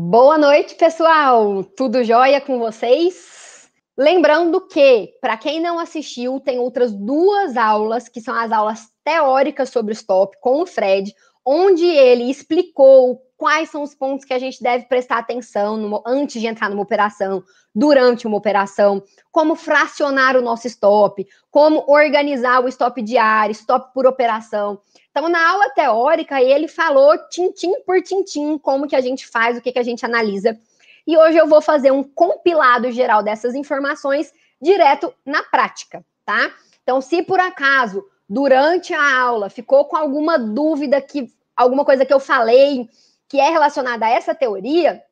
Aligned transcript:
Boa 0.00 0.38
noite, 0.38 0.76
pessoal! 0.76 1.64
Tudo 1.64 2.04
jóia 2.04 2.40
com 2.40 2.60
vocês? 2.60 3.68
Lembrando 3.98 4.60
que, 4.68 5.08
para 5.20 5.36
quem 5.36 5.60
não 5.60 5.76
assistiu, 5.76 6.38
tem 6.38 6.56
outras 6.56 6.94
duas 6.94 7.56
aulas, 7.56 8.08
que 8.08 8.20
são 8.20 8.32
as 8.32 8.52
aulas 8.52 8.82
teóricas 9.02 9.70
sobre 9.70 9.90
o 9.90 9.94
stop 9.96 10.38
com 10.40 10.62
o 10.62 10.66
Fred, 10.66 11.12
onde 11.44 11.84
ele 11.84 12.30
explicou 12.30 13.20
quais 13.38 13.70
são 13.70 13.84
os 13.84 13.94
pontos 13.94 14.24
que 14.24 14.34
a 14.34 14.38
gente 14.38 14.60
deve 14.60 14.86
prestar 14.86 15.18
atenção 15.18 15.76
no, 15.76 16.02
antes 16.04 16.40
de 16.40 16.48
entrar 16.48 16.68
numa 16.68 16.82
operação, 16.82 17.42
durante 17.72 18.26
uma 18.26 18.36
operação, 18.36 19.00
como 19.30 19.54
fracionar 19.54 20.36
o 20.36 20.42
nosso 20.42 20.66
stop, 20.66 21.24
como 21.48 21.84
organizar 21.86 22.62
o 22.62 22.68
stop 22.68 23.00
diário, 23.00 23.52
stop 23.52 23.94
por 23.94 24.06
operação. 24.06 24.80
Então, 25.10 25.28
na 25.28 25.50
aula 25.50 25.70
teórica, 25.70 26.42
ele 26.42 26.66
falou 26.66 27.16
tintim 27.28 27.80
por 27.86 28.02
tintim 28.02 28.58
como 28.58 28.88
que 28.88 28.96
a 28.96 29.00
gente 29.00 29.24
faz, 29.24 29.56
o 29.56 29.60
que, 29.60 29.70
que 29.70 29.78
a 29.78 29.84
gente 29.84 30.04
analisa. 30.04 30.58
E 31.06 31.16
hoje 31.16 31.38
eu 31.38 31.46
vou 31.46 31.62
fazer 31.62 31.92
um 31.92 32.02
compilado 32.02 32.90
geral 32.90 33.22
dessas 33.22 33.54
informações 33.54 34.32
direto 34.60 35.14
na 35.24 35.44
prática, 35.44 36.04
tá? 36.24 36.50
Então, 36.82 37.00
se 37.00 37.22
por 37.22 37.38
acaso, 37.38 38.04
durante 38.28 38.92
a 38.92 39.20
aula, 39.20 39.48
ficou 39.48 39.84
com 39.84 39.96
alguma 39.96 40.36
dúvida, 40.36 41.00
que 41.00 41.32
alguma 41.56 41.84
coisa 41.84 42.04
que 42.04 42.12
eu 42.12 42.20
falei 42.20 42.88
que 43.28 43.38
é 43.38 43.50
relacionada 43.50 44.06
a 44.06 44.10
essa 44.10 44.34
teoria, 44.34 45.02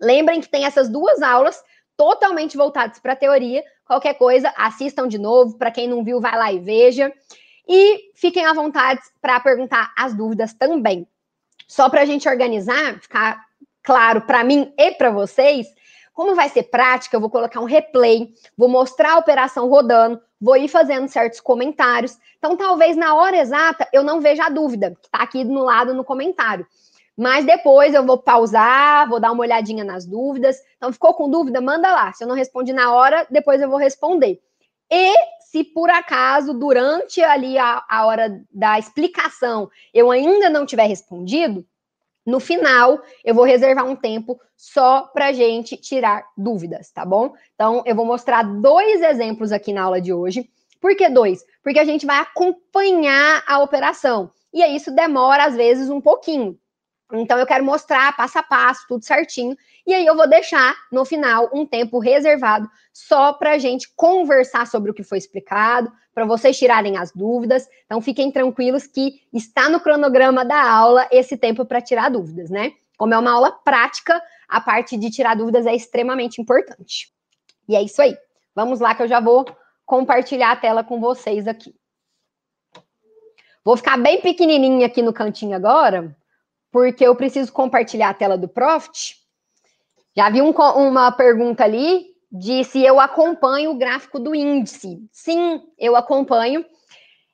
lembrem 0.00 0.40
que 0.40 0.48
tem 0.48 0.64
essas 0.64 0.88
duas 0.88 1.22
aulas 1.22 1.62
totalmente 1.96 2.56
voltadas 2.56 2.98
para 2.98 3.12
a 3.12 3.16
teoria. 3.16 3.62
Qualquer 3.86 4.14
coisa, 4.14 4.52
assistam 4.56 5.06
de 5.06 5.18
novo. 5.18 5.58
Para 5.58 5.70
quem 5.70 5.86
não 5.86 6.02
viu, 6.02 6.20
vai 6.20 6.36
lá 6.36 6.52
e 6.52 6.58
veja. 6.58 7.12
E 7.68 8.10
fiquem 8.14 8.46
à 8.46 8.52
vontade 8.52 9.00
para 9.20 9.38
perguntar 9.38 9.92
as 9.96 10.14
dúvidas 10.14 10.54
também. 10.54 11.06
Só 11.68 11.88
para 11.88 12.02
a 12.02 12.04
gente 12.04 12.28
organizar, 12.28 12.98
ficar 13.00 13.44
claro 13.82 14.22
para 14.22 14.42
mim 14.42 14.72
e 14.76 14.92
para 14.92 15.10
vocês, 15.10 15.68
como 16.12 16.34
vai 16.34 16.48
ser 16.48 16.64
prática, 16.64 17.16
eu 17.16 17.20
vou 17.20 17.30
colocar 17.30 17.60
um 17.60 17.64
replay, 17.64 18.32
vou 18.56 18.68
mostrar 18.68 19.12
a 19.12 19.18
operação 19.18 19.68
rodando, 19.68 20.20
vou 20.40 20.56
ir 20.56 20.68
fazendo 20.68 21.06
certos 21.08 21.40
comentários. 21.40 22.18
Então, 22.38 22.56
talvez 22.56 22.96
na 22.96 23.14
hora 23.14 23.36
exata 23.36 23.86
eu 23.92 24.02
não 24.02 24.20
veja 24.20 24.46
a 24.46 24.48
dúvida, 24.48 24.96
que 25.00 25.06
está 25.06 25.18
aqui 25.18 25.44
no 25.44 25.62
lado 25.62 25.94
no 25.94 26.04
comentário. 26.04 26.66
Mas 27.20 27.44
depois 27.44 27.92
eu 27.92 28.02
vou 28.02 28.16
pausar, 28.16 29.06
vou 29.06 29.20
dar 29.20 29.32
uma 29.32 29.42
olhadinha 29.42 29.84
nas 29.84 30.06
dúvidas. 30.06 30.56
Então, 30.78 30.90
ficou 30.90 31.12
com 31.12 31.28
dúvida? 31.28 31.60
Manda 31.60 31.92
lá. 31.92 32.10
Se 32.14 32.24
eu 32.24 32.28
não 32.28 32.34
respondi 32.34 32.72
na 32.72 32.94
hora, 32.94 33.26
depois 33.28 33.60
eu 33.60 33.68
vou 33.68 33.78
responder. 33.78 34.40
E 34.90 35.14
se 35.38 35.62
por 35.62 35.90
acaso, 35.90 36.54
durante 36.54 37.22
ali 37.22 37.58
a, 37.58 37.84
a 37.86 38.06
hora 38.06 38.42
da 38.50 38.78
explicação, 38.78 39.70
eu 39.92 40.10
ainda 40.10 40.48
não 40.48 40.64
tiver 40.64 40.86
respondido, 40.86 41.62
no 42.24 42.40
final 42.40 42.98
eu 43.22 43.34
vou 43.34 43.44
reservar 43.44 43.84
um 43.84 43.96
tempo 43.96 44.40
só 44.56 45.02
para 45.02 45.30
gente 45.30 45.76
tirar 45.76 46.24
dúvidas, 46.34 46.90
tá 46.90 47.04
bom? 47.04 47.34
Então, 47.54 47.82
eu 47.84 47.94
vou 47.94 48.06
mostrar 48.06 48.44
dois 48.44 49.02
exemplos 49.02 49.52
aqui 49.52 49.74
na 49.74 49.82
aula 49.82 50.00
de 50.00 50.10
hoje. 50.10 50.48
Por 50.80 50.96
que 50.96 51.06
dois? 51.10 51.44
Porque 51.62 51.80
a 51.80 51.84
gente 51.84 52.06
vai 52.06 52.16
acompanhar 52.16 53.44
a 53.46 53.58
operação. 53.58 54.30
E 54.54 54.62
aí 54.62 54.74
isso 54.74 54.90
demora, 54.90 55.44
às 55.44 55.54
vezes, 55.54 55.90
um 55.90 56.00
pouquinho. 56.00 56.58
Então, 57.12 57.38
eu 57.38 57.46
quero 57.46 57.64
mostrar 57.64 58.16
passo 58.16 58.38
a 58.38 58.42
passo, 58.42 58.86
tudo 58.88 59.04
certinho. 59.04 59.56
E 59.86 59.94
aí, 59.94 60.06
eu 60.06 60.16
vou 60.16 60.28
deixar 60.28 60.74
no 60.90 61.04
final 61.04 61.50
um 61.52 61.66
tempo 61.66 61.98
reservado 61.98 62.68
só 62.92 63.32
para 63.32 63.52
a 63.52 63.58
gente 63.58 63.92
conversar 63.96 64.66
sobre 64.66 64.90
o 64.90 64.94
que 64.94 65.02
foi 65.02 65.18
explicado, 65.18 65.92
para 66.14 66.24
vocês 66.24 66.58
tirarem 66.58 66.96
as 66.96 67.12
dúvidas. 67.12 67.68
Então, 67.86 68.00
fiquem 68.00 68.30
tranquilos 68.30 68.86
que 68.86 69.20
está 69.32 69.68
no 69.68 69.80
cronograma 69.80 70.44
da 70.44 70.62
aula 70.62 71.08
esse 71.10 71.36
tempo 71.36 71.64
para 71.64 71.80
tirar 71.80 72.10
dúvidas, 72.10 72.50
né? 72.50 72.72
Como 72.96 73.14
é 73.14 73.18
uma 73.18 73.32
aula 73.32 73.52
prática, 73.52 74.20
a 74.48 74.60
parte 74.60 74.96
de 74.96 75.10
tirar 75.10 75.36
dúvidas 75.36 75.64
é 75.64 75.74
extremamente 75.74 76.40
importante. 76.40 77.12
E 77.68 77.74
é 77.74 77.82
isso 77.82 78.02
aí. 78.02 78.16
Vamos 78.54 78.80
lá, 78.80 78.94
que 78.94 79.02
eu 79.02 79.08
já 79.08 79.20
vou 79.20 79.46
compartilhar 79.86 80.52
a 80.52 80.56
tela 80.56 80.84
com 80.84 81.00
vocês 81.00 81.48
aqui. 81.48 81.74
Vou 83.64 83.76
ficar 83.76 83.96
bem 83.96 84.20
pequenininha 84.20 84.86
aqui 84.86 85.02
no 85.02 85.12
cantinho 85.12 85.54
agora, 85.54 86.16
porque 86.70 87.04
eu 87.04 87.14
preciso 87.14 87.52
compartilhar 87.52 88.10
a 88.10 88.14
tela 88.14 88.38
do 88.38 88.48
Profit. 88.48 89.16
Já 90.16 90.28
vi 90.30 90.42
um, 90.42 90.50
uma 90.50 91.12
pergunta 91.12 91.64
ali 91.64 92.06
de 92.30 92.62
se 92.64 92.84
eu 92.84 93.00
acompanho 93.00 93.72
o 93.72 93.78
gráfico 93.78 94.18
do 94.18 94.34
índice. 94.34 95.02
Sim, 95.10 95.62
eu 95.78 95.96
acompanho. 95.96 96.64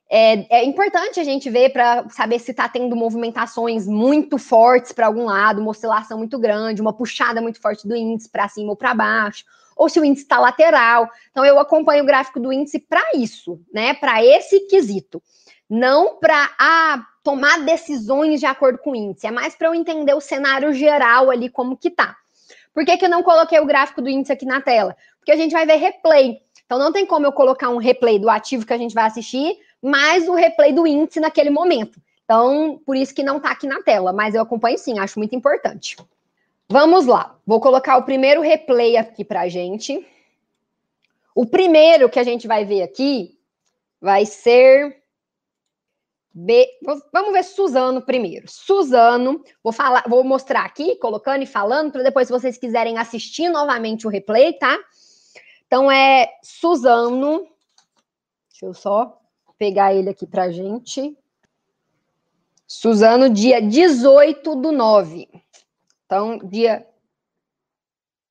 É, 0.09 0.61
é 0.61 0.65
importante 0.65 1.19
a 1.19 1.25
gente 1.25 1.51
ver 1.51 1.71
para 1.71 2.09
saber 2.09 2.39
se 2.39 2.53
está 2.53 2.69
tendo 2.69 2.95
movimentações 2.95 3.87
muito 3.87 4.39
fortes 4.39 4.93
para 4.93 5.07
algum 5.07 5.25
lado, 5.25 5.61
uma 5.61 5.71
oscilação 5.71 6.17
muito 6.17 6.39
grande, 6.39 6.81
uma 6.81 6.93
puxada 6.93 7.43
muito 7.43 7.61
forte 7.61 7.87
do 7.87 7.97
índice 7.97 8.29
para 8.31 8.49
cima 8.49 8.71
ou 8.71 8.77
para 8.77 8.95
baixo, 8.95 9.45
ou 9.77 9.89
se 9.89 9.99
o 9.99 10.05
índice 10.05 10.23
está 10.23 10.39
lateral. 10.39 11.11
Então, 11.31 11.45
eu 11.45 11.59
acompanho 11.59 12.05
o 12.05 12.07
gráfico 12.07 12.39
do 12.39 12.53
índice 12.53 12.79
para 12.79 13.03
isso, 13.15 13.61
né? 13.73 13.95
Para 13.95 14.25
esse 14.25 14.61
quesito. 14.69 15.21
Não 15.69 16.19
para 16.19 16.51
ah, 16.59 17.05
tomar 17.27 17.65
decisões 17.65 18.39
de 18.39 18.47
acordo 18.47 18.79
com 18.79 18.93
o 18.93 18.95
índice, 18.95 19.27
é 19.27 19.33
mais 19.33 19.57
para 19.57 19.67
eu 19.67 19.75
entender 19.75 20.15
o 20.15 20.21
cenário 20.21 20.73
geral 20.73 21.29
ali, 21.29 21.49
como 21.49 21.77
que 21.77 21.91
tá. 21.91 22.17
Por 22.73 22.85
que, 22.85 22.97
que 22.97 23.05
eu 23.05 23.09
não 23.09 23.21
coloquei 23.21 23.59
o 23.59 23.67
gráfico 23.67 24.01
do 24.01 24.09
índice 24.09 24.33
aqui 24.33 24.47
na 24.47 24.61
tela? 24.61 24.97
Porque 25.19 25.33
a 25.33 25.37
gente 25.37 25.51
vai 25.51 25.67
ver 25.67 25.75
replay. 25.75 26.41
Então 26.65 26.79
não 26.79 26.93
tem 26.93 27.05
como 27.05 27.27
eu 27.27 27.33
colocar 27.33 27.69
um 27.69 27.79
replay 27.79 28.17
do 28.21 28.31
ativo 28.31 28.65
que 28.65 28.73
a 28.73 28.79
gente 28.79 28.95
vai 28.95 29.07
assistir, 29.07 29.59
mais 29.83 30.29
o 30.29 30.35
replay 30.35 30.73
do 30.73 30.87
índice 30.87 31.19
naquele 31.19 31.51
momento. 31.51 32.01
Então, 32.25 32.81
por 32.87 32.97
isso 32.97 33.13
que 33.13 33.25
não 33.25 33.41
tá 33.41 33.51
aqui 33.51 33.67
na 33.67 33.83
tela, 33.83 34.13
mas 34.13 34.37
eu 34.37 34.43
acompanho 34.43 34.79
sim, 34.79 35.01
acho 35.01 35.19
muito 35.19 35.35
importante. 35.35 35.97
Vamos 36.69 37.07
lá. 37.07 37.37
Vou 37.45 37.61
colocar 37.61 37.97
o 37.97 38.05
primeiro 38.05 38.41
replay 38.41 38.97
aqui 38.97 39.25
pra 39.25 39.49
gente. 39.49 40.07
O 41.35 41.45
primeiro 41.45 42.09
que 42.09 42.21
a 42.21 42.25
gente 42.25 42.47
vai 42.47 42.65
ver 42.65 42.83
aqui 42.83 43.37
vai 44.01 44.25
ser 44.25 45.03
B. 46.39 46.69
Vamos 47.11 47.33
ver 47.33 47.43
Suzano 47.43 48.03
primeiro. 48.03 48.47
Suzano, 48.47 49.43
vou 49.65 49.73
falar, 49.73 50.05
vou 50.07 50.23
mostrar 50.23 50.67
aqui, 50.67 50.95
colocando 50.97 51.43
e 51.43 51.47
falando, 51.47 51.91
para 51.91 52.03
depois, 52.03 52.29
se 52.29 52.33
vocês 52.33 52.59
quiserem 52.59 52.99
assistir 52.99 53.49
novamente 53.49 54.07
o 54.07 54.11
replay, 54.11 54.53
tá? 54.53 54.79
Então 55.67 55.91
é 55.91 56.29
Suzano. 56.43 57.49
Deixa 58.51 58.67
eu 58.67 58.75
só 58.75 59.19
pegar 59.57 59.95
ele 59.95 60.11
aqui 60.11 60.27
pra 60.27 60.51
gente. 60.51 61.17
Suzano, 62.67 63.31
dia 63.31 63.63
18 63.63 64.57
do 64.57 64.73
9. 64.73 65.29
Então, 66.05 66.37
dia 66.37 66.87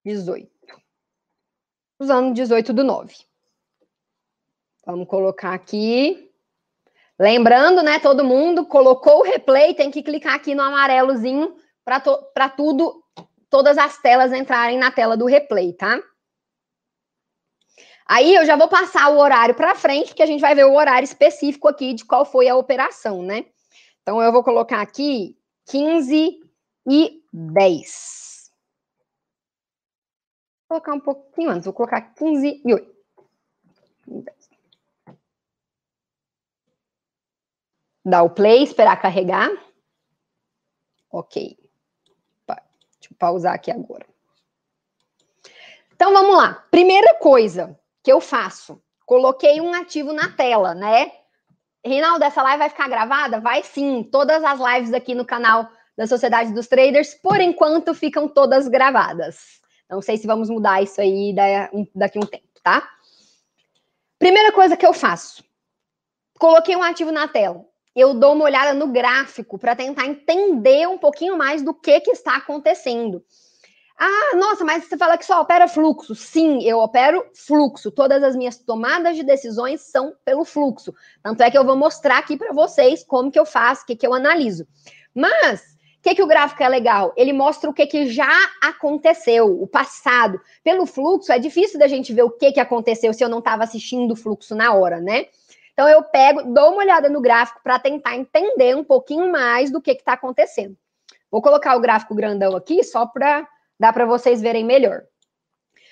18. 0.06 0.48
Suzano, 2.00 2.36
18 2.36 2.72
do 2.72 2.84
9. 2.84 3.16
Vamos 4.86 5.08
colocar 5.08 5.54
aqui. 5.54 6.32
Lembrando, 7.20 7.82
né, 7.82 7.98
todo 8.00 8.26
mundo 8.26 8.66
colocou 8.66 9.20
o 9.20 9.24
replay, 9.24 9.74
tem 9.74 9.90
que 9.90 10.04
clicar 10.04 10.36
aqui 10.36 10.54
no 10.54 10.62
amarelozinho 10.62 11.56
para 11.84 12.50
tudo, 12.50 13.04
todas 13.50 13.78
as 13.78 13.98
telas 14.00 14.34
entrarem 14.34 14.78
na 14.78 14.92
tela 14.92 15.16
do 15.16 15.26
replay, 15.26 15.72
tá? 15.74 15.98
Aí 18.08 18.36
eu 18.36 18.46
já 18.46 18.56
vou 18.56 18.68
passar 18.68 19.10
o 19.10 19.18
horário 19.18 19.56
para 19.56 19.74
frente, 19.76 20.14
que 20.14 20.22
a 20.22 20.26
gente 20.26 20.42
vai 20.42 20.54
ver 20.54 20.66
o 20.66 20.76
horário 20.76 21.06
específico 21.06 21.68
aqui 21.68 21.94
de 21.94 22.06
qual 22.06 22.26
foi 22.26 22.48
a 22.48 22.56
operação, 22.56 23.24
né? 23.24 23.46
Então 24.02 24.22
eu 24.22 24.32
vou 24.32 24.44
colocar 24.44 24.82
aqui 24.82 25.38
15 25.68 26.40
e 26.88 27.24
10. 27.34 28.52
Vou 30.68 30.82
colocar 30.82 30.94
um 30.94 31.00
pouquinho 31.00 31.50
antes, 31.50 31.66
vou 31.66 31.74
colocar 31.74 32.02
15 32.02 32.62
e 32.64 32.74
8. 32.74 32.96
10. 34.06 34.45
Dar 38.06 38.22
o 38.22 38.30
play, 38.30 38.62
esperar 38.64 39.02
carregar. 39.02 39.50
Ok. 41.12 41.58
Deixa 43.06 43.14
eu 43.14 43.18
pausar 43.18 43.54
aqui 43.56 43.72
agora. 43.72 44.06
Então 45.94 46.14
vamos 46.14 46.38
lá. 46.38 46.66
Primeira 46.70 47.16
coisa 47.16 47.80
que 48.04 48.12
eu 48.12 48.22
faço, 48.22 48.82
coloquei 49.06 49.60
um 49.60 49.74
ativo 49.74 50.14
na 50.14 50.32
tela, 50.32 50.76
né? 50.76 51.12
Reinaldo, 51.84 52.24
essa 52.24 52.44
live 52.44 52.60
vai 52.60 52.70
ficar 52.70 52.90
gravada? 52.90 53.40
Vai 53.40 53.64
sim. 53.64 54.04
Todas 54.04 54.44
as 54.44 54.60
lives 54.60 54.94
aqui 54.94 55.16
no 55.16 55.26
canal 55.26 55.70
da 55.98 56.06
Sociedade 56.06 56.54
dos 56.54 56.68
Traders, 56.68 57.14
por 57.16 57.40
enquanto, 57.40 57.94
ficam 57.94 58.28
todas 58.28 58.68
gravadas. 58.68 59.62
Não 59.90 60.02
sei 60.02 60.18
se 60.18 60.28
vamos 60.28 60.50
mudar 60.50 60.82
isso 60.82 61.00
aí 61.00 61.34
daqui 61.94 62.18
a 62.18 62.22
um 62.22 62.26
tempo, 62.26 62.60
tá? 62.62 62.88
Primeira 64.20 64.52
coisa 64.52 64.76
que 64.76 64.86
eu 64.86 64.94
faço, 64.94 65.44
coloquei 66.40 66.76
um 66.76 66.84
ativo 66.84 67.12
na 67.12 67.28
tela 67.28 67.66
eu 67.96 68.14
dou 68.14 68.34
uma 68.34 68.46
olhada 68.46 68.74
no 68.74 68.88
gráfico 68.88 69.58
para 69.58 69.76
tentar 69.76 70.06
entender 70.06 70.88
um 70.88 70.98
pouquinho 70.98 71.38
mais 71.38 71.62
do 71.62 71.74
que, 71.74 72.00
que 72.02 72.12
está 72.12 72.36
acontecendo. 72.36 73.24
Ah, 73.98 74.36
nossa, 74.36 74.66
mas 74.66 74.84
você 74.84 74.98
fala 74.98 75.18
que 75.18 75.26
só 75.26 75.40
opera 75.40 75.70
fluxo. 75.70 76.14
Sim, 76.14 76.62
eu 76.64 76.80
opero 76.80 77.26
fluxo. 77.34 77.90
Todas 77.90 78.22
as 78.24 78.36
minhas 78.36 78.58
tomadas 78.58 79.16
de 79.16 79.24
decisões 79.24 79.82
são 79.82 80.14
pelo 80.26 80.44
fluxo. 80.44 80.94
Tanto 81.24 81.42
é 81.42 81.50
que 81.50 81.58
eu 81.58 81.64
vou 81.64 81.78
mostrar 81.78 82.18
aqui 82.18 82.36
para 82.36 82.52
vocês 82.52 83.06
como 83.06 83.32
que 83.32 83.40
eu 83.40 83.46
faço, 83.46 83.84
o 83.84 83.86
que, 83.86 83.96
que 83.96 84.06
eu 84.06 84.14
analiso. 84.14 84.68
Mas, 85.14 85.76
que, 86.06 86.14
que 86.14 86.22
o 86.22 86.28
gráfico 86.28 86.62
é 86.62 86.70
legal? 86.70 87.12
Ele 87.18 87.34
mostra 87.34 87.68
o 87.68 87.74
que, 87.74 87.88
que 87.88 88.06
já 88.12 88.30
aconteceu, 88.62 89.60
o 89.60 89.66
passado. 89.66 90.40
Pelo 90.64 90.86
fluxo, 90.86 91.32
é 91.32 91.40
difícil 91.40 91.80
da 91.80 91.88
gente 91.88 92.14
ver 92.14 92.22
o 92.22 92.30
que, 92.30 92.52
que 92.52 92.60
aconteceu 92.60 93.12
se 93.12 93.24
eu 93.24 93.30
não 93.30 93.40
estava 93.40 93.64
assistindo 93.64 94.12
o 94.12 94.16
fluxo 94.16 94.54
na 94.54 94.72
hora, 94.72 95.02
né? 95.02 95.26
Então 95.76 95.90
eu 95.90 96.02
pego, 96.04 96.42
dou 96.54 96.72
uma 96.72 96.84
olhada 96.84 97.10
no 97.10 97.20
gráfico 97.20 97.60
para 97.62 97.78
tentar 97.78 98.16
entender 98.16 98.78
um 98.78 98.84
pouquinho 98.84 99.30
mais 99.30 99.70
do 99.70 99.82
que 99.82 99.92
está 99.92 100.14
acontecendo. 100.14 100.76
Vou 101.30 101.42
colocar 101.42 101.76
o 101.76 101.82
gráfico 101.82 102.16
grandão 102.16 102.56
aqui 102.56 102.82
só 102.82 103.06
para 103.06 103.46
dar 103.78 103.92
para 103.92 104.06
vocês 104.06 104.42
verem 104.42 104.64
melhor. 104.64 105.04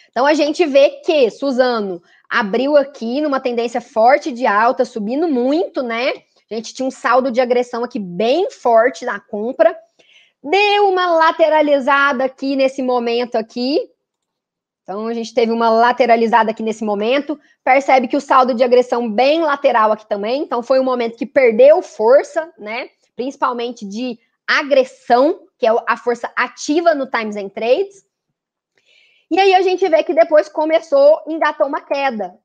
Então 0.09 0.25
a 0.25 0.33
gente 0.33 0.65
vê 0.65 1.01
que 1.03 1.29
Suzano 1.29 2.01
abriu 2.29 2.77
aqui 2.77 3.19
numa 3.19 3.41
tendência 3.41 3.81
forte 3.81 4.31
de 4.31 4.45
alta, 4.45 4.85
subindo 4.85 5.27
muito, 5.27 5.83
né? 5.83 6.13
A 6.49 6.55
gente 6.55 6.73
tinha 6.73 6.87
um 6.87 6.91
saldo 6.91 7.29
de 7.29 7.41
agressão 7.41 7.83
aqui 7.83 7.99
bem 7.99 8.49
forte 8.49 9.03
na 9.03 9.19
compra. 9.19 9.77
Deu 10.41 10.87
uma 10.87 11.07
lateralizada 11.07 12.23
aqui 12.23 12.55
nesse 12.55 12.81
momento 12.81 13.35
aqui. 13.35 13.81
Então, 14.83 15.07
a 15.07 15.13
gente 15.13 15.33
teve 15.33 15.51
uma 15.51 15.69
lateralizada 15.69 16.51
aqui 16.51 16.61
nesse 16.61 16.83
momento. 16.83 17.39
Percebe 17.63 18.07
que 18.07 18.17
o 18.17 18.21
saldo 18.21 18.53
de 18.53 18.63
agressão 18.63 19.09
bem 19.09 19.41
lateral 19.41 19.91
aqui 19.91 20.07
também. 20.07 20.43
Então, 20.43 20.61
foi 20.61 20.79
um 20.79 20.83
momento 20.83 21.17
que 21.17 21.25
perdeu 21.25 21.81
força, 21.81 22.51
né? 22.57 22.89
Principalmente 23.15 23.87
de 23.87 24.19
agressão, 24.45 25.39
que 25.57 25.65
é 25.65 25.71
a 25.87 25.95
força 25.95 26.29
ativa 26.35 26.93
no 26.93 27.07
Times 27.07 27.37
and 27.37 27.49
Trades. 27.49 28.03
E 29.31 29.39
aí 29.39 29.55
a 29.55 29.61
gente 29.61 29.87
vê 29.87 30.03
que 30.03 30.13
depois 30.13 30.49
começou, 30.49 31.21
engatou 31.27 31.65
uma 31.65 31.81
queda. 31.81 32.35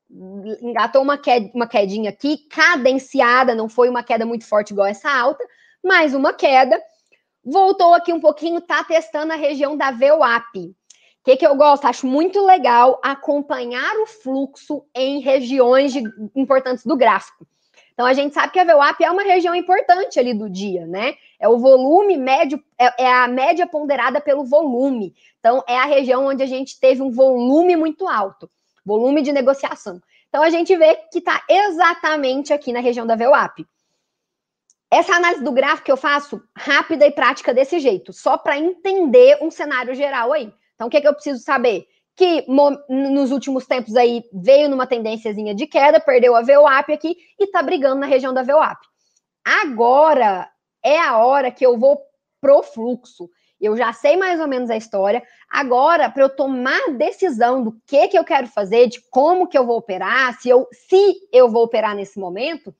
Engatou 0.61 1.03
uma, 1.03 1.17
qued, 1.17 1.51
uma 1.53 1.67
quedinha 1.67 2.09
aqui, 2.09 2.37
cadenciada, 2.49 3.53
não 3.53 3.69
foi 3.69 3.89
uma 3.89 4.01
queda 4.01 4.25
muito 4.25 4.47
forte 4.47 4.71
igual 4.71 4.87
essa 4.87 5.11
alta, 5.11 5.45
mas 5.83 6.15
uma 6.15 6.33
queda 6.33 6.81
voltou 7.45 7.93
aqui 7.93 8.11
um 8.11 8.19
pouquinho, 8.19 8.59
tá 8.61 8.83
testando 8.83 9.33
a 9.33 9.35
região 9.35 9.77
da 9.77 9.91
VWAP. 9.91 10.75
Que, 11.29 11.37
que 11.37 11.45
eu 11.45 11.55
gosto? 11.55 11.85
Acho 11.85 12.07
muito 12.07 12.43
legal 12.43 12.99
acompanhar 13.03 13.95
o 13.97 14.07
fluxo 14.07 14.83
em 14.95 15.19
regiões 15.19 15.93
de, 15.93 16.01
importantes 16.35 16.83
do 16.83 16.97
gráfico. 16.97 17.45
Então 17.93 18.07
a 18.07 18.13
gente 18.13 18.33
sabe 18.33 18.51
que 18.51 18.57
a 18.57 18.63
VWAP 18.63 19.03
é 19.03 19.11
uma 19.11 19.21
região 19.21 19.53
importante 19.53 20.19
ali 20.19 20.33
do 20.33 20.49
dia, 20.49 20.87
né? 20.87 21.13
É 21.39 21.47
o 21.47 21.59
volume 21.59 22.17
médio, 22.17 22.59
é, 22.79 23.03
é, 23.03 23.13
a 23.13 23.27
média 23.27 23.67
ponderada 23.67 24.19
pelo 24.19 24.43
volume. 24.43 25.13
Então 25.39 25.63
é 25.67 25.77
a 25.77 25.85
região 25.85 26.25
onde 26.25 26.41
a 26.41 26.47
gente 26.47 26.79
teve 26.79 27.03
um 27.03 27.11
volume 27.11 27.75
muito 27.75 28.07
alto, 28.07 28.49
volume 28.83 29.21
de 29.21 29.31
negociação. 29.31 30.01
Então 30.29 30.41
a 30.41 30.49
gente 30.49 30.75
vê 30.75 30.95
que 31.11 31.19
está 31.19 31.43
exatamente 31.47 32.51
aqui 32.51 32.73
na 32.73 32.79
região 32.79 33.05
da 33.05 33.15
VWAP. 33.15 33.67
Essa 34.89 35.13
análise 35.13 35.43
do 35.43 35.51
gráfico 35.51 35.85
que 35.85 35.91
eu 35.91 35.97
faço 35.97 36.41
rápida 36.57 37.05
e 37.05 37.11
prática 37.11 37.53
desse 37.53 37.77
jeito, 37.77 38.11
só 38.13 38.35
para 38.35 38.57
entender 38.57 39.37
um 39.43 39.51
cenário 39.51 39.93
geral 39.93 40.33
aí. 40.33 40.51
Então, 40.79 40.87
o 40.87 40.89
que, 40.89 40.95
é 40.95 41.01
que 41.01 41.07
eu 41.09 41.13
preciso 41.13 41.43
saber? 41.43 41.85
Que 42.15 42.45
nos 42.87 43.31
últimos 43.31 43.65
tempos 43.65 43.97
aí 43.97 44.23
veio 44.31 44.69
numa 44.69 44.87
tendênciazinha 44.87 45.53
de 45.53 45.67
queda, 45.67 45.99
perdeu 45.99 46.37
a 46.37 46.41
VWAP 46.41 46.93
aqui 46.93 47.17
e 47.37 47.47
tá 47.47 47.61
brigando 47.61 47.99
na 47.99 48.05
região 48.05 48.33
da 48.33 48.43
VWAP. 48.43 48.79
Agora 49.45 50.49
é 50.81 50.97
a 50.97 51.17
hora 51.17 51.51
que 51.51 51.65
eu 51.65 51.77
vou 51.77 52.01
pro 52.39 52.63
fluxo. 52.63 53.29
Eu 53.59 53.75
já 53.75 53.91
sei 53.91 54.15
mais 54.15 54.39
ou 54.39 54.47
menos 54.47 54.69
a 54.69 54.77
história. 54.77 55.21
Agora, 55.49 56.09
para 56.09 56.23
eu 56.23 56.29
tomar 56.29 56.93
decisão 56.93 57.61
do 57.61 57.77
que 57.85 58.07
que 58.07 58.17
eu 58.17 58.23
quero 58.23 58.47
fazer, 58.47 58.87
de 58.87 59.01
como 59.09 59.49
que 59.49 59.57
eu 59.57 59.65
vou 59.65 59.75
operar, 59.75 60.39
se 60.39 60.47
eu 60.47 60.65
se 60.71 61.27
eu 61.33 61.49
vou 61.49 61.63
operar 61.63 61.93
nesse 61.93 62.17
momento, 62.17 62.73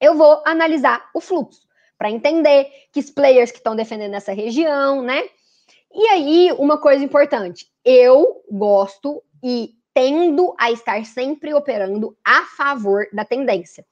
eu 0.00 0.14
vou 0.14 0.44
analisar 0.46 1.10
o 1.12 1.20
fluxo 1.20 1.66
para 1.98 2.08
entender 2.08 2.70
que 2.92 3.00
os 3.00 3.10
players 3.10 3.50
que 3.50 3.58
estão 3.58 3.74
defendendo 3.74 4.14
essa 4.14 4.32
região, 4.32 5.02
né? 5.02 5.24
E 5.96 6.06
aí, 6.08 6.52
uma 6.58 6.78
coisa 6.78 7.02
importante, 7.02 7.66
eu 7.82 8.42
gosto 8.50 9.22
e 9.42 9.70
tendo 9.94 10.54
a 10.58 10.70
estar 10.70 11.02
sempre 11.06 11.54
operando 11.54 12.14
a 12.22 12.42
favor 12.42 13.06
da 13.14 13.24
tendência. 13.24 13.82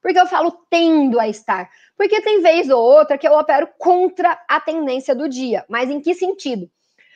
Por 0.00 0.12
que 0.12 0.18
eu 0.18 0.26
falo 0.26 0.50
tendo 0.68 1.20
a 1.20 1.28
estar? 1.28 1.70
Porque 1.96 2.20
tem 2.20 2.42
vez 2.42 2.68
ou 2.68 2.82
outra 2.82 3.16
que 3.16 3.28
eu 3.28 3.34
opero 3.34 3.68
contra 3.78 4.36
a 4.48 4.60
tendência 4.60 5.14
do 5.14 5.28
dia. 5.28 5.64
Mas 5.68 5.88
em 5.88 6.00
que 6.00 6.14
sentido? 6.14 6.68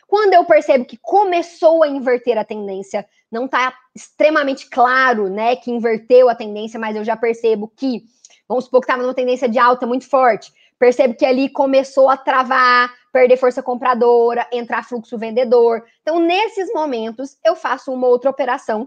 Quando 0.06 0.34
eu 0.34 0.44
percebo 0.44 0.84
que 0.84 0.96
começou 0.96 1.82
a 1.82 1.88
inverter 1.88 2.38
a 2.38 2.44
tendência, 2.44 3.04
não 3.28 3.46
está 3.46 3.74
extremamente 3.92 4.70
claro, 4.70 5.28
né, 5.28 5.56
que 5.56 5.72
inverteu 5.72 6.28
a 6.28 6.36
tendência, 6.36 6.78
mas 6.78 6.94
eu 6.94 7.02
já 7.02 7.16
percebo 7.16 7.66
que 7.74 8.04
Vamos 8.48 8.64
supor 8.64 8.80
que 8.80 8.84
estava 8.84 9.02
numa 9.02 9.14
tendência 9.14 9.48
de 9.48 9.58
alta 9.58 9.86
muito 9.86 10.08
forte. 10.08 10.52
Percebo 10.78 11.14
que 11.14 11.24
ali 11.24 11.48
começou 11.48 12.08
a 12.08 12.16
travar, 12.16 12.92
perder 13.16 13.38
força 13.38 13.62
compradora, 13.62 14.46
entrar 14.52 14.86
fluxo 14.86 15.16
vendedor. 15.16 15.82
Então, 16.02 16.20
nesses 16.20 16.70
momentos, 16.74 17.38
eu 17.42 17.56
faço 17.56 17.90
uma 17.90 18.06
outra 18.06 18.28
operação 18.28 18.86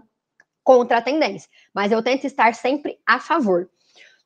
contra 0.62 0.98
a 0.98 1.02
tendência. 1.02 1.50
Mas 1.74 1.90
eu 1.90 2.00
tento 2.00 2.28
estar 2.28 2.54
sempre 2.54 2.96
a 3.04 3.18
favor. 3.18 3.68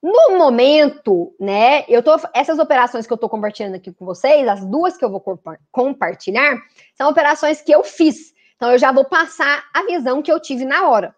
No 0.02 0.36
momento, 0.36 1.34
né, 1.40 1.86
eu 1.88 2.02
tô 2.02 2.14
essas 2.34 2.58
operações 2.58 3.06
que 3.06 3.12
eu 3.14 3.16
tô 3.16 3.30
compartilhando 3.30 3.76
aqui 3.76 3.90
com 3.90 4.04
vocês, 4.04 4.46
as 4.46 4.62
duas 4.66 4.94
que 4.94 5.04
eu 5.06 5.10
vou 5.10 5.24
compartilhar, 5.72 6.58
são 6.94 7.08
operações 7.08 7.62
que 7.62 7.72
eu 7.72 7.82
fiz. 7.82 8.34
Então 8.56 8.72
eu 8.72 8.78
já 8.78 8.92
vou 8.92 9.06
passar 9.06 9.64
a 9.72 9.84
visão 9.84 10.20
que 10.20 10.30
eu 10.30 10.38
tive 10.38 10.66
na 10.66 10.86
hora. 10.86 11.16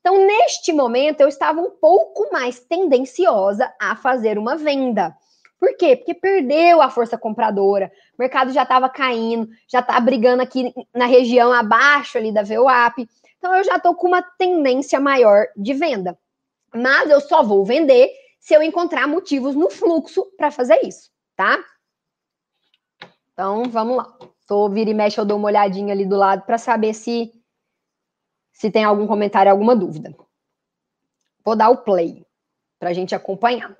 Então, 0.00 0.26
neste 0.26 0.70
momento, 0.70 1.22
eu 1.22 1.28
estava 1.28 1.62
um 1.62 1.70
pouco 1.70 2.30
mais 2.30 2.60
tendenciosa 2.60 3.72
a 3.80 3.96
fazer 3.96 4.36
uma 4.36 4.54
venda. 4.54 5.16
Por 5.58 5.76
quê? 5.76 5.96
Porque 5.96 6.14
perdeu 6.14 6.80
a 6.80 6.88
força 6.88 7.18
compradora, 7.18 7.90
o 8.18 8.22
mercado 8.22 8.52
já 8.52 8.64
estava 8.64 8.88
caindo, 8.88 9.48
já 9.68 9.78
está 9.78 9.98
brigando 10.00 10.42
aqui 10.42 10.74
na 10.92 11.06
região 11.06 11.52
abaixo 11.52 12.18
ali 12.18 12.32
da 12.32 12.42
VWAP. 12.42 13.08
Então, 13.38 13.54
eu 13.54 13.62
já 13.62 13.76
estou 13.76 13.94
com 13.94 14.08
uma 14.08 14.20
tendência 14.20 14.98
maior 14.98 15.46
de 15.56 15.72
venda. 15.72 16.18
Mas 16.74 17.08
eu 17.08 17.20
só 17.20 17.44
vou 17.44 17.64
vender 17.64 18.10
se 18.40 18.54
eu 18.54 18.62
encontrar 18.62 19.06
motivos 19.06 19.54
no 19.54 19.70
fluxo 19.70 20.24
para 20.36 20.50
fazer 20.50 20.80
isso, 20.84 21.10
tá? 21.36 21.62
Então, 23.32 23.64
vamos 23.64 23.96
lá. 23.98 24.18
Tô 24.48 24.68
vira 24.68 24.90
e 24.90 24.94
mexe, 24.94 25.20
eu 25.20 25.24
dou 25.24 25.38
uma 25.38 25.46
olhadinha 25.46 25.94
ali 25.94 26.04
do 26.04 26.16
lado 26.16 26.42
para 26.42 26.58
saber 26.58 26.94
se 26.94 27.32
se 28.52 28.72
tem 28.72 28.82
algum 28.82 29.06
comentário, 29.06 29.52
alguma 29.52 29.76
dúvida. 29.76 30.12
Vou 31.44 31.54
dar 31.54 31.68
o 31.68 31.84
play 31.84 32.26
para 32.80 32.90
a 32.90 32.92
gente 32.92 33.14
acompanhar. 33.14 33.78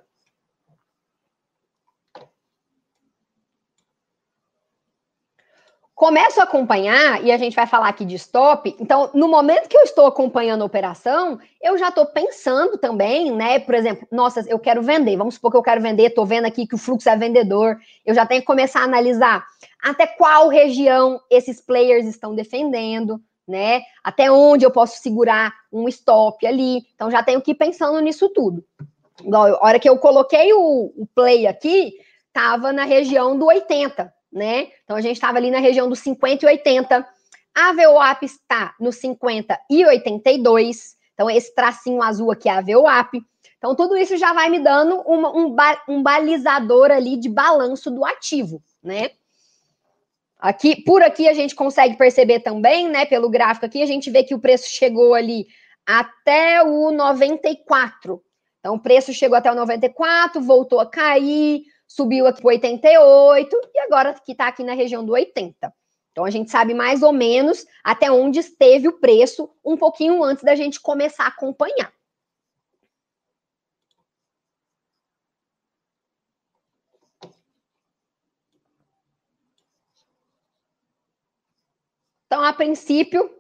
Começo 5.99 6.39
a 6.39 6.45
acompanhar 6.45 7.25
e 7.25 7.33
a 7.33 7.37
gente 7.37 7.57
vai 7.57 7.67
falar 7.67 7.89
aqui 7.89 8.05
de 8.05 8.15
stop. 8.15 8.73
Então, 8.79 9.11
no 9.15 9.27
momento 9.27 9.69
que 9.69 9.77
eu 9.77 9.83
estou 9.83 10.07
acompanhando 10.07 10.63
a 10.63 10.65
operação, 10.65 11.41
eu 11.61 11.77
já 11.77 11.89
estou 11.89 12.07
pensando 12.07 12.79
também, 12.79 13.33
né? 13.33 13.59
Por 13.59 13.75
exemplo, 13.75 14.07
nossa, 14.09 14.45
eu 14.47 14.61
quero 14.61 14.81
vender. 14.81 15.17
Vamos 15.17 15.35
supor 15.35 15.51
que 15.51 15.57
eu 15.57 15.63
quero 15.63 15.83
vender, 15.83 16.05
estou 16.05 16.25
vendo 16.25 16.45
aqui 16.45 16.69
que 16.69 16.77
o 16.77 16.79
fluxo 16.79 17.09
é 17.09 17.17
vendedor. 17.17 17.79
Eu 18.07 18.15
já 18.15 18.25
tenho 18.25 18.41
que 18.41 18.47
começar 18.47 18.83
a 18.83 18.85
analisar 18.85 19.45
até 19.83 20.07
qual 20.07 20.47
região 20.47 21.21
esses 21.29 21.61
players 21.61 22.07
estão 22.07 22.33
defendendo 22.33 23.21
né? 23.49 23.83
Até 24.05 24.31
onde 24.31 24.65
eu 24.65 24.71
posso 24.71 25.03
segurar 25.03 25.53
um 25.73 25.89
stop 25.89 26.47
ali. 26.47 26.83
Então 26.95 27.11
já 27.11 27.25
tenho 27.25 27.41
que 27.41 27.51
ir 27.51 27.57
pensando 27.57 27.99
nisso 27.99 28.29
tudo. 28.29 28.63
Igual, 29.21 29.47
a 29.57 29.67
hora 29.67 29.81
que 29.81 29.89
eu 29.89 29.99
coloquei 29.99 30.53
o, 30.53 30.93
o 30.97 31.09
play 31.13 31.45
aqui, 31.45 31.95
estava 32.29 32.73
na 32.73 32.85
região 32.85 33.37
do 33.37 33.47
80, 33.47 34.13
né? 34.33 34.69
Então 34.85 34.97
a 34.97 35.01
gente 35.01 35.17
estava 35.17 35.39
ali 35.39 35.51
na 35.51 35.59
região 35.59 35.89
dos 35.89 36.01
50 36.01 36.45
e 36.45 36.49
80. 36.49 37.07
A 37.55 37.73
VWAP 37.73 38.25
está 38.25 38.75
no 38.79 38.93
50 38.93 39.59
e 39.71 39.85
82. 39.85 40.97
Então, 41.19 41.29
esse 41.29 41.53
tracinho 41.53 42.01
azul 42.01 42.31
aqui 42.31 42.49
é 42.49 42.53
a 42.53 42.61
VWAP. 42.61 43.21
Então, 43.57 43.75
tudo 43.75 43.97
isso 43.97 44.17
já 44.17 44.33
vai 44.33 44.49
me 44.49 44.61
dando 44.61 45.01
uma, 45.01 45.37
um, 45.37 45.51
ba 45.51 45.83
um 45.89 46.01
balizador 46.01 46.93
ali 46.93 47.17
de 47.17 47.29
balanço 47.29 47.91
do 47.91 48.05
ativo, 48.05 48.63
né? 48.81 49.11
Aqui, 50.39 50.81
por 50.85 51.03
aqui 51.03 51.29
a 51.29 51.35
gente 51.35 51.57
consegue 51.57 51.97
perceber 51.97 52.39
também, 52.39 52.89
né, 52.89 53.05
pelo 53.05 53.29
gráfico 53.29 53.67
aqui, 53.67 53.83
a 53.83 53.87
gente 53.87 54.09
vê 54.09 54.23
que 54.23 54.37
o 54.37 54.39
preço 54.39 54.69
chegou 54.71 55.13
ali 55.13 55.49
até 55.85 56.63
o 56.63 56.93
94. 56.93 58.23
Então, 58.61 58.77
o 58.77 58.81
preço 58.81 59.13
chegou 59.13 59.37
até 59.37 59.51
o 59.51 59.57
94, 59.57 60.41
voltou 60.41 60.79
a 60.79 60.87
cair, 60.89 61.63
subiu 61.89 62.27
aqui 62.27 62.43
para 62.43 62.49
88 62.49 63.57
e 63.75 63.81
agora 63.81 64.15
que 64.15 64.33
está 64.33 64.47
aqui 64.47 64.63
na 64.63 64.75
região 64.75 65.05
do 65.05 65.13
80. 65.13 65.75
Então, 66.13 66.25
a 66.25 66.31
gente 66.31 66.51
sabe 66.51 66.75
mais 66.75 67.03
ou 67.03 67.13
menos 67.13 67.65
até 67.83 68.11
onde 68.11 68.41
esteve 68.41 68.89
o 68.89 68.99
preço 69.01 69.51
um 69.65 69.77
pouquinho 69.77 70.23
antes 70.23 70.45
da 70.45 70.55
gente 70.55 70.81
começar 70.81 71.25
a 71.25 71.29
acompanhar. 71.29 71.93
Então, 82.27 82.45
a 82.45 82.53
princípio, 82.53 83.38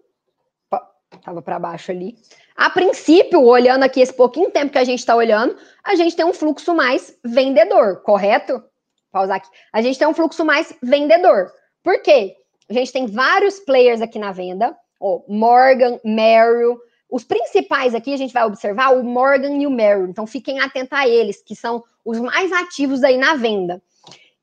estava 1.28 1.42
para 1.42 1.58
baixo 1.58 1.90
ali. 1.90 2.16
A 2.56 2.70
princípio, 2.70 3.42
olhando 3.42 3.84
aqui 3.84 4.00
esse 4.00 4.12
pouquinho 4.12 4.50
tempo 4.50 4.72
que 4.72 4.78
a 4.78 4.84
gente 4.84 4.98
está 4.98 5.14
olhando, 5.14 5.56
a 5.84 5.94
gente 5.94 6.16
tem 6.16 6.24
um 6.24 6.32
fluxo 6.32 6.74
mais 6.74 7.16
vendedor, 7.24 8.02
correto? 8.02 8.62
pausar 9.10 9.36
aqui. 9.36 9.48
A 9.72 9.80
gente 9.80 9.98
tem 9.98 10.06
um 10.06 10.14
fluxo 10.14 10.44
mais 10.44 10.74
vendedor. 10.82 11.50
Por 11.82 12.00
quê? 12.02 12.36
A 12.68 12.72
gente 12.72 12.92
tem 12.92 13.06
vários 13.06 13.58
players 13.60 14.00
aqui 14.00 14.18
na 14.18 14.32
venda. 14.32 14.76
Ó, 15.00 15.22
Morgan, 15.28 15.98
Merrill. 16.04 16.78
Os 17.10 17.24
principais 17.24 17.94
aqui, 17.94 18.12
a 18.12 18.18
gente 18.18 18.34
vai 18.34 18.44
observar 18.44 18.94
o 18.94 19.02
Morgan 19.02 19.56
e 19.56 19.66
o 19.66 19.70
Merrill. 19.70 20.08
Então, 20.08 20.26
fiquem 20.26 20.60
atentos 20.60 20.92
a 20.92 21.08
eles, 21.08 21.42
que 21.42 21.56
são 21.56 21.82
os 22.04 22.20
mais 22.20 22.52
ativos 22.52 23.02
aí 23.02 23.16
na 23.16 23.34
venda. 23.34 23.82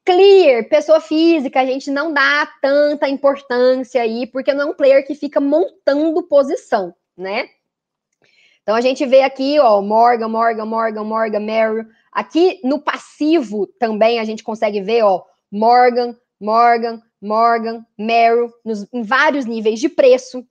Clear, 0.05 0.69
pessoa 0.69 1.01
física, 1.01 1.59
a 1.59 1.65
gente 1.65 1.89
não 1.89 2.13
dá 2.13 2.47
tanta 2.61 3.09
importância 3.09 3.99
aí, 4.01 4.27
porque 4.27 4.53
não 4.53 4.67
é 4.67 4.71
um 4.71 4.73
player 4.75 5.05
que 5.05 5.15
fica 5.15 5.41
montando 5.41 6.21
posição, 6.21 6.93
né? 7.17 7.49
Então 8.61 8.75
a 8.75 8.81
gente 8.81 9.03
vê 9.03 9.23
aqui, 9.23 9.59
ó, 9.59 9.81
Morgan, 9.81 10.27
Morgan, 10.27 10.65
Morgan, 10.65 11.03
Morgan, 11.03 11.39
Merrill. 11.39 11.85
Aqui 12.11 12.59
no 12.63 12.79
passivo 12.79 13.65
também 13.79 14.19
a 14.19 14.23
gente 14.23 14.43
consegue 14.43 14.79
ver, 14.79 15.03
ó, 15.03 15.23
Morgan, 15.51 16.15
Morgan, 16.39 17.01
Morgan, 17.19 17.83
Merrill, 17.97 18.53
nos, 18.63 18.87
em 18.93 19.01
vários 19.01 19.45
níveis 19.45 19.79
de 19.79 19.89
preço. 19.89 20.45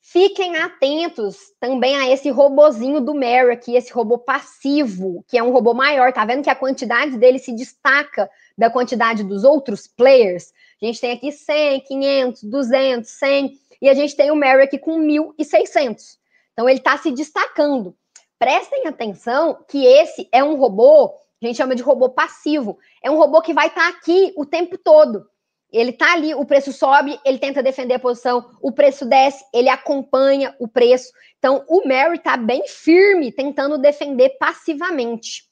Fiquem 0.00 0.56
atentos 0.56 1.36
também 1.60 1.94
a 1.96 2.10
esse 2.10 2.30
robozinho 2.30 3.00
do 3.00 3.14
Merrill 3.14 3.52
aqui, 3.52 3.76
esse 3.76 3.92
robô 3.92 4.18
passivo, 4.18 5.24
que 5.28 5.38
é 5.38 5.42
um 5.42 5.52
robô 5.52 5.74
maior. 5.74 6.12
Tá 6.12 6.24
vendo 6.24 6.42
que 6.42 6.50
a 6.50 6.54
quantidade 6.54 7.16
dele 7.18 7.38
se 7.38 7.54
destaca 7.54 8.30
da 8.56 8.70
quantidade 8.70 9.24
dos 9.24 9.44
outros 9.44 9.86
players? 9.86 10.52
A 10.80 10.86
gente 10.86 11.00
tem 11.00 11.12
aqui 11.12 11.30
100, 11.30 11.80
500, 11.80 12.42
200, 12.44 13.10
100, 13.10 13.58
e 13.80 13.88
a 13.88 13.94
gente 13.94 14.16
tem 14.16 14.30
o 14.30 14.36
Merrill 14.36 14.64
aqui 14.64 14.78
com 14.78 14.98
1.600. 14.98 16.18
Então, 16.52 16.68
ele 16.68 16.78
está 16.78 16.96
se 16.98 17.10
destacando. 17.10 17.96
Prestem 18.38 18.86
atenção 18.86 19.64
que 19.68 19.84
esse 19.86 20.28
é 20.32 20.42
um 20.42 20.56
robô, 20.56 21.14
a 21.42 21.46
gente 21.46 21.56
chama 21.56 21.74
de 21.74 21.82
robô 21.82 22.08
passivo. 22.08 22.78
É 23.02 23.10
um 23.10 23.16
robô 23.16 23.40
que 23.40 23.54
vai 23.54 23.68
estar 23.68 23.90
tá 23.90 23.96
aqui 23.96 24.32
o 24.36 24.44
tempo 24.44 24.76
todo. 24.78 25.26
Ele 25.72 25.90
está 25.90 26.12
ali, 26.12 26.34
o 26.34 26.44
preço 26.44 26.72
sobe, 26.72 27.18
ele 27.24 27.38
tenta 27.38 27.62
defender 27.62 27.94
a 27.94 27.98
posição, 27.98 28.50
o 28.60 28.70
preço 28.70 29.06
desce, 29.06 29.42
ele 29.54 29.70
acompanha 29.70 30.54
o 30.58 30.68
preço. 30.68 31.10
Então, 31.38 31.64
o 31.66 31.88
Mary 31.88 32.18
está 32.18 32.36
bem 32.36 32.68
firme, 32.68 33.32
tentando 33.32 33.78
defender 33.78 34.36
passivamente. 34.38 35.50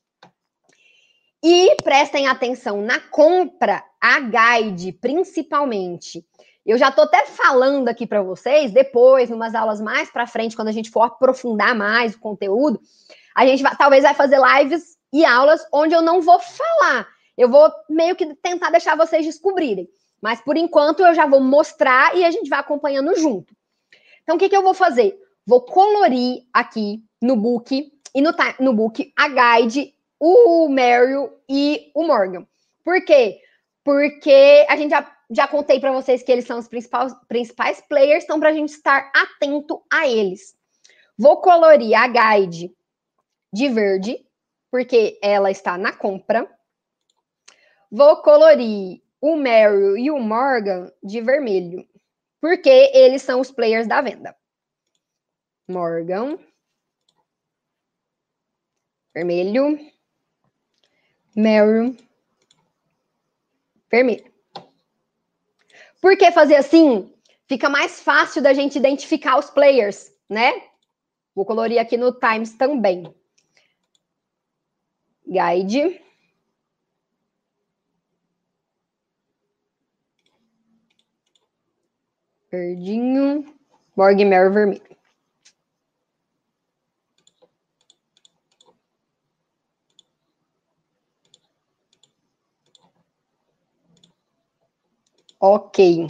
E 1.43 1.75
prestem 1.83 2.27
atenção 2.27 2.83
na 2.83 3.01
compra, 3.01 3.83
a 4.01 4.21
guide, 4.21 4.93
principalmente. 4.93 6.25
Eu 6.67 6.77
já 6.77 6.89
estou 6.89 7.05
até 7.05 7.25
falando 7.25 7.89
aqui 7.89 8.07
para 8.07 8.23
vocês, 8.23 8.71
depois, 8.73 9.31
em 9.31 9.35
umas 9.35 9.55
aulas 9.55 9.81
mais 9.81 10.11
para 10.11 10.27
frente, 10.27 10.55
quando 10.55 10.69
a 10.69 10.73
gente 10.73 10.91
for 10.91 11.03
aprofundar 11.03 11.75
mais 11.75 12.15
o 12.15 12.21
conteúdo, 12.21 12.81
a 13.35 13.47
gente 13.47 13.63
vai, 13.63 13.75
talvez 13.75 14.03
vai 14.03 14.15
fazer 14.15 14.39
lives 14.39 14.99
e 15.13 15.25
aulas 15.25 15.65
onde 15.73 15.95
eu 15.95 16.03
não 16.03 16.21
vou 16.21 16.39
falar. 16.39 17.09
Eu 17.37 17.49
vou 17.49 17.73
meio 17.89 18.15
que 18.15 18.35
tentar 18.35 18.71
deixar 18.71 18.97
vocês 18.97 19.25
descobrirem. 19.25 19.89
Mas 20.21 20.43
por 20.43 20.57
enquanto 20.59 21.01
eu 21.01 21.15
já 21.15 21.27
vou 21.27 21.41
mostrar 21.41 22.15
e 22.15 22.25
a 22.25 22.31
gente 22.31 22.51
vai 22.51 22.59
acompanhando 22.59 23.17
junto. 23.17 23.55
Então, 24.23 24.37
o 24.37 24.39
que, 24.39 24.51
que 24.51 24.57
eu 24.57 24.63
vou 24.63 24.75
fazer? 24.75 25.19
Vou 25.47 25.63
colorir 25.63 26.43
aqui 26.53 27.03
no 27.21 27.35
book 27.35 27.91
e 28.15 28.21
no, 28.21 28.31
no 28.61 28.75
book 28.75 29.11
a 29.17 29.59
guide, 29.59 29.95
o 30.21 30.69
Meryl 30.69 31.33
e 31.49 31.91
o 31.95 32.05
Morgan. 32.05 32.47
Por 32.85 33.03
quê? 33.05 33.41
Porque 33.83 34.67
a 34.69 34.77
gente 34.77 34.91
já 34.91 35.21
já 35.31 35.47
contei 35.47 35.79
para 35.79 35.93
vocês 35.93 36.23
que 36.23 36.33
eles 36.33 36.45
são 36.45 36.59
os 36.59 36.67
principais, 36.67 37.15
principais 37.29 37.81
players, 37.83 38.25
então 38.25 38.41
para 38.41 38.49
a 38.49 38.53
gente 38.53 38.71
estar 38.71 39.13
atento 39.15 39.81
a 39.91 40.09
eles. 40.09 40.57
Vou 41.17 41.41
colorir 41.41 41.95
a 41.95 42.09
guide 42.09 42.75
de 43.53 43.69
verde, 43.69 44.27
porque 44.71 45.19
ela 45.23 45.51
está 45.51 45.79
na 45.79 45.93
compra. 45.93 46.51
Vou 47.91 48.23
colorir 48.23 49.01
o 49.21 49.37
Meryl 49.37 49.97
e 49.97 50.11
o 50.11 50.19
Morgan 50.19 50.93
de 51.03 51.21
vermelho, 51.21 51.87
porque 52.41 52.91
eles 52.93 53.23
são 53.23 53.41
os 53.41 53.53
players 53.53 53.87
da 53.87 54.01
venda. 54.01 54.37
Morgan. 55.69 56.39
Vermelho. 59.15 59.79
Meryl. 61.35 61.97
Por 66.01 66.17
que 66.17 66.31
fazer 66.31 66.57
assim? 66.57 67.13
Fica 67.47 67.69
mais 67.69 68.01
fácil 68.01 68.41
da 68.43 68.55
gente 68.55 68.79
identificar 68.79 69.39
os 69.39 69.51
players, 69.51 70.13
né? 70.29 70.53
Vou 71.35 71.45
colorir 71.45 71.81
aqui 71.81 71.97
no 71.97 72.13
Times 72.13 72.55
também. 72.55 73.13
Guide. 75.27 76.01
Verdinho. 82.51 83.55
Morgan 83.97 84.29
Mary 84.29 84.51
vermelho. 84.53 84.90
Ok. 95.41 96.07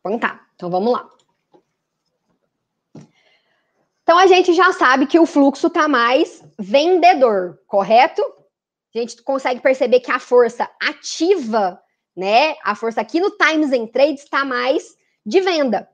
Então 0.00 0.18
tá. 0.18 0.46
Então 0.54 0.70
vamos 0.70 0.92
lá. 0.92 1.08
Então 4.02 4.18
a 4.18 4.26
gente 4.26 4.54
já 4.54 4.72
sabe 4.72 5.06
que 5.06 5.18
o 5.18 5.26
fluxo 5.26 5.66
está 5.66 5.88
mais 5.88 6.42
vendedor, 6.58 7.60
correto? 7.66 8.22
A 8.94 8.98
gente 8.98 9.22
consegue 9.22 9.60
perceber 9.60 10.00
que 10.00 10.10
a 10.10 10.18
força 10.18 10.68
ativa, 10.80 11.80
né? 12.16 12.56
A 12.64 12.74
força 12.74 13.00
aqui 13.00 13.20
no 13.20 13.30
Times 13.30 13.72
and 13.72 13.86
Trades 13.88 14.24
está 14.24 14.44
mais 14.44 14.96
de 15.24 15.40
venda. 15.40 15.88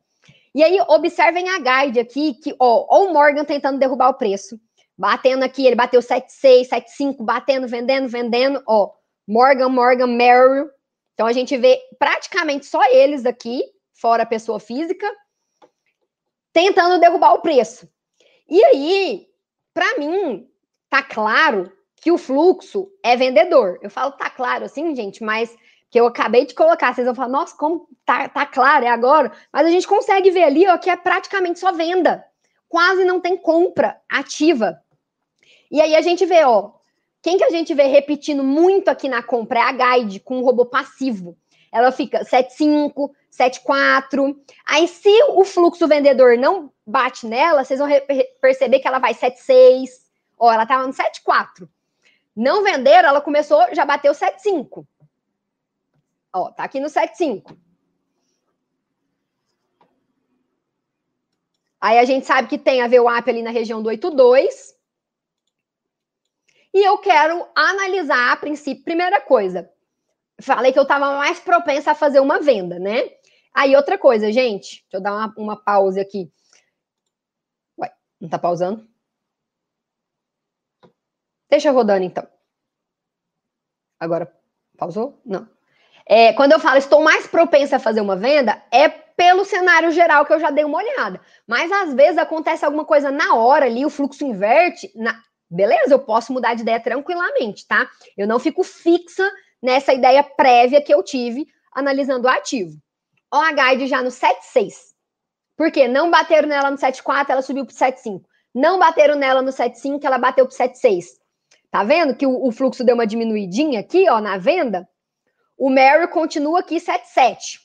E 0.55 0.63
aí, 0.63 0.81
observem 0.89 1.49
a 1.51 1.59
guide 1.59 1.99
aqui, 1.99 2.35
que, 2.35 2.55
ó, 2.61 2.87
ó 2.89 3.05
o 3.07 3.13
Morgan 3.13 3.45
tentando 3.45 3.81
derrubar 3.81 4.11
o 4.11 4.15
preço. 4.15 4.59
Batendo 4.97 5.45
aqui, 5.45 5.67
ele 5.67 5.75
bateu 5.75 6.01
7,6, 6.01 6.69
7,5, 6.69 7.17
batendo, 7.25 7.67
vendendo, 7.67 8.07
vendendo, 8.07 8.63
ó. 8.65 8.93
Morgan, 9.27 9.71
Morgan, 9.71 10.07
Merrill, 10.07 10.71
então 11.15 11.27
a 11.27 11.33
gente 11.33 11.57
vê 11.57 11.81
praticamente 11.99 12.67
só 12.67 12.85
eles 12.91 13.25
aqui, 13.25 13.63
fora 13.93 14.25
a 14.25 14.27
pessoa 14.27 14.61
física, 14.61 15.07
tentando 16.53 17.01
derrubar 17.01 17.35
o 17.35 17.41
preço. 17.41 17.89
E 18.49 18.63
aí, 18.65 19.27
para 19.73 19.99
mim, 19.99 20.49
tá 20.91 21.03
claro 21.03 21.73
que 21.97 22.13
o 22.13 22.19
fluxo 22.19 22.91
é 23.03 23.17
vendedor. 23.17 23.79
Eu 23.81 23.89
falo 23.89 24.13
tá 24.13 24.29
claro 24.29 24.65
assim, 24.65 24.95
gente, 24.95 25.23
mas 25.23 25.57
que 25.91 25.99
eu 25.99 26.07
acabei 26.07 26.45
de 26.45 26.55
colocar, 26.55 26.93
vocês 26.93 27.07
vão 27.07 27.15
falar, 27.15 27.29
nossa, 27.29 27.57
como 27.57 27.89
tá, 28.05 28.29
tá 28.29 28.45
claro, 28.45 28.85
é 28.85 28.89
agora. 28.89 29.33
Mas 29.53 29.67
a 29.67 29.71
gente 29.71 29.87
consegue 29.87 30.31
ver 30.31 30.43
ali, 30.43 30.67
ó, 30.67 30.77
que 30.77 30.91
é 30.91 30.97
praticamente 30.97 31.61
só 31.61 31.73
venda. 31.73 32.25
Quase 32.69 33.05
não 33.05 33.21
tem 33.21 33.37
compra 33.37 34.01
ativa. 34.11 34.77
E 35.71 35.81
aí 35.81 35.95
a 35.95 36.03
gente 36.03 36.27
vê, 36.27 36.45
ó, 36.45 36.73
quem 37.25 37.39
que 37.39 37.45
a 37.45 37.49
gente 37.49 37.73
vê 37.73 37.85
repetindo 37.85 38.45
muito 38.45 38.91
aqui 38.91 39.09
na 39.09 39.23
compra 39.23 39.59
é 39.59 39.63
a 39.63 39.73
Guide, 39.73 40.21
com 40.21 40.37
um 40.37 40.45
robô 40.45 40.67
passivo. 40.67 41.35
Ela 41.73 41.91
fica 41.91 42.23
7,5, 42.23 43.11
7,4. 43.33 44.37
Aí, 44.67 44.87
se 44.87 45.09
o 45.31 45.43
fluxo 45.43 45.89
vendedor 45.89 46.37
não 46.37 46.71
bate 46.87 47.27
nela, 47.27 47.65
vocês 47.65 47.81
vão 47.81 47.89
perceber 48.43 48.79
que 48.79 48.87
ela 48.87 48.99
vai 48.99 49.15
7,6. 49.15 49.89
Ó, 50.39 50.53
ela 50.53 50.65
estava 50.65 50.87
no 50.87 50.93
7,4. 50.93 51.67
Não 52.37 52.63
venderam, 52.63 53.09
ela 53.09 53.23
começou, 53.23 53.75
já 53.75 53.87
bateu 53.87 54.13
7,5. 54.13 54.87
Ó, 56.31 56.51
tá 56.51 56.65
aqui 56.65 56.79
no 56.79 56.89
7,5. 56.89 57.57
Aí 61.81 61.99
a 61.99 62.05
gente 62.05 62.27
sabe 62.27 62.49
que 62.49 62.59
tem 62.59 62.83
a 62.83 62.87
VWAP 62.87 63.31
ali 63.31 63.43
na 63.43 63.51
região 63.51 63.83
do 63.83 63.89
8,2. 63.89 64.74
E 66.75 66.85
eu 66.85 66.99
quero 66.99 67.47
analisar 67.55 68.33
a 68.33 68.37
princípio, 68.37 68.83
primeira 68.83 69.21
coisa. 69.21 69.71
Falei 70.43 70.73
que 70.73 70.79
eu 70.79 70.83
estava 70.83 71.17
mais 71.17 71.39
propensa 71.39 71.93
a 71.93 71.95
fazer 71.95 72.19
uma 72.19 72.41
venda, 72.41 72.81
né? 72.81 73.11
Aí 73.55 73.77
outra 73.77 73.97
coisa, 73.97 74.33
gente, 74.33 74.83
deixa 74.83 74.97
eu 74.97 75.01
dar 75.01 75.13
uma, 75.15 75.35
uma 75.37 75.57
pausa 75.57 76.01
aqui. 76.01 76.29
Ué, 77.79 77.93
não 78.21 78.29
tá 78.29 78.41
pausando? 78.41 78.85
Deixa 81.49 81.71
rodando 81.71 82.05
então. 82.05 82.27
Agora, 84.01 84.37
pausou? 84.77 85.23
Não. 85.25 85.49
É, 86.05 86.33
quando 86.33 86.53
eu 86.53 86.59
falo 86.59 86.79
estou 86.79 87.03
mais 87.03 87.29
propensa 87.29 87.77
a 87.77 87.81
fazer 87.81 88.01
uma 88.01 88.17
venda, 88.17 88.61
é 88.73 88.89
pelo 88.89 89.45
cenário 89.45 89.93
geral 89.93 90.27
que 90.27 90.33
eu 90.33 90.41
já 90.41 90.51
dei 90.51 90.65
uma 90.65 90.79
olhada. 90.79 91.21
Mas 91.47 91.71
às 91.71 91.95
vezes 91.95 92.19
acontece 92.19 92.65
alguma 92.65 92.85
coisa 92.85 93.13
na 93.13 93.37
hora 93.37 93.67
ali, 93.67 93.87
o 93.87 93.91
fluxo 93.91 94.25
inverte. 94.25 94.91
Na, 94.97 95.23
Beleza, 95.55 95.95
eu 95.95 96.01
posso 96.01 96.33
mudar 96.33 96.55
de 96.55 96.63
ideia 96.63 96.81
tranquilamente, 96.81 97.65
tá? 97.65 97.89
Eu 98.17 98.27
não 98.27 98.41
fico 98.41 98.65
fixa 98.65 99.31
nessa 99.63 99.95
ideia 99.95 100.21
prévia 100.23 100.83
que 100.83 100.93
eu 100.93 101.01
tive 101.01 101.47
analisando 101.73 102.27
o 102.27 102.31
ativo. 102.31 102.77
Ó, 103.33 103.41
a 103.41 103.53
guide 103.53 103.87
já 103.87 104.03
no 104.03 104.11
7,6. 104.11 104.75
Por 105.57 105.71
quê? 105.71 105.87
Não 105.87 106.11
bateram 106.11 106.49
nela 106.49 106.73
no 106.73 106.77
7,4, 106.77 107.27
ela 107.29 107.41
subiu 107.41 107.65
para 107.65 107.75
7,5. 107.75 108.23
Não 108.53 108.81
bateram 108.81 109.15
nela 109.15 109.43
no 109.43 109.51
7,5, 109.51 110.05
ela 110.05 110.19
bateu 110.19 110.45
para 110.45 110.57
7,6. 110.57 111.05
Tá 111.71 111.85
vendo 111.85 112.17
que 112.17 112.27
o, 112.27 112.47
o, 112.47 112.51
fluxo 112.51 112.83
deu 112.83 112.97
uma 112.97 113.07
diminuidinha 113.07 113.79
aqui, 113.79 114.09
ó, 114.09 114.21
na 114.21 114.37
venda? 114.37 114.89
O 115.57 115.71
Mary 115.71 116.09
continua 116.09 116.61
aqui 116.61 116.81
77. 116.81 117.61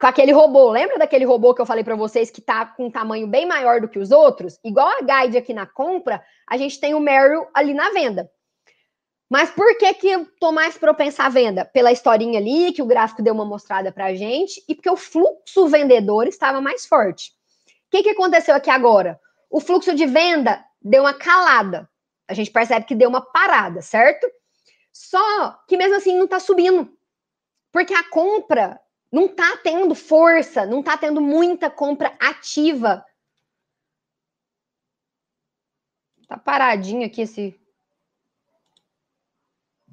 Com 0.00 0.06
aquele 0.06 0.32
robô, 0.32 0.70
lembra 0.70 0.98
daquele 0.98 1.26
robô 1.26 1.52
que 1.52 1.60
eu 1.60 1.66
falei 1.66 1.84
para 1.84 1.94
vocês 1.94 2.30
que 2.30 2.40
tá 2.40 2.64
com 2.64 2.86
um 2.86 2.90
tamanho 2.90 3.26
bem 3.26 3.44
maior 3.44 3.82
do 3.82 3.88
que 3.88 3.98
os 3.98 4.10
outros? 4.10 4.58
Igual 4.64 4.88
a 4.88 5.02
Guide 5.02 5.36
aqui 5.36 5.52
na 5.52 5.66
compra, 5.66 6.24
a 6.48 6.56
gente 6.56 6.80
tem 6.80 6.94
o 6.94 7.00
Meryl 7.00 7.46
ali 7.52 7.74
na 7.74 7.90
venda. 7.90 8.30
Mas 9.28 9.50
por 9.50 9.76
que 9.76 9.92
que 9.92 10.08
eu 10.08 10.26
tô 10.40 10.52
mais 10.52 10.78
propensa 10.78 11.24
à 11.24 11.28
venda? 11.28 11.66
Pela 11.66 11.92
historinha 11.92 12.40
ali, 12.40 12.72
que 12.72 12.80
o 12.80 12.86
gráfico 12.86 13.22
deu 13.22 13.34
uma 13.34 13.44
mostrada 13.44 13.92
pra 13.92 14.14
gente, 14.14 14.64
e 14.66 14.74
porque 14.74 14.88
o 14.88 14.96
fluxo 14.96 15.68
vendedor 15.68 16.26
estava 16.26 16.62
mais 16.62 16.86
forte. 16.86 17.32
O 17.88 17.90
que, 17.90 18.02
que 18.02 18.10
aconteceu 18.10 18.54
aqui 18.54 18.70
agora? 18.70 19.20
O 19.50 19.60
fluxo 19.60 19.94
de 19.94 20.06
venda 20.06 20.64
deu 20.80 21.02
uma 21.02 21.12
calada. 21.12 21.86
A 22.26 22.32
gente 22.32 22.50
percebe 22.50 22.86
que 22.86 22.94
deu 22.94 23.10
uma 23.10 23.20
parada, 23.20 23.82
certo? 23.82 24.26
Só 24.90 25.58
que 25.68 25.76
mesmo 25.76 25.96
assim 25.96 26.16
não 26.16 26.24
está 26.24 26.40
subindo. 26.40 26.90
Porque 27.70 27.92
a 27.92 28.02
compra 28.02 28.80
não 29.10 29.26
está 29.26 29.56
tendo 29.58 29.94
força, 29.94 30.64
não 30.64 30.80
está 30.80 30.96
tendo 30.96 31.20
muita 31.20 31.68
compra 31.70 32.16
ativa. 32.20 33.04
Tá 36.28 36.38
paradinho 36.38 37.04
aqui 37.04 37.22
esse. 37.22 37.60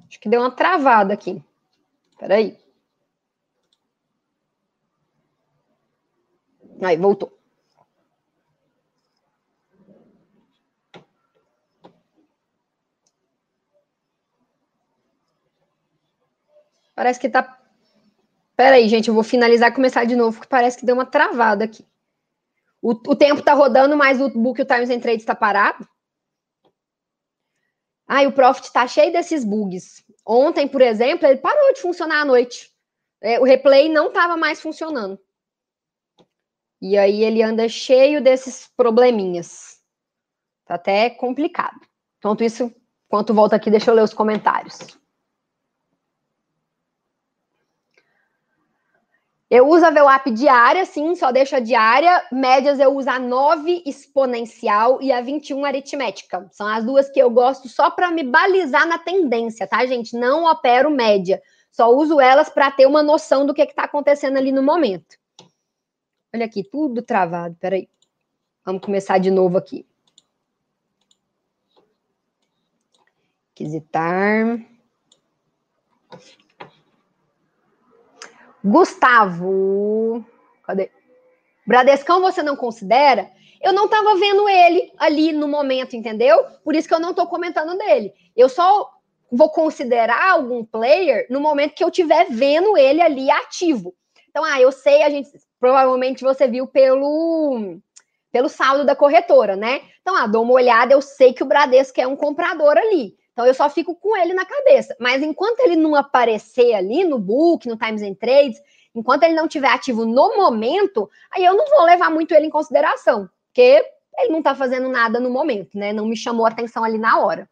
Acho 0.06 0.20
que 0.20 0.28
deu 0.28 0.40
uma 0.40 0.54
travada 0.54 1.12
aqui. 1.12 1.42
Peraí. 2.18 2.56
Aí, 6.80 6.96
voltou. 6.96 7.36
Parece 16.94 17.20
que 17.20 17.28
tá. 17.28 17.57
Pera 18.58 18.74
aí, 18.74 18.88
gente, 18.88 19.06
eu 19.06 19.14
vou 19.14 19.22
finalizar 19.22 19.70
e 19.70 19.74
começar 19.74 20.04
de 20.04 20.16
novo, 20.16 20.36
porque 20.36 20.48
parece 20.48 20.76
que 20.76 20.84
deu 20.84 20.96
uma 20.96 21.06
travada 21.06 21.64
aqui. 21.64 21.86
O, 22.82 22.90
o 22.90 23.14
tempo 23.14 23.40
tá 23.40 23.52
rodando, 23.54 23.96
mas 23.96 24.20
o 24.20 24.30
Book 24.30 24.60
o 24.60 24.64
Times 24.64 24.90
and 24.90 24.98
Trade 24.98 25.20
está 25.20 25.32
parado. 25.32 25.88
Ah, 28.04 28.24
e 28.24 28.26
o 28.26 28.32
Profit 28.32 28.72
tá 28.72 28.84
cheio 28.88 29.12
desses 29.12 29.44
bugs. 29.44 30.04
Ontem, 30.26 30.66
por 30.66 30.82
exemplo, 30.82 31.24
ele 31.24 31.38
parou 31.38 31.72
de 31.72 31.80
funcionar 31.80 32.22
à 32.22 32.24
noite. 32.24 32.68
É, 33.20 33.38
o 33.38 33.44
replay 33.44 33.88
não 33.88 34.08
estava 34.08 34.36
mais 34.36 34.60
funcionando. 34.60 35.20
E 36.82 36.98
aí 36.98 37.22
ele 37.22 37.44
anda 37.44 37.68
cheio 37.68 38.20
desses 38.20 38.66
probleminhas. 38.76 39.80
Tá 40.64 40.74
até 40.74 41.08
complicado. 41.10 41.78
Enquanto 42.18 42.42
isso, 42.42 42.74
enquanto 43.06 43.32
volta 43.32 43.54
aqui, 43.54 43.70
deixa 43.70 43.92
eu 43.92 43.94
ler 43.94 44.02
os 44.02 44.14
comentários. 44.14 44.98
Eu 49.50 49.66
uso 49.66 49.86
a 49.86 49.90
VWAP 49.90 50.30
diária, 50.30 50.84
sim, 50.84 51.14
só 51.14 51.32
deixo 51.32 51.56
a 51.56 51.60
diária. 51.60 52.22
Médias 52.30 52.78
eu 52.78 52.94
uso 52.94 53.08
a 53.08 53.18
9 53.18 53.82
exponencial 53.86 55.00
e 55.00 55.10
a 55.10 55.22
21 55.22 55.64
aritmética. 55.64 56.46
São 56.52 56.66
as 56.66 56.84
duas 56.84 57.08
que 57.08 57.18
eu 57.18 57.30
gosto 57.30 57.66
só 57.66 57.90
para 57.90 58.10
me 58.10 58.22
balizar 58.22 58.86
na 58.86 58.98
tendência, 58.98 59.66
tá, 59.66 59.86
gente? 59.86 60.14
Não 60.14 60.44
opero 60.44 60.90
média. 60.90 61.40
Só 61.72 61.90
uso 61.90 62.20
elas 62.20 62.50
para 62.50 62.70
ter 62.70 62.86
uma 62.86 63.02
noção 63.02 63.46
do 63.46 63.54
que 63.54 63.62
está 63.62 63.84
acontecendo 63.84 64.36
ali 64.36 64.52
no 64.52 64.62
momento. 64.62 65.16
Olha 66.34 66.44
aqui, 66.44 66.62
tudo 66.62 67.00
travado. 67.00 67.56
Peraí. 67.58 67.88
Vamos 68.66 68.82
começar 68.82 69.16
de 69.16 69.30
novo 69.30 69.56
aqui. 69.56 69.86
Quisitar. 73.54 74.60
Gustavo. 78.64 80.24
Cadê? 80.64 80.90
Bradescão 81.66 82.20
você 82.20 82.42
não 82.42 82.56
considera? 82.56 83.30
Eu 83.60 83.72
não 83.72 83.86
estava 83.86 84.14
vendo 84.16 84.48
ele 84.48 84.92
ali 84.98 85.32
no 85.32 85.48
momento, 85.48 85.96
entendeu? 85.96 86.44
Por 86.64 86.74
isso 86.74 86.86
que 86.86 86.94
eu 86.94 87.00
não 87.00 87.10
estou 87.10 87.26
comentando 87.26 87.76
dele. 87.76 88.12
Eu 88.36 88.48
só 88.48 88.90
vou 89.30 89.50
considerar 89.50 90.30
algum 90.30 90.64
player 90.64 91.26
no 91.28 91.40
momento 91.40 91.74
que 91.74 91.84
eu 91.84 91.88
estiver 91.88 92.26
vendo 92.30 92.76
ele 92.76 93.02
ali 93.02 93.30
ativo. 93.30 93.94
Então, 94.30 94.44
ah, 94.44 94.60
eu 94.60 94.70
sei, 94.72 95.02
a 95.02 95.10
gente 95.10 95.28
provavelmente 95.58 96.22
você 96.22 96.46
viu 96.46 96.66
pelo 96.66 97.78
pelo 98.30 98.48
saldo 98.48 98.84
da 98.84 98.94
corretora, 98.94 99.56
né? 99.56 99.80
Então, 100.00 100.14
ah, 100.14 100.26
dou 100.26 100.42
uma 100.42 100.52
olhada, 100.52 100.92
eu 100.92 101.00
sei 101.00 101.32
que 101.32 101.42
o 101.42 101.46
Bradesco 101.46 102.00
é 102.00 102.06
um 102.06 102.14
comprador 102.14 102.76
ali. 102.76 103.17
Então 103.38 103.46
eu 103.46 103.54
só 103.54 103.70
fico 103.70 103.94
com 103.94 104.16
ele 104.16 104.34
na 104.34 104.44
cabeça. 104.44 104.96
Mas 104.98 105.22
enquanto 105.22 105.60
ele 105.60 105.76
não 105.76 105.94
aparecer 105.94 106.74
ali 106.74 107.04
no 107.04 107.20
book, 107.20 107.68
no 107.68 107.76
Times 107.76 108.02
and 108.02 108.14
Trades, 108.14 108.60
enquanto 108.92 109.22
ele 109.22 109.34
não 109.34 109.44
estiver 109.44 109.68
ativo 109.68 110.04
no 110.04 110.36
momento, 110.36 111.08
aí 111.30 111.44
eu 111.44 111.54
não 111.54 111.64
vou 111.70 111.84
levar 111.84 112.10
muito 112.10 112.34
ele 112.34 112.46
em 112.46 112.50
consideração, 112.50 113.30
porque 113.46 113.80
ele 114.18 114.32
não 114.32 114.40
está 114.40 114.56
fazendo 114.56 114.88
nada 114.88 115.20
no 115.20 115.30
momento, 115.30 115.78
né? 115.78 115.92
Não 115.92 116.04
me 116.04 116.16
chamou 116.16 116.46
atenção 116.46 116.82
ali 116.82 116.98
na 116.98 117.20
hora. 117.20 117.48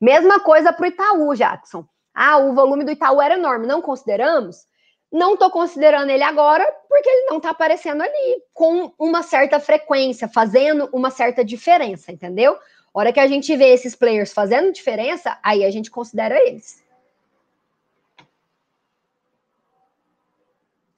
Mesma 0.00 0.40
coisa 0.40 0.72
para 0.72 0.84
o 0.84 0.86
Itaú, 0.86 1.34
Jackson. 1.34 1.84
Ah, 2.14 2.38
o 2.38 2.54
volume 2.54 2.82
do 2.82 2.90
Itaú 2.90 3.20
era 3.20 3.34
enorme, 3.34 3.66
não 3.66 3.82
consideramos? 3.82 4.66
Não 5.12 5.34
estou 5.34 5.50
considerando 5.50 6.10
ele 6.10 6.22
agora 6.22 6.64
porque 6.88 7.08
ele 7.08 7.26
não 7.30 7.36
está 7.38 7.50
aparecendo 7.50 8.02
ali 8.02 8.42
com 8.52 8.92
uma 8.98 9.22
certa 9.22 9.60
frequência, 9.60 10.28
fazendo 10.28 10.88
uma 10.92 11.10
certa 11.10 11.44
diferença, 11.44 12.12
entendeu? 12.12 12.58
hora 12.98 13.12
que 13.12 13.20
a 13.20 13.26
gente 13.26 13.54
vê 13.54 13.74
esses 13.74 13.94
players 13.94 14.32
fazendo 14.32 14.72
diferença, 14.72 15.38
aí 15.42 15.66
a 15.66 15.70
gente 15.70 15.90
considera 15.90 16.34
eles. 16.48 16.82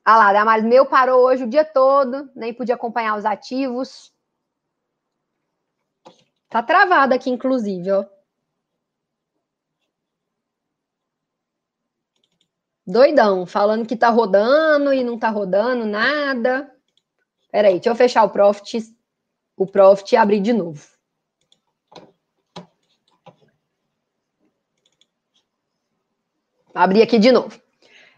Ah 0.04 0.16
lá, 0.16 0.32
Damares, 0.32 0.64
meu 0.64 0.86
parou 0.86 1.24
hoje 1.24 1.42
o 1.42 1.48
dia 1.48 1.64
todo, 1.64 2.30
nem 2.36 2.54
podia 2.54 2.76
acompanhar 2.76 3.18
os 3.18 3.24
ativos. 3.24 4.12
Tá 6.48 6.62
travado 6.62 7.12
aqui, 7.12 7.30
inclusive, 7.30 7.90
ó. 7.90 8.06
Doidão, 12.90 13.44
falando 13.44 13.86
que 13.86 13.94
tá 13.94 14.08
rodando 14.08 14.94
e 14.94 15.04
não 15.04 15.18
tá 15.18 15.28
rodando 15.28 15.84
nada. 15.84 16.72
Peraí, 17.52 17.74
deixa 17.74 17.90
eu 17.90 17.94
fechar 17.94 18.24
o 18.24 18.30
Profit, 18.30 18.82
o 19.56 19.66
Profit 19.66 20.14
e 20.14 20.16
abrir 20.16 20.40
de 20.40 20.54
novo. 20.54 20.98
abrir 26.74 27.02
aqui 27.02 27.18
de 27.18 27.32
novo. 27.32 27.60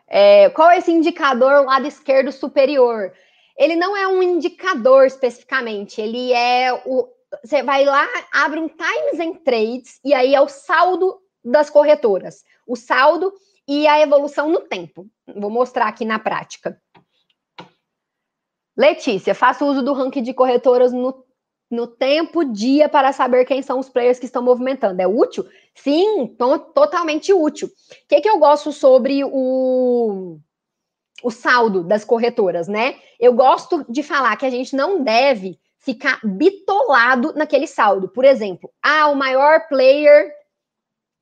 É, 0.07 0.51
qual 0.51 0.71
é 0.71 0.79
esse 0.79 0.93
indicador 0.93 1.65
lado 1.65 1.87
esquerdo 1.87 2.31
superior? 2.31 3.13
Ele 3.57 3.75
não 3.75 3.97
é 3.97 4.07
um 4.07 4.23
indicador 4.23 5.07
especificamente, 5.07 6.01
ele 6.01 6.33
é 6.33 6.73
o. 6.87 7.09
Você 7.45 7.63
vai 7.63 7.85
lá, 7.85 8.07
abre 8.33 8.61
um 8.61 8.69
Times 8.69 9.21
and 9.21 9.41
Trades, 9.45 10.01
e 10.05 10.13
aí 10.13 10.35
é 10.35 10.41
o 10.41 10.49
saldo 10.49 11.21
das 11.45 11.71
corretoras. 11.71 12.45
O 12.67 12.77
saldo 12.77 13.33
e 13.71 13.87
a 13.87 14.01
evolução 14.01 14.51
no 14.51 14.63
tempo. 14.63 15.09
Vou 15.33 15.49
mostrar 15.49 15.87
aqui 15.87 16.05
na 16.05 16.19
prática. 16.19 16.83
Letícia, 18.77 19.33
faço 19.33 19.65
uso 19.65 19.81
do 19.81 19.93
ranking 19.93 20.25
de 20.25 20.35
corretoras 20.35 20.93
no 20.93 21.25
no 21.71 21.87
tempo, 21.87 22.45
dia, 22.45 22.89
para 22.89 23.13
saber 23.13 23.45
quem 23.45 23.63
são 23.63 23.79
os 23.79 23.89
players 23.89 24.19
que 24.19 24.27
estão 24.27 24.43
movimentando. 24.43 25.01
É 25.01 25.07
útil? 25.07 25.49
Sim, 25.73 26.27
to 26.37 26.59
totalmente 26.75 27.33
útil. 27.33 27.69
O 27.69 28.09
que, 28.09 28.21
que 28.21 28.29
eu 28.29 28.41
gosto 28.41 28.73
sobre 28.73 29.23
o, 29.23 30.41
o 31.23 31.31
saldo 31.31 31.85
das 31.85 32.05
corretoras, 32.05 32.67
né? 32.67 32.99
Eu 33.21 33.33
gosto 33.35 33.87
de 33.89 34.03
falar 34.03 34.37
que 34.37 34.45
a 34.45 34.51
gente 34.51 34.75
não 34.75 35.05
deve 35.05 35.61
ficar 35.79 36.19
bitolado 36.25 37.33
naquele 37.35 37.69
saldo. 37.69 38.09
Por 38.09 38.25
exemplo, 38.25 38.69
ah, 38.83 39.07
o 39.07 39.15
maior 39.15 39.69
player. 39.69 40.29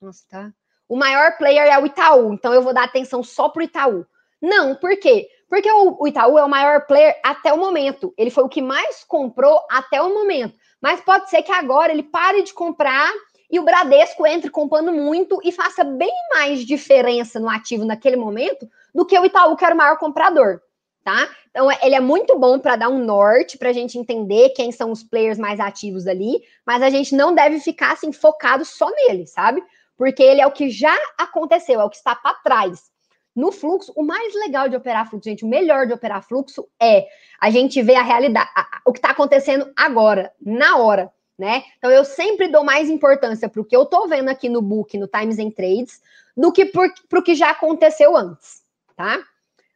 Nossa, 0.00 0.24
tá. 0.30 0.54
O 0.88 0.96
maior 0.96 1.36
player 1.36 1.66
é 1.66 1.78
o 1.78 1.86
Itaú, 1.86 2.32
então 2.32 2.54
eu 2.54 2.62
vou 2.62 2.72
dar 2.72 2.84
atenção 2.84 3.22
só 3.22 3.48
para 3.48 3.60
o 3.60 3.64
Itaú. 3.64 4.06
Não, 4.40 4.74
por 4.74 4.96
quê? 4.98 5.28
Porque 5.48 5.70
o, 5.70 6.06
Itaú 6.06 6.38
é 6.38 6.44
o 6.44 6.48
maior 6.48 6.86
player 6.86 7.18
até 7.22 7.52
o 7.52 7.58
momento. 7.58 8.14
Ele 8.16 8.30
foi 8.30 8.44
o 8.44 8.48
que 8.48 8.62
mais 8.62 9.04
comprou 9.04 9.60
até 9.70 10.00
o 10.00 10.14
momento. 10.14 10.54
Mas 10.80 11.00
pode 11.00 11.28
ser 11.28 11.42
que 11.42 11.52
agora 11.52 11.92
ele 11.92 12.02
pare 12.02 12.42
de 12.42 12.54
comprar 12.54 13.10
e 13.50 13.58
o 13.58 13.64
Bradesco 13.64 14.26
entre 14.26 14.50
comprando 14.50 14.92
muito 14.92 15.40
e 15.42 15.50
faça 15.50 15.82
bem 15.82 16.12
mais 16.34 16.60
diferença 16.60 17.40
no 17.40 17.48
ativo 17.48 17.84
naquele 17.84 18.16
momento 18.16 18.68
do 18.94 19.06
que 19.06 19.18
o 19.18 19.24
Itaú, 19.24 19.56
que 19.56 19.64
era 19.64 19.74
o 19.74 19.78
maior 19.78 19.98
comprador. 19.98 20.60
Tá? 21.02 21.26
Então, 21.48 21.70
ele 21.82 21.94
é 21.94 22.00
muito 22.00 22.38
bom 22.38 22.58
para 22.58 22.76
dar 22.76 22.90
um 22.90 23.02
norte, 23.02 23.56
para 23.56 23.70
a 23.70 23.72
gente 23.72 23.98
entender 23.98 24.50
quem 24.50 24.70
são 24.70 24.92
os 24.92 25.02
players 25.02 25.38
mais 25.38 25.58
ativos 25.58 26.06
ali, 26.06 26.42
mas 26.66 26.82
a 26.82 26.90
gente 26.90 27.16
não 27.16 27.34
deve 27.34 27.60
ficar 27.60 27.92
assim 27.92 28.12
focado 28.12 28.62
só 28.66 28.90
nele, 28.90 29.26
sabe? 29.26 29.62
Porque 29.98 30.22
ele 30.22 30.40
é 30.40 30.46
o 30.46 30.52
que 30.52 30.70
já 30.70 30.96
aconteceu, 31.18 31.80
é 31.80 31.84
o 31.84 31.90
que 31.90 31.96
está 31.96 32.14
para 32.14 32.34
trás. 32.36 32.90
No 33.34 33.52
fluxo, 33.52 33.92
o 33.94 34.02
mais 34.02 34.32
legal 34.34 34.68
de 34.68 34.76
operar 34.76 35.08
fluxo, 35.10 35.28
gente, 35.28 35.44
o 35.44 35.48
melhor 35.48 35.86
de 35.86 35.92
operar 35.92 36.22
fluxo 36.22 36.68
é 36.80 37.06
a 37.40 37.50
gente 37.50 37.82
ver 37.82 37.96
a 37.96 38.02
realidade, 38.02 38.48
a, 38.56 38.80
o 38.86 38.92
que 38.92 38.98
está 38.98 39.10
acontecendo 39.10 39.70
agora, 39.76 40.32
na 40.40 40.76
hora, 40.78 41.12
né? 41.36 41.64
Então 41.76 41.90
eu 41.90 42.04
sempre 42.04 42.48
dou 42.48 42.64
mais 42.64 42.88
importância 42.88 43.48
para 43.48 43.60
o 43.60 43.64
que 43.64 43.76
eu 43.76 43.82
estou 43.82 44.08
vendo 44.08 44.28
aqui 44.28 44.48
no 44.48 44.62
book, 44.62 44.96
no 44.96 45.06
Times 45.06 45.38
and 45.38 45.50
Trades, 45.50 46.00
do 46.36 46.52
que 46.52 46.64
para 46.64 47.18
o 47.18 47.22
que 47.22 47.34
já 47.34 47.50
aconteceu 47.50 48.16
antes, 48.16 48.64
tá? 48.96 49.22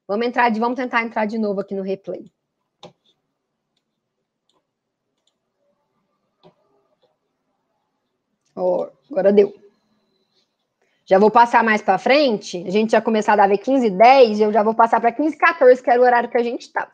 Vamos 0.06 0.26
entrar 0.26 0.48
de, 0.50 0.58
vamos 0.58 0.76
tentar 0.76 1.02
entrar 1.02 1.26
de 1.26 1.38
novo 1.38 1.60
aqui 1.60 1.74
no 1.74 1.82
replay. 1.82 2.30
Oh, 8.54 8.88
agora 9.10 9.32
deu. 9.32 9.61
Já 11.06 11.18
vou 11.18 11.30
passar 11.30 11.64
mais 11.64 11.82
para 11.82 11.98
frente. 11.98 12.64
A 12.66 12.70
gente 12.70 12.92
já 12.92 13.00
começar 13.02 13.38
a 13.38 13.46
ver 13.46 13.58
15 13.58 13.90
10, 13.90 14.40
eu 14.40 14.52
já 14.52 14.62
vou 14.62 14.74
passar 14.74 15.00
para 15.00 15.12
15 15.12 15.36
14, 15.36 15.82
que 15.82 15.90
era 15.90 16.00
o 16.00 16.04
horário 16.04 16.30
que 16.30 16.38
a 16.38 16.42
gente 16.42 16.62
estava. 16.62 16.90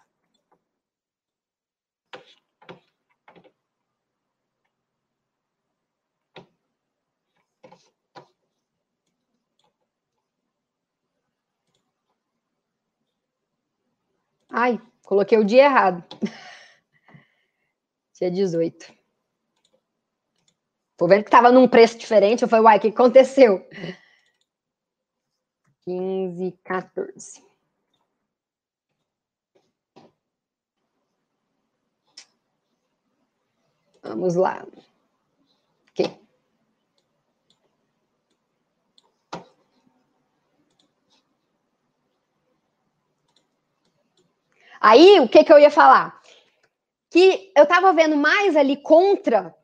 Ai, 14.50 14.80
coloquei 15.04 15.38
o 15.38 15.44
dia 15.44 15.64
errado. 15.64 16.02
dia 18.18 18.30
18. 18.30 18.97
Tô 20.98 21.06
vendo 21.06 21.22
que 21.22 21.30
tava 21.30 21.52
num 21.52 21.68
preço 21.68 21.96
diferente. 21.96 22.42
Eu 22.42 22.48
falei, 22.48 22.64
uai, 22.64 22.78
o 22.78 22.80
que 22.80 22.88
aconteceu? 22.88 23.64
15, 25.84 26.58
14. 26.64 27.40
Vamos 34.02 34.34
lá. 34.34 34.66
Ok. 35.92 36.20
Aí, 44.80 45.20
o 45.20 45.28
que, 45.28 45.44
que 45.44 45.52
eu 45.52 45.60
ia 45.60 45.70
falar? 45.70 46.20
Que 47.08 47.52
eu 47.56 47.62
estava 47.62 47.92
vendo 47.92 48.16
mais 48.16 48.56
ali 48.56 48.76
contra, 48.76 49.54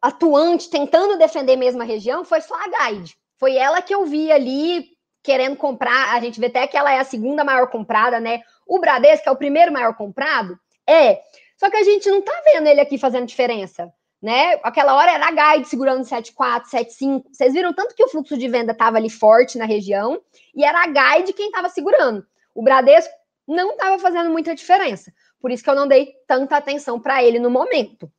atuante, 0.00 0.70
tentando 0.70 1.18
defender 1.18 1.56
mesmo 1.56 1.82
a 1.82 1.84
região, 1.84 2.24
foi 2.24 2.40
só 2.40 2.54
a 2.54 2.90
Guide. 2.90 3.16
Foi 3.38 3.56
ela 3.56 3.82
que 3.82 3.94
eu 3.94 4.04
vi 4.04 4.32
ali 4.32 4.86
querendo 5.22 5.56
comprar. 5.56 6.14
A 6.14 6.20
gente 6.20 6.40
vê 6.40 6.46
até 6.46 6.66
que 6.66 6.76
ela 6.76 6.92
é 6.92 6.98
a 6.98 7.04
segunda 7.04 7.44
maior 7.44 7.68
comprada, 7.68 8.18
né? 8.18 8.40
O 8.66 8.78
Bradesco, 8.78 9.28
é 9.28 9.32
o 9.32 9.36
primeiro 9.36 9.72
maior 9.72 9.94
comprado, 9.94 10.58
é. 10.86 11.20
Só 11.56 11.68
que 11.70 11.76
a 11.76 11.82
gente 11.82 12.08
não 12.08 12.22
tá 12.22 12.32
vendo 12.52 12.66
ele 12.66 12.80
aqui 12.80 12.98
fazendo 12.98 13.26
diferença, 13.26 13.92
né? 14.22 14.60
Aquela 14.62 14.94
hora 14.94 15.10
era 15.12 15.26
a 15.26 15.54
Guide 15.56 15.68
segurando 15.68 16.04
7,4, 16.04 16.64
7,5. 16.70 17.24
Vocês 17.32 17.52
viram 17.52 17.72
tanto 17.72 17.94
que 17.94 18.04
o 18.04 18.08
fluxo 18.08 18.36
de 18.38 18.48
venda 18.48 18.72
estava 18.72 18.96
ali 18.96 19.10
forte 19.10 19.58
na 19.58 19.64
região 19.64 20.20
e 20.54 20.64
era 20.64 20.82
a 20.82 20.86
Guide 20.86 21.32
quem 21.32 21.46
estava 21.46 21.68
segurando. 21.68 22.24
O 22.54 22.62
Bradesco 22.62 23.12
não 23.46 23.72
estava 23.72 23.98
fazendo 23.98 24.30
muita 24.30 24.54
diferença. 24.54 25.12
Por 25.40 25.50
isso 25.50 25.62
que 25.62 25.70
eu 25.70 25.74
não 25.74 25.88
dei 25.88 26.14
tanta 26.26 26.56
atenção 26.56 27.00
para 27.00 27.22
ele 27.22 27.38
no 27.38 27.50
momento. 27.50 28.10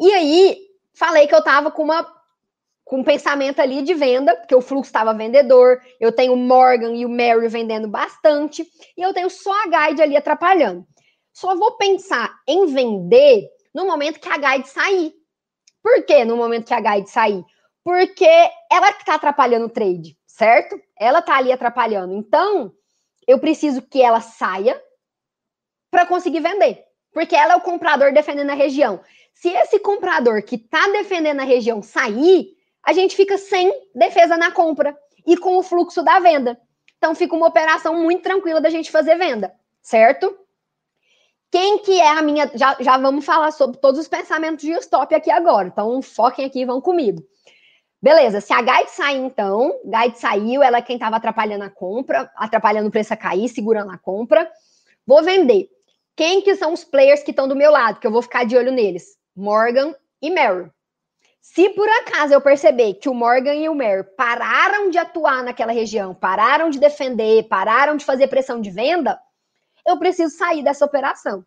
E 0.00 0.10
aí, 0.12 0.58
falei 0.94 1.26
que 1.26 1.34
eu 1.34 1.40
estava 1.40 1.70
com 1.70 1.82
uma 1.82 2.20
com 2.90 2.98
um 2.98 3.04
pensamento 3.04 3.60
ali 3.60 3.82
de 3.82 3.94
venda, 3.94 4.34
porque 4.34 4.54
o 4.54 4.60
fluxo 4.60 4.88
estava 4.88 5.14
vendedor, 5.14 5.80
eu 6.00 6.10
tenho 6.10 6.32
o 6.32 6.36
Morgan 6.36 6.92
e 6.96 7.06
o 7.06 7.08
Mary 7.08 7.46
vendendo 7.46 7.86
bastante, 7.86 8.66
e 8.96 9.00
eu 9.00 9.14
tenho 9.14 9.30
só 9.30 9.52
a 9.62 9.86
Guide 9.86 10.02
ali 10.02 10.16
atrapalhando. 10.16 10.84
Só 11.32 11.54
vou 11.54 11.76
pensar 11.76 12.34
em 12.48 12.66
vender 12.66 13.48
no 13.72 13.86
momento 13.86 14.18
que 14.18 14.28
a 14.28 14.36
Guide 14.36 14.68
sair. 14.68 15.14
Por 15.80 16.04
que 16.04 16.24
no 16.24 16.36
momento 16.36 16.66
que 16.66 16.74
a 16.74 16.80
Guide 16.80 17.08
sair? 17.08 17.44
Porque 17.84 18.26
ela 18.70 18.92
que 18.92 19.02
está 19.02 19.14
atrapalhando 19.14 19.66
o 19.66 19.70
trade, 19.70 20.18
certo? 20.26 20.76
Ela 20.98 21.20
está 21.20 21.36
ali 21.36 21.52
atrapalhando. 21.52 22.12
Então, 22.12 22.72
eu 23.24 23.38
preciso 23.38 23.82
que 23.82 24.02
ela 24.02 24.20
saia 24.20 24.82
para 25.92 26.06
conseguir 26.06 26.40
vender. 26.40 26.84
Porque 27.12 27.34
ela 27.34 27.54
é 27.54 27.56
o 27.56 27.60
comprador 27.60 28.12
defendendo 28.12 28.50
a 28.50 28.54
região. 28.54 29.00
Se 29.40 29.48
esse 29.48 29.78
comprador 29.78 30.42
que 30.42 30.56
está 30.56 30.86
defendendo 30.88 31.40
a 31.40 31.44
região 31.44 31.80
sair, 31.80 32.50
a 32.84 32.92
gente 32.92 33.16
fica 33.16 33.38
sem 33.38 33.72
defesa 33.94 34.36
na 34.36 34.50
compra 34.50 34.94
e 35.26 35.34
com 35.34 35.56
o 35.56 35.62
fluxo 35.62 36.02
da 36.02 36.20
venda. 36.20 36.60
Então 36.98 37.14
fica 37.14 37.34
uma 37.34 37.46
operação 37.46 38.02
muito 38.02 38.22
tranquila 38.22 38.60
da 38.60 38.68
gente 38.68 38.90
fazer 38.90 39.16
venda, 39.16 39.50
certo? 39.80 40.36
Quem 41.50 41.78
que 41.78 41.98
é 41.98 42.10
a 42.10 42.20
minha. 42.20 42.50
Já, 42.54 42.76
já 42.80 42.98
vamos 42.98 43.24
falar 43.24 43.50
sobre 43.52 43.78
todos 43.78 43.98
os 43.98 44.06
pensamentos 44.06 44.62
de 44.62 44.72
stop 44.72 45.14
aqui 45.14 45.30
agora. 45.30 45.68
Então 45.68 46.02
foquem 46.02 46.44
aqui 46.44 46.60
e 46.60 46.66
vão 46.66 46.78
comigo. 46.78 47.22
Beleza, 48.02 48.42
se 48.42 48.52
a 48.52 48.60
Guide 48.60 48.90
sair, 48.90 49.16
então, 49.16 49.80
Guide 49.86 50.18
saiu, 50.18 50.62
ela 50.62 50.78
é 50.78 50.82
quem 50.82 50.96
estava 50.96 51.16
atrapalhando 51.16 51.64
a 51.64 51.70
compra, 51.70 52.30
atrapalhando 52.36 52.88
o 52.88 52.92
preço 52.92 53.14
a 53.14 53.16
cair, 53.16 53.48
segurando 53.48 53.90
a 53.90 53.96
compra. 53.96 54.50
Vou 55.06 55.22
vender. 55.22 55.70
Quem 56.14 56.42
que 56.42 56.54
são 56.56 56.74
os 56.74 56.84
players 56.84 57.22
que 57.22 57.30
estão 57.30 57.48
do 57.48 57.56
meu 57.56 57.70
lado, 57.70 58.00
que 58.00 58.06
eu 58.06 58.12
vou 58.12 58.20
ficar 58.20 58.44
de 58.44 58.54
olho 58.54 58.70
neles? 58.70 59.18
Morgan 59.34 59.94
e 60.20 60.30
Mary. 60.30 60.70
Se 61.40 61.70
por 61.70 61.88
acaso 61.88 62.34
eu 62.34 62.40
perceber 62.40 62.94
que 62.94 63.08
o 63.08 63.14
Morgan 63.14 63.54
e 63.54 63.68
o 63.68 63.74
Mary 63.74 64.04
pararam 64.16 64.90
de 64.90 64.98
atuar 64.98 65.42
naquela 65.42 65.72
região, 65.72 66.14
pararam 66.14 66.70
de 66.70 66.78
defender, 66.78 67.48
pararam 67.48 67.96
de 67.96 68.04
fazer 68.04 68.28
pressão 68.28 68.60
de 68.60 68.70
venda, 68.70 69.18
eu 69.86 69.98
preciso 69.98 70.36
sair 70.36 70.62
dessa 70.62 70.84
operação. 70.84 71.44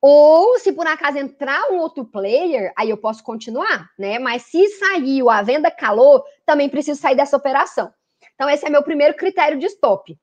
Ou 0.00 0.58
se 0.58 0.72
por 0.72 0.86
acaso 0.86 1.18
entrar 1.18 1.70
um 1.70 1.78
outro 1.78 2.04
player, 2.04 2.72
aí 2.76 2.90
eu 2.90 2.96
posso 2.96 3.22
continuar, 3.22 3.88
né? 3.96 4.18
Mas 4.18 4.42
se 4.42 4.66
saiu, 4.70 5.30
a 5.30 5.42
venda 5.42 5.70
calou, 5.70 6.24
também 6.44 6.68
preciso 6.68 7.00
sair 7.00 7.14
dessa 7.14 7.36
operação. 7.36 7.92
Então, 8.34 8.50
esse 8.50 8.66
é 8.66 8.70
meu 8.70 8.82
primeiro 8.82 9.14
critério 9.14 9.58
de 9.58 9.66
stop. 9.66 10.18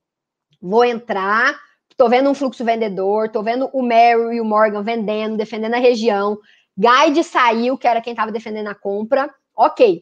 Vou 0.62 0.84
entrar, 0.84 1.58
tô 1.96 2.10
vendo 2.10 2.30
um 2.30 2.34
fluxo 2.34 2.66
vendedor, 2.66 3.30
tô 3.30 3.42
vendo 3.42 3.70
o 3.72 3.82
Mary 3.82 4.36
e 4.36 4.42
o 4.42 4.46
Morgan 4.46 4.84
vendendo, 4.84 5.38
defendendo 5.38 5.76
a 5.76 5.80
região. 5.80 6.38
Guide 6.80 7.26
saiu, 7.26 7.78
que 7.78 7.86
era 7.86 8.00
quem 8.00 8.12
estava 8.12 8.32
defendendo 8.32 8.68
a 8.68 8.76
compra. 8.76 9.30
Ok. 9.54 10.02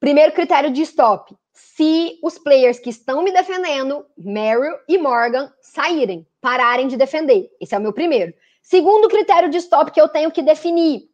Primeiro 0.00 0.32
critério 0.32 0.72
de 0.72 0.82
stop. 0.82 1.32
Se 1.52 2.18
os 2.20 2.36
players 2.36 2.80
que 2.80 2.90
estão 2.90 3.22
me 3.22 3.30
defendendo, 3.30 4.04
Meryl 4.16 4.76
e 4.88 4.98
Morgan, 4.98 5.52
saírem, 5.62 6.26
pararem 6.40 6.88
de 6.88 6.96
defender. 6.96 7.48
Esse 7.60 7.76
é 7.76 7.78
o 7.78 7.80
meu 7.80 7.92
primeiro. 7.92 8.34
Segundo 8.60 9.08
critério 9.08 9.48
de 9.48 9.58
stop 9.58 9.92
que 9.92 10.00
eu 10.00 10.08
tenho 10.08 10.32
que 10.32 10.42
definir, 10.42 11.08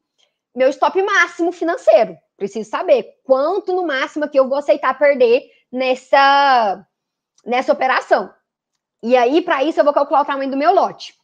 meu 0.54 0.70
stop 0.70 1.00
máximo 1.02 1.52
financeiro. 1.52 2.16
Preciso 2.36 2.68
saber 2.70 3.06
quanto 3.22 3.74
no 3.74 3.86
máximo 3.86 4.28
que 4.28 4.38
eu 4.38 4.48
vou 4.48 4.58
aceitar 4.58 4.98
perder 4.98 5.42
nessa, 5.70 6.86
nessa 7.44 7.72
operação. 7.72 8.32
E 9.02 9.14
aí, 9.14 9.42
para 9.42 9.62
isso, 9.62 9.78
eu 9.78 9.84
vou 9.84 9.92
calcular 9.92 10.22
o 10.22 10.26
tamanho 10.26 10.50
do 10.50 10.56
meu 10.56 10.74
lote. 10.74 11.14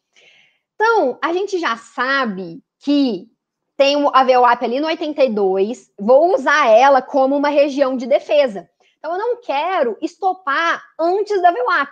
Então, 0.75 1.17
a 1.23 1.33
gente 1.33 1.57
já 1.57 1.75
sabe 1.77 2.63
que 2.79 3.30
tem 3.81 3.95
a 4.13 4.23
VWAP 4.23 4.63
ali 4.63 4.79
no 4.79 4.85
82, 4.85 5.91
vou 5.97 6.35
usar 6.35 6.67
ela 6.69 7.01
como 7.01 7.35
uma 7.35 7.49
região 7.49 7.97
de 7.97 8.05
defesa. 8.05 8.69
Então, 8.99 9.13
eu 9.13 9.17
não 9.17 9.41
quero 9.41 9.97
estopar 9.99 10.83
antes 10.99 11.41
da 11.41 11.49
VWAP 11.49 11.89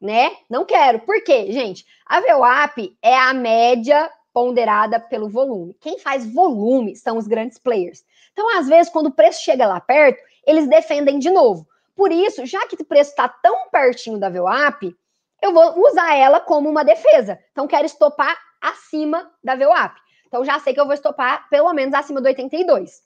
né? 0.00 0.32
Não 0.50 0.66
quero. 0.66 1.00
Por 1.00 1.22
quê, 1.24 1.50
gente? 1.50 1.86
A 2.04 2.20
VWAP 2.20 2.94
é 3.00 3.16
a 3.16 3.32
média 3.32 4.10
ponderada 4.34 5.00
pelo 5.00 5.30
volume. 5.30 5.74
Quem 5.80 5.98
faz 5.98 6.30
volume 6.30 6.94
são 6.94 7.16
os 7.16 7.26
grandes 7.26 7.56
players. 7.56 8.04
Então, 8.32 8.58
às 8.58 8.68
vezes, 8.68 8.92
quando 8.92 9.06
o 9.06 9.14
preço 9.14 9.42
chega 9.42 9.66
lá 9.66 9.80
perto, 9.80 10.20
eles 10.46 10.68
defendem 10.68 11.18
de 11.18 11.30
novo. 11.30 11.66
Por 11.96 12.12
isso, 12.12 12.44
já 12.44 12.66
que 12.66 12.74
o 12.74 12.84
preço 12.84 13.10
está 13.10 13.26
tão 13.28 13.70
pertinho 13.70 14.18
da 14.18 14.28
VWAP, 14.28 14.94
eu 15.40 15.54
vou 15.54 15.88
usar 15.88 16.14
ela 16.14 16.38
como 16.38 16.68
uma 16.68 16.84
defesa. 16.84 17.38
Então, 17.52 17.66
quero 17.66 17.86
estopar 17.86 18.36
acima 18.60 19.30
da 19.42 19.54
VWAP. 19.54 20.03
Então, 20.34 20.44
já 20.44 20.58
sei 20.58 20.74
que 20.74 20.80
eu 20.80 20.84
vou 20.84 20.94
estopar 20.94 21.48
pelo 21.48 21.72
menos 21.72 21.94
acima 21.94 22.20
do 22.20 22.26
82 22.26 23.04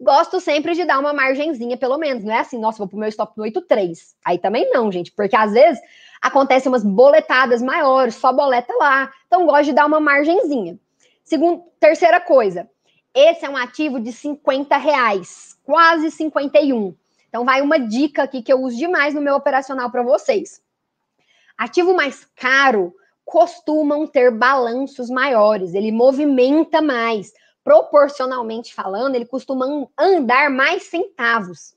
gosto 0.00 0.40
sempre 0.40 0.74
de 0.74 0.84
dar 0.84 0.98
uma 0.98 1.12
margenzinha, 1.12 1.76
pelo 1.76 1.96
menos. 1.96 2.24
Não 2.24 2.34
é 2.34 2.40
assim, 2.40 2.58
nossa, 2.58 2.78
vou 2.78 2.88
pro 2.88 2.98
meu 2.98 3.08
stop 3.08 3.38
no 3.38 3.44
8,3. 3.44 3.98
Aí 4.24 4.36
também 4.36 4.68
não, 4.70 4.90
gente, 4.90 5.12
porque 5.12 5.36
às 5.36 5.52
vezes 5.52 5.80
acontecem 6.20 6.68
umas 6.68 6.82
boletadas 6.82 7.62
maiores, 7.62 8.16
só 8.16 8.32
boleta 8.32 8.74
lá. 8.74 9.12
Então, 9.28 9.46
gosto 9.46 9.66
de 9.66 9.72
dar 9.72 9.86
uma 9.86 10.00
margenzinha. 10.00 10.76
Segundo, 11.22 11.62
terceira 11.78 12.20
coisa, 12.20 12.68
esse 13.14 13.44
é 13.44 13.48
um 13.48 13.56
ativo 13.56 14.00
de 14.00 14.12
50 14.12 14.76
reais, 14.76 15.56
quase 15.62 16.10
51. 16.10 16.96
Então, 17.28 17.44
vai 17.44 17.62
uma 17.62 17.78
dica 17.78 18.24
aqui 18.24 18.42
que 18.42 18.52
eu 18.52 18.60
uso 18.60 18.76
demais 18.76 19.14
no 19.14 19.20
meu 19.20 19.36
operacional 19.36 19.88
para 19.88 20.02
vocês. 20.02 20.60
Ativo 21.56 21.94
mais 21.94 22.26
caro 22.34 22.92
costumam 23.24 24.06
ter 24.06 24.30
balanços 24.30 25.08
maiores, 25.08 25.74
ele 25.74 25.92
movimenta 25.92 26.80
mais 26.82 27.32
proporcionalmente 27.64 28.74
falando, 28.74 29.14
ele 29.14 29.24
costuma 29.24 29.66
andar 29.96 30.50
mais 30.50 30.84
centavos. 30.84 31.74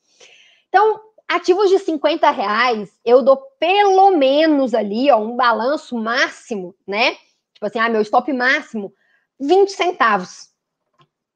Então, 0.68 1.00
ativos 1.28 1.70
de 1.70 1.78
50 1.80 2.30
reais, 2.32 2.90
eu 3.06 3.22
dou 3.22 3.38
pelo 3.60 4.12
menos 4.12 4.74
ali, 4.74 5.12
ó, 5.12 5.18
um 5.18 5.36
balanço 5.36 5.96
máximo, 5.96 6.76
né? 6.88 7.12
Tipo 7.54 7.68
assim, 7.68 7.80
ah, 7.80 7.90
meu 7.90 8.02
stop 8.02 8.32
máximo, 8.34 8.92
20 9.40 9.70
centavos. 9.70 10.50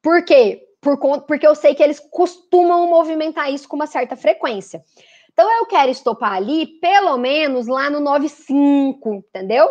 Por 0.02 0.24
quê? 0.24 0.66
por 0.82 0.98
porque 1.22 1.46
eu 1.46 1.56
sei 1.56 1.76
que 1.76 1.84
eles 1.84 2.00
costumam 2.00 2.88
movimentar 2.88 3.52
isso 3.52 3.68
com 3.68 3.76
uma 3.76 3.88
certa 3.88 4.16
frequência. 4.16 4.84
Então 5.32 5.50
eu 5.60 5.66
quero 5.66 5.92
estopar 5.92 6.34
ali 6.34 6.68
pelo 6.80 7.18
menos 7.18 7.68
lá 7.68 7.90
no 7.90 8.00
9,5, 8.00 9.16
entendeu? 9.16 9.68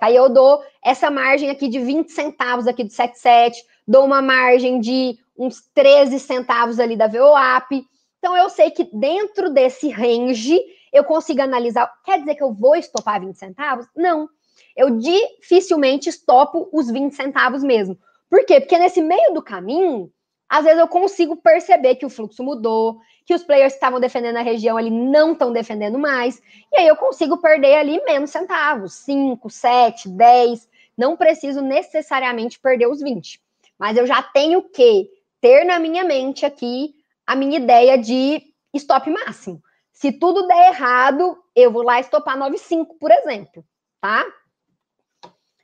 Aí 0.00 0.16
eu 0.16 0.28
dou 0.28 0.62
essa 0.82 1.10
margem 1.10 1.50
aqui 1.50 1.68
de 1.68 1.78
20 1.78 2.10
centavos 2.10 2.66
aqui 2.66 2.82
do 2.84 2.90
77, 2.90 3.62
dou 3.86 4.04
uma 4.04 4.22
margem 4.22 4.80
de 4.80 5.18
uns 5.36 5.62
13 5.74 6.18
centavos 6.18 6.78
ali 6.78 6.96
da 6.96 7.06
VOAP. 7.06 7.84
Então 8.18 8.36
eu 8.36 8.48
sei 8.48 8.70
que 8.70 8.84
dentro 8.84 9.50
desse 9.50 9.88
range 9.90 10.60
eu 10.92 11.04
consigo 11.04 11.42
analisar. 11.42 11.90
Quer 12.04 12.18
dizer 12.18 12.34
que 12.34 12.42
eu 12.42 12.52
vou 12.52 12.74
estopar 12.76 13.20
20 13.20 13.34
centavos? 13.36 13.86
Não. 13.96 14.28
Eu 14.76 14.98
dificilmente 14.98 16.08
estopo 16.08 16.68
os 16.72 16.90
20 16.90 17.14
centavos 17.14 17.62
mesmo. 17.62 17.98
Por 18.28 18.44
quê? 18.44 18.60
Porque 18.60 18.78
nesse 18.78 19.02
meio 19.02 19.34
do 19.34 19.42
caminho, 19.42 20.10
às 20.50 20.64
vezes 20.64 20.80
eu 20.80 20.88
consigo 20.88 21.36
perceber 21.36 21.94
que 21.94 22.04
o 22.04 22.10
fluxo 22.10 22.42
mudou, 22.42 23.00
que 23.24 23.32
os 23.32 23.44
players 23.44 23.72
que 23.72 23.76
estavam 23.76 24.00
defendendo 24.00 24.38
a 24.38 24.42
região 24.42 24.76
ali 24.76 24.90
não 24.90 25.32
estão 25.32 25.52
defendendo 25.52 25.96
mais, 25.96 26.42
e 26.72 26.78
aí 26.78 26.88
eu 26.88 26.96
consigo 26.96 27.38
perder 27.38 27.76
ali 27.76 28.02
menos 28.04 28.30
centavos, 28.30 28.94
5, 28.94 29.48
7, 29.48 30.08
10, 30.08 30.68
não 30.98 31.16
preciso 31.16 31.62
necessariamente 31.62 32.58
perder 32.58 32.88
os 32.88 33.00
20. 33.00 33.40
Mas 33.78 33.96
eu 33.96 34.04
já 34.04 34.20
tenho 34.20 34.60
que 34.60 35.08
ter 35.40 35.64
na 35.64 35.78
minha 35.78 36.02
mente 36.02 36.44
aqui 36.44 36.96
a 37.24 37.36
minha 37.36 37.56
ideia 37.56 37.96
de 37.96 38.42
stop 38.74 39.08
máximo. 39.08 39.62
Se 39.92 40.10
tudo 40.10 40.48
der 40.48 40.72
errado, 40.72 41.38
eu 41.54 41.70
vou 41.70 41.82
lá 41.82 42.00
estopar 42.00 42.36
9,5, 42.36 42.98
por 42.98 43.12
exemplo, 43.12 43.64
tá? 44.00 44.26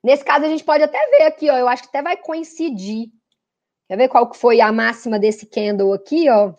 Nesse 0.01 0.25
caso, 0.25 0.45
a 0.45 0.49
gente 0.49 0.63
pode 0.63 0.85
até 0.85 1.05
ver 1.09 1.25
aqui, 1.25 1.51
ó, 1.51 1.57
eu 1.57 1.67
acho 1.67 1.83
que 1.83 1.89
até 1.89 2.03
vai 2.03 2.17
coincidir 2.17 3.11
Quer 3.89 3.97
ver 3.97 4.09
qual 4.09 4.29
que 4.29 4.37
foi 4.37 4.61
a 4.61 4.73
máxima 4.73 5.19
desse 5.19 5.47
candle 5.47 5.93
aqui, 5.93 6.29
ó? 6.29 6.53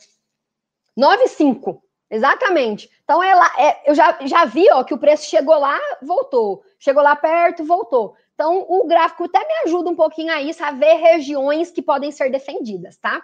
9,5. 0.97 1.81
Exatamente. 2.09 2.89
Então, 3.03 3.21
ela, 3.21 3.45
é, 3.57 3.89
eu 3.89 3.93
já, 3.93 4.17
já 4.25 4.45
vi 4.45 4.65
ó, 4.71 4.83
que 4.83 4.93
o 4.93 4.97
preço 4.97 5.29
chegou 5.29 5.57
lá, 5.59 5.77
voltou. 6.01 6.63
Chegou 6.79 7.03
lá 7.03 7.15
perto, 7.15 7.65
voltou. 7.65 8.15
Então, 8.33 8.65
o 8.69 8.87
gráfico 8.87 9.25
até 9.25 9.39
me 9.39 9.53
ajuda 9.65 9.89
um 9.89 9.95
pouquinho 9.95 10.31
a 10.31 10.41
isso, 10.41 10.63
a 10.63 10.71
ver 10.71 10.95
regiões 10.95 11.71
que 11.71 11.81
podem 11.81 12.11
ser 12.11 12.31
defendidas, 12.31 12.97
tá? 12.97 13.21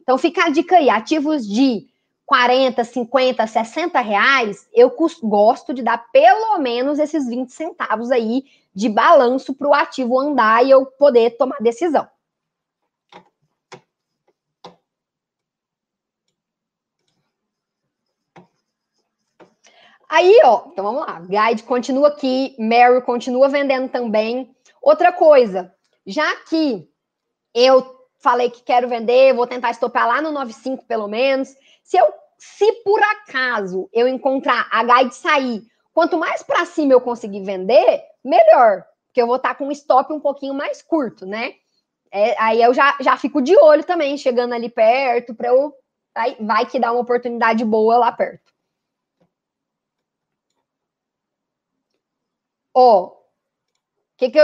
Então, 0.00 0.16
fica 0.16 0.44
a 0.44 0.48
dica 0.48 0.76
aí. 0.76 0.88
Ativos 0.88 1.46
de 1.46 1.86
40, 2.24 2.82
50, 2.82 3.46
60 3.46 4.00
reais, 4.00 4.66
eu 4.72 4.94
gosto 5.22 5.74
de 5.74 5.82
dar 5.82 5.98
pelo 6.10 6.58
menos 6.58 6.98
esses 6.98 7.28
20 7.28 7.50
centavos 7.50 8.10
aí 8.10 8.44
de 8.74 8.88
balanço 8.88 9.52
para 9.52 9.68
o 9.68 9.74
ativo 9.74 10.18
andar 10.18 10.64
e 10.64 10.70
eu 10.70 10.86
poder 10.86 11.36
tomar 11.36 11.58
decisão. 11.60 12.08
Aí, 20.12 20.38
ó, 20.44 20.64
então 20.66 20.84
vamos 20.84 21.06
lá. 21.06 21.20
Guide 21.20 21.62
continua 21.62 22.08
aqui, 22.08 22.54
Mary 22.58 23.00
continua 23.00 23.48
vendendo 23.48 23.88
também. 23.88 24.54
Outra 24.82 25.10
coisa, 25.10 25.74
já 26.06 26.36
que 26.50 26.86
eu 27.54 27.82
falei 28.20 28.50
que 28.50 28.62
quero 28.62 28.90
vender, 28.90 29.32
vou 29.32 29.46
tentar 29.46 29.70
estopar 29.70 30.06
lá 30.06 30.20
no 30.20 30.30
95 30.30 30.84
pelo 30.84 31.08
menos. 31.08 31.48
Se 31.82 31.96
eu, 31.96 32.12
se 32.36 32.70
por 32.84 33.00
acaso 33.02 33.88
eu 33.90 34.06
encontrar 34.06 34.68
a 34.70 34.84
Guide 34.84 35.14
sair, 35.14 35.62
quanto 35.94 36.18
mais 36.18 36.42
para 36.42 36.66
cima 36.66 36.92
eu 36.92 37.00
conseguir 37.00 37.42
vender, 37.42 38.02
melhor, 38.22 38.84
porque 39.06 39.22
eu 39.22 39.26
vou 39.26 39.36
estar 39.36 39.48
tá 39.48 39.54
com 39.54 39.68
um 39.68 39.72
stop 39.72 40.12
um 40.12 40.20
pouquinho 40.20 40.52
mais 40.52 40.82
curto, 40.82 41.24
né? 41.24 41.54
É, 42.12 42.38
aí 42.38 42.60
eu 42.60 42.74
já, 42.74 42.98
já 43.00 43.16
fico 43.16 43.40
de 43.40 43.56
olho 43.56 43.82
também, 43.82 44.18
chegando 44.18 44.52
ali 44.52 44.68
perto, 44.68 45.34
para 45.34 45.48
eu. 45.48 45.72
Aí 46.14 46.36
vai 46.38 46.66
que 46.66 46.78
dá 46.78 46.92
uma 46.92 47.00
oportunidade 47.00 47.64
boa 47.64 47.96
lá 47.96 48.12
perto. 48.12 48.51
Ó, 52.74 53.06
o 53.06 53.12
que 54.16 54.30
que, 54.30 54.40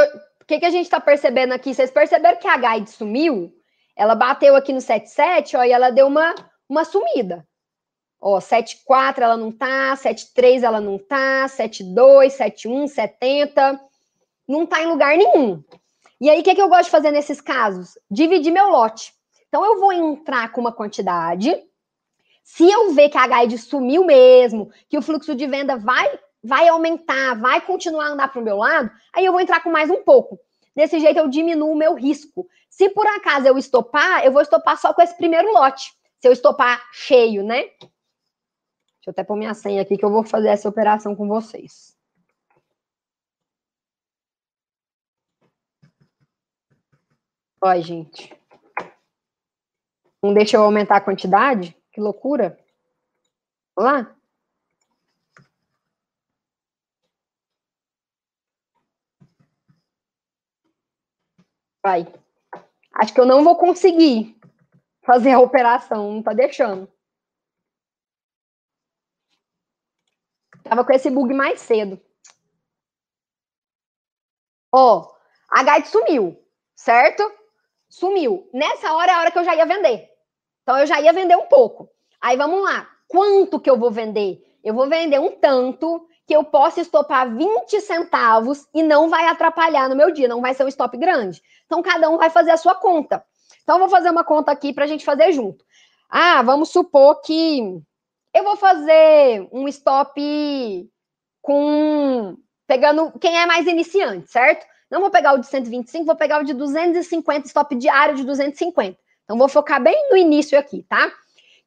que 0.47 0.59
que 0.61 0.67
a 0.67 0.71
gente 0.71 0.85
está 0.85 1.01
percebendo 1.01 1.53
aqui? 1.53 1.75
Vocês 1.75 1.91
perceberam 1.91 2.39
que 2.39 2.49
a 2.49 2.57
guide 2.57 2.91
sumiu? 2.91 3.53
Ela 3.97 4.15
bateu 4.15 4.55
aqui 4.55 4.73
no 4.73 4.81
77, 4.81 5.57
ó, 5.57 5.65
e 5.65 5.73
ela 5.73 5.91
deu 5.91 6.07
uma, 6.07 6.35
uma 6.69 6.85
sumida. 6.85 7.47
Ó, 8.21 8.41
74 8.41 9.23
ela 9.23 9.37
não 9.37 9.53
tá, 9.53 9.95
73 9.95 10.63
ela 10.63 10.81
não 10.81 10.99
tá, 10.99 11.47
72, 11.49 12.33
71, 12.33 12.89
70, 12.89 13.81
não 14.47 14.67
tá 14.67 14.83
em 14.83 14.87
lugar 14.87 15.17
nenhum. 15.17 15.63
E 16.21 16.29
aí, 16.29 16.41
o 16.41 16.43
que, 16.43 16.55
que 16.55 16.61
eu 16.61 16.69
gosto 16.69 16.85
de 16.85 16.91
fazer 16.91 17.13
nesses 17.13 17.41
casos? 17.41 17.97
Dividir 18.11 18.53
meu 18.53 18.69
lote. 18.71 19.13
Então, 19.49 19.65
eu 19.65 19.79
vou 19.79 19.93
entrar 19.93 20.51
com 20.51 20.61
uma 20.61 20.73
quantidade. 20.73 21.55
Se 22.43 22.69
eu 22.69 22.93
ver 22.93 23.09
que 23.09 23.19
a 23.19 23.27
guide 23.27 23.57
sumiu 23.57 24.05
mesmo, 24.05 24.71
que 24.89 24.99
o 24.99 25.03
fluxo 25.03 25.35
de 25.35 25.47
venda 25.47 25.77
vai 25.77 26.19
vai 26.49 26.67
aumentar, 26.67 27.35
vai 27.35 27.61
continuar 27.61 28.07
a 28.07 28.13
andar 28.13 28.29
para 28.29 28.41
o 28.41 28.45
meu 28.45 28.57
lado, 28.57 28.91
aí 29.13 29.25
eu 29.25 29.33
vou 29.33 29.41
entrar 29.41 29.63
com 29.63 29.71
mais 29.71 29.91
um 29.91 30.03
pouco. 30.03 30.41
Desse 30.75 30.99
jeito 30.99 31.19
eu 31.19 31.29
diminuo 31.29 31.73
o 31.73 31.77
meu 31.77 31.95
risco. 31.95 32.49
Se 32.71 32.89
por 32.89 33.07
acaso 33.07 33.47
eu 33.47 33.59
estopar, 33.59 34.25
eu 34.25 34.33
vou 34.33 34.41
estopar 34.41 34.79
só 34.79 34.95
com 34.95 35.03
esse 35.03 35.15
primeiro 35.15 35.53
lote. 35.53 35.93
Se 36.19 36.27
eu 36.27 36.33
estopar 36.33 36.89
cheio, 36.91 37.45
né? 37.45 37.65
Deixa 37.65 37.89
eu 39.09 39.11
até 39.11 39.23
pôr 39.23 39.37
minha 39.37 39.53
senha 39.53 39.83
aqui 39.83 39.99
que 39.99 40.05
eu 40.05 40.11
vou 40.11 40.25
fazer 40.25 40.49
essa 40.49 40.69
operação 40.69 41.15
com 41.15 41.29
vocês. 41.29 41.95
Olha, 47.61 47.83
gente. 47.83 48.35
Não 50.23 50.33
deixa 50.33 50.57
eu 50.57 50.63
aumentar 50.63 50.97
a 50.97 51.01
quantidade? 51.01 51.77
Que 51.93 52.01
loucura. 52.01 52.59
Vamos 53.77 53.93
lá? 53.93 54.18
Vai. 61.83 62.07
Acho 62.95 63.15
que 63.15 63.21
eu 63.21 63.27
não 63.27 63.45
vou 63.45 63.57
conseguir 63.57 64.37
fazer 65.03 65.33
a 65.33 65.41
operação, 65.41 66.13
não 66.13 66.23
tá 66.23 66.33
deixando. 66.33 66.91
Tava 70.65 70.85
com 70.85 70.93
esse 70.93 71.11
bug 71.11 71.33
mais 71.33 71.61
cedo. 71.61 72.01
Ó, 74.71 75.15
a 75.49 75.63
guide 75.63 75.89
sumiu, 75.89 76.45
certo? 76.75 77.23
Sumiu. 77.89 78.51
Nessa 78.53 78.93
hora 78.93 79.13
é 79.13 79.15
a 79.15 79.21
hora 79.21 79.31
que 79.31 79.39
eu 79.39 79.45
já 79.45 79.55
ia 79.55 79.65
vender. 79.65 80.11
Então 80.63 80.79
eu 80.79 80.87
já 80.87 81.01
ia 81.01 81.13
vender 81.13 81.37
um 81.37 81.47
pouco. 81.47 81.91
Aí 82.21 82.37
vamos 82.37 82.63
lá. 82.63 82.87
Quanto 83.07 83.59
que 83.59 83.71
eu 83.71 83.79
vou 83.79 83.91
vender? 83.91 84.45
Eu 84.63 84.75
vou 84.75 84.89
vender 84.89 85.19
um 85.19 85.31
tanto 85.41 86.07
que 86.29 86.37
eu 86.37 86.45
possa 86.45 86.83
estopar 86.83 87.35
20 87.35 87.81
centavos 87.81 88.69
e 88.75 88.83
não 88.83 89.09
vai 89.09 89.27
atrapalhar 89.27 89.89
no 89.89 89.97
meu 89.97 90.13
dia, 90.13 90.29
não 90.29 90.43
vai 90.43 90.53
ser 90.53 90.63
um 90.63 90.69
stop 90.69 90.95
grande. 90.99 91.43
Então, 91.65 91.81
cada 91.81 92.11
um 92.11 92.19
vai 92.19 92.29
fazer 92.29 92.51
a 92.51 92.57
sua 92.59 92.75
conta. 92.75 93.25
Então, 93.63 93.77
eu 93.77 93.81
vou 93.81 93.89
fazer 93.89 94.11
uma 94.11 94.23
conta 94.23 94.53
aqui 94.53 94.75
para 94.75 94.85
a 94.85 94.87
gente 94.87 95.07
fazer 95.07 95.33
junto. 95.33 95.65
Ah, 96.07 96.43
vamos 96.43 96.69
supor 96.69 97.23
que 97.23 97.81
eu 98.35 98.45
vou 98.45 98.57
fazer 98.57 99.49
um 99.51 99.67
stop 99.69 100.91
com. 101.41 102.37
pegando 102.67 103.11
quem 103.19 103.39
é 103.39 103.47
mais 103.47 103.67
iniciante, 103.67 104.31
certo? 104.31 104.67
Não 104.91 105.01
vou 105.01 105.11
pegar 105.11 105.33
o 105.33 105.39
de 105.39 105.47
125, 105.47 106.05
vou 106.05 106.15
pegar 106.15 106.43
o 106.43 106.45
de 106.45 106.53
250, 106.53 107.47
stop 107.47 107.75
diário 107.75 108.15
de 108.15 108.25
250. 108.25 108.99
Então, 109.25 109.39
vou 109.39 109.49
focar 109.49 109.83
bem 109.83 110.11
no 110.11 110.17
início 110.17 110.59
aqui, 110.59 110.83
tá? 110.83 111.11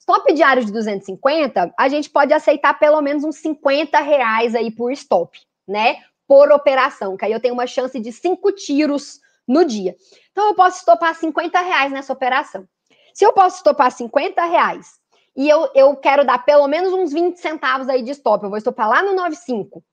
Stop 0.02 0.34
diário 0.34 0.66
de 0.66 0.72
250, 0.72 1.76
a 1.78 1.88
gente 1.88 2.10
pode 2.10 2.34
aceitar 2.34 2.74
pelo 2.80 3.00
menos 3.04 3.24
uns 3.24 3.36
50 3.36 4.00
reais 4.00 4.56
aí 4.56 4.72
por 4.72 4.92
stop, 4.94 5.40
né? 5.68 5.98
Por 6.28 6.52
operação, 6.52 7.16
que 7.16 7.24
aí 7.24 7.32
eu 7.32 7.40
tenho 7.40 7.54
uma 7.54 7.68
chance 7.68 8.00
de 8.00 8.12
cinco 8.12 8.52
tiros 8.52 9.20
no 9.48 9.64
dia. 9.64 9.96
Então, 10.32 10.48
eu 10.48 10.56
posso 10.56 10.80
estopar 10.80 11.14
50 11.14 11.60
reais 11.62 11.92
nessa 11.92 12.12
operação. 12.12 12.68
Se 13.14 13.24
eu 13.24 13.32
posso 13.32 13.58
estopar 13.58 13.92
50 13.92 14.44
reais 14.46 15.00
e 15.38 15.48
eu, 15.48 15.70
eu 15.76 15.96
quero 15.96 16.26
dar 16.26 16.44
pelo 16.44 16.68
menos 16.68 16.92
uns 16.92 17.14
20 17.14 17.38
centavos 17.38 17.88
aí 17.88 18.02
de 18.02 18.10
stop, 18.10 18.44
eu 18.44 18.50
vou 18.50 18.58
estopar 18.58 18.90
lá 18.90 19.04
no 19.04 19.14
95, 19.14 19.84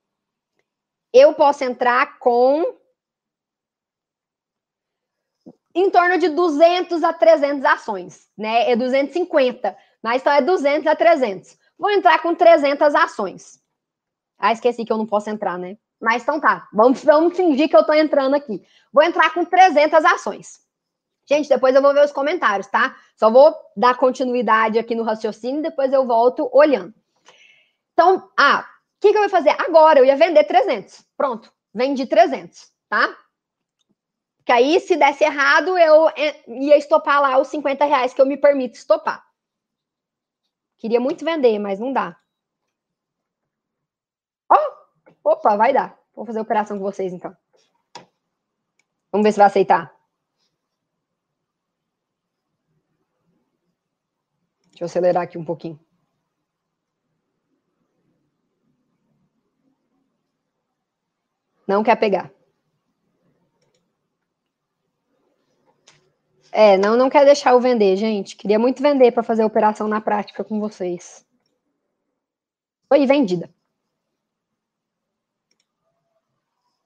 eu 1.12 1.34
posso 1.34 1.64
entrar 1.64 2.18
com 2.18 2.64
em 5.74 5.90
torno 5.90 6.16
de 6.16 6.30
200 6.30 7.04
a 7.04 7.12
300 7.12 7.64
ações, 7.66 8.26
né? 8.38 8.70
É 8.70 8.74
250. 8.74 9.76
Mas 10.08 10.22
então 10.22 10.32
é 10.32 10.40
200 10.40 10.86
a 10.86 10.96
300. 10.96 11.58
Vou 11.78 11.90
entrar 11.90 12.22
com 12.22 12.34
300 12.34 12.94
ações. 12.94 13.60
Ah, 14.38 14.54
esqueci 14.54 14.82
que 14.82 14.90
eu 14.90 14.96
não 14.96 15.04
posso 15.04 15.28
entrar, 15.28 15.58
né? 15.58 15.76
Mas 16.00 16.22
então 16.22 16.40
tá, 16.40 16.66
vamos, 16.72 17.04
vamos 17.04 17.36
fingir 17.36 17.68
que 17.68 17.76
eu 17.76 17.84
tô 17.84 17.92
entrando 17.92 18.32
aqui. 18.32 18.64
Vou 18.90 19.02
entrar 19.02 19.34
com 19.34 19.44
300 19.44 20.02
ações. 20.06 20.60
Gente, 21.28 21.46
depois 21.46 21.74
eu 21.74 21.82
vou 21.82 21.92
ver 21.92 22.06
os 22.06 22.10
comentários, 22.10 22.66
tá? 22.68 22.96
Só 23.16 23.30
vou 23.30 23.54
dar 23.76 23.98
continuidade 23.98 24.78
aqui 24.78 24.94
no 24.94 25.02
raciocínio, 25.02 25.60
depois 25.60 25.92
eu 25.92 26.06
volto 26.06 26.48
olhando. 26.54 26.94
Então, 27.92 28.30
ah, 28.34 28.60
o 28.96 29.00
que, 29.02 29.10
que 29.10 29.18
eu 29.18 29.20
vou 29.20 29.28
fazer? 29.28 29.54
Agora, 29.60 29.98
eu 29.98 30.06
ia 30.06 30.16
vender 30.16 30.44
300. 30.44 31.04
Pronto, 31.18 31.52
vendi 31.74 32.06
300, 32.06 32.72
tá? 32.88 33.14
Que 34.46 34.52
aí, 34.52 34.80
se 34.80 34.96
desse 34.96 35.22
errado, 35.22 35.76
eu 35.76 36.10
ia 36.46 36.78
estopar 36.78 37.20
lá 37.20 37.38
os 37.38 37.48
50 37.48 37.84
reais 37.84 38.14
que 38.14 38.22
eu 38.22 38.26
me 38.26 38.38
permito 38.38 38.78
estopar. 38.78 39.27
Queria 40.78 41.00
muito 41.00 41.24
vender, 41.24 41.58
mas 41.58 41.80
não 41.80 41.92
dá. 41.92 42.18
Oh, 44.50 45.30
opa, 45.30 45.56
vai 45.56 45.72
dar. 45.72 45.98
Vou 46.14 46.24
fazer 46.24 46.40
operação 46.40 46.78
com 46.78 46.84
vocês, 46.84 47.12
então. 47.12 47.36
Vamos 49.10 49.24
ver 49.24 49.32
se 49.32 49.38
vai 49.38 49.46
aceitar. 49.46 49.94
Deixa 54.70 54.84
eu 54.84 54.86
acelerar 54.86 55.24
aqui 55.24 55.36
um 55.36 55.44
pouquinho. 55.44 55.78
Não 61.66 61.82
quer 61.82 61.96
pegar. 61.96 62.37
É, 66.60 66.76
não, 66.76 66.96
não 66.96 67.08
quer 67.08 67.24
deixar 67.24 67.52
eu 67.52 67.60
vender, 67.60 67.94
gente. 67.94 68.34
Queria 68.34 68.58
muito 68.58 68.82
vender 68.82 69.12
para 69.12 69.22
fazer 69.22 69.42
a 69.42 69.46
operação 69.46 69.86
na 69.86 70.00
prática 70.00 70.42
com 70.42 70.58
vocês. 70.58 71.24
Foi 72.88 73.06
vendida. 73.06 73.48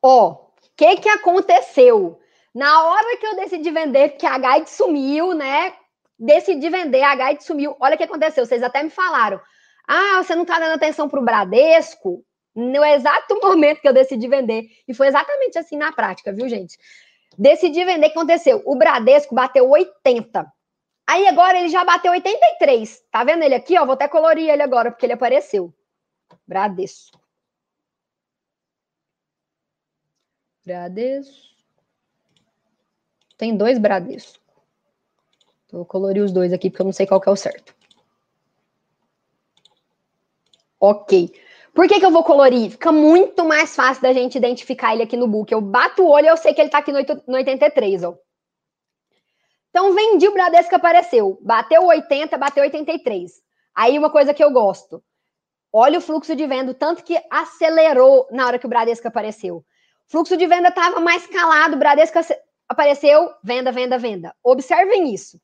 Ó, 0.03 0.33
o 0.33 0.53
que 0.77 0.97
que 0.97 1.09
aconteceu? 1.09 2.21
Na 2.55 2.85
hora 2.85 3.17
que 3.17 3.27
eu 3.27 3.35
decidi 3.35 3.71
vender, 3.71 4.11
que 4.11 4.27
a 4.27 4.37
Guide 4.37 4.69
sumiu, 4.69 5.33
né? 5.33 5.73
Decidi 6.19 6.69
vender, 6.69 7.03
a 7.03 7.15
Guide 7.15 7.43
sumiu. 7.43 7.75
Olha 7.81 7.95
o 7.95 7.97
que 7.97 8.05
aconteceu. 8.05 8.45
Vocês 8.45 8.63
até 8.63 8.83
me 8.83 8.91
falaram. 8.91 9.41
Ah, 9.89 10.23
você 10.23 10.35
não 10.35 10.45
tá 10.45 10.59
dando 10.59 10.75
atenção 10.75 11.09
pro 11.09 11.25
Bradesco? 11.25 12.23
no 12.55 12.85
exato 12.85 13.41
momento 13.41 13.81
que 13.81 13.89
eu 13.89 13.95
decidi 13.95 14.29
vender. 14.29 14.65
E 14.87 14.93
foi 14.93 15.07
exatamente 15.07 15.59
assim 15.59 15.77
na 15.77 15.91
prática, 15.91 16.31
viu, 16.33 16.47
gente? 16.51 16.77
Decidi 17.38 17.85
vender, 17.85 18.09
o 18.09 18.12
que 18.12 18.18
aconteceu? 18.18 18.62
O 18.64 18.77
Bradesco 18.77 19.35
bateu 19.35 19.68
80. 19.68 20.53
Aí 21.07 21.27
agora 21.27 21.59
ele 21.59 21.68
já 21.68 21.85
bateu 21.85 22.12
83. 22.12 23.03
Tá 23.11 23.25
vendo 23.25 23.42
ele 23.42 23.55
aqui? 23.55 23.79
Ó, 23.79 23.85
vou 23.85 23.95
até 23.95 24.09
colorir 24.09 24.49
ele 24.49 24.62
agora, 24.62 24.90
porque 24.90 25.07
ele 25.07 25.12
apareceu. 25.12 25.73
Bradesco. 26.47 27.21
Bradesco. 30.64 31.53
Tem 33.37 33.57
dois 33.57 33.79
Bradesco. 33.79 34.40
Então, 35.66 35.79
vou 35.79 35.87
colorir 35.87 36.23
os 36.23 36.33
dois 36.33 36.53
aqui, 36.53 36.71
porque 36.71 36.83
eu 36.83 36.87
não 36.87 36.92
sei 36.92 37.07
qual 37.07 37.21
que 37.21 37.29
é 37.29 37.33
o 37.33 37.37
certo. 37.37 37.75
Ok. 40.79 41.33
Por 41.75 41.89
que, 41.89 41.99
que 41.99 42.05
eu 42.05 42.11
vou 42.11 42.23
colorir? 42.23 42.71
Fica 42.71 42.93
muito 42.93 43.45
mais 43.45 43.75
fácil 43.75 44.03
da 44.03 44.13
gente 44.13 44.37
identificar 44.37 44.93
ele 44.93 45.05
aqui 45.05 45.17
no 45.17 45.27
book. 45.27 45.51
Eu 45.51 45.61
bato 45.61 46.03
o 46.03 46.11
olho 46.11 46.27
e 46.27 46.29
eu 46.29 46.37
sei 46.37 46.53
que 46.53 46.61
ele 46.61 46.69
está 46.69 46.79
aqui 46.79 46.93
no, 46.93 46.99
83, 47.35 48.05
ó. 48.05 48.15
Então, 49.71 49.95
vendi 49.95 50.29
o 50.29 50.35
Bradesco 50.35 50.75
apareceu. 50.77 51.39
Bateu 51.41 51.85
80, 51.87 52.37
bateu 52.37 52.63
83. 52.63 53.33
Aí, 53.75 53.99
uma 53.99 54.11
coisa 54.11 54.35
que 54.35 54.45
eu 54.45 54.51
gosto. 54.51 55.03
Olha 55.73 55.99
o 55.99 56.03
fluxo 56.03 56.37
de 56.37 56.47
venda, 56.47 56.75
tanto 56.75 57.03
que 57.03 57.19
acelerou 57.31 58.29
na 58.31 58.47
hora 58.47 58.59
que 58.59 58.67
o 58.67 58.69
Bradesco 58.69 59.09
apareceu. 59.09 59.57
O 59.57 59.65
fluxo 60.11 60.37
de 60.37 60.47
venda 60.47 60.69
estava 60.69 61.01
mais 61.01 61.27
calado, 61.27 61.77
o 61.77 61.79
Bradesco 61.79 62.19
apareceu, 62.69 63.31
venda, 63.43 63.73
venda, 63.73 63.97
venda. 63.97 64.35
Observem 64.45 65.15
isso. 65.15 65.41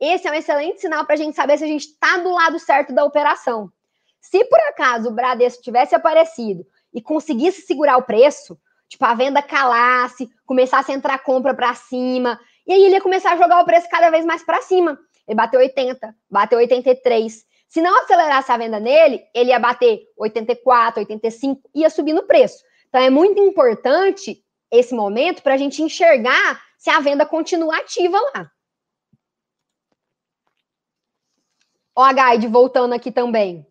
Esse 0.00 0.26
é 0.26 0.32
um 0.32 0.34
excelente 0.34 0.80
sinal 0.80 1.04
para 1.04 1.14
a 1.14 1.18
gente 1.18 1.36
saber 1.36 1.56
se 1.56 1.64
a 1.64 1.68
gente 1.68 1.86
está 1.86 2.18
do 2.18 2.30
lado 2.30 2.58
certo 2.58 2.92
da 2.92 3.04
operação. 3.04 3.70
Se 4.20 4.44
por 4.44 4.58
acaso 4.60 5.08
o 5.08 5.12
Bradesco 5.12 5.62
tivesse 5.62 5.94
aparecido 5.94 6.66
e 6.92 7.00
conseguisse 7.00 7.62
segurar 7.62 7.96
o 7.96 8.02
preço, 8.02 8.58
tipo, 8.88 9.04
a 9.04 9.14
venda 9.14 9.42
calasse, 9.42 10.28
começasse 10.44 10.90
a 10.90 10.94
entrar 10.94 11.18
compra 11.18 11.54
para 11.54 11.74
cima, 11.74 12.38
e 12.66 12.72
aí 12.72 12.84
ele 12.84 12.94
ia 12.94 13.00
começar 13.00 13.32
a 13.32 13.36
jogar 13.36 13.60
o 13.60 13.64
preço 13.64 13.88
cada 13.88 14.10
vez 14.10 14.24
mais 14.24 14.42
para 14.42 14.60
cima. 14.60 14.98
Ele 15.26 15.36
bateu 15.36 15.60
80, 15.60 16.14
bateu 16.30 16.58
83. 16.58 17.46
Se 17.68 17.82
não 17.82 17.94
acelerasse 17.98 18.50
a 18.50 18.56
venda 18.56 18.80
nele, 18.80 19.22
ele 19.34 19.50
ia 19.50 19.58
bater 19.58 20.00
84, 20.16 21.00
85, 21.00 21.70
ia 21.74 21.90
subir 21.90 22.14
no 22.14 22.26
preço. 22.26 22.64
Então 22.88 23.00
é 23.00 23.10
muito 23.10 23.40
importante 23.40 24.42
esse 24.70 24.94
momento 24.94 25.42
para 25.42 25.54
a 25.54 25.56
gente 25.56 25.82
enxergar 25.82 26.62
se 26.78 26.88
a 26.88 27.00
venda 27.00 27.26
continua 27.26 27.76
ativa 27.76 28.18
lá. 28.34 28.50
Ó, 31.94 32.02
a 32.02 32.12
guide 32.12 32.46
voltando 32.46 32.94
aqui 32.94 33.10
também. 33.10 33.67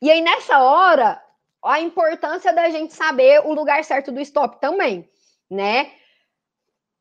E 0.00 0.10
aí, 0.10 0.20
nessa 0.20 0.58
hora, 0.60 1.22
a 1.64 1.80
importância 1.80 2.52
da 2.52 2.70
gente 2.70 2.94
saber 2.94 3.44
o 3.44 3.52
lugar 3.52 3.84
certo 3.84 4.10
do 4.10 4.20
stop 4.20 4.60
também, 4.60 5.08
né? 5.50 5.92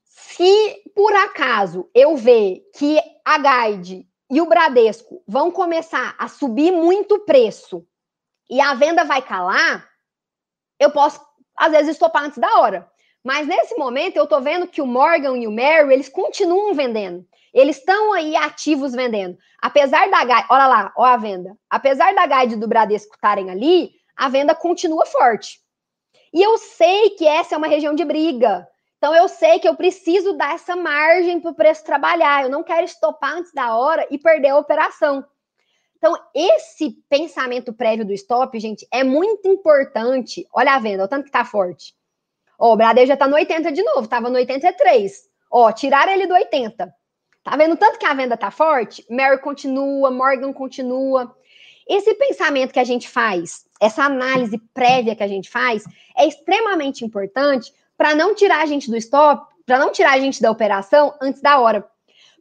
Se 0.04 0.84
por 0.94 1.14
acaso 1.16 1.90
eu 1.94 2.18
ver 2.18 2.62
que 2.76 3.00
a 3.24 3.68
Guide 3.68 4.08
e 4.30 4.42
o 4.42 4.46
Bradesco 4.46 5.24
vão 5.28 5.50
começar 5.52 6.16
a 6.20 6.28
subir 6.28 6.72
muito 6.72 7.16
o 7.16 7.26
preço 7.26 7.88
e 8.50 8.60
a 8.60 8.74
venda 8.74 9.04
vai 9.04 9.22
calar, 9.22 9.88
eu 10.80 10.92
posso, 10.92 11.22
às 11.56 11.72
vezes, 11.72 11.92
estopar 11.92 12.24
antes 12.24 12.38
da 12.38 12.60
hora. 12.60 12.89
Mas 13.24 13.48
nesse 13.48 13.76
momento 13.76 14.16
eu 14.16 14.28
tô 14.28 14.40
vendo 14.40 14.68
que 14.68 14.82
o 14.82 14.88
Morgan 14.88 15.38
e 15.38 15.48
o 15.48 15.52
Mary, 15.52 15.94
eles 15.94 16.10
continuam 16.10 16.74
vendendo. 16.74 17.26
Eles 17.54 17.78
estão 17.78 18.14
aí 18.14 18.36
ativos 18.36 18.94
vendendo. 18.94 19.38
Apesar 19.62 20.10
da 20.10 20.24
guide, 20.24 20.48
olha 20.50 20.68
lá, 20.68 20.94
olha 20.96 21.14
a 21.14 21.18
venda. 21.18 21.58
Apesar 21.70 22.14
da 22.14 22.26
guide 22.26 22.56
do 22.56 22.68
Bradesco 22.68 23.16
estarem 23.16 23.50
ali, 23.50 23.92
a 24.16 24.30
venda 24.30 24.56
continua 24.56 25.06
forte. 25.06 25.60
E 26.34 26.42
eu 26.42 26.58
sei 26.58 27.12
que 27.12 27.26
essa 27.26 27.56
é 27.56 27.58
uma 27.58 27.68
região 27.68 27.94
de 27.94 28.06
briga. 28.06 28.68
Então 28.98 29.16
eu 29.16 29.28
sei 29.28 29.60
que 29.60 29.68
eu 29.68 29.76
preciso 29.76 30.34
dar 30.34 30.54
essa 30.54 30.76
margem 30.76 31.40
para 31.40 31.52
o 31.52 31.56
preço 31.56 31.84
trabalhar. 31.84 32.44
Eu 32.44 32.50
não 32.50 32.64
quero 32.64 32.86
estopar 32.86 33.38
antes 33.38 33.52
da 33.52 33.76
hora 33.76 34.08
e 34.10 34.18
perder 34.18 34.50
a 34.50 34.58
operação. 34.58 35.26
Então, 35.98 36.18
esse 36.34 36.92
pensamento 37.10 37.74
prévio 37.74 38.06
do 38.06 38.14
stop, 38.14 38.58
gente, 38.58 38.88
é 38.90 39.04
muito 39.04 39.50
importante. 39.50 40.48
Olha 40.54 40.74
a 40.74 40.80
venda, 40.80 41.04
o 41.04 41.08
tanto 41.10 41.26
que 41.26 41.32
tá 41.32 41.44
forte. 41.44 41.94
Ó, 42.60 42.74
o 42.74 42.76
Bradesco 42.76 43.08
já 43.08 43.18
tá 43.18 43.28
no 43.28 43.36
80 43.36 43.72
de 43.72 43.82
novo, 43.82 44.08
tava 44.08 44.30
no 44.30 44.36
83. 44.36 45.30
Ó, 45.50 45.72
tiraram 45.72 46.12
ele 46.12 46.28
do 46.28 46.34
80. 46.34 46.94
Tá 47.44 47.56
vendo 47.56 47.78
tanto 47.78 47.98
que 47.98 48.06
a 48.06 48.14
venda 48.14 48.36
tá 48.36 48.52
forte? 48.52 49.06
Mary 49.10 49.40
continua, 49.40 50.12
Morgan 50.12 50.52
continua. 50.52 51.34
Esse 51.88 52.14
pensamento 52.14 52.74
que 52.74 52.80
a 52.80 52.84
gente 52.84 53.08
faz, 53.08 53.66
essa 53.82 54.04
análise 54.04 54.60
prévia 54.74 55.16
que 55.16 55.24
a 55.24 55.28
gente 55.28 55.50
faz, 55.50 55.84
é 56.16 56.28
extremamente 56.28 57.04
importante 57.04 57.74
para 57.98 58.14
não 58.14 58.36
tirar 58.36 58.62
a 58.62 58.66
gente 58.66 58.92
do 58.92 58.98
stop, 58.98 59.48
para 59.66 59.80
não 59.80 59.92
tirar 59.92 60.14
a 60.14 60.20
gente 60.20 60.42
da 60.42 60.52
operação 60.52 61.16
antes 61.22 61.42
da 61.42 61.60
hora. 61.60 61.90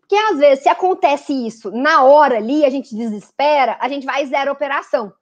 Porque 0.00 0.16
às 0.16 0.38
vezes, 0.38 0.62
se 0.62 0.68
acontece 0.68 1.32
isso 1.32 1.70
na 1.70 2.02
hora 2.02 2.36
ali, 2.36 2.64
a 2.64 2.70
gente 2.70 2.94
desespera, 2.94 3.76
a 3.80 3.88
gente 3.88 4.04
vai 4.04 4.26
zero 4.26 4.50
operação. 4.50 5.12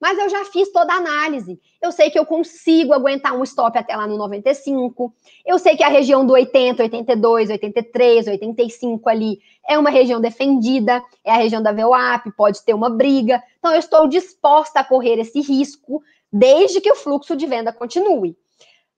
Mas 0.00 0.16
eu 0.16 0.28
já 0.28 0.44
fiz 0.44 0.70
toda 0.70 0.92
a 0.92 0.96
análise. 0.96 1.60
Eu 1.82 1.90
sei 1.90 2.08
que 2.08 2.18
eu 2.18 2.24
consigo 2.24 2.92
aguentar 2.92 3.36
um 3.36 3.42
stop 3.42 3.76
até 3.76 3.96
lá 3.96 4.06
no 4.06 4.16
95. 4.16 5.12
Eu 5.44 5.58
sei 5.58 5.76
que 5.76 5.82
a 5.82 5.88
região 5.88 6.24
do 6.24 6.34
80, 6.34 6.82
82, 6.84 7.50
83, 7.50 8.26
85 8.28 9.08
ali 9.08 9.40
é 9.68 9.76
uma 9.76 9.90
região 9.90 10.20
defendida, 10.20 11.02
é 11.24 11.32
a 11.32 11.36
região 11.36 11.60
da 11.60 11.72
VWAP, 11.72 12.30
pode 12.36 12.64
ter 12.64 12.74
uma 12.74 12.88
briga. 12.88 13.42
Então 13.58 13.72
eu 13.72 13.78
estou 13.78 14.06
disposta 14.06 14.80
a 14.80 14.84
correr 14.84 15.18
esse 15.18 15.40
risco 15.40 16.02
desde 16.32 16.80
que 16.80 16.90
o 16.90 16.94
fluxo 16.94 17.34
de 17.34 17.46
venda 17.46 17.72
continue. 17.72 18.36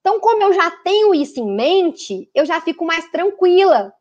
Então, 0.00 0.18
como 0.18 0.42
eu 0.42 0.52
já 0.52 0.70
tenho 0.82 1.14
isso 1.14 1.40
em 1.40 1.54
mente, 1.54 2.28
eu 2.34 2.44
já 2.44 2.60
fico 2.60 2.84
mais 2.84 3.10
tranquila, 3.10 3.92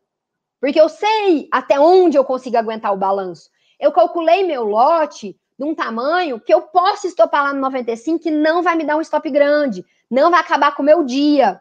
porque 0.59 0.79
eu 0.79 0.89
sei 0.89 1.47
até 1.51 1.79
onde 1.79 2.17
eu 2.17 2.23
consigo 2.23 2.57
aguentar 2.57 2.93
o 2.93 2.97
balanço. 2.97 3.49
Eu 3.79 3.91
calculei 3.91 4.43
meu 4.43 4.63
lote 4.65 5.38
de 5.59 5.65
um 5.65 5.75
tamanho 5.75 6.39
que 6.39 6.53
eu 6.53 6.61
posso 6.61 7.05
estopar 7.05 7.43
lá 7.43 7.53
no 7.53 7.59
95 7.59 8.29
e 8.29 8.31
não 8.31 8.63
vai 8.63 8.77
me 8.77 8.85
dar 8.85 8.95
um 8.95 9.01
stop 9.01 9.29
grande, 9.29 9.85
não 10.09 10.31
vai 10.31 10.39
acabar 10.39 10.73
com 10.73 10.81
o 10.81 10.85
meu 10.85 11.03
dia. 11.03 11.59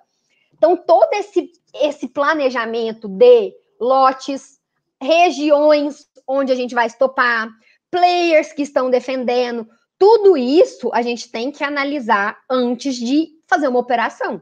Então, 0.57 0.77
todo 0.77 1.13
esse, 1.15 1.51
esse 1.75 2.07
planejamento 2.07 3.09
de 3.09 3.53
lotes, 3.81 4.61
regiões 5.03 6.07
onde 6.29 6.53
a 6.53 6.55
gente 6.55 6.77
vai 6.77 6.87
estopar, 6.87 7.49
players 7.91 8.53
que 8.53 8.63
estão 8.63 8.89
defendendo, 8.89 9.69
tudo 9.99 10.37
isso 10.37 10.91
a 10.93 11.03
gente 11.03 11.29
tem 11.29 11.51
que 11.51 11.65
analisar 11.65 12.39
antes 12.49 12.95
de 12.95 13.31
fazer 13.49 13.67
uma 13.67 13.81
operação. 13.81 14.41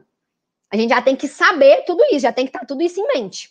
A 0.69 0.77
gente 0.77 0.89
já 0.91 1.01
tem 1.01 1.15
que 1.15 1.27
saber 1.27 1.83
tudo 1.83 2.03
isso, 2.11 2.19
já 2.19 2.31
tem 2.31 2.45
que 2.45 2.49
estar 2.49 2.65
tudo 2.65 2.83
isso 2.83 2.99
em 2.99 3.07
mente. 3.07 3.49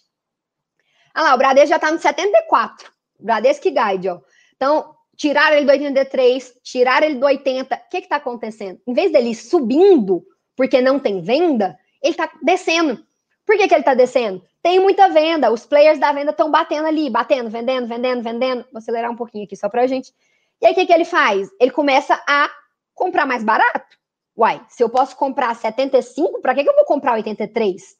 Olha 1.16 1.24
lá, 1.24 1.34
o 1.34 1.38
Bradesco 1.38 1.70
já 1.70 1.76
está 1.76 1.90
no 1.90 1.98
74. 1.98 2.92
Bradesco 3.18 3.64
Guide, 3.64 4.08
ó. 4.08 4.20
Então, 4.54 4.95
tiraram 5.16 5.56
ele 5.56 5.66
do 5.66 5.72
83, 5.72 6.54
tiraram 6.62 7.06
ele 7.06 7.16
do 7.16 7.26
80. 7.26 7.74
O 7.74 7.78
que 7.90 7.98
está 7.98 8.16
acontecendo? 8.16 8.80
Em 8.86 8.92
vez 8.92 9.12
dele 9.12 9.34
subindo, 9.34 10.24
porque 10.56 10.80
não 10.80 10.98
tem 10.98 11.20
venda, 11.20 11.78
ele 12.02 12.12
está 12.12 12.30
descendo. 12.42 13.04
Por 13.44 13.56
que, 13.56 13.68
que 13.68 13.74
ele 13.74 13.82
está 13.82 13.94
descendo? 13.94 14.42
Tem 14.62 14.80
muita 14.80 15.08
venda, 15.08 15.52
os 15.52 15.64
players 15.64 15.98
da 15.98 16.12
venda 16.12 16.32
estão 16.32 16.50
batendo 16.50 16.88
ali, 16.88 17.08
batendo, 17.08 17.48
vendendo, 17.48 17.86
vendendo, 17.86 18.22
vendendo. 18.22 18.64
Vou 18.72 18.78
acelerar 18.78 19.10
um 19.10 19.16
pouquinho 19.16 19.44
aqui 19.44 19.56
só 19.56 19.68
para 19.68 19.82
a 19.82 19.86
gente. 19.86 20.12
E 20.60 20.66
aí, 20.66 20.72
o 20.72 20.74
que, 20.74 20.86
que 20.86 20.92
ele 20.92 21.04
faz? 21.04 21.48
Ele 21.60 21.70
começa 21.70 22.20
a 22.26 22.50
comprar 22.94 23.26
mais 23.26 23.44
barato. 23.44 23.96
Uai, 24.36 24.60
se 24.68 24.82
eu 24.82 24.88
posso 24.88 25.14
comprar 25.16 25.54
75, 25.54 26.40
para 26.40 26.54
que, 26.54 26.64
que 26.64 26.68
eu 26.68 26.74
vou 26.74 26.84
comprar 26.84 27.14
83? 27.14 27.96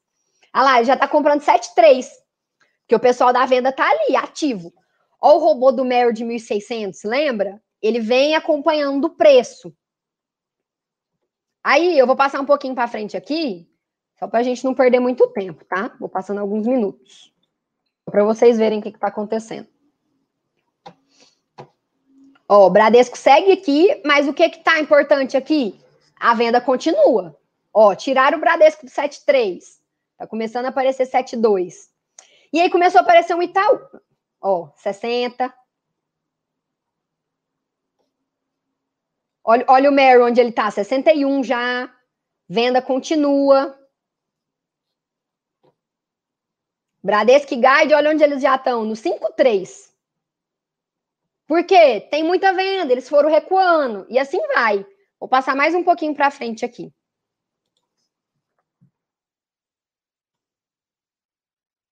Ah 0.52 0.62
lá, 0.62 0.82
já 0.82 0.96
tá 0.96 1.06
comprando 1.06 1.40
73. 1.40 2.10
Porque 2.82 2.96
o 2.96 3.00
pessoal 3.00 3.32
da 3.32 3.46
venda 3.46 3.72
tá 3.72 3.88
ali, 3.88 4.16
ativo. 4.16 4.72
Olha 5.20 5.36
o 5.36 5.40
robô 5.40 5.72
do 5.72 5.84
Meryl 5.84 6.12
de 6.12 6.24
1.600, 6.24 7.00
lembra? 7.04 7.62
Ele 7.80 8.00
vem 8.00 8.34
acompanhando 8.34 9.06
o 9.06 9.10
preço. 9.10 9.74
Aí, 11.62 11.98
eu 11.98 12.06
vou 12.06 12.16
passar 12.16 12.40
um 12.40 12.46
pouquinho 12.46 12.74
para 12.74 12.86
frente 12.86 13.16
aqui, 13.16 13.68
só 14.18 14.28
para 14.28 14.40
a 14.40 14.42
gente 14.42 14.64
não 14.64 14.74
perder 14.74 15.00
muito 15.00 15.26
tempo, 15.28 15.64
tá? 15.64 15.94
Vou 15.98 16.08
passando 16.08 16.40
alguns 16.40 16.66
minutos. 16.66 17.32
Para 18.04 18.24
vocês 18.24 18.56
verem 18.56 18.78
o 18.78 18.82
que 18.82 18.88
está 18.88 19.08
acontecendo. 19.08 19.66
Ó, 22.48 22.66
o 22.66 22.70
Bradesco 22.70 23.18
segue 23.18 23.52
aqui, 23.52 24.00
mas 24.04 24.28
o 24.28 24.32
que 24.32 24.48
que 24.48 24.60
tá 24.60 24.78
importante 24.78 25.36
aqui? 25.36 25.80
A 26.18 26.34
venda 26.34 26.60
continua. 26.60 27.36
Ó, 27.74 27.94
tiraram 27.94 28.38
o 28.38 28.40
Bradesco 28.40 28.86
do 28.86 28.90
73. 28.90 29.80
Tá 30.16 30.26
começando 30.26 30.66
a 30.66 30.68
aparecer 30.68 31.04
72. 31.04 31.90
E 32.52 32.60
aí 32.60 32.70
começou 32.70 33.00
a 33.00 33.02
aparecer 33.02 33.34
um 33.34 33.42
Itaú. 33.42 33.80
Ó, 34.40 34.70
60. 34.76 35.52
Olha, 39.44 39.64
olha 39.68 39.90
o 39.90 39.92
Mary 39.92 40.20
onde 40.20 40.40
ele 40.40 40.52
tá, 40.52 40.70
61 40.70 41.42
já. 41.44 41.92
Venda 42.48 42.82
continua. 42.82 43.78
Bradesco 47.02 47.54
Guide, 47.54 47.94
olha 47.94 48.10
onde 48.10 48.24
eles 48.24 48.42
já 48.42 48.56
estão, 48.56 48.84
no 48.84 48.94
5,3. 48.94 49.92
Por 51.46 51.64
quê? 51.64 52.00
Tem 52.10 52.24
muita 52.24 52.52
venda, 52.52 52.92
eles 52.92 53.08
foram 53.08 53.30
recuando. 53.30 54.04
E 54.10 54.18
assim 54.18 54.40
vai. 54.48 54.84
Vou 55.20 55.28
passar 55.28 55.54
mais 55.54 55.74
um 55.74 55.84
pouquinho 55.84 56.14
para 56.14 56.30
frente 56.30 56.64
aqui. 56.64 56.92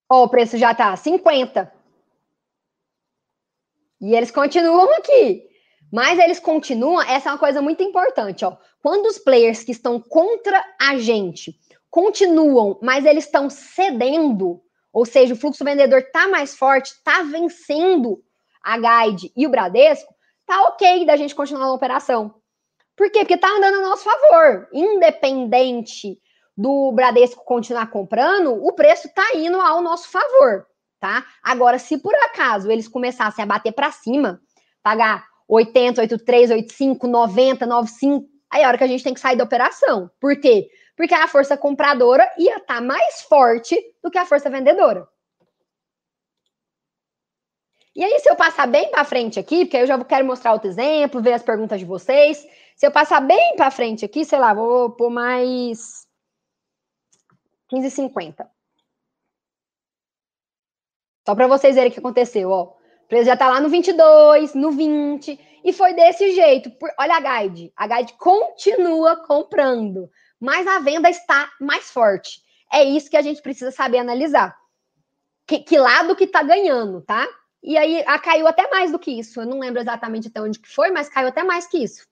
Ó, 0.08 0.24
o 0.24 0.28
preço 0.28 0.58
já 0.58 0.74
tá 0.74 0.94
50. 0.96 1.72
E 4.04 4.14
eles 4.14 4.30
continuam 4.30 4.92
aqui. 4.98 5.48
Mas 5.90 6.18
eles 6.18 6.38
continuam, 6.38 7.00
essa 7.00 7.30
é 7.30 7.32
uma 7.32 7.38
coisa 7.38 7.62
muito 7.62 7.82
importante, 7.82 8.44
ó. 8.44 8.54
Quando 8.82 9.06
os 9.06 9.18
players 9.18 9.64
que 9.64 9.72
estão 9.72 9.98
contra 9.98 10.62
a 10.78 10.98
gente 10.98 11.58
continuam, 11.88 12.78
mas 12.82 13.06
eles 13.06 13.24
estão 13.24 13.48
cedendo, 13.48 14.60
ou 14.92 15.06
seja, 15.06 15.32
o 15.32 15.36
fluxo 15.36 15.64
vendedor 15.64 16.00
está 16.00 16.28
mais 16.28 16.54
forte, 16.54 16.88
está 16.88 17.22
vencendo 17.22 18.22
a 18.62 18.76
Guide 18.76 19.32
e 19.34 19.46
o 19.46 19.50
Bradesco, 19.50 20.14
tá 20.44 20.60
ok 20.64 21.06
da 21.06 21.16
gente 21.16 21.34
continuar 21.34 21.66
na 21.66 21.72
operação. 21.72 22.34
Por 22.94 23.10
quê? 23.10 23.20
Porque 23.20 23.38
tá 23.38 23.48
andando 23.48 23.78
a 23.78 23.88
nosso 23.88 24.04
favor. 24.04 24.68
Independente 24.70 26.18
do 26.54 26.92
Bradesco 26.92 27.42
continuar 27.44 27.90
comprando, 27.90 28.52
o 28.52 28.72
preço 28.72 29.08
tá 29.14 29.30
indo 29.34 29.58
ao 29.60 29.80
nosso 29.80 30.10
favor, 30.10 30.66
tá? 31.06 31.26
Agora, 31.42 31.78
se 31.78 31.98
por 31.98 32.14
acaso 32.14 32.70
eles 32.70 32.88
começassem 32.88 33.42
a 33.42 33.46
bater 33.46 33.72
para 33.72 33.90
cima, 33.90 34.40
pagar 34.82 35.26
80, 35.48 36.00
83, 36.00 36.50
85, 36.50 37.06
90, 37.06 37.66
95, 37.66 38.26
aí 38.50 38.62
é 38.62 38.64
a 38.64 38.68
hora 38.68 38.78
que 38.78 38.84
a 38.84 38.88
gente 38.88 39.04
tem 39.04 39.14
que 39.14 39.20
sair 39.20 39.36
da 39.36 39.44
operação. 39.44 40.10
Por 40.20 40.38
quê? 40.40 40.68
porque 40.96 41.14
a 41.14 41.28
força 41.28 41.56
compradora 41.56 42.28
ia 42.38 42.56
estar 42.56 42.76
tá 42.76 42.80
mais 42.80 43.22
forte 43.22 43.76
do 44.02 44.10
que 44.10 44.18
a 44.18 44.26
força 44.26 44.48
vendedora. 44.48 45.06
E 47.96 48.02
aí, 48.02 48.18
se 48.18 48.28
eu 48.28 48.34
passar 48.34 48.66
bem 48.66 48.90
para 48.90 49.04
frente 49.04 49.38
aqui, 49.38 49.64
porque 49.64 49.76
eu 49.76 49.86
já 49.86 50.02
quero 50.04 50.26
mostrar 50.26 50.52
outro 50.52 50.68
exemplo, 50.68 51.22
ver 51.22 51.34
as 51.34 51.44
perguntas 51.44 51.78
de 51.78 51.86
vocês. 51.86 52.44
Se 52.74 52.84
eu 52.84 52.90
passar 52.90 53.20
bem 53.20 53.54
para 53.54 53.70
frente 53.70 54.04
aqui, 54.04 54.24
sei 54.24 54.38
lá, 54.38 54.52
vou 54.52 54.90
pôr 54.90 55.10
mais 55.10 56.04
15,50. 57.72 58.48
Só 61.26 61.34
para 61.34 61.46
vocês 61.46 61.74
verem 61.74 61.90
o 61.90 61.92
que 61.92 62.00
aconteceu, 62.00 62.50
ó. 62.50 62.62
O 62.64 63.08
preço 63.08 63.26
já 63.26 63.34
está 63.34 63.48
lá 63.48 63.60
no 63.60 63.68
22, 63.68 64.54
no 64.54 64.70
20, 64.70 65.38
e 65.64 65.72
foi 65.72 65.92
desse 65.94 66.34
jeito. 66.34 66.72
Olha 66.98 67.16
a 67.16 67.42
guide. 67.42 67.72
A 67.76 67.86
guide 67.86 68.14
continua 68.14 69.16
comprando 69.26 70.10
mas 70.44 70.66
a 70.66 70.78
venda 70.78 71.08
está 71.08 71.50
mais 71.58 71.90
forte. 71.90 72.42
É 72.70 72.84
isso 72.84 73.08
que 73.08 73.16
a 73.16 73.22
gente 73.22 73.40
precisa 73.40 73.70
saber 73.70 73.98
analisar. 73.98 74.54
Que, 75.46 75.58
que 75.60 75.78
lado 75.78 76.14
que 76.14 76.24
está 76.24 76.42
ganhando, 76.42 77.00
tá? 77.00 77.26
E 77.62 77.78
aí 77.78 78.04
a, 78.06 78.18
caiu 78.18 78.46
até 78.46 78.68
mais 78.70 78.92
do 78.92 78.98
que 78.98 79.10
isso. 79.10 79.40
Eu 79.40 79.46
não 79.46 79.58
lembro 79.58 79.80
exatamente 79.80 80.28
até 80.28 80.42
onde 80.42 80.58
que 80.58 80.68
foi, 80.68 80.90
mas 80.90 81.08
caiu 81.08 81.28
até 81.28 81.42
mais 81.42 81.66
que 81.66 81.78
isso. 81.78 82.06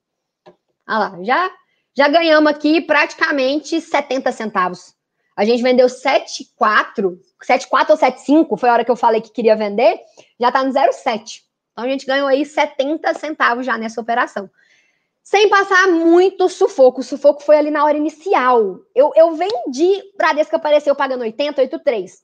Olha 0.89 0.99
lá, 0.99 1.19
já, 1.23 1.51
já 1.95 2.09
ganhamos 2.09 2.51
aqui 2.51 2.81
praticamente 2.81 3.79
70 3.83 4.33
centavos. 4.33 4.95
A 5.37 5.45
gente 5.45 5.63
vendeu 5.63 5.87
7,4, 5.87 7.19
7,4 7.43 7.91
ou 7.91 7.97
7,5, 7.97 8.59
foi 8.59 8.69
a 8.69 8.73
hora 8.73 8.85
que 8.85 8.91
eu 8.91 8.97
falei 8.97 9.21
que 9.21 9.31
queria 9.31 9.57
vender, 9.57 9.99
já 10.39 10.49
está 10.49 10.63
no 10.63 10.73
0,7. 10.73 11.43
Então 11.73 11.85
a 11.85 11.89
gente 11.89 12.05
ganhou 12.05 12.29
aí 12.29 12.45
70 12.45 13.15
centavos 13.15 13.65
já 13.65 13.79
nessa 13.79 14.01
operação 14.01 14.51
sem 15.23 15.49
passar 15.49 15.89
muito 15.89 16.49
sufoco. 16.49 17.01
O 17.01 17.05
sufoco 17.05 17.43
foi 17.43 17.57
ali 17.57 17.71
na 17.71 17.85
hora 17.85 17.97
inicial. 17.97 18.81
Eu, 18.95 19.13
eu 19.15 19.35
vendi, 19.35 20.03
Bradesco 20.17 20.57
apareceu 20.57 20.95
pagando 20.95 21.23
80, 21.23 21.61
83. 21.61 22.23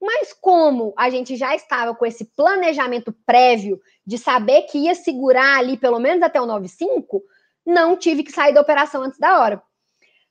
Mas 0.00 0.32
como 0.32 0.94
a 0.96 1.10
gente 1.10 1.36
já 1.36 1.54
estava 1.54 1.94
com 1.94 2.06
esse 2.06 2.24
planejamento 2.24 3.14
prévio 3.24 3.80
de 4.04 4.18
saber 4.18 4.62
que 4.62 4.78
ia 4.78 4.94
segurar 4.94 5.58
ali 5.58 5.76
pelo 5.76 6.00
menos 6.00 6.22
até 6.22 6.40
o 6.40 6.46
95, 6.46 7.22
não 7.64 7.96
tive 7.96 8.22
que 8.22 8.32
sair 8.32 8.54
da 8.54 8.62
operação 8.62 9.02
antes 9.02 9.18
da 9.18 9.38
hora. 9.38 9.62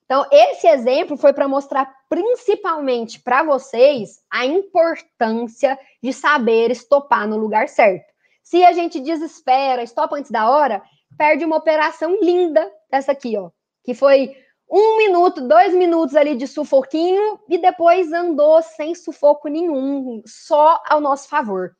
Então, 0.09 0.25
esse 0.31 0.65
exemplo 0.67 1.15
foi 1.15 1.33
para 1.33 1.47
mostrar 1.47 1.87
principalmente 2.09 3.21
para 3.21 3.43
vocês 3.43 4.19
a 4.27 4.43
importância 4.43 5.77
de 6.01 6.11
saber 6.11 6.71
estopar 6.71 7.27
no 7.27 7.37
lugar 7.37 7.69
certo. 7.69 8.11
Se 8.41 8.63
a 8.63 8.71
gente 8.71 8.99
desespera, 8.99 9.83
estopa 9.83 10.15
antes 10.15 10.31
da 10.31 10.49
hora, 10.49 10.81
perde 11.15 11.45
uma 11.45 11.57
operação 11.57 12.17
linda 12.23 12.67
dessa 12.89 13.11
aqui, 13.11 13.37
ó. 13.37 13.51
Que 13.83 13.93
foi 13.93 14.35
um 14.67 14.97
minuto, 14.97 15.47
dois 15.47 15.75
minutos 15.75 16.15
ali 16.15 16.35
de 16.35 16.47
sufoquinho 16.47 17.39
e 17.47 17.59
depois 17.59 18.11
andou 18.11 18.63
sem 18.63 18.95
sufoco 18.95 19.47
nenhum, 19.47 20.23
só 20.25 20.81
ao 20.87 20.99
nosso 20.99 21.29
favor. 21.29 21.75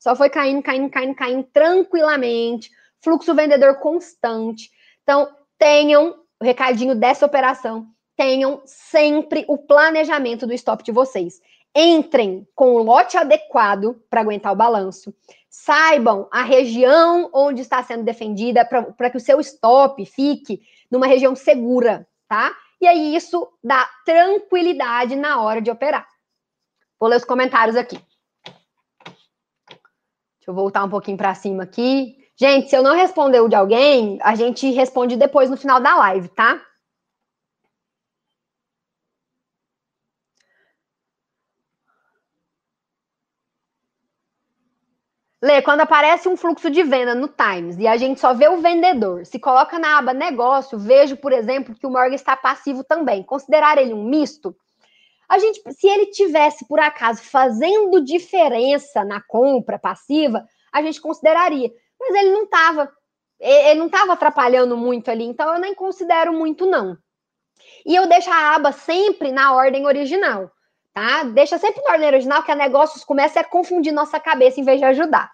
Só 0.00 0.16
foi 0.16 0.30
caindo, 0.30 0.62
caindo, 0.62 0.88
caindo, 0.88 1.14
caindo 1.14 1.44
tranquilamente, 1.52 2.70
fluxo 3.02 3.34
vendedor 3.34 3.78
constante. 3.80 4.70
Então, 5.02 5.28
tenham 5.58 6.23
o 6.40 6.44
recadinho 6.44 6.94
dessa 6.94 7.26
operação, 7.26 7.86
tenham 8.16 8.62
sempre 8.64 9.44
o 9.48 9.58
planejamento 9.58 10.46
do 10.46 10.52
stop 10.52 10.82
de 10.84 10.92
vocês. 10.92 11.40
Entrem 11.74 12.46
com 12.54 12.74
o 12.74 12.82
lote 12.82 13.16
adequado 13.16 14.00
para 14.08 14.20
aguentar 14.20 14.52
o 14.52 14.56
balanço 14.56 15.12
saibam 15.54 16.28
a 16.32 16.42
região 16.42 17.30
onde 17.32 17.62
está 17.62 17.80
sendo 17.80 18.02
defendida 18.02 18.64
para 18.64 19.08
que 19.08 19.16
o 19.16 19.20
seu 19.20 19.38
stop 19.38 20.04
fique 20.04 20.60
numa 20.90 21.06
região 21.06 21.36
segura, 21.36 22.08
tá? 22.26 22.52
E 22.80 22.88
aí 22.88 23.14
isso 23.14 23.48
dá 23.62 23.88
tranquilidade 24.04 25.14
na 25.14 25.40
hora 25.40 25.62
de 25.62 25.70
operar. 25.70 26.08
Vou 26.98 27.08
ler 27.08 27.18
os 27.18 27.24
comentários 27.24 27.76
aqui. 27.76 28.00
Deixa 29.68 30.48
eu 30.48 30.54
voltar 30.54 30.82
um 30.82 30.90
pouquinho 30.90 31.16
para 31.16 31.36
cima 31.36 31.62
aqui. 31.62 32.16
Gente, 32.36 32.68
se 32.68 32.76
eu 32.76 32.82
não 32.82 32.96
responder 32.96 33.40
o 33.40 33.48
de 33.48 33.54
alguém, 33.54 34.18
a 34.22 34.34
gente 34.34 34.68
responde 34.70 35.16
depois 35.16 35.48
no 35.50 35.56
final 35.56 35.80
da 35.80 35.94
live, 35.96 36.28
tá? 36.28 36.60
Lê, 45.40 45.60
quando 45.60 45.82
aparece 45.82 46.26
um 46.26 46.36
fluxo 46.38 46.70
de 46.70 46.82
venda 46.82 47.14
no 47.14 47.28
Times 47.28 47.76
e 47.78 47.86
a 47.86 47.96
gente 47.98 48.18
só 48.18 48.32
vê 48.32 48.48
o 48.48 48.62
vendedor, 48.62 49.26
se 49.26 49.38
coloca 49.38 49.78
na 49.78 49.98
aba 49.98 50.14
negócio, 50.14 50.78
vejo, 50.78 51.18
por 51.18 51.32
exemplo, 51.32 51.74
que 51.74 51.86
o 51.86 51.90
Morgan 51.90 52.14
está 52.14 52.34
passivo 52.34 52.82
também. 52.82 53.22
Considerar 53.22 53.76
ele 53.76 53.92
um 53.92 54.08
misto? 54.08 54.56
A 55.28 55.38
gente, 55.38 55.60
se 55.72 55.86
ele 55.86 56.06
tivesse 56.06 56.66
por 56.66 56.80
acaso 56.80 57.22
fazendo 57.22 58.04
diferença 58.04 59.04
na 59.04 59.20
compra 59.20 59.78
passiva, 59.78 60.44
a 60.72 60.82
gente 60.82 61.00
consideraria. 61.00 61.70
Mas 62.08 62.14
ele 62.14 62.30
não 62.32 62.44
estava, 62.44 62.92
ele 63.40 63.78
não 63.78 63.86
estava 63.86 64.12
atrapalhando 64.12 64.76
muito 64.76 65.10
ali, 65.10 65.24
então 65.24 65.52
eu 65.54 65.60
nem 65.60 65.74
considero 65.74 66.32
muito 66.32 66.66
não. 66.66 66.96
E 67.86 67.94
eu 67.94 68.06
deixo 68.06 68.30
a 68.30 68.54
aba 68.54 68.72
sempre 68.72 69.32
na 69.32 69.54
ordem 69.54 69.86
original 69.86 70.50
tá? 70.94 71.24
Deixa 71.24 71.58
sempre 71.58 71.82
na 71.82 71.92
ordem 71.92 72.06
original 72.06 72.42
que 72.44 72.52
a 72.52 72.54
negócios 72.54 73.04
começa 73.04 73.40
a 73.40 73.44
confundir 73.44 73.92
nossa 73.92 74.20
cabeça 74.20 74.60
em 74.60 74.64
vez 74.64 74.78
de 74.78 74.86
ajudar. 74.86 75.32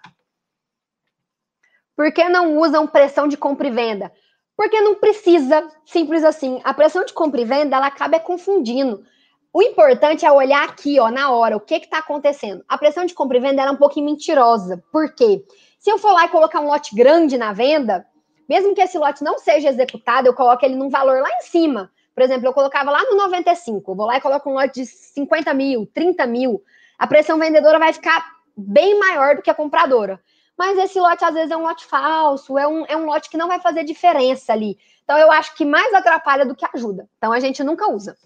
Por 1.95 2.11
que 2.13 2.27
não 2.31 2.57
usam 2.57 2.87
pressão 2.87 3.29
de 3.29 3.37
compra 3.37 3.69
e 3.69 3.71
venda? 3.71 4.11
Porque 4.57 4.81
não 4.81 4.95
precisa, 4.95 5.71
simples 5.85 6.25
assim. 6.25 6.61
A 6.65 6.73
pressão 6.73 7.05
de 7.05 7.13
compra 7.13 7.43
e 7.43 7.45
venda, 7.45 7.77
ela 7.77 7.87
acaba 7.87 8.19
confundindo. 8.19 9.05
O 9.53 9.63
importante 9.63 10.25
é 10.25 10.33
olhar 10.33 10.65
aqui, 10.65 10.99
ó, 10.99 11.11
na 11.11 11.31
hora, 11.31 11.57
o 11.57 11.61
que 11.61 11.75
está 11.75 11.99
acontecendo. 11.99 12.65
A 12.67 12.79
pressão 12.79 13.05
de 13.05 13.13
compra 13.13 13.37
e 13.37 13.41
venda 13.41 13.63
é 13.63 13.71
um 13.71 13.77
pouquinho 13.77 14.07
mentirosa. 14.07 14.83
Por 14.91 15.15
quê? 15.15 15.45
Se 15.81 15.91
eu 15.91 15.99
for 15.99 16.13
lá 16.13 16.27
e 16.27 16.29
colocar 16.29 16.61
um 16.61 16.67
lote 16.67 16.95
grande 16.95 17.39
na 17.39 17.55
venda, 17.55 18.07
mesmo 18.47 18.75
que 18.75 18.83
esse 18.83 18.99
lote 18.99 19.25
não 19.25 19.39
seja 19.39 19.71
executado, 19.71 20.29
eu 20.29 20.35
coloco 20.35 20.63
ele 20.63 20.77
num 20.77 20.91
valor 20.91 21.23
lá 21.23 21.29
em 21.31 21.43
cima. 21.43 21.91
Por 22.15 22.23
exemplo, 22.23 22.47
eu 22.47 22.53
colocava 22.53 22.91
lá 22.91 23.03
no 23.05 23.17
95, 23.17 23.91
eu 23.91 23.97
vou 23.97 24.05
lá 24.05 24.19
e 24.19 24.21
coloco 24.21 24.51
um 24.51 24.53
lote 24.53 24.83
de 24.83 24.87
50 24.87 25.55
mil, 25.55 25.87
30 25.87 26.27
mil. 26.27 26.63
A 26.99 27.07
pressão 27.07 27.39
vendedora 27.39 27.79
vai 27.79 27.95
ficar 27.95 28.31
bem 28.55 28.99
maior 28.99 29.37
do 29.37 29.43
que 29.43 29.49
a 29.49 29.55
compradora. 29.55 30.21
Mas 30.55 30.77
esse 30.77 31.01
lote, 31.01 31.25
às 31.25 31.33
vezes, 31.33 31.51
é 31.51 31.57
um 31.57 31.63
lote 31.63 31.87
falso, 31.87 32.59
é 32.59 32.69
um, 32.69 32.85
é 32.87 32.95
um 32.95 33.07
lote 33.07 33.31
que 33.31 33.39
não 33.39 33.49
vai 33.49 33.59
fazer 33.59 33.83
diferença 33.83 34.53
ali. 34.53 34.77
Então, 35.03 35.17
eu 35.17 35.33
acho 35.33 35.57
que 35.57 35.65
mais 35.65 35.95
atrapalha 35.95 36.45
do 36.45 36.55
que 36.55 36.67
ajuda. 36.75 37.09
Então, 37.17 37.33
a 37.33 37.41
gente 37.41 37.65
nunca 37.65 37.91
usa. 37.91 38.19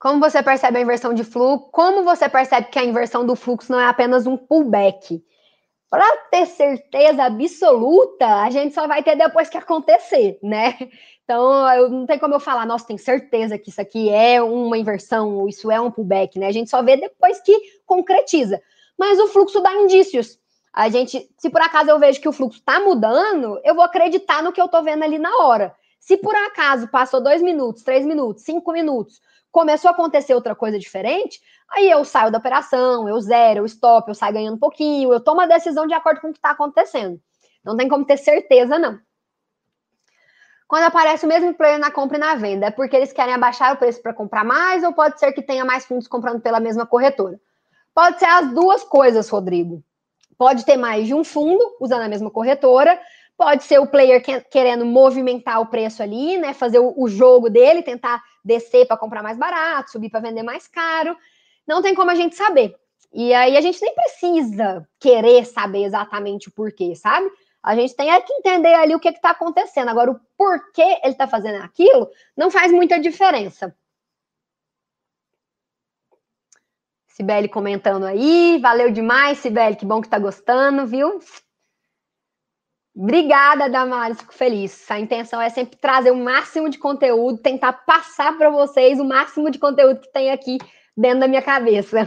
Como 0.00 0.18
você 0.18 0.42
percebe 0.42 0.78
a 0.78 0.80
inversão 0.80 1.12
de 1.12 1.22
fluxo? 1.22 1.68
Como 1.70 2.02
você 2.02 2.26
percebe 2.26 2.68
que 2.70 2.78
a 2.78 2.84
inversão 2.84 3.26
do 3.26 3.36
fluxo 3.36 3.70
não 3.70 3.78
é 3.78 3.86
apenas 3.86 4.26
um 4.26 4.34
pullback? 4.34 5.22
Para 5.90 6.10
ter 6.30 6.46
certeza 6.46 7.24
absoluta, 7.24 8.26
a 8.42 8.48
gente 8.48 8.74
só 8.74 8.86
vai 8.86 9.02
ter 9.02 9.14
depois 9.14 9.50
que 9.50 9.58
acontecer, 9.58 10.38
né? 10.42 10.76
Então, 11.22 11.72
eu, 11.74 11.88
não 11.88 12.06
tem 12.06 12.18
como 12.18 12.34
eu 12.34 12.40
falar, 12.40 12.66
nossa, 12.66 12.88
tem 12.88 12.98
certeza 12.98 13.56
que 13.56 13.70
isso 13.70 13.80
aqui 13.80 14.08
é 14.08 14.42
uma 14.42 14.76
inversão, 14.76 15.36
ou 15.36 15.48
isso 15.48 15.70
é 15.70 15.80
um 15.80 15.88
pullback, 15.88 16.36
né? 16.40 16.48
A 16.48 16.52
gente 16.52 16.68
só 16.68 16.82
vê 16.82 16.96
depois 16.96 17.40
que 17.40 17.56
concretiza. 17.86 18.60
Mas 18.98 19.16
o 19.20 19.28
fluxo 19.28 19.60
dá 19.60 19.72
indícios. 19.74 20.40
A 20.72 20.88
gente, 20.88 21.30
se 21.38 21.48
por 21.48 21.60
acaso 21.60 21.88
eu 21.88 22.00
vejo 22.00 22.20
que 22.20 22.28
o 22.28 22.32
fluxo 22.32 22.58
está 22.58 22.80
mudando, 22.80 23.60
eu 23.62 23.76
vou 23.76 23.84
acreditar 23.84 24.42
no 24.42 24.50
que 24.50 24.60
eu 24.60 24.64
estou 24.64 24.82
vendo 24.82 25.04
ali 25.04 25.20
na 25.20 25.44
hora. 25.44 25.72
Se 26.00 26.16
por 26.16 26.34
acaso 26.34 26.88
passou 26.88 27.22
dois 27.22 27.42
minutos, 27.42 27.84
três 27.84 28.04
minutos, 28.04 28.42
cinco 28.42 28.72
minutos, 28.72 29.20
começou 29.50 29.88
a 29.88 29.92
acontecer 29.92 30.34
outra 30.34 30.54
coisa 30.54 30.78
diferente, 30.78 31.40
aí 31.68 31.90
eu 31.90 32.04
saio 32.04 32.30
da 32.30 32.38
operação, 32.38 33.08
eu 33.08 33.20
zero, 33.20 33.60
eu 33.60 33.66
stop, 33.66 34.08
eu 34.08 34.14
saio 34.14 34.34
ganhando 34.34 34.54
um 34.54 34.60
pouquinho, 34.60 35.12
eu 35.12 35.20
tomo 35.20 35.40
a 35.40 35.46
decisão 35.46 35.86
de 35.86 35.94
acordo 35.94 36.20
com 36.20 36.28
o 36.28 36.32
que 36.32 36.38
está 36.38 36.50
acontecendo. 36.50 37.20
Não 37.64 37.76
tem 37.76 37.88
como 37.88 38.04
ter 38.04 38.16
certeza, 38.16 38.78
não. 38.78 38.98
Quando 40.70 40.84
aparece 40.84 41.24
o 41.24 41.28
mesmo 41.28 41.52
player 41.52 41.80
na 41.80 41.90
compra 41.90 42.16
e 42.16 42.20
na 42.20 42.36
venda, 42.36 42.66
é 42.66 42.70
porque 42.70 42.94
eles 42.94 43.12
querem 43.12 43.34
abaixar 43.34 43.74
o 43.74 43.76
preço 43.76 44.00
para 44.00 44.14
comprar 44.14 44.44
mais 44.44 44.84
ou 44.84 44.92
pode 44.92 45.18
ser 45.18 45.32
que 45.32 45.42
tenha 45.42 45.64
mais 45.64 45.84
fundos 45.84 46.06
comprando 46.06 46.40
pela 46.40 46.60
mesma 46.60 46.86
corretora? 46.86 47.40
Pode 47.92 48.20
ser 48.20 48.26
as 48.26 48.52
duas 48.52 48.84
coisas, 48.84 49.28
Rodrigo. 49.28 49.82
Pode 50.38 50.64
ter 50.64 50.76
mais 50.76 51.08
de 51.08 51.12
um 51.12 51.24
fundo 51.24 51.60
usando 51.80 52.02
a 52.02 52.08
mesma 52.08 52.30
corretora, 52.30 52.98
pode 53.36 53.64
ser 53.64 53.80
o 53.80 53.86
player 53.86 54.22
querendo 54.48 54.86
movimentar 54.86 55.60
o 55.60 55.66
preço 55.66 56.02
ali, 56.02 56.38
né? 56.38 56.54
Fazer 56.54 56.78
o, 56.78 57.08
jogo 57.08 57.50
dele, 57.50 57.82
tentar 57.82 58.22
descer 58.44 58.86
para 58.86 58.96
comprar 58.96 59.22
mais 59.22 59.38
barato, 59.38 59.90
subir 59.90 60.10
para 60.10 60.20
vender 60.20 60.42
mais 60.42 60.66
caro. 60.66 61.16
Não 61.66 61.82
tem 61.82 61.94
como 61.94 62.10
a 62.10 62.14
gente 62.14 62.34
saber. 62.36 62.74
E 63.12 63.34
aí 63.34 63.56
a 63.56 63.60
gente 63.60 63.80
nem 63.80 63.94
precisa 63.94 64.88
querer 64.98 65.44
saber 65.44 65.84
exatamente 65.84 66.48
o 66.48 66.52
porquê, 66.52 66.94
sabe? 66.94 67.30
A 67.62 67.74
gente 67.74 67.94
tem 67.94 68.08
que 68.22 68.32
entender 68.32 68.72
ali 68.74 68.94
o 68.94 69.00
que 69.00 69.08
está 69.08 69.30
acontecendo. 69.30 69.88
Agora, 69.88 70.10
o 70.10 70.20
porquê 70.36 70.98
ele 71.02 71.12
está 71.12 71.26
fazendo 71.26 71.62
aquilo 71.62 72.08
não 72.36 72.50
faz 72.50 72.72
muita 72.72 72.98
diferença. 72.98 73.74
Sibeli 77.06 77.48
comentando 77.48 78.06
aí, 78.06 78.58
valeu 78.62 78.90
demais, 78.90 79.38
Sibeli, 79.38 79.76
que 79.76 79.84
bom 79.84 80.00
que 80.00 80.06
está 80.06 80.18
gostando, 80.18 80.86
viu? 80.86 81.20
Obrigada, 83.02 83.66
Damares, 83.66 84.20
fico 84.20 84.34
feliz. 84.34 84.90
A 84.90 85.00
intenção 85.00 85.40
é 85.40 85.48
sempre 85.48 85.74
trazer 85.78 86.10
o 86.10 86.16
máximo 86.16 86.68
de 86.68 86.76
conteúdo, 86.76 87.40
tentar 87.40 87.72
passar 87.72 88.36
para 88.36 88.50
vocês 88.50 89.00
o 89.00 89.04
máximo 89.06 89.50
de 89.50 89.58
conteúdo 89.58 90.00
que 90.00 90.12
tem 90.12 90.30
aqui 90.30 90.58
dentro 90.94 91.20
da 91.20 91.26
minha 91.26 91.40
cabeça. 91.40 92.06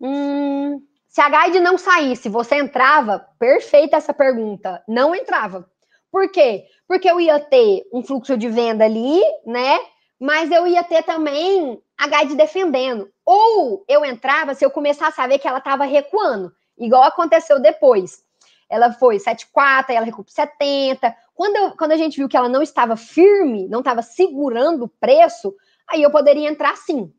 Hum, 0.00 0.82
se 1.06 1.20
a 1.20 1.28
guide 1.28 1.60
não 1.60 1.78
saísse, 1.78 2.28
você 2.28 2.56
entrava? 2.56 3.24
Perfeita 3.38 3.96
essa 3.96 4.12
pergunta. 4.12 4.82
Não 4.88 5.14
entrava. 5.14 5.70
Por 6.10 6.28
quê? 6.28 6.64
Porque 6.88 7.08
eu 7.08 7.20
ia 7.20 7.38
ter 7.38 7.84
um 7.92 8.02
fluxo 8.02 8.36
de 8.36 8.48
venda 8.48 8.84
ali, 8.84 9.22
né? 9.46 9.78
Mas 10.18 10.50
eu 10.50 10.66
ia 10.66 10.82
ter 10.82 11.04
também 11.04 11.80
a 11.96 12.08
guide 12.08 12.34
defendendo. 12.34 13.08
Ou 13.24 13.84
eu 13.86 14.04
entrava 14.04 14.54
se 14.54 14.64
eu 14.64 14.72
começasse 14.72 15.20
a 15.20 15.26
ver 15.28 15.38
que 15.38 15.46
ela 15.46 15.58
estava 15.58 15.84
recuando, 15.84 16.52
igual 16.76 17.04
aconteceu 17.04 17.60
depois 17.60 18.25
ela 18.68 18.92
foi 18.92 19.18
7,4, 19.18 19.86
aí 19.88 19.96
ela 19.96 20.06
recuou 20.06 20.24
70. 20.26 21.14
Quando, 21.34 21.56
eu, 21.56 21.76
quando 21.76 21.92
a 21.92 21.96
gente 21.96 22.16
viu 22.16 22.28
que 22.28 22.36
ela 22.36 22.48
não 22.48 22.62
estava 22.62 22.96
firme, 22.96 23.68
não 23.68 23.80
estava 23.80 24.02
segurando 24.02 24.84
o 24.84 24.88
preço, 24.88 25.54
aí 25.88 26.02
eu 26.02 26.10
poderia 26.10 26.48
entrar 26.48 26.76
sim. 26.76 27.12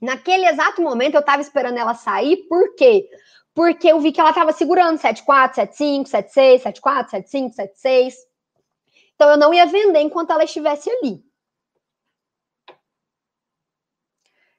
Naquele 0.00 0.46
exato 0.46 0.80
momento, 0.80 1.14
eu 1.14 1.20
estava 1.20 1.42
esperando 1.42 1.78
ela 1.78 1.94
sair, 1.94 2.36
por 2.48 2.74
quê? 2.74 3.08
Porque 3.54 3.88
eu 3.88 4.00
vi 4.00 4.12
que 4.12 4.20
ela 4.20 4.30
estava 4.30 4.52
segurando 4.52 4.98
7,4, 4.98 5.54
7,5, 5.54 6.04
7,6, 6.04 6.62
7,4, 6.62 7.10
7,5, 7.10 7.54
7,6. 7.54 8.14
Então, 9.14 9.30
eu 9.30 9.36
não 9.36 9.52
ia 9.52 9.66
vender 9.66 10.00
enquanto 10.00 10.30
ela 10.30 10.44
estivesse 10.44 10.90
ali. 10.90 11.22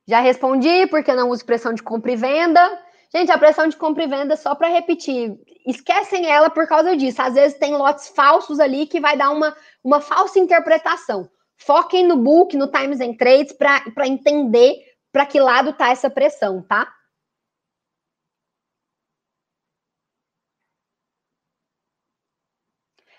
Já 0.07 0.19
respondi, 0.19 0.87
porque 0.87 1.13
não 1.13 1.29
uso 1.29 1.45
pressão 1.45 1.73
de 1.73 1.81
compra 1.81 2.11
e 2.11 2.15
venda. 2.15 2.79
Gente, 3.13 3.29
a 3.29 3.37
pressão 3.37 3.67
de 3.67 3.75
compra 3.75 4.03
e 4.03 4.07
venda, 4.07 4.37
só 4.37 4.55
para 4.55 4.69
repetir, 4.69 5.37
esquecem 5.67 6.25
ela 6.27 6.49
por 6.49 6.65
causa 6.65 6.95
disso. 6.95 7.21
Às 7.21 7.33
vezes 7.33 7.57
tem 7.57 7.75
lotes 7.75 8.07
falsos 8.07 8.59
ali 8.59 8.87
que 8.87 9.01
vai 9.01 9.17
dar 9.17 9.31
uma, 9.31 9.55
uma 9.83 9.99
falsa 9.99 10.39
interpretação. 10.39 11.29
Foquem 11.57 12.07
no 12.07 12.15
book, 12.15 12.55
no 12.55 12.71
Times 12.71 13.01
and 13.01 13.15
Trades, 13.17 13.51
para 13.53 14.07
entender 14.07 14.75
para 15.11 15.25
que 15.25 15.39
lado 15.41 15.73
tá 15.73 15.89
essa 15.89 16.09
pressão, 16.09 16.61
tá? 16.63 16.87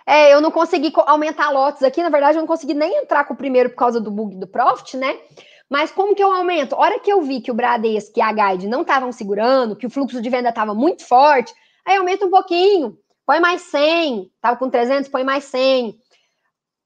É, 0.06 0.32
eu 0.32 0.40
não 0.40 0.50
consegui 0.50 0.92
aumentar 1.06 1.50
lotes 1.50 1.82
aqui, 1.82 2.02
na 2.02 2.08
verdade, 2.08 2.36
eu 2.36 2.40
não 2.40 2.46
consegui 2.46 2.74
nem 2.74 2.96
entrar 3.02 3.24
com 3.24 3.34
o 3.34 3.36
primeiro 3.36 3.70
por 3.70 3.76
causa 3.76 4.00
do 4.00 4.10
bug 4.10 4.36
do 4.36 4.48
Profit, 4.48 4.96
né? 4.96 5.16
Mas 5.72 5.90
como 5.90 6.14
que 6.14 6.22
eu 6.22 6.30
aumento? 6.30 6.74
A 6.74 6.80
hora 6.80 7.00
que 7.00 7.10
eu 7.10 7.22
vi 7.22 7.40
que 7.40 7.50
o 7.50 7.54
Bradesco 7.54 8.18
e 8.18 8.20
a 8.20 8.30
Guide 8.30 8.68
não 8.68 8.82
estavam 8.82 9.10
segurando, 9.10 9.74
que 9.74 9.86
o 9.86 9.90
fluxo 9.90 10.20
de 10.20 10.28
venda 10.28 10.50
estava 10.50 10.74
muito 10.74 11.02
forte, 11.02 11.54
aí 11.82 11.96
aumenta 11.96 12.26
um 12.26 12.30
pouquinho, 12.30 12.98
põe 13.24 13.40
mais 13.40 13.62
100, 13.62 14.30
estava 14.34 14.58
com 14.58 14.68
300, 14.68 15.08
põe 15.08 15.24
mais 15.24 15.44
100. 15.44 15.98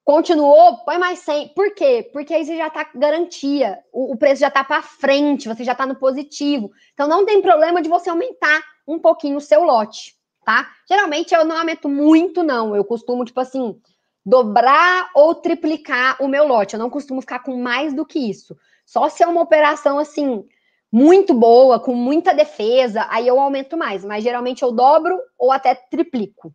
Continuou, 0.05 0.84
põe 0.84 0.99
mais 0.99 1.18
100. 1.18 1.49
Por 1.49 1.74
quê? 1.74 2.09
Porque 2.12 2.32
aí 2.32 2.45
você 2.45 2.57
já 2.57 2.68
está 2.68 2.89
garantia, 2.95 3.76
o, 3.93 4.12
o, 4.12 4.16
preço 4.16 4.43
já 4.43 4.47
está 4.47 4.62
para 4.62 4.80
frente, 4.80 5.49
você 5.49 5.64
já 5.64 5.72
está 5.72 5.84
no 5.84 5.97
positivo. 5.97 6.70
Então 6.95 7.09
não 7.09 7.26
tem 7.26 7.43
problema 7.43 7.82
de 7.82 7.89
você 7.89 8.09
aumentar 8.09 8.62
um 8.87 9.01
pouquinho 9.01 9.39
o 9.39 9.41
seu 9.41 9.64
lote, 9.64 10.14
tá? 10.45 10.70
Geralmente 10.89 11.34
eu 11.34 11.45
não 11.45 11.59
aumento 11.59 11.89
muito, 11.89 12.45
não. 12.45 12.76
Eu 12.76 12.84
costumo, 12.84 13.24
tipo 13.24 13.41
assim, 13.41 13.80
dobrar 14.24 15.11
ou 15.12 15.34
triplicar 15.34 16.22
o 16.22 16.28
meu 16.28 16.47
lote. 16.47 16.74
Eu 16.74 16.80
não 16.80 16.89
costumo 16.89 17.20
ficar 17.20 17.41
com 17.41 17.57
mais 17.61 17.93
do 17.93 18.07
que 18.07 18.20
isso. 18.30 18.57
Só 18.87 19.09
se 19.09 19.22
é 19.22 19.26
uma 19.26 19.43
operação 19.43 19.99
assim 19.99 20.49
muito 20.91 21.34
boa, 21.34 21.80
com 21.80 21.95
muita 21.95 22.32
defesa, 22.32 23.07
aí 23.11 23.26
eu 23.26 23.39
aumento 23.39 23.76
mais, 23.76 24.05
mas 24.05 24.22
geralmente 24.22 24.62
eu 24.62 24.72
dobro 24.72 25.20
ou 25.37 25.51
até 25.53 25.74
triplico. 25.74 26.55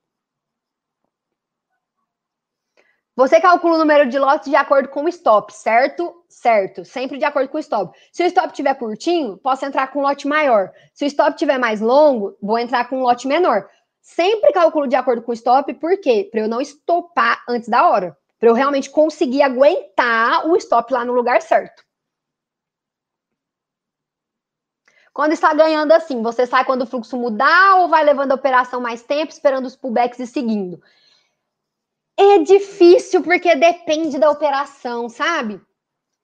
Você 3.13 3.41
calcula 3.41 3.75
o 3.75 3.77
número 3.77 4.09
de 4.09 4.17
lotes 4.17 4.49
de 4.49 4.55
acordo 4.55 4.87
com 4.87 5.03
o 5.03 5.09
stop, 5.09 5.53
certo? 5.53 6.23
Certo, 6.29 6.85
sempre 6.85 7.17
de 7.17 7.25
acordo 7.25 7.49
com 7.49 7.57
o 7.57 7.59
stop. 7.59 7.95
Se 8.11 8.23
o 8.23 8.25
stop 8.25 8.47
estiver 8.47 8.73
curtinho, 8.75 9.37
posso 9.37 9.65
entrar 9.65 9.87
com 9.87 9.99
um 9.99 10.03
lote 10.03 10.27
maior. 10.27 10.71
Se 10.93 11.03
o 11.03 11.07
stop 11.07 11.31
estiver 11.31 11.59
mais 11.59 11.81
longo, 11.81 12.37
vou 12.41 12.57
entrar 12.57 12.87
com 12.87 12.99
um 12.99 13.03
lote 13.03 13.27
menor. 13.27 13.67
Sempre 14.01 14.53
calculo 14.53 14.87
de 14.87 14.95
acordo 14.95 15.21
com 15.21 15.31
o 15.31 15.35
stop, 15.35 15.71
por 15.75 15.99
quê? 15.99 16.29
Para 16.31 16.41
eu 16.41 16.47
não 16.47 16.61
estopar 16.61 17.43
antes 17.47 17.67
da 17.67 17.87
hora. 17.87 18.17
Para 18.39 18.49
eu 18.49 18.53
realmente 18.53 18.89
conseguir 18.89 19.43
aguentar 19.43 20.47
o 20.47 20.55
stop 20.55 20.91
lá 20.91 21.03
no 21.05 21.13
lugar 21.13 21.41
certo. 21.41 21.83
Quando 25.13 25.33
está 25.33 25.53
ganhando 25.53 25.91
assim, 25.91 26.21
você 26.21 26.45
sai 26.45 26.63
quando 26.63 26.83
o 26.83 26.85
fluxo 26.85 27.17
mudar 27.17 27.81
ou 27.81 27.89
vai 27.89 28.03
levando 28.03 28.31
a 28.31 28.35
operação 28.35 28.79
mais 28.79 29.01
tempo, 29.01 29.31
esperando 29.31 29.65
os 29.65 29.75
pullbacks 29.75 30.19
e 30.19 30.27
seguindo? 30.27 30.81
É 32.17 32.37
difícil 32.37 33.21
porque 33.21 33.55
depende 33.55 34.17
da 34.17 34.29
operação, 34.29 35.09
sabe? 35.09 35.59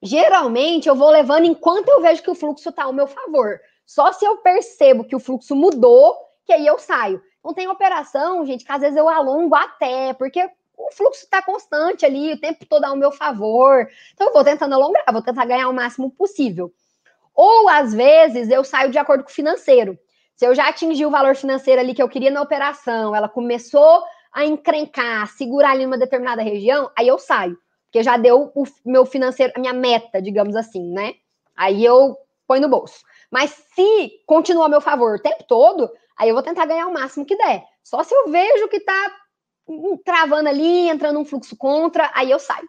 Geralmente 0.02 0.88
eu 0.88 0.94
vou 0.94 1.10
levando 1.10 1.44
enquanto 1.44 1.88
eu 1.88 2.00
vejo 2.00 2.22
que 2.22 2.30
o 2.30 2.34
fluxo 2.34 2.68
está 2.68 2.84
ao 2.84 2.92
meu 2.92 3.06
favor. 3.06 3.60
Só 3.84 4.12
se 4.12 4.24
eu 4.24 4.38
percebo 4.38 5.04
que 5.04 5.16
o 5.16 5.20
fluxo 5.20 5.54
mudou, 5.56 6.16
que 6.46 6.52
aí 6.52 6.66
eu 6.66 6.78
saio. 6.78 7.22
Não 7.44 7.52
tem 7.52 7.68
operação, 7.68 8.44
gente, 8.46 8.64
que 8.64 8.72
às 8.72 8.80
vezes 8.80 8.96
eu 8.96 9.08
alongo 9.08 9.54
até, 9.54 10.14
porque 10.14 10.48
o 10.76 10.92
fluxo 10.92 11.24
está 11.24 11.42
constante 11.42 12.06
ali, 12.06 12.32
o 12.32 12.40
tempo 12.40 12.64
todo 12.64 12.84
ao 12.84 12.96
meu 12.96 13.10
favor. 13.10 13.88
Então 14.14 14.28
eu 14.28 14.32
vou 14.32 14.44
tentando 14.44 14.74
alongar, 14.74 15.04
vou 15.12 15.22
tentar 15.22 15.44
ganhar 15.44 15.68
o 15.68 15.74
máximo 15.74 16.10
possível. 16.10 16.72
Ou, 17.38 17.68
às 17.68 17.94
vezes, 17.94 18.50
eu 18.50 18.64
saio 18.64 18.90
de 18.90 18.98
acordo 18.98 19.22
com 19.22 19.30
o 19.30 19.32
financeiro. 19.32 19.96
Se 20.34 20.44
eu 20.44 20.54
já 20.54 20.68
atingi 20.68 21.06
o 21.06 21.10
valor 21.10 21.36
financeiro 21.36 21.80
ali 21.80 21.94
que 21.94 22.02
eu 22.02 22.08
queria 22.08 22.30
na 22.30 22.42
operação, 22.42 23.14
ela 23.14 23.28
começou 23.28 24.02
a 24.32 24.44
encrencar, 24.44 25.22
a 25.22 25.26
segurar 25.26 25.70
ali 25.70 25.84
numa 25.84 25.96
determinada 25.96 26.42
região, 26.42 26.90
aí 26.98 27.06
eu 27.06 27.18
saio. 27.18 27.56
Porque 27.84 28.02
já 28.02 28.16
deu 28.16 28.50
o 28.54 28.64
meu 28.84 29.06
financeiro, 29.06 29.52
a 29.56 29.60
minha 29.60 29.72
meta, 29.72 30.20
digamos 30.20 30.56
assim, 30.56 30.92
né? 30.92 31.14
Aí 31.56 31.84
eu 31.84 32.16
ponho 32.46 32.62
no 32.62 32.68
bolso. 32.68 32.98
Mas 33.30 33.50
se 33.74 34.10
continua 34.26 34.66
a 34.66 34.68
meu 34.68 34.80
favor 34.80 35.14
o 35.14 35.22
tempo 35.22 35.44
todo, 35.46 35.88
Aí 36.18 36.28
eu 36.28 36.34
vou 36.34 36.42
tentar 36.42 36.66
ganhar 36.66 36.88
o 36.88 36.92
máximo 36.92 37.24
que 37.24 37.36
der. 37.36 37.64
Só 37.84 38.02
se 38.02 38.12
eu 38.12 38.28
vejo 38.28 38.68
que 38.68 38.80
tá 38.80 39.16
travando 40.04 40.48
ali, 40.48 40.88
entrando 40.88 41.20
um 41.20 41.24
fluxo 41.24 41.56
contra, 41.56 42.10
aí 42.12 42.30
eu 42.30 42.40
saio. 42.40 42.68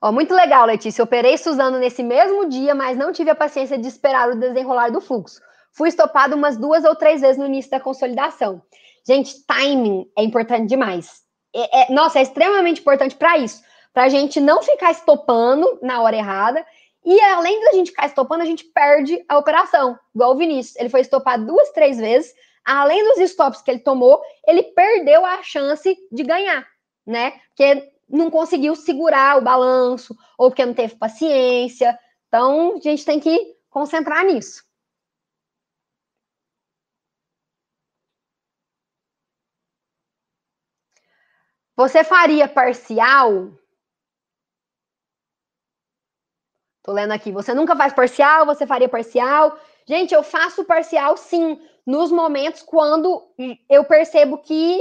Ó, 0.00 0.12
muito 0.12 0.34
legal, 0.34 0.66
Letícia. 0.66 1.02
Operei 1.02 1.38
Suzano 1.38 1.78
nesse 1.78 2.02
mesmo 2.02 2.48
dia, 2.48 2.74
mas 2.74 2.96
não 2.96 3.12
tive 3.12 3.30
a 3.30 3.34
paciência 3.34 3.78
de 3.78 3.88
esperar 3.88 4.30
o 4.30 4.38
desenrolar 4.38 4.90
do 4.90 5.00
fluxo. 5.00 5.40
Fui 5.72 5.88
estopado 5.88 6.36
umas 6.36 6.56
duas 6.56 6.84
ou 6.84 6.94
três 6.94 7.20
vezes 7.20 7.36
no 7.36 7.46
início 7.46 7.70
da 7.70 7.80
consolidação. 7.80 8.62
Gente, 9.06 9.44
timing 9.46 10.10
é 10.16 10.22
importante 10.22 10.66
demais. 10.66 11.22
É, 11.54 11.82
é, 11.82 11.92
nossa, 11.92 12.18
é 12.18 12.22
extremamente 12.22 12.80
importante 12.80 13.14
para 13.14 13.38
isso. 13.38 13.62
Para 13.92 14.04
a 14.04 14.08
gente 14.08 14.40
não 14.40 14.62
ficar 14.62 14.90
estopando 14.90 15.78
na 15.82 16.02
hora 16.02 16.16
errada. 16.16 16.64
E 17.04 17.20
além 17.20 17.60
da 17.64 17.72
gente 17.72 17.90
ficar 17.90 18.06
estopando, 18.06 18.42
a 18.42 18.46
gente 18.46 18.64
perde 18.64 19.24
a 19.28 19.38
operação. 19.38 19.98
Igual 20.14 20.32
o 20.32 20.36
Vinícius. 20.36 20.76
Ele 20.76 20.88
foi 20.88 21.00
estopado 21.00 21.46
duas, 21.46 21.70
três 21.70 21.98
vezes. 21.98 22.34
Além 22.64 23.02
dos 23.04 23.18
stops 23.18 23.62
que 23.62 23.70
ele 23.70 23.78
tomou, 23.78 24.20
ele 24.46 24.62
perdeu 24.62 25.24
a 25.24 25.40
chance 25.42 25.96
de 26.10 26.22
ganhar, 26.24 26.66
né? 27.06 27.34
Porque 27.50 27.88
não 28.08 28.30
conseguiu 28.30 28.74
segurar 28.76 29.38
o 29.38 29.42
balanço, 29.42 30.16
ou 30.38 30.50
porque 30.50 30.64
não 30.64 30.74
teve 30.74 30.96
paciência. 30.96 31.98
Então, 32.28 32.76
a 32.76 32.80
gente 32.80 33.04
tem 33.04 33.20
que 33.20 33.56
concentrar 33.70 34.24
nisso. 34.24 34.64
Você 41.76 42.02
faria 42.02 42.48
parcial? 42.48 43.52
Tô 46.82 46.92
lendo 46.92 47.12
aqui. 47.12 47.32
Você 47.32 47.52
nunca 47.52 47.76
faz 47.76 47.92
parcial? 47.92 48.46
Você 48.46 48.66
faria 48.66 48.88
parcial? 48.88 49.58
Gente, 49.86 50.14
eu 50.14 50.22
faço 50.22 50.64
parcial 50.64 51.16
sim, 51.16 51.60
nos 51.84 52.10
momentos 52.10 52.62
quando 52.62 53.28
eu 53.68 53.84
percebo 53.84 54.38
que. 54.38 54.78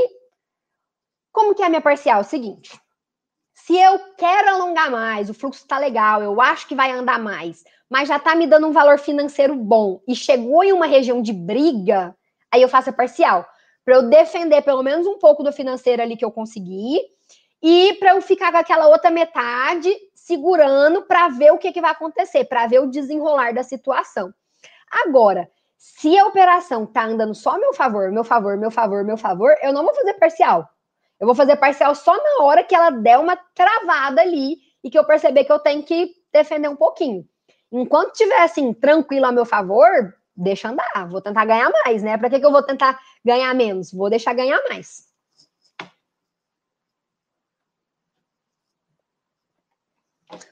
Como 1.31 1.53
que 1.53 1.61
é 1.61 1.65
a 1.65 1.69
minha 1.69 1.81
parcial? 1.81 2.23
Seguinte. 2.23 2.79
Se 3.65 3.75
eu 3.75 3.97
quero 4.15 4.47
alongar 4.47 4.91
mais, 4.91 5.27
o 5.27 5.33
fluxo 5.33 5.63
está 5.63 5.79
legal, 5.79 6.21
eu 6.21 6.39
acho 6.39 6.67
que 6.67 6.75
vai 6.75 6.91
andar 6.91 7.17
mais, 7.17 7.63
mas 7.89 8.07
já 8.07 8.17
está 8.17 8.35
me 8.35 8.45
dando 8.45 8.67
um 8.67 8.71
valor 8.71 8.99
financeiro 8.99 9.55
bom 9.55 9.99
e 10.07 10.15
chegou 10.15 10.63
em 10.63 10.71
uma 10.71 10.85
região 10.85 11.19
de 11.19 11.33
briga, 11.33 12.15
aí 12.51 12.61
eu 12.61 12.69
faço 12.69 12.91
a 12.91 12.93
parcial. 12.93 13.43
Para 13.83 13.95
eu 13.95 14.03
defender 14.03 14.61
pelo 14.61 14.83
menos 14.83 15.07
um 15.07 15.17
pouco 15.17 15.41
do 15.41 15.51
financeiro 15.51 15.99
ali 15.99 16.15
que 16.15 16.23
eu 16.23 16.31
consegui 16.31 16.99
e 17.59 17.95
para 17.95 18.11
eu 18.11 18.21
ficar 18.21 18.51
com 18.51 18.59
aquela 18.59 18.87
outra 18.87 19.09
metade 19.09 19.91
segurando 20.13 21.01
para 21.01 21.29
ver 21.29 21.51
o 21.51 21.57
que, 21.57 21.71
que 21.71 21.81
vai 21.81 21.89
acontecer, 21.89 22.45
para 22.45 22.67
ver 22.67 22.81
o 22.81 22.91
desenrolar 22.91 23.51
da 23.51 23.63
situação. 23.63 24.31
Agora, 24.91 25.49
se 25.75 26.15
a 26.15 26.27
operação 26.27 26.85
tá 26.85 27.03
andando 27.03 27.33
só 27.33 27.55
a 27.55 27.57
meu 27.57 27.73
favor, 27.73 28.11
meu 28.11 28.23
favor, 28.23 28.57
meu 28.57 28.69
favor, 28.69 29.03
meu 29.03 29.17
favor, 29.17 29.55
eu 29.63 29.73
não 29.73 29.83
vou 29.83 29.95
fazer 29.95 30.13
parcial. 30.19 30.69
Eu 31.19 31.27
vou 31.27 31.35
fazer 31.35 31.55
parcial 31.57 31.95
só 31.95 32.15
na 32.15 32.43
hora 32.43 32.63
que 32.63 32.75
ela 32.75 32.89
der 32.89 33.17
uma 33.17 33.35
travada 33.35 34.21
ali 34.21 34.57
e 34.83 34.89
que 34.89 34.97
eu 34.97 35.05
perceber 35.05 35.45
que 35.45 35.51
eu 35.51 35.59
tenho 35.59 35.83
que 35.83 36.13
defender 36.31 36.67
um 36.67 36.75
pouquinho. 36.75 37.25
Enquanto 37.71 38.13
tiver 38.13 38.41
assim, 38.41 38.73
tranquilo 38.73 39.25
a 39.25 39.31
meu 39.31 39.45
favor, 39.45 40.13
deixa 40.35 40.69
andar. 40.69 41.07
Vou 41.09 41.21
tentar 41.21 41.45
ganhar 41.45 41.71
mais, 41.83 42.03
né? 42.03 42.17
Para 42.17 42.29
que, 42.29 42.39
que 42.39 42.45
eu 42.45 42.51
vou 42.51 42.63
tentar 42.63 42.99
ganhar 43.23 43.53
menos? 43.53 43.91
Vou 43.91 44.09
deixar 44.09 44.33
ganhar 44.33 44.61
mais. 44.69 45.05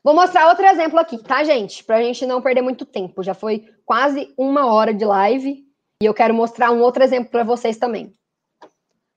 Vou 0.03 0.13
mostrar 0.13 0.47
outro 0.47 0.65
exemplo 0.65 0.99
aqui, 0.99 1.17
tá, 1.17 1.43
gente? 1.43 1.83
Para 1.83 1.97
a 1.97 2.03
gente 2.03 2.25
não 2.25 2.41
perder 2.41 2.61
muito 2.61 2.85
tempo. 2.85 3.23
Já 3.23 3.33
foi 3.33 3.67
quase 3.85 4.33
uma 4.37 4.73
hora 4.73 4.93
de 4.93 5.03
live 5.03 5.65
e 6.01 6.05
eu 6.05 6.13
quero 6.13 6.33
mostrar 6.33 6.71
um 6.71 6.81
outro 6.81 7.03
exemplo 7.03 7.29
para 7.29 7.43
vocês 7.43 7.77
também. 7.77 8.15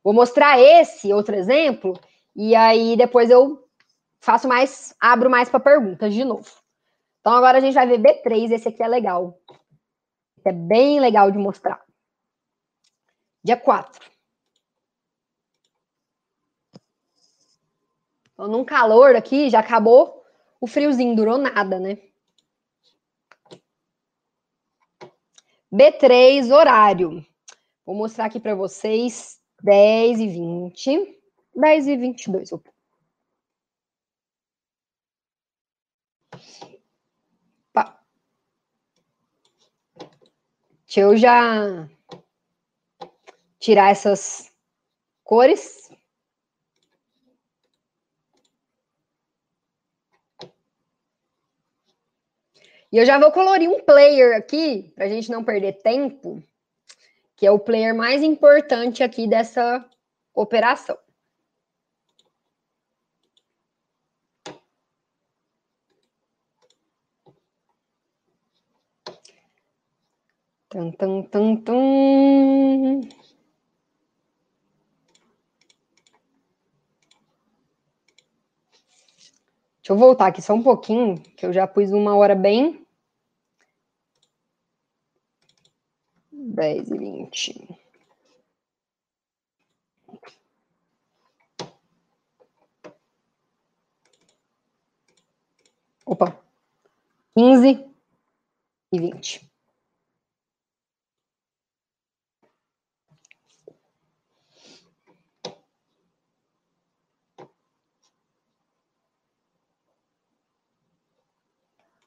Vou 0.07 0.15
mostrar 0.15 0.57
esse 0.61 1.13
outro 1.13 1.35
exemplo 1.35 1.99
e 2.37 2.55
aí 2.55 2.97
depois 2.97 3.29
eu 3.29 3.69
faço 4.21 4.47
mais, 4.47 4.95
abro 5.01 5.29
mais 5.29 5.49
para 5.49 5.59
perguntas 5.59 6.15
de 6.15 6.23
novo. 6.25 6.49
Então 7.19 7.33
agora 7.33 7.59
a 7.59 7.61
gente 7.61 7.75
vai 7.75 7.89
ver 7.89 7.99
B3, 7.99 8.53
esse 8.53 8.69
aqui 8.69 8.85
é 8.85 8.87
legal. 8.87 9.37
É 10.45 10.53
bem 10.53 11.01
legal 11.01 11.33
de 11.33 11.39
mostrar. 11.39 11.85
Dia 13.43 13.57
4. 13.57 14.09
Então, 18.33 18.47
num 18.47 18.65
calor 18.65 19.17
aqui, 19.17 19.51
já 19.51 19.59
acabou 19.59 20.25
o 20.61 20.69
friozinho, 20.69 21.17
durou 21.17 21.37
nada, 21.37 21.81
né? 21.81 21.99
B3, 25.75 26.55
horário. 26.55 27.27
Vou 27.85 27.97
mostrar 27.97 28.27
aqui 28.27 28.39
para 28.39 28.55
vocês 28.55 29.36
10 29.63 30.21
e 30.21 30.29
20. 30.29 31.21
10 31.55 31.87
e 31.87 31.97
22. 31.97 32.53
Opa. 32.53 32.77
Deixa 40.87 41.01
eu 41.01 41.17
já 41.17 41.89
tirar 43.59 43.91
essas 43.91 44.53
cores. 45.25 45.91
E 52.93 52.99
eu 52.99 53.05
já 53.05 53.19
vou 53.19 53.33
colorir 53.33 53.69
um 53.69 53.83
player 53.83 54.37
aqui, 54.37 54.91
para 54.95 55.05
a 55.07 55.09
gente 55.09 55.31
não 55.31 55.45
perder 55.45 55.83
tempo 55.83 56.43
que 57.37 57.47
é 57.47 57.51
o 57.51 57.59
player 57.59 57.95
mais 57.95 58.23
importante 58.23 59.03
aqui 59.03 59.29
dessa 59.29 59.85
operação. 60.35 60.97
Tum, 70.69 70.91
tum, 70.93 71.23
tum, 71.23 71.57
tum. 71.63 73.01
Deixa 79.87 79.93
eu 79.93 79.97
voltar 79.97 80.27
aqui 80.27 80.43
só 80.43 80.53
um 80.55 80.63
pouquinho, 80.63 81.21
que 81.37 81.47
eu 81.47 81.53
já 81.53 81.67
pus 81.67 81.93
uma 81.93 82.17
hora 82.17 82.35
bem 82.35 82.86
10 86.57 86.91
e 86.91 86.99
20. 86.99 87.79
Opa, 96.07 96.41
15 97.37 97.85
e 98.91 98.99
20. 98.99 99.47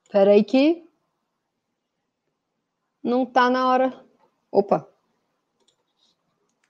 Espera 0.05 0.31
aí 0.31 0.43
que 0.43 0.89
não 3.03 3.27
tá 3.27 3.47
na 3.47 3.67
hora 3.67 4.08
Opa! 4.51 4.87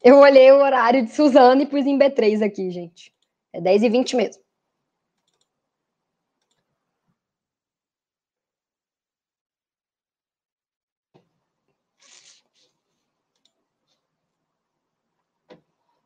Eu 0.01 0.17
olhei 0.19 0.51
o 0.51 0.59
horário 0.61 1.05
de 1.05 1.11
Suzana 1.11 1.61
e 1.61 1.65
pus 1.65 1.85
em 1.85 1.97
B3 1.97 2.41
aqui, 2.41 2.71
gente. 2.71 3.13
É 3.53 3.59
10 3.61 3.83
e 3.83 3.89
20 3.89 4.15
mesmo. 4.15 4.41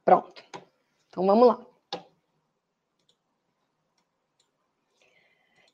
Pronto. 0.06 0.44
Então 1.10 1.26
vamos 1.26 1.48
lá. 1.48 1.66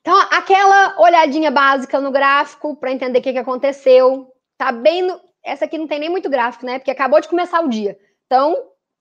Então, 0.00 0.18
aquela 0.30 0.98
olhadinha 1.00 1.50
básica 1.50 2.00
no 2.00 2.10
gráfico 2.10 2.74
para 2.76 2.92
entender 2.92 3.18
o 3.18 3.22
que, 3.22 3.32
que 3.32 3.38
aconteceu. 3.38 4.34
Tá 4.56 4.72
bem 4.72 5.02
no, 5.02 5.20
essa 5.44 5.64
aqui 5.64 5.78
não 5.78 5.86
tem 5.86 5.98
nem 5.98 6.10
muito 6.10 6.28
gráfico, 6.28 6.66
né? 6.66 6.78
Porque 6.78 6.90
acabou 6.90 7.20
de 7.20 7.28
começar 7.28 7.60
o 7.60 7.68
dia. 7.68 7.98
Então, 8.26 8.56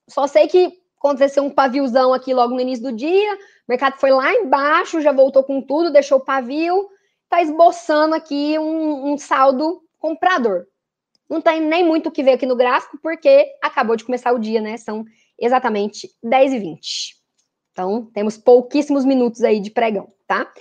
só 0.07 0.27
sei 0.27 0.47
que 0.47 0.71
aconteceu 0.97 1.43
um 1.43 1.49
paviozão 1.49 2.13
aqui 2.13 2.33
logo 2.33 2.53
no 2.53 2.61
início 2.61 2.83
do 2.83 2.91
dia. 2.91 3.35
O 3.35 3.37
mercado 3.67 3.97
foi 3.99 4.11
lá 4.11 4.33
embaixo, 4.33 5.01
já 5.01 5.11
voltou 5.11 5.43
com 5.43 5.61
tudo, 5.61 5.91
deixou 5.91 6.17
o 6.17 6.23
pavio, 6.23 6.89
tá 7.29 7.41
esboçando 7.41 8.15
aqui 8.15 8.57
um, 8.59 9.11
um 9.11 9.17
saldo 9.17 9.81
comprador. 9.97 10.65
Não 11.29 11.41
tem 11.41 11.61
nem 11.61 11.85
muito 11.85 12.09
o 12.09 12.11
que 12.11 12.23
ver 12.23 12.33
aqui 12.33 12.45
no 12.45 12.55
gráfico, 12.55 12.97
porque 13.01 13.47
acabou 13.61 13.95
de 13.95 14.03
começar 14.03 14.33
o 14.33 14.39
dia, 14.39 14.59
né? 14.59 14.77
São 14.77 15.05
exatamente 15.37 16.09
10 16.23 16.53
e 16.53 16.59
20. 16.59 17.15
Então, 17.71 18.09
temos 18.13 18.37
pouquíssimos 18.37 19.05
minutos 19.05 19.43
aí 19.43 19.59
de 19.59 19.69
pregão, 19.69 20.11
tá? 20.27 20.51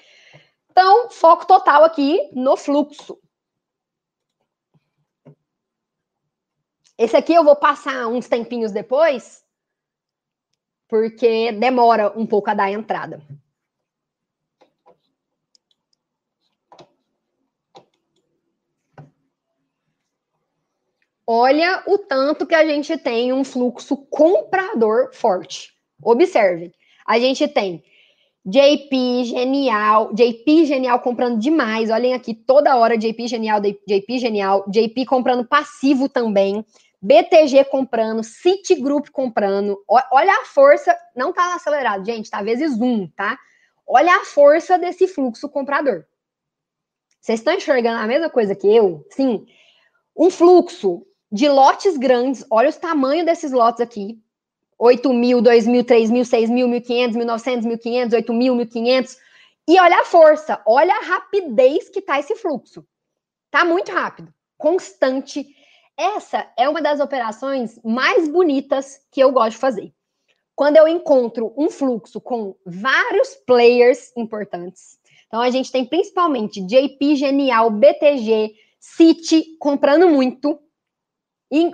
Então, 0.70 1.10
foco 1.10 1.46
total 1.46 1.82
aqui 1.82 2.30
no 2.32 2.56
fluxo. 2.56 3.18
Esse 6.98 7.16
aqui 7.16 7.32
eu 7.32 7.44
vou 7.44 7.54
passar 7.54 8.08
uns 8.08 8.26
tempinhos 8.26 8.72
depois, 8.72 9.44
porque 10.88 11.52
demora 11.52 12.12
um 12.18 12.26
pouco 12.26 12.50
a 12.50 12.54
dar 12.54 12.64
a 12.64 12.72
entrada. 12.72 13.22
Olha 21.24 21.84
o 21.86 21.98
tanto 21.98 22.46
que 22.46 22.54
a 22.54 22.66
gente 22.66 22.96
tem 22.98 23.32
um 23.32 23.44
fluxo 23.44 23.96
comprador 24.08 25.14
forte. 25.14 25.72
Observem, 26.02 26.72
a 27.06 27.18
gente 27.20 27.46
tem 27.46 27.84
JP 28.44 29.24
Genial, 29.24 30.12
JP 30.14 30.64
Genial 30.64 30.98
comprando 31.00 31.38
demais. 31.38 31.90
Olhem 31.90 32.14
aqui 32.14 32.34
toda 32.34 32.76
hora 32.76 32.96
JP 32.96 33.28
Genial, 33.28 33.60
JP 33.60 34.18
Genial, 34.18 34.64
JP 34.70 35.04
comprando 35.04 35.46
passivo 35.46 36.08
também. 36.08 36.64
BTG 37.00 37.64
comprando, 37.66 38.24
Citigroup 38.24 39.08
comprando. 39.10 39.82
Olha 39.88 40.32
a 40.32 40.44
força, 40.44 40.96
não 41.14 41.32
tá 41.32 41.54
acelerado, 41.54 42.04
gente, 42.04 42.30
tá 42.30 42.42
vezes 42.42 42.80
um, 42.80 43.06
tá? 43.08 43.38
Olha 43.86 44.16
a 44.16 44.24
força 44.24 44.78
desse 44.78 45.06
fluxo 45.06 45.48
comprador. 45.48 46.04
Vocês 47.20 47.40
estão 47.40 47.54
enxergando 47.54 47.98
a 48.00 48.06
mesma 48.06 48.28
coisa 48.28 48.54
que 48.54 48.66
eu? 48.66 49.06
Sim. 49.10 49.46
Um 50.16 50.30
fluxo 50.30 51.06
de 51.30 51.48
lotes 51.48 51.96
grandes, 51.96 52.44
olha 52.50 52.68
os 52.68 52.76
tamanhos 52.76 53.26
desses 53.26 53.52
lotes 53.52 53.80
aqui. 53.80 54.20
8 54.78 55.12
mil, 55.12 55.42
2 55.42 55.66
mil, 55.66 55.84
3 55.84 56.10
mil, 56.10 56.24
6 56.24 56.50
mil, 56.50 56.68
1.500, 56.68 57.14
1.900, 57.14 57.62
1.500, 57.64 58.12
8 58.14 58.32
mil, 58.32 58.54
1.500. 58.54 59.16
E 59.68 59.78
olha 59.80 60.00
a 60.00 60.04
força, 60.04 60.62
olha 60.66 60.94
a 60.94 61.04
rapidez 61.04 61.88
que 61.88 62.00
tá 62.00 62.18
esse 62.18 62.34
fluxo. 62.36 62.86
Tá 63.50 63.64
muito 63.64 63.90
rápido, 63.90 64.32
constante. 64.56 65.46
Essa 65.98 66.48
é 66.56 66.68
uma 66.68 66.80
das 66.80 67.00
operações 67.00 67.80
mais 67.84 68.28
bonitas 68.28 69.00
que 69.10 69.20
eu 69.20 69.32
gosto 69.32 69.50
de 69.50 69.56
fazer. 69.56 69.92
Quando 70.54 70.76
eu 70.76 70.86
encontro 70.86 71.52
um 71.56 71.68
fluxo 71.68 72.20
com 72.20 72.54
vários 72.64 73.34
players 73.34 74.16
importantes. 74.16 74.96
Então 75.26 75.40
a 75.40 75.50
gente 75.50 75.72
tem 75.72 75.84
principalmente 75.84 76.64
JP, 76.64 77.16
Genial, 77.16 77.70
BTG, 77.70 78.54
City 78.78 79.56
comprando 79.58 80.08
muito, 80.08 80.60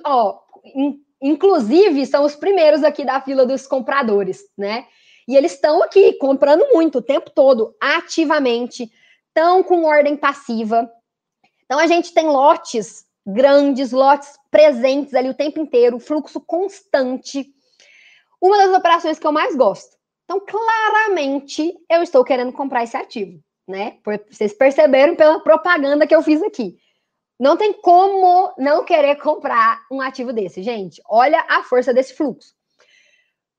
ó, 0.06 0.40
in, 0.74 1.00
inclusive, 1.20 2.06
são 2.06 2.24
os 2.24 2.34
primeiros 2.34 2.82
aqui 2.82 3.04
da 3.04 3.20
fila 3.20 3.44
dos 3.44 3.66
compradores, 3.66 4.42
né? 4.56 4.86
E 5.28 5.36
eles 5.36 5.52
estão 5.52 5.82
aqui 5.82 6.14
comprando 6.14 6.66
muito 6.72 6.98
o 6.98 7.02
tempo 7.02 7.30
todo, 7.30 7.74
ativamente, 7.80 8.90
estão 9.28 9.62
com 9.62 9.84
ordem 9.84 10.16
passiva. 10.16 10.90
Então, 11.64 11.78
a 11.78 11.86
gente 11.86 12.12
tem 12.12 12.26
lotes 12.26 13.06
grandes, 13.26 13.92
lotes 13.92 14.38
presentes 14.50 15.14
ali 15.14 15.28
o 15.28 15.34
tempo 15.34 15.58
inteiro, 15.60 15.98
fluxo 15.98 16.40
constante. 16.40 17.46
Uma 18.40 18.58
das 18.58 18.76
operações 18.76 19.18
que 19.18 19.26
eu 19.26 19.32
mais 19.32 19.56
gosto. 19.56 19.96
Então, 20.24 20.40
claramente, 20.40 21.74
eu 21.90 22.02
estou 22.02 22.24
querendo 22.24 22.52
comprar 22.52 22.82
esse 22.82 22.96
ativo, 22.96 23.42
né? 23.68 23.98
Vocês 24.30 24.52
perceberam 24.54 25.14
pela 25.14 25.40
propaganda 25.40 26.06
que 26.06 26.14
eu 26.14 26.22
fiz 26.22 26.42
aqui. 26.42 26.78
Não 27.38 27.56
tem 27.56 27.72
como 27.72 28.54
não 28.56 28.84
querer 28.84 29.16
comprar 29.16 29.84
um 29.90 30.00
ativo 30.00 30.32
desse, 30.32 30.62
gente. 30.62 31.02
Olha 31.06 31.44
a 31.48 31.62
força 31.62 31.92
desse 31.92 32.14
fluxo. 32.14 32.54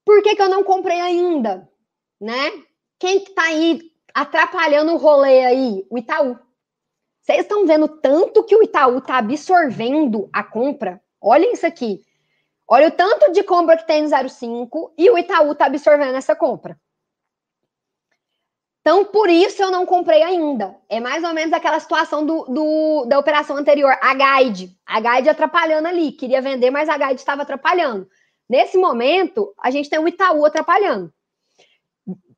Por 0.06 0.22
que, 0.22 0.36
que 0.36 0.42
eu 0.42 0.50
não 0.50 0.64
comprei 0.64 1.00
ainda? 1.00 1.70
Né? 2.22 2.52
Quem 3.00 3.20
que 3.20 3.32
tá 3.32 3.44
aí 3.44 3.92
atrapalhando 4.14 4.94
o 4.94 4.98
rolê 4.98 5.46
aí? 5.46 5.86
O 5.90 5.98
Itaú. 5.98 6.40
Vocês 7.26 7.40
estão 7.40 7.66
vendo 7.66 7.88
tanto 7.88 8.44
que 8.44 8.56
o 8.56 8.62
Itaú 8.62 9.02
tá 9.02 9.18
absorvendo 9.18 10.30
a 10.32 10.44
compra? 10.44 11.02
Olhem 11.20 11.54
isso 11.54 11.66
aqui. 11.66 12.02
Olha 12.68 12.90
o 12.90 12.92
tanto 12.92 13.32
de 13.32 13.42
compra 13.42 13.76
que 13.78 13.88
tem 13.88 14.04
no 14.04 14.30
05 14.30 14.94
e 14.96 15.10
o 15.10 15.18
Itaú 15.18 15.56
tá 15.56 15.66
absorvendo 15.66 16.16
essa 16.16 16.36
compra. 16.36 16.80
Então, 18.80 19.06
por 19.06 19.28
isso 19.28 19.64
eu 19.64 19.72
não 19.72 19.88
comprei 19.88 20.22
ainda. 20.22 20.76
É 20.88 21.00
mais 21.00 21.24
ou 21.24 21.34
menos 21.34 21.52
aquela 21.52 21.80
situação 21.80 22.24
do, 22.24 22.44
do, 22.46 23.06
da 23.06 23.18
operação 23.18 23.58
anterior, 23.58 23.98
a 24.00 24.44
Guide. 24.44 24.78
A 24.86 25.00
Guide 25.00 25.30
atrapalhando 25.30 25.88
ali. 25.88 26.12
Queria 26.12 26.44
vender, 26.44 26.70
mas 26.70 26.88
a 26.88 26.96
Guide 26.96 27.16
estava 27.16 27.42
atrapalhando. 27.42 28.08
Nesse 28.48 28.78
momento, 28.78 29.52
a 29.60 29.72
gente 29.72 29.90
tem 29.90 29.98
o 29.98 30.08
Itaú 30.08 30.46
atrapalhando. 30.46 31.12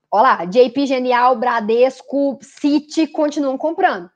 Olha 0.09 0.21
lá, 0.21 0.45
JP 0.45 0.85
Genial, 0.85 1.35
Bradesco, 1.35 2.39
City 2.41 3.05
continuam 3.05 3.57
comprando. 3.57 4.09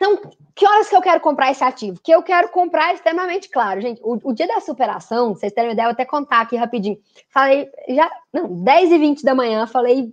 Então, 0.00 0.18
que 0.54 0.66
horas 0.66 0.88
que 0.88 0.96
eu 0.96 1.02
quero 1.02 1.20
comprar 1.20 1.50
esse 1.50 1.62
ativo? 1.62 2.00
Que 2.02 2.10
eu 2.10 2.22
quero 2.22 2.48
comprar 2.48 2.94
extremamente 2.94 3.50
claro, 3.50 3.82
gente. 3.82 4.00
O, 4.02 4.30
o 4.30 4.32
dia 4.32 4.46
da 4.46 4.58
superação, 4.58 5.34
vocês 5.34 5.52
terem 5.52 5.68
uma 5.68 5.74
ideia, 5.74 5.88
eu 5.88 5.90
até 5.90 6.06
contar 6.06 6.40
aqui 6.40 6.56
rapidinho. 6.56 6.98
Falei, 7.28 7.70
já, 7.86 8.10
não, 8.32 8.48
10 8.64 8.92
e 8.92 8.98
20 8.98 9.22
da 9.22 9.34
manhã, 9.34 9.66
falei, 9.66 10.10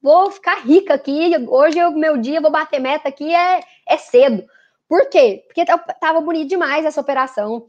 vou 0.00 0.30
ficar 0.30 0.64
rica 0.64 0.94
aqui, 0.94 1.32
hoje 1.48 1.84
o 1.84 1.90
meu 1.90 2.16
dia, 2.16 2.40
vou 2.40 2.50
bater 2.50 2.80
meta 2.80 3.10
aqui, 3.10 3.34
é, 3.34 3.60
é 3.86 3.98
cedo. 3.98 4.42
Por 4.88 5.06
quê? 5.10 5.44
Porque 5.46 5.66
tava 6.00 6.20
bonito 6.22 6.48
demais 6.48 6.86
essa 6.86 7.00
operação. 7.00 7.66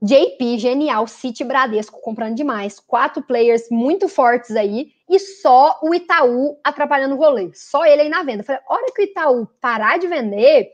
JP, 0.00 0.58
genial, 0.58 1.06
City 1.06 1.44
Bradesco 1.44 2.00
comprando 2.00 2.34
demais, 2.34 2.80
quatro 2.80 3.22
players 3.22 3.68
muito 3.70 4.08
fortes 4.08 4.56
aí, 4.56 4.90
e 5.12 5.18
só 5.18 5.78
o 5.82 5.94
Itaú 5.94 6.58
atrapalhando 6.64 7.14
o 7.14 7.18
rolê, 7.18 7.50
só 7.52 7.84
ele 7.84 8.00
aí 8.00 8.08
na 8.08 8.22
venda. 8.22 8.42
Falei, 8.42 8.62
hora 8.66 8.86
que 8.94 9.02
o 9.02 9.04
Itaú 9.04 9.46
parar 9.60 9.98
de 9.98 10.06
vender, 10.06 10.72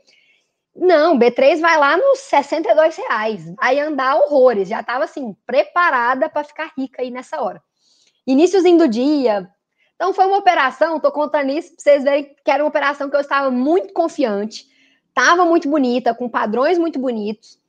não, 0.73 1.19
B3 1.19 1.59
vai 1.59 1.77
lá 1.77 1.97
nos 1.97 2.19
62 2.19 2.95
reais, 2.95 3.53
vai 3.55 3.81
andar 3.81 4.15
horrores, 4.15 4.69
já 4.69 4.79
estava 4.79 5.03
assim, 5.03 5.35
preparada 5.45 6.29
para 6.29 6.45
ficar 6.45 6.71
rica 6.77 7.01
aí 7.01 7.11
nessa 7.11 7.41
hora. 7.41 7.61
Iníciozinho 8.25 8.77
do 8.77 8.87
dia, 8.87 9.49
então 9.93 10.13
foi 10.13 10.25
uma 10.25 10.37
operação, 10.37 11.01
tô 11.01 11.11
contando 11.11 11.51
isso 11.51 11.75
para 11.75 11.83
vocês 11.83 12.03
verem 12.05 12.33
que 12.45 12.49
era 12.49 12.63
uma 12.63 12.69
operação 12.69 13.09
que 13.09 13.17
eu 13.17 13.19
estava 13.19 13.51
muito 13.51 13.93
confiante, 13.93 14.65
estava 15.09 15.43
muito 15.43 15.67
bonita, 15.69 16.15
com 16.15 16.29
padrões 16.29 16.77
muito 16.77 16.97
bonitos. 16.97 17.59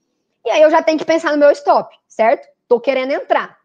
E 0.45 0.51
aí 0.51 0.63
eu 0.63 0.71
já 0.71 0.81
tenho 0.81 0.97
que 0.97 1.05
pensar 1.05 1.33
no 1.33 1.39
meu 1.39 1.51
stop, 1.51 1.93
certo? 2.07 2.49
Tô 2.69 2.79
querendo 2.79 3.11
entrar. 3.11 3.60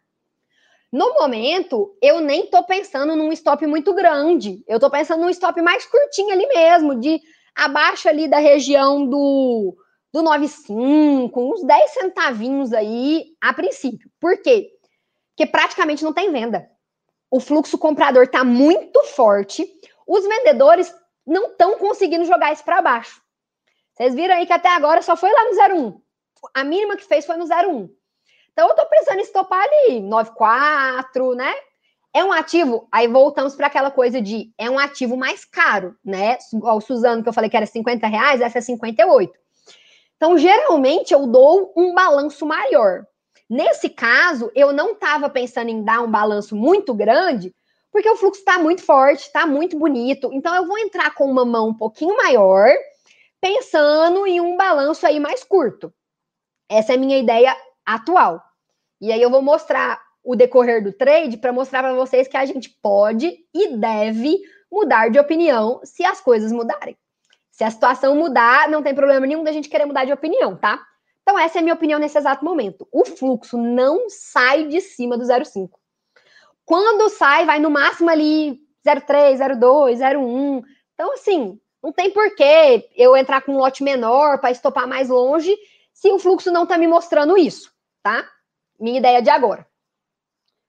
No 0.91 1.13
momento, 1.13 1.95
eu 2.01 2.21
nem 2.21 2.47
tô 2.47 2.63
pensando 2.63 3.15
num 3.15 3.31
stop 3.31 3.65
muito 3.67 3.93
grande. 3.93 4.63
Eu 4.67 4.79
tô 4.79 4.89
pensando 4.89 5.21
num 5.21 5.29
stop 5.29 5.61
mais 5.61 5.85
curtinho 5.85 6.31
ali 6.31 6.47
mesmo, 6.47 6.99
de 6.99 7.19
abaixo 7.55 8.07
ali 8.07 8.27
da 8.27 8.37
região 8.37 9.07
do 9.07 9.75
do 10.13 10.23
95, 10.23 11.41
uns 11.41 11.61
10 11.61 11.91
centavinhos 11.91 12.71
aí 12.71 13.25
a 13.41 13.53
princípio. 13.53 14.09
Por 14.17 14.41
quê? 14.41 14.69
Porque 15.35 15.45
praticamente 15.45 16.05
não 16.05 16.13
tem 16.13 16.31
venda 16.31 16.69
o 17.35 17.39
fluxo 17.41 17.77
comprador 17.77 18.23
está 18.23 18.45
muito 18.45 19.03
forte, 19.03 19.67
os 20.07 20.23
vendedores 20.25 20.93
não 21.27 21.47
estão 21.47 21.77
conseguindo 21.77 22.23
jogar 22.23 22.53
isso 22.53 22.63
para 22.63 22.81
baixo. 22.81 23.21
Vocês 23.93 24.15
viram 24.15 24.35
aí 24.35 24.45
que 24.45 24.53
até 24.53 24.69
agora 24.69 25.01
só 25.01 25.17
foi 25.17 25.29
lá 25.31 25.69
no 25.69 25.85
01. 25.85 26.01
A 26.53 26.63
mínima 26.63 26.95
que 26.95 27.03
fez 27.03 27.25
foi 27.25 27.35
no 27.35 27.45
01. 27.45 27.89
Então 28.55 28.67
eu 28.67 28.71
estou 28.71 28.85
precisando 28.85 29.19
estopar 29.19 29.61
ali 29.61 29.99
94, 29.99 31.35
né? 31.35 31.53
É 32.13 32.23
um 32.23 32.31
ativo, 32.31 32.87
aí 32.89 33.05
voltamos 33.05 33.53
para 33.53 33.67
aquela 33.67 33.91
coisa 33.91 34.21
de 34.21 34.49
é 34.57 34.69
um 34.69 34.79
ativo 34.79 35.17
mais 35.17 35.43
caro, 35.43 35.93
né? 36.03 36.37
O 36.53 36.79
Suzano 36.79 37.21
que 37.21 37.27
eu 37.27 37.33
falei 37.33 37.49
que 37.49 37.57
era 37.57 37.65
50 37.65 38.07
reais, 38.07 38.39
essa 38.39 38.59
é 38.59 38.61
58. 38.61 39.33
Então, 40.15 40.37
geralmente, 40.37 41.13
eu 41.13 41.27
dou 41.27 41.73
um 41.75 41.93
balanço 41.93 42.45
maior. 42.45 43.05
Nesse 43.49 43.89
caso, 43.89 44.49
eu 44.55 44.71
não 44.71 44.93
estava 44.93 45.29
pensando 45.29 45.69
em 45.69 45.83
dar 45.83 45.99
um 45.99 46.09
balanço 46.09 46.55
muito 46.55 46.93
grande, 46.93 47.53
porque 47.91 48.09
o 48.09 48.15
fluxo 48.15 48.39
está 48.39 48.57
muito 48.57 48.81
forte, 48.81 49.23
está 49.23 49.45
muito 49.45 49.77
bonito. 49.77 50.29
Então, 50.31 50.55
eu 50.55 50.65
vou 50.65 50.77
entrar 50.77 51.13
com 51.13 51.29
uma 51.29 51.43
mão 51.43 51.67
um 51.67 51.73
pouquinho 51.73 52.15
maior, 52.15 52.69
pensando 53.41 54.25
em 54.25 54.39
um 54.39 54.55
balanço 54.55 55.05
aí 55.05 55.19
mais 55.19 55.43
curto. 55.43 55.93
Essa 56.69 56.93
é 56.93 56.95
a 56.95 56.99
minha 56.99 57.19
ideia 57.19 57.53
atual. 57.85 58.41
E 59.05 59.11
aí 59.11 59.21
eu 59.21 59.29
vou 59.29 59.39
mostrar 59.39 60.01
o 60.23 60.35
decorrer 60.35 60.83
do 60.83 60.91
trade 60.91 61.37
para 61.37 61.53
mostrar 61.53 61.83
para 61.83 61.93
vocês 61.93 62.27
que 62.27 62.35
a 62.35 62.43
gente 62.43 62.71
pode 62.81 63.37
e 63.53 63.77
deve 63.77 64.39
mudar 64.71 65.11
de 65.11 65.19
opinião 65.19 65.79
se 65.83 66.03
as 66.03 66.19
coisas 66.19 66.51
mudarem. 66.51 66.97
Se 67.51 67.63
a 67.63 67.69
situação 67.69 68.15
mudar, 68.15 68.67
não 68.67 68.81
tem 68.81 68.95
problema 68.95 69.27
nenhum 69.27 69.43
da 69.43 69.51
gente 69.51 69.69
querer 69.69 69.85
mudar 69.85 70.05
de 70.05 70.11
opinião, 70.11 70.57
tá? 70.57 70.83
Então, 71.21 71.37
essa 71.37 71.57
é 71.57 71.59
a 71.59 71.61
minha 71.61 71.75
opinião 71.75 71.99
nesse 71.99 72.17
exato 72.17 72.43
momento. 72.43 72.87
O 72.91 73.05
fluxo 73.05 73.59
não 73.59 74.09
sai 74.09 74.65
de 74.65 74.81
cima 74.81 75.15
do 75.19 75.23
0,5. 75.23 75.69
Quando 76.65 77.07
sai, 77.09 77.45
vai 77.45 77.59
no 77.59 77.69
máximo 77.69 78.09
ali 78.09 78.59
0,3, 78.83 79.37
0,2, 79.37 79.97
0,1. 79.99 80.63
Então, 80.95 81.13
assim, 81.13 81.59
não 81.83 81.93
tem 81.93 82.09
porquê 82.09 82.89
eu 82.95 83.15
entrar 83.15 83.41
com 83.41 83.51
um 83.51 83.57
lote 83.57 83.83
menor 83.83 84.39
para 84.39 84.49
estopar 84.49 84.87
mais 84.87 85.09
longe 85.09 85.55
se 85.93 86.11
o 86.11 86.17
fluxo 86.17 86.51
não 86.51 86.63
está 86.63 86.75
me 86.75 86.87
mostrando 86.87 87.37
isso, 87.37 87.71
tá? 88.01 88.27
Minha 88.79 88.99
ideia 88.99 89.21
de 89.21 89.29
agora. 89.29 89.67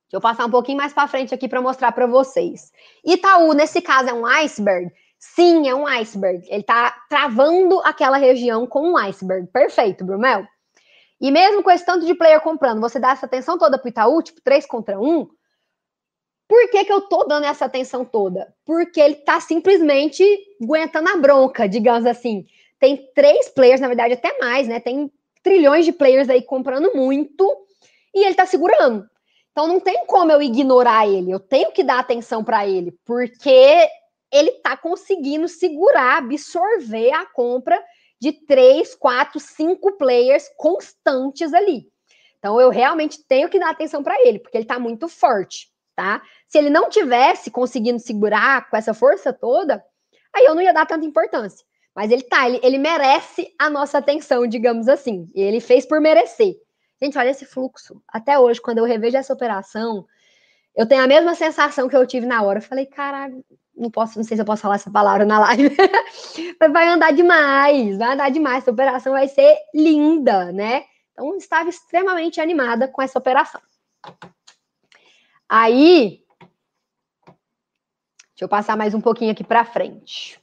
Deixa 0.07 0.17
eu 0.17 0.21
passar 0.21 0.47
um 0.47 0.51
pouquinho 0.51 0.79
mais 0.79 0.93
para 0.93 1.09
frente 1.09 1.35
aqui 1.35 1.49
para 1.49 1.61
mostrar 1.61 1.91
para 1.93 2.07
vocês. 2.07 2.71
Itaú, 3.05 3.53
nesse 3.53 3.83
caso, 3.83 4.09
é 4.09 4.15
um 4.15 4.25
iceberg. 4.25 4.91
Sim, 5.19 5.69
é 5.69 5.75
um 5.75 5.87
iceberg. 5.87 6.47
Ele 6.49 6.61
está 6.61 6.93
travando 7.09 7.81
aquela 7.81 8.17
região 8.17 8.67
com 8.67 8.93
um 8.93 8.97
iceberg. 8.97 9.49
Perfeito, 9.49 10.05
Brumel. 10.05 10.47
E 11.21 11.31
mesmo 11.31 11.63
com 11.63 11.71
esse 11.71 11.85
tanto 11.85 12.07
de 12.07 12.15
player 12.15 12.41
comprando, 12.41 12.81
você 12.81 13.01
dá 13.01 13.11
essa 13.11 13.27
atenção 13.27 13.59
toda 13.59 13.79
para 13.79 13.87
o 13.87 13.89
Itaú, 13.89 14.23
tipo 14.23 14.41
3 14.43 14.67
contra 14.67 15.01
1, 15.01 15.27
por 16.49 16.71
que, 16.71 16.85
que 16.85 16.93
eu 16.93 17.01
tô 17.01 17.25
dando 17.25 17.45
essa 17.45 17.65
atenção 17.65 18.05
toda? 18.05 18.55
Porque 18.65 19.01
ele 19.01 19.17
tá 19.17 19.41
simplesmente 19.41 20.23
aguentando 20.63 21.09
a 21.09 21.17
bronca, 21.17 21.69
digamos 21.69 22.07
assim. 22.07 22.47
Tem 22.79 23.11
três 23.15 23.49
players, 23.49 23.81
na 23.81 23.89
verdade, 23.89 24.15
até 24.15 24.39
mais, 24.39 24.69
né? 24.69 24.79
Tem 24.79 25.11
trilhões 25.43 25.85
de 25.85 25.93
players 25.93 26.29
aí 26.29 26.43
comprando 26.43 26.95
muito 26.95 27.66
e 28.17 28.25
ele 28.25 28.35
tá 28.35 28.47
segurando. 28.47 29.07
Então 29.53 29.69
não 29.69 29.79
tem 29.79 30.05
como 30.07 30.33
eu 30.33 30.43
ignorar 30.43 31.07
ele, 31.07 31.31
eu 31.31 31.41
tenho 31.41 31.71
que 31.71 31.85
dar 31.85 31.99
atenção 31.99 32.43
para 32.43 32.67
ele, 32.67 32.93
porque 33.05 33.89
ele 34.33 34.51
tá 34.63 34.77
conseguindo 34.77 35.47
segurar, 35.49 36.19
absorver 36.19 37.13
a 37.13 37.25
compra 37.27 37.81
de 38.21 38.33
três, 38.33 38.95
quatro, 38.95 39.39
cinco 39.39 39.97
players 39.97 40.49
constantes 40.57 41.55
ali. 41.55 41.87
Então 42.39 42.61
eu 42.61 42.71
realmente 42.71 43.23
tenho 43.27 43.49
que 43.49 43.59
dar 43.59 43.71
atenção 43.71 44.03
para 44.03 44.21
ele, 44.27 44.39
porque 44.39 44.57
ele 44.59 44.67
tá 44.67 44.79
muito 44.79 45.09
forte 45.09 45.69
tá? 45.97 46.23
Se 46.47 46.59
ele 46.59 46.71
não 46.71 46.91
tivesse 46.91 47.51
conseguindo 47.51 47.99
segurar 47.99 48.69
com 48.69 48.77
essa 48.77 48.93
força 48.93 49.33
toda, 49.33 49.83
aí 50.33 50.45
eu 50.45 50.55
não 50.55 50.63
ia 50.63 50.75
dar 50.75 50.87
tanta 50.87 51.07
importância. 51.07 51.67
Mas 51.95 52.13
ele 52.13 52.23
tá, 52.23 52.47
ele, 52.47 52.61
ele 52.63 52.77
merece 52.77 53.53
a 53.59 53.71
nossa 53.71 53.97
atenção, 53.97 54.47
digamos 54.47 54.87
assim. 54.87 55.27
Ele 55.35 55.61
fez 55.61 55.87
por 55.87 55.99
merecer. 55.99 56.55
Gente, 57.01 57.19
olha 57.19 57.31
esse 57.31 57.45
fluxo. 57.45 58.03
Até 58.09 58.39
hoje, 58.39 58.61
quando 58.61 58.79
eu 58.79 58.85
revejo 58.85 59.17
essa 59.17 59.33
operação, 59.33 60.07
eu 60.75 60.87
tenho 60.87 61.03
a 61.03 61.07
mesma 61.07 61.35
sensação 61.35 61.89
que 61.89 61.97
eu 61.97 62.07
tive 62.07 62.27
na 62.27 62.43
hora. 62.43 62.59
Eu 62.59 62.63
falei, 62.63 62.87
caralho, 62.87 63.45
não 63.77 63.91
posso, 63.91 64.19
não 64.19 64.25
sei 64.25 64.37
se 64.37 64.43
eu 64.43 64.47
posso 64.47 64.63
falar 64.63 64.77
essa 64.77 64.91
palavra 64.91 65.25
na 65.25 65.39
live, 65.41 65.71
vai 66.73 66.89
andar 66.89 67.13
demais, 67.13 67.99
vai 67.99 68.15
andar 68.15 68.31
demais. 68.31 68.63
Essa 68.63 68.71
operação 68.71 69.13
vai 69.13 69.29
ser 69.29 69.57
linda, 69.75 70.51
né? 70.53 70.85
Então, 71.13 71.37
estava 71.37 71.69
extremamente 71.69 72.41
animada 72.41 72.89
com 72.89 73.03
essa 73.03 73.19
operação. 73.19 73.61
Aí, 75.49 76.23
deixa 78.31 78.43
eu 78.43 78.49
passar 78.49 78.77
mais 78.77 78.95
um 78.95 79.01
pouquinho 79.01 79.33
aqui 79.33 79.45
para 79.45 79.65
frente. 79.65 80.41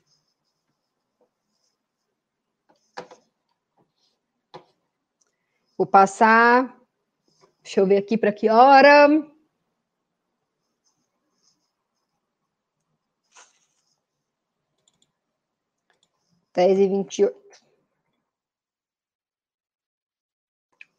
Vou 5.78 5.88
passar. 5.88 6.78
Deixa 7.61 7.80
eu 7.80 7.88
ver 7.88 7.97
aqui 7.97 8.17
para 8.17 8.32
que 8.32 8.49
hora. 8.49 9.07
Dez 16.53 16.78
e 16.78 16.88
vinte 16.88 17.19
e 17.19 17.26
oito. 17.26 17.43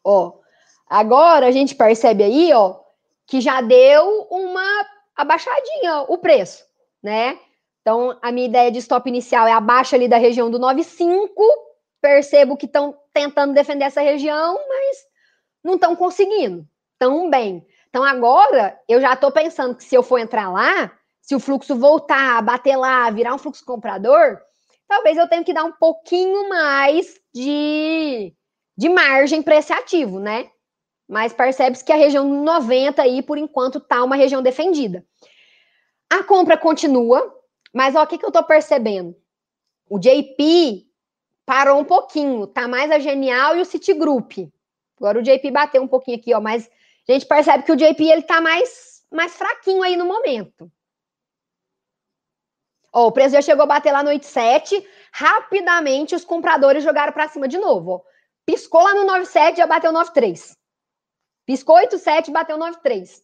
Ó, 0.03 0.39
agora 0.87 1.47
a 1.47 1.51
gente 1.51 1.73
percebe 1.73 2.23
aí, 2.23 2.53
ó, 2.53 2.79
que 3.25 3.41
já 3.41 3.61
deu 3.61 4.27
uma 4.29 4.85
abaixadinha 5.15 6.01
o 6.07 6.17
preço, 6.17 6.65
né? 7.01 7.39
Então, 7.81 8.17
a 8.21 8.31
minha 8.31 8.47
ideia 8.47 8.71
de 8.71 8.79
stop 8.79 9.07
inicial 9.07 9.47
é 9.47 9.51
abaixo 9.51 9.95
ali 9.95 10.07
da 10.07 10.17
região 10.17 10.49
do 10.49 10.59
9,5. 10.59 11.29
Percebo 12.01 12.57
que 12.57 12.65
estão 12.65 12.99
tentando 13.15 13.53
defender 13.53 13.85
essa 13.85 14.01
região, 14.01 14.59
mas 14.67 14.97
não 15.63 15.75
estão 15.75 15.95
conseguindo 15.95 16.67
tão 16.99 17.29
bem. 17.29 17.65
Então, 17.89 18.03
agora, 18.03 18.77
eu 18.87 18.99
já 18.99 19.13
estou 19.13 19.31
pensando 19.31 19.75
que 19.75 19.83
se 19.83 19.95
eu 19.95 20.03
for 20.03 20.19
entrar 20.19 20.51
lá, 20.51 20.91
se 21.21 21.33
o 21.33 21.39
fluxo 21.39 21.75
voltar, 21.75 22.43
bater 22.43 22.75
lá, 22.75 23.09
virar 23.09 23.33
um 23.33 23.37
fluxo 23.39 23.65
comprador, 23.65 24.39
talvez 24.87 25.17
eu 25.17 25.27
tenha 25.27 25.43
que 25.43 25.53
dar 25.53 25.63
um 25.63 25.71
pouquinho 25.71 26.49
mais 26.49 27.15
de, 27.33 28.35
de 28.77 28.89
margem 28.89 29.41
para 29.41 29.55
esse 29.55 29.71
ativo, 29.71 30.19
né? 30.19 30.51
mas 31.07 31.33
percebe-se 31.33 31.85
que 31.85 31.91
a 31.91 31.97
região 31.97 32.43
90 32.43 33.01
aí, 33.01 33.21
por 33.21 33.37
enquanto, 33.37 33.77
está 33.77 34.03
uma 34.03 34.15
região 34.15 34.41
defendida. 34.41 35.05
A 36.09 36.23
compra 36.23 36.57
continua, 36.57 37.33
mas 37.73 37.95
ó, 37.95 38.03
o 38.03 38.07
que, 38.07 38.17
que 38.17 38.25
eu 38.25 38.29
estou 38.29 38.43
percebendo? 38.43 39.15
O 39.89 39.99
JP 39.99 40.87
parou 41.45 41.79
um 41.79 41.85
pouquinho, 41.85 42.47
tá 42.47 42.67
mais 42.67 42.91
a 42.91 42.99
Genial 42.99 43.55
e 43.55 43.61
o 43.61 43.65
Citigroup. 43.65 44.51
Agora 44.97 45.19
o 45.19 45.21
JP 45.21 45.51
bateu 45.51 45.81
um 45.81 45.87
pouquinho 45.87 46.17
aqui, 46.17 46.33
ó, 46.33 46.41
mas 46.41 46.69
a 47.07 47.11
gente 47.11 47.25
percebe 47.25 47.63
que 47.63 47.71
o 47.71 47.75
JP 47.75 48.03
ele 48.03 48.23
tá 48.23 48.41
mais, 48.41 49.05
mais 49.11 49.35
fraquinho 49.35 49.83
aí 49.83 49.95
no 49.95 50.05
momento. 50.05 50.71
Ó, 52.91 53.07
o 53.07 53.11
preço 53.11 53.35
já 53.35 53.41
chegou 53.41 53.63
a 53.63 53.67
bater 53.67 53.91
lá 53.91 54.01
no 54.01 54.09
87, 54.09 54.87
rapidamente 55.11 56.15
os 56.15 56.23
compradores 56.23 56.83
jogaram 56.83 57.11
para 57.11 57.27
cima 57.27 57.47
de 57.47 57.57
novo, 57.57 57.91
ó. 57.91 58.01
Piscou 58.45 58.81
lá 58.81 58.93
no 58.93 59.05
97, 59.05 59.57
já 59.57 59.67
bateu 59.67 59.91
93. 59.91 60.57
Piscou 61.45 61.75
8,7, 61.75 62.31
bateu 62.31 62.57
9,3. 62.57 63.21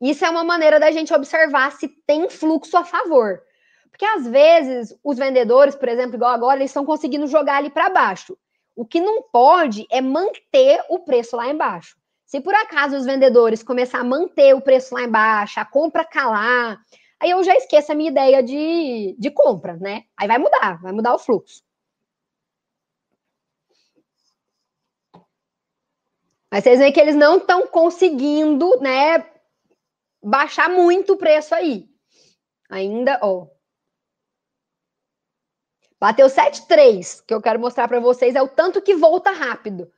Isso 0.00 0.24
é 0.24 0.30
uma 0.30 0.44
maneira 0.44 0.78
da 0.78 0.90
gente 0.90 1.14
observar 1.14 1.72
se 1.72 1.88
tem 1.88 2.28
fluxo 2.28 2.76
a 2.76 2.84
favor. 2.84 3.42
Porque 3.90 4.04
às 4.04 4.26
vezes 4.26 4.96
os 5.02 5.18
vendedores, 5.18 5.74
por 5.74 5.88
exemplo, 5.88 6.16
igual 6.16 6.32
agora, 6.32 6.58
eles 6.58 6.70
estão 6.70 6.84
conseguindo 6.84 7.26
jogar 7.26 7.56
ali 7.56 7.70
para 7.70 7.90
baixo. 7.90 8.36
O 8.76 8.86
que 8.86 9.00
não 9.00 9.22
pode 9.22 9.86
é 9.90 10.00
manter 10.00 10.84
o 10.88 11.00
preço 11.00 11.36
lá 11.36 11.48
embaixo. 11.48 11.96
Se 12.24 12.40
por 12.40 12.54
acaso 12.54 12.96
os 12.96 13.06
vendedores 13.06 13.62
começar 13.62 14.00
a 14.00 14.04
manter 14.04 14.54
o 14.54 14.60
preço 14.60 14.94
lá 14.94 15.02
embaixo, 15.02 15.58
a 15.58 15.64
compra 15.64 16.04
calar, 16.04 16.78
aí 17.18 17.30
eu 17.30 17.42
já 17.42 17.56
esqueço 17.56 17.90
a 17.90 17.94
minha 17.94 18.10
ideia 18.10 18.42
de, 18.42 19.16
de 19.18 19.30
compra, 19.30 19.76
né? 19.76 20.04
Aí 20.16 20.28
vai 20.28 20.38
mudar, 20.38 20.80
vai 20.82 20.92
mudar 20.92 21.14
o 21.14 21.18
fluxo. 21.18 21.62
Mas 26.50 26.64
vocês 26.64 26.78
veem 26.78 26.92
que 26.92 27.00
eles 27.00 27.16
não 27.16 27.38
estão 27.38 27.66
conseguindo, 27.66 28.78
né, 28.80 29.26
baixar 30.22 30.68
muito 30.68 31.14
o 31.14 31.16
preço 31.16 31.54
aí. 31.54 31.88
Ainda, 32.70 33.18
ó. 33.22 33.46
Bateu 36.00 36.28
7,3, 36.28 37.24
que 37.26 37.34
eu 37.34 37.42
quero 37.42 37.58
mostrar 37.58 37.88
para 37.88 37.98
vocês 37.98 38.34
é 38.34 38.42
o 38.42 38.48
tanto 38.48 38.80
que 38.80 38.94
volta 38.94 39.30
rápido. 39.30 39.90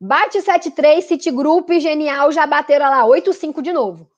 Bate 0.00 0.38
7,3, 0.38 1.02
Citigroup 1.02 1.70
e 1.70 1.80
Genial 1.80 2.32
já 2.32 2.46
bateram 2.46 2.90
lá 2.90 3.04
8,5 3.04 3.62
de 3.62 3.72
novo. 3.72 4.10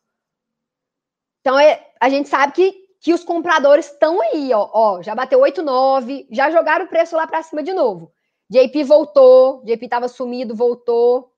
Então, 1.41 1.59
é, 1.59 1.93
a 2.01 2.09
gente 2.09 2.29
sabe 2.29 2.55
que, 2.55 2.73
que 3.01 3.13
os 3.13 3.23
compradores 3.23 3.87
estão 3.87 4.21
aí, 4.21 4.53
ó, 4.53 4.69
ó. 4.73 5.03
Já 5.03 5.15
bateu 5.15 5.39
8,9, 5.41 6.27
já 6.31 6.51
jogaram 6.51 6.87
o 6.87 6.89
preço 6.89 7.15
lá 7.15 7.27
para 7.27 7.43
cima 7.43 7.63
de 7.63 7.73
novo. 7.73 8.13
JP 8.49 8.85
voltou, 8.85 9.63
JP 9.65 9.85
estava 9.85 10.09
sumido, 10.09 10.55
voltou. 10.55 11.33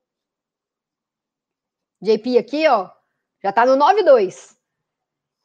JP 2.00 2.38
aqui, 2.38 2.68
ó, 2.68 2.88
já 3.42 3.52
tá 3.52 3.66
no 3.66 3.76
9,2. 3.76 4.56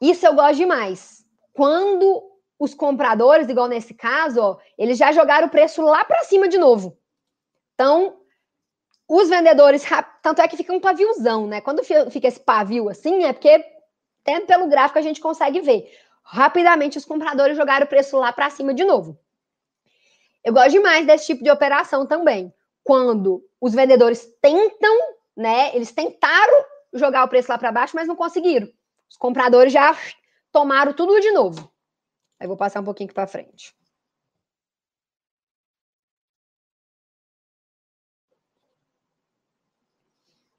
Isso 0.00 0.26
eu 0.26 0.34
gosto 0.34 0.56
demais. 0.56 1.26
Quando 1.52 2.33
os 2.58 2.74
compradores, 2.74 3.48
igual 3.48 3.68
nesse 3.68 3.94
caso, 3.94 4.40
ó, 4.40 4.58
eles 4.78 4.96
já 4.98 5.12
jogaram 5.12 5.46
o 5.46 5.50
preço 5.50 5.82
lá 5.82 6.04
para 6.04 6.24
cima 6.24 6.48
de 6.48 6.58
novo. 6.58 6.96
Então, 7.74 8.20
os 9.08 9.28
vendedores, 9.28 9.84
tanto 10.22 10.40
é 10.40 10.48
que 10.48 10.56
fica 10.56 10.72
um 10.72 10.80
paviozão, 10.80 11.46
né? 11.46 11.60
Quando 11.60 11.82
fica 11.84 12.28
esse 12.28 12.40
pavio 12.40 12.88
assim, 12.88 13.24
é 13.24 13.32
porque 13.32 13.64
até 14.22 14.40
pelo 14.40 14.68
gráfico 14.68 14.98
a 14.98 15.02
gente 15.02 15.20
consegue 15.20 15.60
ver. 15.60 15.90
Rapidamente 16.22 16.96
os 16.96 17.04
compradores 17.04 17.56
jogaram 17.56 17.84
o 17.84 17.88
preço 17.88 18.16
lá 18.16 18.32
para 18.32 18.48
cima 18.48 18.72
de 18.72 18.84
novo. 18.84 19.18
Eu 20.42 20.52
gosto 20.52 20.70
demais 20.70 21.06
desse 21.06 21.26
tipo 21.26 21.44
de 21.44 21.50
operação 21.50 22.06
também. 22.06 22.52
Quando 22.82 23.44
os 23.60 23.74
vendedores 23.74 24.26
tentam 24.40 25.14
né? 25.36 25.74
Eles 25.74 25.92
tentaram 25.92 26.64
jogar 26.92 27.24
o 27.24 27.28
preço 27.28 27.50
lá 27.50 27.58
para 27.58 27.72
baixo, 27.72 27.96
mas 27.96 28.06
não 28.06 28.16
conseguiram. 28.16 28.68
Os 29.10 29.16
compradores 29.16 29.72
já 29.72 29.96
tomaram 30.52 30.92
tudo 30.92 31.20
de 31.20 31.32
novo. 31.32 31.70
Aí 32.44 32.48
vou 32.48 32.58
passar 32.58 32.80
um 32.80 32.84
pouquinho 32.84 33.06
aqui 33.06 33.14
para 33.14 33.26
frente. 33.26 33.74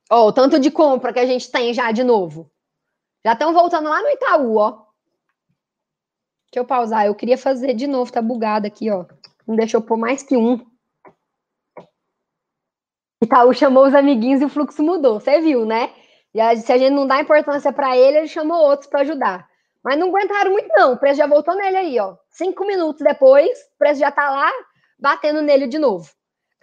Ó, 0.09 0.23
oh, 0.23 0.27
o 0.29 0.33
tanto 0.33 0.59
de 0.59 0.71
compra 0.71 1.13
que 1.13 1.19
a 1.19 1.27
gente 1.27 1.51
tem 1.51 1.75
já 1.75 1.91
de 1.91 2.03
novo. 2.03 2.51
Já 3.23 3.33
estão 3.33 3.53
voltando 3.53 3.87
lá 3.87 4.01
no 4.01 4.09
Itaú, 4.09 4.55
ó. 4.55 4.71
Deixa 6.51 6.57
eu 6.57 6.65
pausar. 6.65 7.05
Eu 7.05 7.13
queria 7.13 7.37
fazer 7.37 7.75
de 7.75 7.85
novo, 7.85 8.11
tá 8.11 8.19
bugado 8.19 8.65
aqui, 8.65 8.89
ó. 8.89 9.05
Não 9.45 9.55
deixa 9.55 9.77
eu 9.77 9.81
pôr 9.81 9.95
mais 9.95 10.23
que 10.23 10.35
um. 10.35 10.65
Itaú 13.21 13.53
chamou 13.53 13.85
os 13.85 13.93
amiguinhos 13.93 14.41
e 14.41 14.45
o 14.45 14.49
fluxo 14.49 14.81
mudou. 14.81 15.19
Você 15.19 15.39
viu, 15.39 15.67
né? 15.67 15.93
E 16.33 16.57
se 16.57 16.73
a 16.73 16.79
gente 16.79 16.93
não 16.93 17.05
dá 17.05 17.21
importância 17.21 17.71
para 17.71 17.95
ele, 17.95 18.17
ele 18.17 18.27
chamou 18.27 18.57
outros 18.57 18.89
para 18.89 19.01
ajudar. 19.01 19.47
Mas 19.85 19.99
não 19.99 20.07
aguentaram 20.07 20.49
muito, 20.49 20.67
não. 20.69 20.93
O 20.93 20.97
preço 20.97 21.19
já 21.19 21.27
voltou 21.27 21.55
nele 21.55 21.77
aí, 21.77 21.99
ó. 21.99 22.17
Cinco 22.31 22.65
minutos 22.65 23.03
depois, 23.03 23.55
o 23.75 23.77
preço 23.77 23.99
já 23.99 24.11
tá 24.11 24.31
lá 24.31 24.51
batendo 24.97 25.43
nele 25.43 25.67
de 25.67 25.77
novo. 25.77 26.09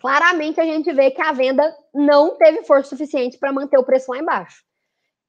Claramente 0.00 0.60
a 0.60 0.64
gente 0.64 0.92
vê 0.92 1.12
que 1.12 1.22
a 1.22 1.30
venda 1.30 1.72
não 1.94 2.36
teve 2.36 2.64
força 2.64 2.90
suficiente 2.90 3.38
para 3.38 3.52
manter 3.52 3.78
o 3.78 3.84
preço 3.84 4.10
lá 4.10 4.18
embaixo. 4.18 4.64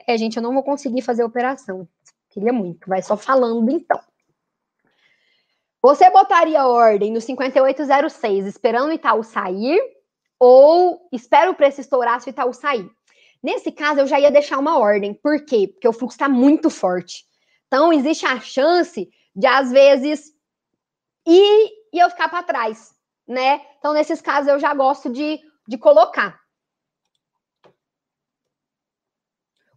É, 0.07 0.17
gente, 0.17 0.37
eu 0.37 0.41
não 0.41 0.55
vou 0.55 0.63
conseguir 0.63 1.03
fazer 1.03 1.21
a 1.21 1.27
operação. 1.27 1.87
Queria 2.31 2.51
muito. 2.51 2.89
Vai 2.89 3.03
só 3.03 3.15
falando 3.15 3.69
então. 3.69 3.99
Você 5.79 6.09
botaria 6.09 6.65
ordem 6.65 7.11
no 7.11 7.21
5806 7.21 8.47
esperando 8.47 8.89
o 8.89 8.93
Itaú 8.93 9.23
sair 9.23 9.79
ou 10.39 11.07
espera 11.11 11.51
o 11.51 11.55
preço 11.55 11.79
estourar 11.79 12.19
se 12.19 12.29
o 12.29 12.31
Itaú 12.31 12.53
sair? 12.53 12.89
Nesse 13.43 13.71
caso, 13.71 13.99
eu 13.99 14.07
já 14.07 14.19
ia 14.19 14.31
deixar 14.31 14.57
uma 14.57 14.79
ordem. 14.79 15.13
Por 15.13 15.45
quê? 15.45 15.67
Porque 15.67 15.87
o 15.87 15.93
fluxo 15.93 16.15
está 16.15 16.27
muito 16.27 16.71
forte. 16.71 17.31
Então, 17.73 17.91
existe 17.91 18.23
a 18.23 18.39
chance 18.39 19.11
de, 19.35 19.47
às 19.47 19.71
vezes, 19.71 20.31
ir 21.25 21.71
e 21.91 21.97
eu 21.97 22.07
ficar 22.07 22.29
para 22.29 22.43
trás, 22.43 22.95
né? 23.27 23.65
Então, 23.79 23.93
nesses 23.93 24.21
casos, 24.21 24.47
eu 24.47 24.59
já 24.59 24.75
gosto 24.75 25.11
de, 25.11 25.41
de 25.67 25.75
colocar. 25.75 26.39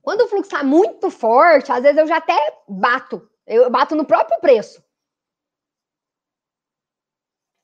Quando 0.03 0.21
o 0.21 0.29
fluxo 0.29 0.53
está 0.53 0.63
muito 0.63 1.09
forte, 1.11 1.73
às 1.73 1.83
vezes 1.83 1.97
eu 1.97 2.07
já 2.07 2.19
até 2.19 2.37
bato. 2.69 3.27
Eu 3.47 3.71
bato 3.71 3.95
no 3.95 4.05
próprio 4.05 4.41
preço. 4.41 4.85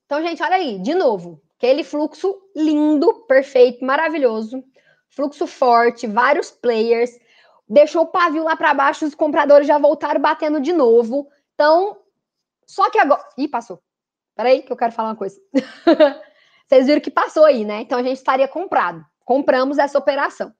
Então, 0.06 0.22
gente, 0.22 0.42
olha 0.42 0.56
aí, 0.56 0.78
de 0.78 0.94
novo, 0.94 1.42
aquele 1.58 1.84
fluxo 1.84 2.40
lindo, 2.56 3.26
perfeito, 3.26 3.84
maravilhoso, 3.84 4.64
fluxo 5.10 5.46
forte, 5.46 6.06
vários 6.06 6.50
players, 6.50 7.10
deixou 7.68 8.02
o 8.02 8.06
pavio 8.06 8.44
lá 8.44 8.56
para 8.56 8.74
baixo, 8.74 9.04
os 9.04 9.14
compradores 9.14 9.66
já 9.66 9.78
voltaram 9.78 10.20
batendo 10.20 10.60
de 10.60 10.72
novo. 10.72 11.28
Então, 11.54 11.96
só 12.66 12.90
que 12.90 12.98
agora. 12.98 13.22
Ih, 13.36 13.48
passou. 13.48 13.82
Peraí, 14.34 14.62
que 14.62 14.72
eu 14.72 14.76
quero 14.76 14.92
falar 14.92 15.10
uma 15.10 15.16
coisa. 15.16 15.38
Vocês 16.66 16.86
viram 16.86 17.00
que 17.00 17.10
passou 17.10 17.44
aí, 17.44 17.64
né? 17.64 17.82
Então 17.82 17.98
a 17.98 18.02
gente 18.02 18.16
estaria 18.16 18.48
comprado. 18.48 19.04
Compramos 19.24 19.78
essa 19.78 19.98
operação. 19.98 20.52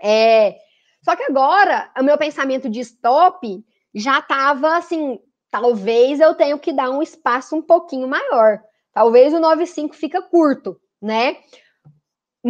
É... 0.00 0.56
Só 1.02 1.14
que 1.14 1.22
agora, 1.22 1.90
o 1.96 2.02
meu 2.02 2.18
pensamento 2.18 2.68
de 2.68 2.80
stop 2.80 3.64
já 3.94 4.18
estava 4.18 4.76
assim. 4.76 5.20
Talvez 5.50 6.20
eu 6.20 6.34
tenha 6.34 6.58
que 6.58 6.72
dar 6.72 6.90
um 6.90 7.00
espaço 7.00 7.56
um 7.56 7.62
pouquinho 7.62 8.08
maior. 8.08 8.60
Talvez 8.92 9.32
o 9.32 9.38
9,5 9.38 9.94
fica 9.94 10.20
curto, 10.20 10.78
né? 11.00 11.36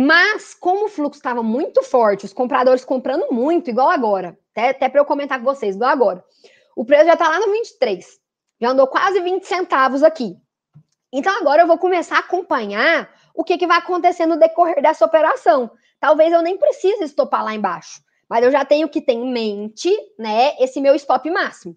Mas, 0.01 0.55
como 0.55 0.85
o 0.85 0.89
fluxo 0.89 1.19
estava 1.19 1.43
muito 1.43 1.83
forte, 1.83 2.25
os 2.25 2.33
compradores 2.33 2.85
comprando 2.85 3.33
muito, 3.33 3.69
igual 3.69 3.91
agora, 3.91 4.39
até, 4.53 4.69
até 4.69 4.89
para 4.89 5.01
eu 5.01 5.05
comentar 5.05 5.41
com 5.41 5.45
vocês, 5.45 5.75
igual 5.75 5.91
agora, 5.91 6.25
o 6.77 6.85
preço 6.85 7.07
já 7.07 7.15
está 7.15 7.29
lá 7.29 7.41
no 7.41 7.51
23, 7.51 8.07
já 8.61 8.71
andou 8.71 8.87
quase 8.87 9.21
20 9.21 9.43
centavos 9.43 10.05
aqui. 10.05 10.37
Então, 11.13 11.37
agora 11.41 11.63
eu 11.63 11.67
vou 11.67 11.79
começar 11.79 12.15
a 12.15 12.21
acompanhar 12.21 13.13
o 13.35 13.43
que, 13.43 13.59
que 13.59 13.67
vai 13.67 13.79
acontecer 13.79 14.25
no 14.25 14.39
decorrer 14.39 14.81
dessa 14.81 15.05
operação. 15.05 15.69
Talvez 15.99 16.33
eu 16.33 16.43
nem 16.43 16.57
precise 16.57 17.03
estopar 17.03 17.43
lá 17.43 17.53
embaixo, 17.53 18.01
mas 18.31 18.45
eu 18.45 18.53
já 18.53 18.65
tenho 18.65 18.89
que 18.89 19.01
ter 19.01 19.15
em 19.15 19.33
mente, 19.33 19.93
né, 20.17 20.55
esse 20.61 20.81
meu 20.81 20.95
stop 20.95 21.29
máximo. 21.29 21.77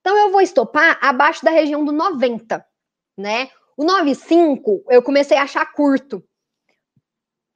Então, 0.00 0.18
eu 0.18 0.32
vou 0.32 0.40
estopar 0.40 0.98
abaixo 1.00 1.44
da 1.44 1.52
região 1.52 1.84
do 1.84 1.92
90, 1.92 2.66
né? 3.16 3.48
O 3.76 3.84
9,5 3.84 4.82
eu 4.88 5.00
comecei 5.04 5.36
a 5.36 5.44
achar 5.44 5.72
curto, 5.72 6.20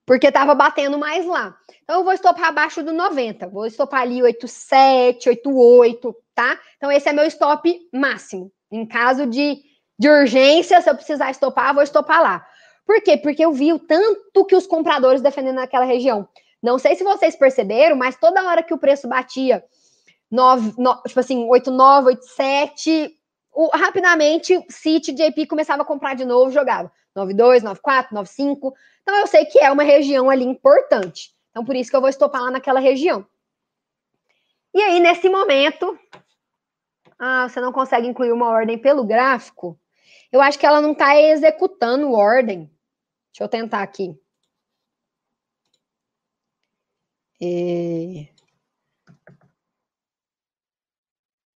porque 0.07 0.28
estava 0.28 0.55
batendo 0.55 0.98
mais 0.98 1.24
lá. 1.26 1.57
Então, 1.82 1.96
eu 1.96 2.05
vou 2.05 2.12
estopar 2.12 2.46
abaixo 2.46 2.82
do 2.82 2.92
90, 2.92 3.48
vou 3.48 3.66
estopar 3.66 4.02
ali 4.02 4.20
8,7, 4.20 5.26
8,8, 5.26 6.14
tá? 6.34 6.59
Então, 6.76 6.90
esse 6.90 7.09
é 7.09 7.12
meu 7.12 7.26
stop 7.26 7.88
máximo. 7.92 8.50
Em 8.70 8.86
caso 8.86 9.26
de, 9.26 9.62
de 9.98 10.09
urgência, 10.09 10.80
se 10.80 10.90
eu 10.90 10.94
precisar 10.94 11.30
estopar, 11.30 11.74
vou 11.74 11.82
estopar 11.82 12.22
lá. 12.22 12.46
Por 12.86 13.00
quê? 13.02 13.16
Porque 13.16 13.44
eu 13.44 13.52
vi 13.52 13.72
o 13.72 13.78
tanto 13.78 14.44
que 14.44 14.57
os 14.57 14.66
compradores 14.66 15.22
defendendo 15.22 15.57
naquela 15.57 15.84
região. 15.84 16.28
Não 16.62 16.78
sei 16.78 16.96
se 16.96 17.05
vocês 17.05 17.36
perceberam, 17.36 17.96
mas 17.96 18.16
toda 18.16 18.46
hora 18.46 18.62
que 18.62 18.74
o 18.74 18.78
preço 18.78 19.09
batia 19.09 19.64
9, 20.30 20.74
9 20.78 21.02
tipo 21.07 21.20
assim, 21.20 21.46
8,9, 21.46 22.18
8,7, 22.38 23.11
o, 23.52 23.68
rapidamente, 23.68 24.62
City, 24.68 25.12
JP 25.12 25.46
começava 25.46 25.82
a 25.82 25.86
comprar 25.86 26.14
de 26.14 26.24
novo, 26.24 26.50
jogava 26.50 26.90
92, 27.14 27.62
94, 27.62 28.14
95. 28.14 28.74
Então 29.02 29.14
eu 29.16 29.26
sei 29.26 29.44
que 29.44 29.58
é 29.58 29.70
uma 29.70 29.82
região 29.82 30.30
ali 30.30 30.44
importante. 30.44 31.34
Então 31.50 31.64
por 31.64 31.76
isso 31.76 31.90
que 31.90 31.96
eu 31.96 32.00
vou 32.00 32.10
estopar 32.10 32.42
lá 32.42 32.50
naquela 32.50 32.80
região. 32.80 33.26
E 34.74 34.80
aí 34.80 35.00
nesse 35.00 35.28
momento, 35.28 35.98
ah, 37.18 37.48
você 37.48 37.60
não 37.60 37.72
consegue 37.72 38.06
incluir 38.06 38.32
uma 38.32 38.48
ordem 38.48 38.78
pelo 38.78 39.04
gráfico? 39.04 39.78
Eu 40.32 40.40
acho 40.40 40.58
que 40.58 40.66
ela 40.66 40.80
não 40.80 40.92
está 40.92 41.16
executando 41.16 42.12
ordem. 42.12 42.70
Deixa 43.32 43.44
eu 43.44 43.48
tentar 43.48 43.82
aqui. 43.82 44.18
É... 47.40 48.28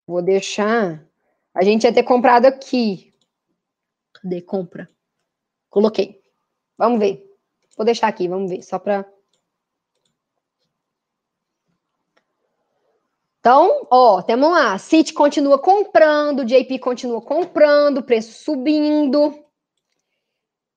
Vou 0.07 0.23
deixar 0.23 1.07
a 1.57 1.65
gente 1.65 1.85
ia 1.85 1.95
ter 1.95 2.03
comprado 2.03 2.45
aqui. 2.45 3.15
Cadê 4.13 4.43
compra? 4.43 4.91
Coloquei. 5.77 6.23
Vamos 6.79 6.99
ver. 6.99 7.23
Vou 7.77 7.85
deixar 7.85 8.09
aqui, 8.09 8.27
vamos 8.27 8.51
ver, 8.51 8.63
só 8.63 8.79
para. 8.79 9.05
Então, 13.39 13.87
ó, 13.91 14.23
temos 14.23 14.51
lá. 14.51 14.79
City 14.79 15.13
continua 15.13 15.59
comprando, 15.59 16.47
JP 16.47 16.79
continua 16.79 17.21
comprando, 17.21 18.03
preço 18.03 18.43
subindo. 18.43 19.39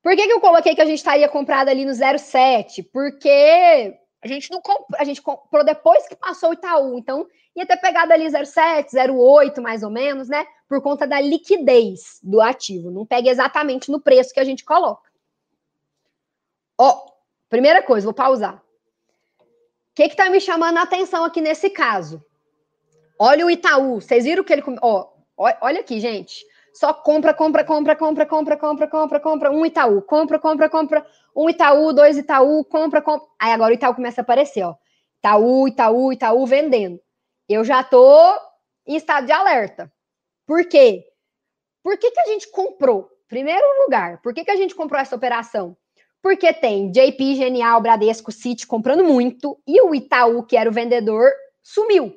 Por 0.03 0.17
que, 0.17 0.27
que 0.27 0.33
eu 0.33 0.41
coloquei 0.41 0.75
que 0.75 0.81
a 0.81 0.85
gente 0.85 0.97
estaria 0.97 1.29
comprado 1.29 1.69
ali 1.69 1.85
no 1.85 1.93
07? 1.93 2.83
Porque 2.83 3.97
a 4.21 4.27
gente 4.27 4.51
não 4.51 4.61
comprou, 4.61 4.99
a 4.99 5.03
gente 5.03 5.21
comprou 5.21 5.63
depois 5.63 6.07
que 6.07 6.15
passou 6.15 6.49
o 6.49 6.53
Itaú. 6.53 6.97
Então, 6.97 7.27
ia 7.55 7.65
ter 7.65 7.77
pegado 7.77 8.11
ali 8.11 8.29
07, 8.29 8.95
08, 8.97 9.61
mais 9.61 9.81
ou 9.81 9.89
menos, 9.89 10.27
né? 10.27 10.45
Por 10.67 10.81
conta 10.81 11.07
da 11.07 11.21
liquidez 11.21 12.19
do 12.21 12.41
ativo. 12.41 12.91
Não 12.91 13.05
pega 13.05 13.29
exatamente 13.29 13.89
no 13.89 13.99
preço 13.99 14.33
que 14.33 14.39
a 14.39 14.43
gente 14.43 14.65
coloca. 14.65 15.09
Ó, 16.77 17.11
primeira 17.49 17.81
coisa, 17.81 18.05
vou 18.05 18.13
pausar. 18.13 18.61
O 19.39 19.45
que 19.95 20.03
está 20.03 20.29
me 20.29 20.39
chamando 20.39 20.77
a 20.77 20.83
atenção 20.83 21.23
aqui 21.23 21.41
nesse 21.41 21.69
caso? 21.69 22.23
Olha 23.17 23.45
o 23.45 23.51
Itaú. 23.51 24.01
Vocês 24.01 24.25
viram 24.25 24.43
que 24.43 24.51
ele. 24.51 24.63
Ó, 24.81 25.09
olha 25.37 25.79
aqui, 25.79 25.99
gente. 25.99 26.45
Só 26.73 26.93
compra, 26.93 27.33
compra, 27.33 27.63
compra, 27.63 27.95
compra, 27.95 28.25
compra, 28.25 28.57
compra, 28.57 28.87
compra, 28.87 29.19
compra, 29.19 29.51
um 29.51 29.65
Itaú, 29.65 30.01
compra, 30.01 30.39
compra, 30.39 30.69
compra, 30.69 31.05
um 31.39 31.49
Itaú, 31.49 31.93
dois 31.93 32.17
Itaú, 32.17 32.65
compra, 32.65 33.01
compra. 33.01 33.25
Aí 33.39 33.53
agora 33.53 33.71
o 33.71 33.73
Itaú 33.73 33.95
começa 33.95 34.19
a 34.19 34.23
aparecer, 34.23 34.61
ó. 34.63 34.75
Itaú, 35.19 35.69
Itaú, 35.69 36.11
Itaú 36.11 36.45
vendendo. 36.45 36.99
Eu 37.47 37.63
já 37.63 37.81
tô 37.81 38.37
em 38.85 38.97
estado 38.97 39.25
de 39.25 39.31
alerta. 39.31 39.89
Por 40.45 40.65
quê? 40.65 41.05
Por 41.81 41.97
que, 41.97 42.11
que 42.11 42.19
a 42.19 42.25
gente 42.25 42.51
comprou? 42.51 43.09
Primeiro 43.29 43.65
lugar, 43.83 44.21
por 44.21 44.33
que, 44.33 44.43
que 44.43 44.51
a 44.51 44.55
gente 44.57 44.75
comprou 44.75 44.99
essa 44.99 45.15
operação? 45.15 45.77
Porque 46.21 46.51
tem 46.51 46.91
JP, 46.91 47.35
Genial, 47.35 47.79
Bradesco, 47.79 48.33
City 48.33 48.67
comprando 48.67 49.05
muito 49.05 49.57
e 49.65 49.81
o 49.81 49.95
Itaú, 49.95 50.43
que 50.43 50.57
era 50.57 50.69
o 50.69 50.73
vendedor, 50.73 51.31
sumiu, 51.63 52.13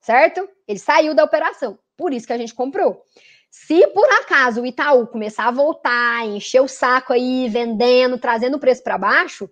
certo? 0.00 0.48
Ele 0.66 0.80
saiu 0.80 1.14
da 1.14 1.22
operação. 1.22 1.78
Por 1.96 2.12
isso 2.12 2.26
que 2.26 2.32
a 2.32 2.38
gente 2.38 2.54
comprou. 2.54 3.04
Se 3.50 3.86
por 3.88 4.08
acaso 4.20 4.62
o 4.62 4.66
Itaú 4.66 5.06
começar 5.06 5.48
a 5.48 5.52
voltar, 5.52 6.26
encher 6.26 6.60
o 6.60 6.68
saco 6.68 7.12
aí, 7.12 7.48
vendendo, 7.48 8.18
trazendo 8.18 8.56
o 8.56 8.60
preço 8.60 8.82
para 8.82 8.98
baixo, 8.98 9.50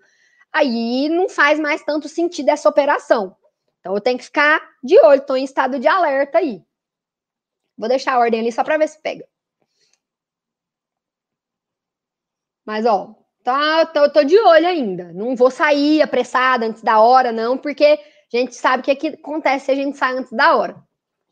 aí 0.53 1.09
não 1.09 1.29
faz 1.29 1.59
mais 1.59 1.83
tanto 1.83 2.09
sentido 2.09 2.51
essa 2.51 2.69
operação. 2.69 3.37
Então 3.81 3.95
eu 3.95 4.01
tenho 4.01 4.19
que 4.19 4.25
ficar 4.25 4.61
de 4.83 4.99
olho, 5.01 5.21
estou 5.21 5.37
em 5.37 5.45
estado 5.45 5.79
de 5.79 5.89
alerta 5.89 6.39
aí. 6.39 6.63
Vou 7.77 7.89
deixar 7.89 8.15
a 8.15 8.19
ordem 8.19 8.41
ali 8.41 8.53
só 8.53 8.65
para 8.65 8.79
ver 8.79 8.89
se 8.89 9.01
pega. 9.01 9.27
Mas, 12.65 12.85
ó, 12.85 13.15
tá, 13.45 13.87
tô, 13.87 14.11
tô 14.11 14.25
de 14.25 14.39
olho 14.39 14.67
ainda. 14.67 15.13
Não 15.13 15.37
vou 15.37 15.51
sair 15.51 16.03
apressada 16.03 16.67
antes 16.67 16.83
da 16.83 17.01
hora, 17.01 17.31
não, 17.31 17.57
porque 17.57 17.85
a 17.85 18.37
gente 18.37 18.55
sabe 18.55 18.81
o 18.81 18.85
que, 18.85 18.91
é 18.91 18.97
que 18.97 19.09
acontece 19.09 19.67
se 19.67 19.71
a 19.71 19.75
gente 19.75 19.97
sai 19.97 20.17
antes 20.17 20.33
da 20.33 20.57
hora. 20.57 20.83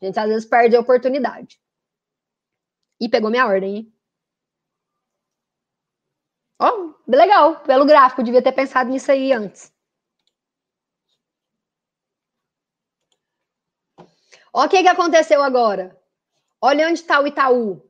A 0.01 0.05
gente 0.05 0.19
às 0.19 0.27
vezes 0.27 0.45
perde 0.45 0.75
a 0.75 0.79
oportunidade. 0.79 1.59
E 2.99 3.09
pegou 3.09 3.29
minha 3.29 3.45
ordem, 3.45 3.75
hein? 3.75 3.93
Ó, 6.59 6.69
oh, 6.69 6.95
legal. 7.07 7.59
Pelo 7.61 7.85
gráfico, 7.85 8.23
devia 8.23 8.41
ter 8.41 8.51
pensado 8.53 8.89
nisso 8.89 9.11
aí 9.11 9.31
antes. 9.33 9.73
Ó, 14.53 14.65
o 14.65 14.69
que, 14.69 14.81
que 14.81 14.87
aconteceu 14.87 15.43
agora. 15.43 15.99
Olha 16.61 16.87
onde 16.87 16.99
está 17.01 17.19
o 17.19 17.27
Itaú. 17.27 17.81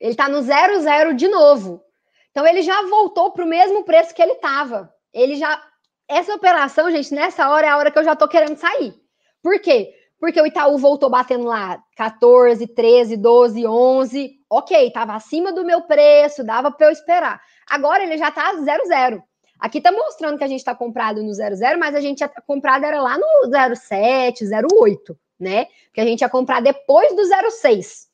Ele 0.00 0.12
está 0.12 0.28
no 0.28 0.42
zero 0.42 0.80
zero 0.80 1.14
de 1.14 1.28
novo. 1.28 1.84
Então 2.30 2.46
ele 2.46 2.62
já 2.62 2.82
voltou 2.82 3.32
para 3.32 3.44
o 3.44 3.48
mesmo 3.48 3.84
preço 3.84 4.14
que 4.14 4.22
ele 4.22 4.32
estava. 4.32 4.94
Ele 5.12 5.36
já. 5.36 5.62
Essa 6.08 6.34
operação, 6.34 6.90
gente, 6.90 7.14
nessa 7.14 7.48
hora 7.50 7.66
é 7.66 7.70
a 7.70 7.76
hora 7.76 7.90
que 7.90 7.98
eu 7.98 8.04
já 8.04 8.12
estou 8.12 8.28
querendo 8.28 8.56
sair. 8.56 8.94
Por 9.42 9.60
quê? 9.60 9.94
Porque 10.18 10.40
o 10.40 10.46
Itaú 10.46 10.78
voltou 10.78 11.10
batendo 11.10 11.44
lá 11.44 11.82
14, 11.96 12.66
13, 12.66 13.16
12, 13.16 13.66
11. 13.66 14.40
Ok, 14.48 14.86
estava 14.86 15.14
acima 15.14 15.52
do 15.52 15.64
meu 15.64 15.82
preço, 15.82 16.44
dava 16.44 16.70
para 16.70 16.86
eu 16.86 16.90
esperar. 16.90 17.40
Agora 17.68 18.02
ele 18.02 18.16
já 18.16 18.28
está 18.28 18.54
zero 18.62 18.86
zero. 18.86 19.22
Aqui 19.58 19.78
está 19.78 19.90
mostrando 19.90 20.38
que 20.38 20.44
a 20.44 20.48
gente 20.48 20.58
está 20.58 20.74
comprado 20.74 21.22
no 21.22 21.32
00, 21.32 21.78
mas 21.78 21.94
a 21.94 22.00
gente 22.00 22.18
tinha 22.18 22.28
comprado 22.28 22.84
era 22.84 23.00
lá 23.00 23.16
no 23.18 23.74
07, 23.74 24.44
08, 24.80 25.18
né? 25.40 25.66
Que 25.92 26.00
a 26.00 26.04
gente 26.04 26.20
ia 26.20 26.28
comprar 26.28 26.60
depois 26.60 27.14
do 27.14 27.22
06. 27.50 28.08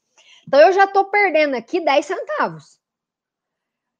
Então 0.47 0.61
eu 0.61 0.73
já 0.73 0.85
estou 0.85 1.05
perdendo 1.07 1.57
aqui 1.57 1.81
10 1.81 2.07
centavos. 2.07 2.81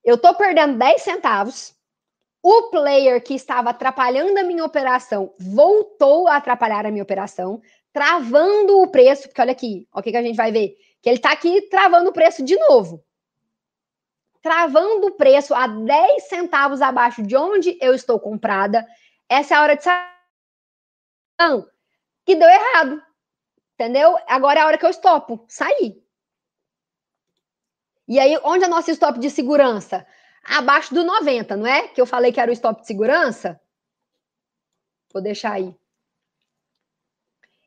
Eu 0.05 0.17
estou 0.17 0.35
perdendo 0.35 0.79
10 0.79 1.03
centavos. 1.03 1.75
O 2.43 2.71
player 2.71 3.23
que 3.23 3.35
estava 3.35 3.71
atrapalhando 3.71 4.39
a 4.39 4.43
minha 4.43 4.65
operação 4.65 5.33
voltou 5.39 6.27
a 6.27 6.37
atrapalhar 6.37 6.85
a 6.85 6.91
minha 6.91 7.05
operação, 7.05 7.61
travando 7.93 8.81
o 8.81 8.91
preço, 8.91 9.29
porque 9.29 9.41
olha 9.41 9.53
aqui, 9.53 9.87
o 9.93 10.03
que, 10.03 10.17
a 10.17 10.23
gente 10.23 10.37
vai 10.37 10.51
ver? 10.51 10.77
Que 11.01 11.09
ele 11.09 11.17
está 11.17 11.33
aqui 11.33 11.63
travando 11.63 12.11
o 12.11 12.13
preço 12.13 12.43
de 12.43 12.57
novo. 12.57 13.05
Travando 14.41 15.09
o 15.09 15.13
preço 15.13 15.55
a 15.55 15.67
10 15.67 16.25
centavos 16.25 16.81
abaixo 16.81 17.23
de 17.23 17.37
onde 17.37 17.79
eu 17.81 17.95
estou 17.95 18.19
comprada. 18.19 18.87
Essa 19.29 19.55
é 19.55 19.57
a 19.57 19.63
hora 19.63 19.77
de 19.77 19.85
sair. 19.85 20.11
Que 22.25 22.35
deu 22.35 22.49
errado. 22.49 23.03
Entendeu? 23.75 24.19
Agora 24.27 24.61
é 24.61 24.63
a 24.63 24.67
hora 24.67 24.79
que 24.79 24.87
eu 24.87 24.91
estopo, 24.91 25.45
sair. 25.49 26.03
E 28.09 28.19
aí, 28.19 28.39
onde 28.45 28.65
é 28.65 28.67
o 28.67 28.71
nosso 28.71 28.91
stop 28.91 29.19
de 29.19 29.31
segurança? 29.31 30.07
Abaixo 30.45 30.93
do 30.95 31.05
90, 31.05 31.57
não 31.57 31.67
é? 31.67 31.89
Que 31.89 32.01
eu 32.01 32.07
falei 32.07 32.33
que 32.33 32.41
era 32.41 32.51
o 32.51 32.55
stop 32.55 32.81
de 32.81 32.87
segurança? 32.87 33.61
Vou 35.13 35.23
deixar 35.23 35.53
aí. 35.53 35.75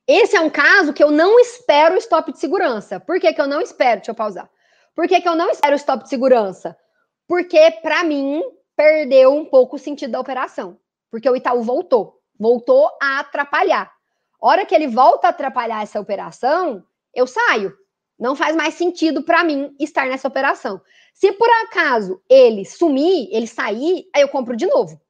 Esse 0.08 0.36
é 0.36 0.41
um 0.41 0.49
caso 0.49 0.93
que 0.93 1.03
eu 1.03 1.10
não 1.10 1.39
espero 1.39 1.95
o 1.95 1.97
stop 1.97 2.32
de 2.32 2.39
segurança. 2.39 2.99
Por 2.99 3.20
que, 3.20 3.34
que 3.34 3.41
eu 3.41 3.47
não 3.47 3.60
espero? 3.60 3.97
Deixa 3.97 4.12
eu 4.12 4.16
pausar. 4.16 4.49
Por 4.95 5.08
que, 5.08 5.20
que 5.20 5.28
eu 5.28 5.36
não 5.36 5.49
espero 5.49 5.74
o 5.74 5.78
stop 5.78 6.03
de 6.03 6.10
segurança? 6.10 6.78
Porque, 7.28 7.72
para 7.82 8.03
mim, 8.03 8.41
perdeu 8.76 9.34
um 9.34 9.45
pouco 9.45 9.76
o 9.76 9.80
sentido 9.80 10.12
da 10.12 10.20
operação. 10.20 10.80
Porque 11.10 11.30
o 11.30 11.36
Itaú 11.36 11.64
voltou. 11.64 12.22
Voltou 12.39 12.89
a 13.01 13.20
atrapalhar. 13.20 13.91
Hora 14.39 14.66
que 14.66 14.76
ele 14.76 14.88
volta 14.88 15.28
a 15.28 15.30
atrapalhar 15.32 15.82
essa 15.82 15.99
operação, 15.99 16.84
eu 17.14 17.26
saio. 17.26 17.74
Não 18.18 18.36
faz 18.36 18.56
mais 18.56 18.76
sentido 18.76 19.24
para 19.24 19.43
mim 19.43 19.76
estar 19.80 20.06
nessa 20.06 20.28
operação. 20.28 20.80
Se 21.14 21.32
por 21.32 21.49
acaso 21.64 22.22
ele 22.30 22.64
sumir, 22.64 23.28
ele 23.32 23.47
sair, 23.47 24.08
aí 24.14 24.22
eu 24.22 24.30
compro 24.30 24.56
de 24.56 24.68
novo. 24.68 25.01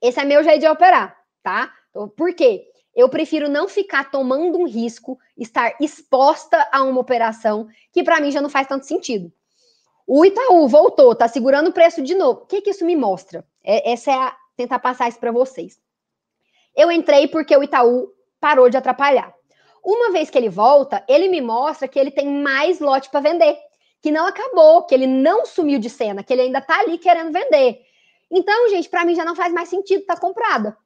Esse 0.00 0.18
é 0.18 0.24
meu 0.24 0.42
jeito 0.42 0.60
de 0.60 0.68
operar, 0.68 1.16
tá? 1.42 1.72
Então, 1.90 2.08
por 2.08 2.32
quê? 2.34 2.69
Eu 2.94 3.08
prefiro 3.08 3.48
não 3.48 3.68
ficar 3.68 4.10
tomando 4.10 4.58
um 4.58 4.66
risco, 4.66 5.18
estar 5.36 5.74
exposta 5.80 6.68
a 6.72 6.82
uma 6.82 7.00
operação 7.00 7.68
que 7.92 8.02
para 8.02 8.20
mim 8.20 8.30
já 8.30 8.40
não 8.40 8.48
faz 8.48 8.66
tanto 8.66 8.86
sentido. 8.86 9.32
O 10.06 10.24
Itaú 10.24 10.66
voltou, 10.66 11.14
tá 11.14 11.28
segurando 11.28 11.68
o 11.68 11.72
preço 11.72 12.02
de 12.02 12.14
novo. 12.14 12.42
O 12.42 12.46
que, 12.46 12.60
que 12.60 12.70
isso 12.70 12.84
me 12.84 12.96
mostra? 12.96 13.44
É, 13.62 13.92
essa 13.92 14.10
é 14.10 14.14
a 14.14 14.36
tentar 14.56 14.78
passar 14.80 15.08
isso 15.08 15.20
para 15.20 15.30
vocês. 15.30 15.80
Eu 16.76 16.90
entrei 16.90 17.28
porque 17.28 17.56
o 17.56 17.62
Itaú 17.62 18.12
parou 18.40 18.68
de 18.68 18.76
atrapalhar. 18.76 19.32
Uma 19.84 20.10
vez 20.10 20.28
que 20.28 20.36
ele 20.36 20.48
volta, 20.48 21.04
ele 21.08 21.28
me 21.28 21.40
mostra 21.40 21.86
que 21.88 21.98
ele 21.98 22.10
tem 22.10 22.28
mais 22.28 22.80
lote 22.80 23.08
para 23.08 23.20
vender 23.20 23.56
que 24.00 24.10
não 24.10 24.26
acabou, 24.26 24.82
que 24.84 24.94
ele 24.94 25.06
não 25.06 25.44
sumiu 25.44 25.78
de 25.78 25.90
cena, 25.90 26.22
que 26.22 26.32
ele 26.32 26.42
ainda 26.42 26.60
tá 26.60 26.80
ali 26.80 26.98
querendo 26.98 27.32
vender. 27.32 27.80
Então, 28.30 28.68
gente, 28.70 28.88
para 28.88 29.04
mim 29.04 29.14
já 29.14 29.24
não 29.24 29.36
faz 29.36 29.52
mais 29.52 29.68
sentido 29.68 30.00
estar 30.00 30.14
tá 30.14 30.20
comprada. 30.20 30.76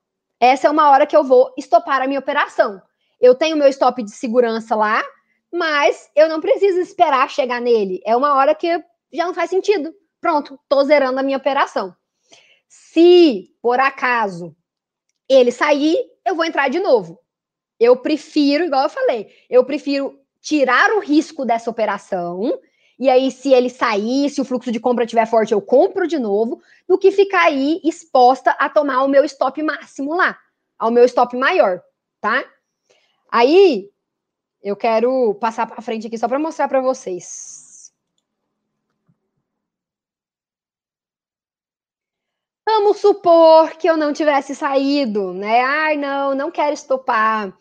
Essa 0.44 0.68
é 0.68 0.70
uma 0.70 0.90
hora 0.90 1.06
que 1.06 1.16
eu 1.16 1.24
vou 1.24 1.54
estopar 1.56 2.02
a 2.02 2.06
minha 2.06 2.20
operação. 2.20 2.78
Eu 3.18 3.34
tenho 3.34 3.56
meu 3.56 3.66
stop 3.68 4.02
de 4.02 4.10
segurança 4.10 4.76
lá, 4.76 5.02
mas 5.50 6.10
eu 6.14 6.28
não 6.28 6.38
preciso 6.38 6.78
esperar 6.80 7.30
chegar 7.30 7.62
nele. 7.62 8.02
É 8.04 8.14
uma 8.14 8.34
hora 8.34 8.54
que 8.54 8.68
já 9.10 9.24
não 9.24 9.32
faz 9.32 9.48
sentido. 9.48 9.94
Pronto, 10.20 10.60
tô 10.68 10.84
zerando 10.84 11.18
a 11.18 11.22
minha 11.22 11.38
operação. 11.38 11.96
Se, 12.68 13.56
por 13.62 13.80
acaso, 13.80 14.54
ele 15.26 15.50
sair, 15.50 15.96
eu 16.26 16.34
vou 16.34 16.44
entrar 16.44 16.68
de 16.68 16.78
novo. 16.78 17.18
Eu 17.80 17.96
prefiro, 17.96 18.64
igual 18.64 18.82
eu 18.82 18.90
falei, 18.90 19.32
eu 19.48 19.64
prefiro 19.64 20.20
tirar 20.42 20.92
o 20.92 21.00
risco 21.00 21.46
dessa 21.46 21.70
operação 21.70 22.60
e 22.98 23.08
aí, 23.08 23.30
se 23.30 23.52
ele 23.52 23.68
sair, 23.68 24.30
se 24.30 24.40
o 24.40 24.44
fluxo 24.44 24.70
de 24.70 24.78
compra 24.78 25.04
estiver 25.04 25.26
forte, 25.26 25.52
eu 25.52 25.60
compro 25.60 26.06
de 26.06 26.18
novo, 26.18 26.62
do 26.88 26.98
que 26.98 27.10
ficar 27.10 27.46
aí 27.46 27.80
exposta 27.84 28.52
a 28.52 28.68
tomar 28.68 29.02
o 29.02 29.08
meu 29.08 29.24
stop 29.24 29.60
máximo 29.62 30.14
lá, 30.14 30.38
ao 30.78 30.90
meu 30.90 31.04
stop 31.04 31.36
maior, 31.36 31.82
tá? 32.20 32.44
Aí, 33.30 33.90
eu 34.62 34.76
quero 34.76 35.34
passar 35.34 35.66
para 35.66 35.82
frente 35.82 36.06
aqui 36.06 36.16
só 36.16 36.28
para 36.28 36.38
mostrar 36.38 36.68
para 36.68 36.80
vocês. 36.80 37.92
Vamos 42.66 42.96
supor 42.98 43.72
que 43.72 43.88
eu 43.88 43.96
não 43.96 44.12
tivesse 44.12 44.54
saído, 44.54 45.34
né? 45.34 45.60
Ai, 45.60 45.96
não, 45.96 46.34
não 46.34 46.50
quero 46.50 46.72
estopar. 46.72 47.52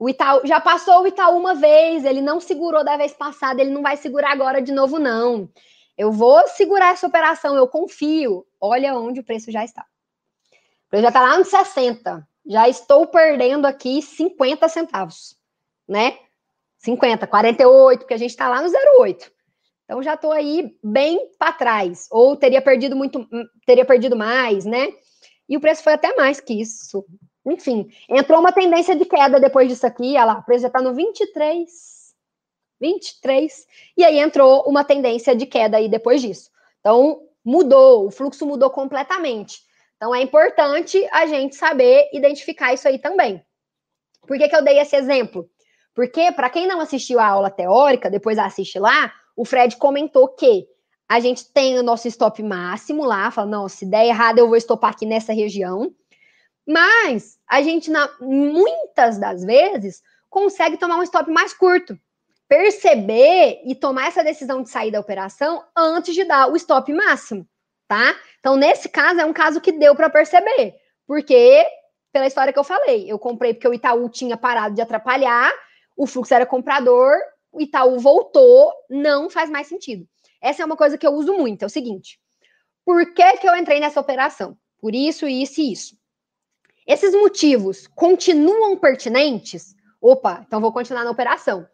O 0.00 0.08
Itaú 0.08 0.40
já 0.46 0.58
passou 0.58 1.02
o 1.02 1.06
Itaú 1.06 1.36
uma 1.36 1.54
vez, 1.54 2.06
ele 2.06 2.22
não 2.22 2.40
segurou 2.40 2.82
da 2.82 2.96
vez 2.96 3.12
passada, 3.12 3.60
ele 3.60 3.70
não 3.70 3.82
vai 3.82 3.98
segurar 3.98 4.32
agora 4.32 4.62
de 4.62 4.72
novo, 4.72 4.98
não. 4.98 5.46
Eu 5.96 6.10
vou 6.10 6.48
segurar 6.48 6.92
essa 6.92 7.06
operação, 7.06 7.54
eu 7.54 7.68
confio. 7.68 8.46
Olha 8.58 8.96
onde 8.96 9.20
o 9.20 9.22
preço 9.22 9.52
já 9.52 9.62
está. 9.62 9.82
O 9.82 10.88
preço 10.88 11.02
já 11.02 11.08
está 11.08 11.20
lá 11.20 11.36
nos 11.36 11.48
60. 11.48 12.26
Já 12.46 12.66
estou 12.66 13.06
perdendo 13.08 13.66
aqui 13.66 14.00
50 14.00 14.66
centavos, 14.70 15.36
né? 15.86 16.16
50, 16.78 17.26
48, 17.26 17.98
porque 18.00 18.14
a 18.14 18.18
gente 18.18 18.30
está 18.30 18.48
lá 18.48 18.62
no 18.62 18.68
0,8. 18.70 19.30
Então 19.84 20.02
já 20.02 20.14
estou 20.14 20.32
aí 20.32 20.74
bem 20.82 21.30
para 21.38 21.52
trás. 21.52 22.08
Ou 22.10 22.34
teria 22.36 22.62
perdido 22.62 22.96
muito, 22.96 23.28
teria 23.66 23.84
perdido 23.84 24.16
mais, 24.16 24.64
né? 24.64 24.88
E 25.46 25.58
o 25.58 25.60
preço 25.60 25.82
foi 25.82 25.92
até 25.92 26.16
mais 26.16 26.40
que 26.40 26.54
isso. 26.54 27.04
Enfim, 27.44 27.90
entrou 28.08 28.40
uma 28.40 28.52
tendência 28.52 28.94
de 28.94 29.04
queda 29.04 29.40
depois 29.40 29.68
disso 29.68 29.86
aqui, 29.86 30.10
olha 30.10 30.24
lá, 30.24 30.38
o 30.38 30.42
preço 30.42 30.66
está 30.66 30.80
no 30.82 30.92
23, 30.92 32.14
23, 32.80 33.66
e 33.96 34.04
aí 34.04 34.18
entrou 34.18 34.64
uma 34.66 34.84
tendência 34.84 35.34
de 35.34 35.46
queda 35.46 35.78
aí 35.78 35.88
depois 35.88 36.20
disso. 36.20 36.50
Então, 36.80 37.22
mudou, 37.44 38.06
o 38.06 38.10
fluxo 38.10 38.46
mudou 38.46 38.70
completamente. 38.70 39.62
Então, 39.96 40.14
é 40.14 40.22
importante 40.22 41.06
a 41.12 41.26
gente 41.26 41.56
saber 41.56 42.08
identificar 42.12 42.72
isso 42.72 42.88
aí 42.88 42.98
também. 42.98 43.44
Por 44.26 44.38
que, 44.38 44.48
que 44.48 44.56
eu 44.56 44.62
dei 44.62 44.78
esse 44.78 44.96
exemplo? 44.96 45.48
Porque, 45.94 46.32
para 46.32 46.50
quem 46.50 46.66
não 46.66 46.80
assistiu 46.80 47.18
a 47.18 47.26
aula 47.26 47.50
teórica, 47.50 48.10
depois 48.10 48.38
assiste 48.38 48.78
lá, 48.78 49.12
o 49.36 49.44
Fred 49.44 49.76
comentou 49.76 50.28
que 50.28 50.66
a 51.08 51.18
gente 51.20 51.44
tem 51.52 51.78
o 51.78 51.82
nosso 51.82 52.06
stop 52.08 52.42
máximo 52.42 53.04
lá, 53.04 53.30
fala, 53.30 53.48
não, 53.48 53.68
se 53.68 53.84
der 53.84 54.06
errado, 54.06 54.38
eu 54.38 54.46
vou 54.46 54.56
estopar 54.56 54.90
aqui 54.90 55.04
nessa 55.04 55.32
região. 55.32 55.92
Mas 56.70 57.36
a 57.48 57.60
gente, 57.62 57.90
na, 57.90 58.08
muitas 58.20 59.18
das 59.18 59.44
vezes, 59.44 60.00
consegue 60.28 60.76
tomar 60.76 60.98
um 60.98 61.02
stop 61.02 61.28
mais 61.28 61.52
curto. 61.52 61.98
Perceber 62.46 63.60
e 63.64 63.74
tomar 63.74 64.06
essa 64.06 64.22
decisão 64.22 64.62
de 64.62 64.70
sair 64.70 64.92
da 64.92 65.00
operação 65.00 65.64
antes 65.76 66.14
de 66.14 66.22
dar 66.22 66.48
o 66.48 66.54
stop 66.54 66.92
máximo, 66.92 67.44
tá? 67.88 68.14
Então, 68.38 68.54
nesse 68.54 68.88
caso, 68.88 69.20
é 69.20 69.24
um 69.24 69.32
caso 69.32 69.60
que 69.60 69.72
deu 69.72 69.96
para 69.96 70.08
perceber. 70.08 70.76
Porque, 71.08 71.66
pela 72.12 72.28
história 72.28 72.52
que 72.52 72.58
eu 72.58 72.64
falei, 72.64 73.10
eu 73.10 73.18
comprei 73.18 73.52
porque 73.52 73.66
o 73.66 73.74
Itaú 73.74 74.08
tinha 74.08 74.36
parado 74.36 74.76
de 74.76 74.80
atrapalhar, 74.80 75.52
o 75.96 76.06
fluxo 76.06 76.32
era 76.32 76.46
comprador, 76.46 77.16
o 77.50 77.60
Itaú 77.60 77.98
voltou, 77.98 78.72
não 78.88 79.28
faz 79.28 79.50
mais 79.50 79.66
sentido. 79.66 80.06
Essa 80.40 80.62
é 80.62 80.66
uma 80.66 80.76
coisa 80.76 80.96
que 80.96 81.06
eu 81.06 81.14
uso 81.14 81.34
muito, 81.34 81.64
é 81.64 81.66
o 81.66 81.70
seguinte. 81.70 82.20
Por 82.84 83.12
que, 83.12 83.38
que 83.38 83.48
eu 83.48 83.56
entrei 83.56 83.80
nessa 83.80 84.00
operação? 84.00 84.56
Por 84.78 84.94
isso, 84.94 85.26
isso 85.26 85.60
e 85.60 85.72
isso. 85.72 85.99
Esses 86.90 87.14
motivos 87.14 87.86
continuam 87.94 88.76
pertinentes? 88.76 89.76
Opa, 90.00 90.42
então 90.44 90.60
vou 90.60 90.72
continuar 90.72 91.04
na 91.04 91.12
operação. 91.12 91.64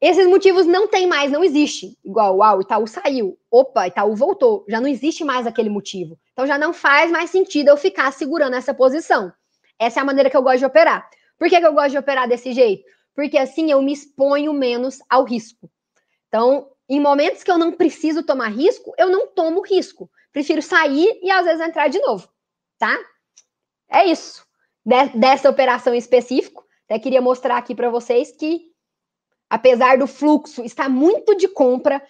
Esses 0.00 0.26
motivos 0.26 0.64
não 0.64 0.88
tem 0.88 1.06
mais, 1.06 1.30
não 1.30 1.44
existe. 1.44 1.98
Igual, 2.02 2.38
uau, 2.38 2.62
Itaú 2.62 2.86
saiu. 2.86 3.38
Opa, 3.50 3.88
Itaú 3.88 4.16
voltou. 4.16 4.64
Já 4.66 4.80
não 4.80 4.88
existe 4.88 5.22
mais 5.22 5.46
aquele 5.46 5.68
motivo. 5.68 6.18
Então 6.32 6.46
já 6.46 6.56
não 6.56 6.72
faz 6.72 7.10
mais 7.10 7.28
sentido 7.28 7.68
eu 7.68 7.76
ficar 7.76 8.10
segurando 8.10 8.56
essa 8.56 8.72
posição. 8.72 9.30
Essa 9.78 10.00
é 10.00 10.02
a 10.02 10.06
maneira 10.06 10.30
que 10.30 10.36
eu 10.38 10.42
gosto 10.42 10.60
de 10.60 10.64
operar. 10.64 11.06
Por 11.38 11.50
que, 11.50 11.60
que 11.60 11.66
eu 11.66 11.74
gosto 11.74 11.90
de 11.90 11.98
operar 11.98 12.26
desse 12.26 12.54
jeito? 12.54 12.84
Porque 13.14 13.36
assim 13.36 13.70
eu 13.70 13.82
me 13.82 13.92
exponho 13.92 14.54
menos 14.54 15.00
ao 15.10 15.24
risco. 15.24 15.70
Então, 16.28 16.70
em 16.88 16.98
momentos 16.98 17.42
que 17.42 17.50
eu 17.50 17.58
não 17.58 17.70
preciso 17.70 18.22
tomar 18.22 18.48
risco, 18.48 18.94
eu 18.96 19.10
não 19.10 19.26
tomo 19.26 19.60
risco. 19.60 20.10
Prefiro 20.32 20.62
sair 20.62 21.20
e 21.22 21.30
às 21.30 21.44
vezes 21.44 21.60
entrar 21.60 21.88
de 21.88 21.98
novo, 21.98 22.26
tá? 22.78 22.98
É 23.90 24.04
isso. 24.04 24.46
De, 24.84 25.06
dessa 25.18 25.50
operação 25.50 25.94
em 25.94 25.98
específico, 25.98 26.64
até 26.84 26.98
queria 26.98 27.20
mostrar 27.20 27.56
aqui 27.56 27.74
para 27.74 27.90
vocês 27.90 28.32
que, 28.32 28.66
apesar 29.48 29.98
do 29.98 30.06
fluxo 30.06 30.64
estar 30.64 30.88
muito 30.88 31.36
de 31.36 31.48
compra, 31.48 32.02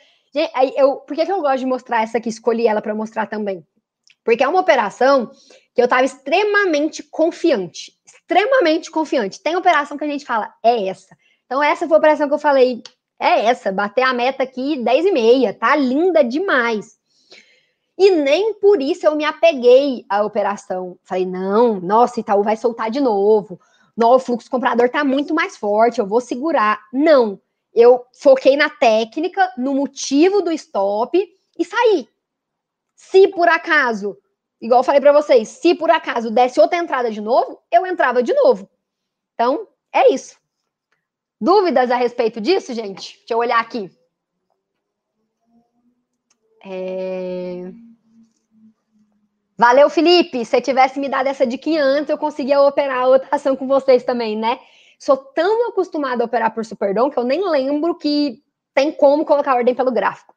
eu, 0.76 0.96
por 0.96 1.16
que, 1.16 1.24
que 1.24 1.32
eu 1.32 1.40
gosto 1.40 1.60
de 1.60 1.66
mostrar 1.66 2.02
essa 2.02 2.18
aqui? 2.18 2.28
Escolhi 2.28 2.66
ela 2.66 2.82
para 2.82 2.94
mostrar 2.94 3.26
também. 3.26 3.66
Porque 4.24 4.44
é 4.44 4.48
uma 4.48 4.60
operação 4.60 5.30
que 5.74 5.80
eu 5.80 5.84
estava 5.84 6.04
extremamente 6.04 7.02
confiante. 7.02 7.92
Extremamente 8.04 8.90
confiante. 8.90 9.42
Tem 9.42 9.56
operação 9.56 9.96
que 9.96 10.04
a 10.04 10.08
gente 10.08 10.24
fala, 10.24 10.52
é 10.62 10.86
essa. 10.86 11.16
Então, 11.46 11.62
essa 11.62 11.86
foi 11.86 11.96
a 11.96 11.98
operação 11.98 12.28
que 12.28 12.34
eu 12.34 12.38
falei, 12.38 12.82
é 13.18 13.46
essa. 13.46 13.72
Bater 13.72 14.02
a 14.02 14.12
meta 14.12 14.42
aqui, 14.42 14.76
10 14.84 15.06
e 15.06 15.12
meia. 15.12 15.54
Tá 15.54 15.74
linda 15.74 16.22
demais. 16.22 16.97
E 17.98 18.12
nem 18.12 18.54
por 18.54 18.80
isso 18.80 19.04
eu 19.04 19.16
me 19.16 19.24
apeguei 19.24 20.06
à 20.08 20.24
operação. 20.24 20.96
Falei, 21.02 21.26
não, 21.26 21.80
nossa, 21.80 22.20
Itaú 22.20 22.44
vai 22.44 22.56
soltar 22.56 22.92
de 22.92 23.00
novo. 23.00 23.60
Não, 23.96 24.12
o 24.12 24.18
fluxo 24.20 24.48
comprador 24.48 24.86
está 24.86 25.02
muito 25.02 25.34
mais 25.34 25.56
forte, 25.56 25.98
eu 25.98 26.06
vou 26.06 26.20
segurar. 26.20 26.80
Não, 26.92 27.40
Eu 27.74 28.06
foquei 28.12 28.56
na 28.56 28.70
técnica, 28.70 29.52
no 29.56 29.74
motivo 29.74 30.40
do 30.40 30.52
stop 30.52 31.18
e 31.58 31.64
saí. 31.64 32.08
Se 32.94 33.28
por 33.28 33.48
acaso, 33.48 34.16
igual 34.60 34.80
eu 34.80 34.84
falei 34.84 35.00
para 35.00 35.12
vocês, 35.12 35.48
se 35.48 35.74
por 35.74 35.90
acaso 35.90 36.30
desse 36.30 36.60
outra 36.60 36.78
entrada 36.78 37.10
de 37.10 37.20
novo, 37.20 37.60
eu 37.70 37.84
entrava 37.84 38.22
de 38.22 38.32
novo. 38.32 38.70
Então, 39.34 39.68
é 39.92 40.12
isso. 40.12 40.38
Dúvidas 41.40 41.90
a 41.90 41.96
respeito 41.96 42.40
disso, 42.40 42.72
gente? 42.74 43.18
Deixa 43.18 43.34
eu 43.34 43.38
olhar 43.38 43.60
aqui. 43.60 43.90
É... 46.64 47.72
Valeu, 49.58 49.90
Felipe. 49.90 50.44
Se 50.44 50.60
tivesse 50.60 51.00
me 51.00 51.08
dado 51.08 51.26
essa 51.26 51.44
dica 51.44 51.68
antes, 51.82 52.08
eu 52.08 52.16
conseguia 52.16 52.60
operar 52.60 53.08
outra 53.08 53.28
ação 53.32 53.56
com 53.56 53.66
vocês 53.66 54.04
também, 54.04 54.36
né? 54.36 54.60
Sou 55.00 55.16
tão 55.16 55.68
acostumada 55.68 56.22
a 56.22 56.26
operar 56.26 56.54
por 56.54 56.64
Superdom 56.64 57.10
que 57.10 57.18
eu 57.18 57.24
nem 57.24 57.42
lembro 57.48 57.96
que 57.96 58.40
tem 58.72 58.92
como 58.92 59.24
colocar 59.24 59.56
ordem 59.56 59.74
pelo 59.74 59.90
gráfico. 59.90 60.32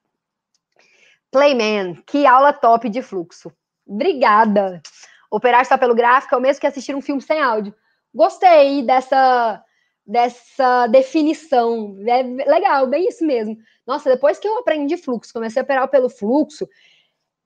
Playman, 1.30 2.02
que 2.08 2.26
aula 2.26 2.52
top 2.52 2.90
de 2.90 3.04
fluxo. 3.04 3.52
Obrigada. 3.88 4.82
Operar 5.30 5.66
só 5.68 5.78
pelo 5.78 5.94
gráfico 5.94 6.34
é 6.34 6.38
o 6.40 6.42
mesmo 6.42 6.60
que 6.60 6.68
assistir 6.68 6.96
um 6.96 7.02
filme 7.02 7.22
sem 7.22 7.40
áudio. 7.40 7.76
Gostei 8.14 8.82
dessa 8.82 9.64
dessa 10.06 10.88
definição. 10.88 11.96
É 12.08 12.24
legal, 12.50 12.88
bem 12.88 13.08
isso 13.08 13.24
mesmo. 13.26 13.56
Nossa, 13.86 14.10
depois 14.10 14.40
que 14.40 14.48
eu 14.48 14.58
aprendi 14.58 14.98
fluxo, 14.98 15.32
comecei 15.32 15.62
a 15.62 15.64
operar 15.64 15.88
pelo 15.90 16.10
fluxo, 16.10 16.68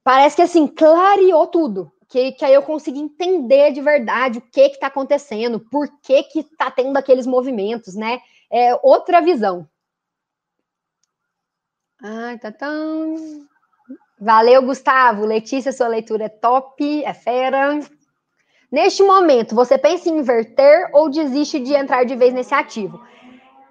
parece 0.06 0.36
que 0.36 0.44
assim, 0.44 0.68
clareou 0.68 1.48
tudo. 1.48 1.92
Que, 2.08 2.32
que 2.34 2.46
aí 2.46 2.54
eu 2.54 2.62
consegui 2.62 3.00
entender 3.00 3.72
de 3.72 3.82
verdade 3.82 4.38
o 4.38 4.42
que 4.42 4.62
está 4.62 4.88
acontecendo, 4.88 5.60
por 5.60 5.90
que 6.02 6.22
que 6.24 6.44
tá 6.44 6.70
tendo 6.70 6.96
aqueles 6.96 7.26
movimentos, 7.26 7.96
né? 7.96 8.20
É 8.50 8.80
outra 8.84 9.20
visão. 9.20 9.68
Ai, 12.02 12.38
tá 12.38 12.52
tão. 12.52 13.16
Valeu, 14.22 14.62
Gustavo. 14.62 15.26
Letícia, 15.26 15.72
sua 15.72 15.88
leitura 15.88 16.26
é 16.26 16.30
top, 16.30 17.04
é 17.04 17.14
fera. 17.14 17.80
Neste 18.72 19.02
momento, 19.02 19.56
você 19.56 19.78
pensa 19.78 20.08
em 20.08 20.20
inverter 20.20 20.92
ou 20.94 21.10
desiste 21.10 21.60
de 21.60 21.74
entrar 21.74 22.06
de 22.06 22.16
vez 22.16 22.34
nesse 22.34 22.54
ativo? 22.54 23.04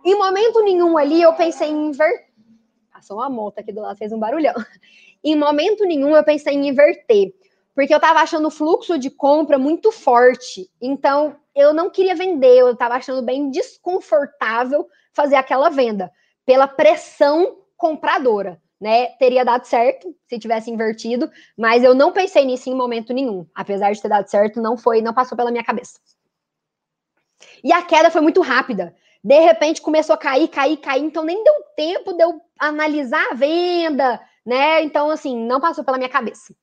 Em 0.04 0.18
momento 0.18 0.62
nenhum 0.62 0.98
ali, 0.98 1.22
eu 1.22 1.32
pensei 1.34 1.68
em 1.70 1.86
inverter. 1.86 2.26
Passou 2.92 3.18
uma 3.18 3.30
moto 3.30 3.60
aqui 3.60 3.72
do 3.72 3.80
lado, 3.80 3.96
fez 3.96 4.12
um 4.12 4.18
barulhão. 4.18 4.54
Em 5.24 5.34
momento 5.34 5.84
nenhum, 5.84 6.14
eu 6.14 6.22
pensei 6.22 6.52
em 6.54 6.68
inverter, 6.68 7.32
porque 7.74 7.94
eu 7.94 7.96
estava 7.96 8.20
achando 8.20 8.48
o 8.48 8.50
fluxo 8.50 8.98
de 8.98 9.08
compra 9.08 9.58
muito 9.58 9.90
forte. 9.90 10.70
Então, 10.80 11.36
eu 11.54 11.72
não 11.72 11.88
queria 11.88 12.14
vender, 12.14 12.58
eu 12.58 12.72
estava 12.72 12.96
achando 12.96 13.22
bem 13.22 13.50
desconfortável 13.50 14.86
fazer 15.14 15.36
aquela 15.36 15.70
venda, 15.70 16.12
pela 16.44 16.68
pressão 16.68 17.58
compradora. 17.76 18.62
Né, 18.80 19.06
teria 19.18 19.46
dado 19.46 19.64
certo 19.64 20.14
se 20.28 20.38
tivesse 20.38 20.70
invertido, 20.70 21.30
mas 21.56 21.82
eu 21.82 21.94
não 21.94 22.12
pensei 22.12 22.44
nisso 22.44 22.68
em 22.68 22.74
momento 22.74 23.14
nenhum. 23.14 23.46
Apesar 23.54 23.92
de 23.92 24.02
ter 24.02 24.08
dado 24.08 24.28
certo, 24.28 24.60
não 24.60 24.76
foi, 24.76 25.00
não 25.00 25.14
passou 25.14 25.38
pela 25.38 25.50
minha 25.50 25.64
cabeça. 25.64 25.98
E 27.62 27.72
a 27.72 27.80
queda 27.82 28.10
foi 28.10 28.20
muito 28.20 28.42
rápida. 28.42 28.94
De 29.22 29.40
repente 29.40 29.80
começou 29.80 30.14
a 30.14 30.18
cair, 30.18 30.48
cair, 30.48 30.76
cair, 30.76 31.02
então 31.02 31.24
nem 31.24 31.42
deu 31.42 31.54
tempo 31.74 32.12
de 32.12 32.22
eu 32.22 32.38
analisar 32.58 33.26
a 33.30 33.34
venda, 33.34 34.20
né? 34.44 34.82
Então, 34.82 35.10
assim, 35.10 35.36
não 35.46 35.60
passou 35.60 35.84
pela 35.84 35.98
minha 35.98 36.10
cabeça. 36.10 36.54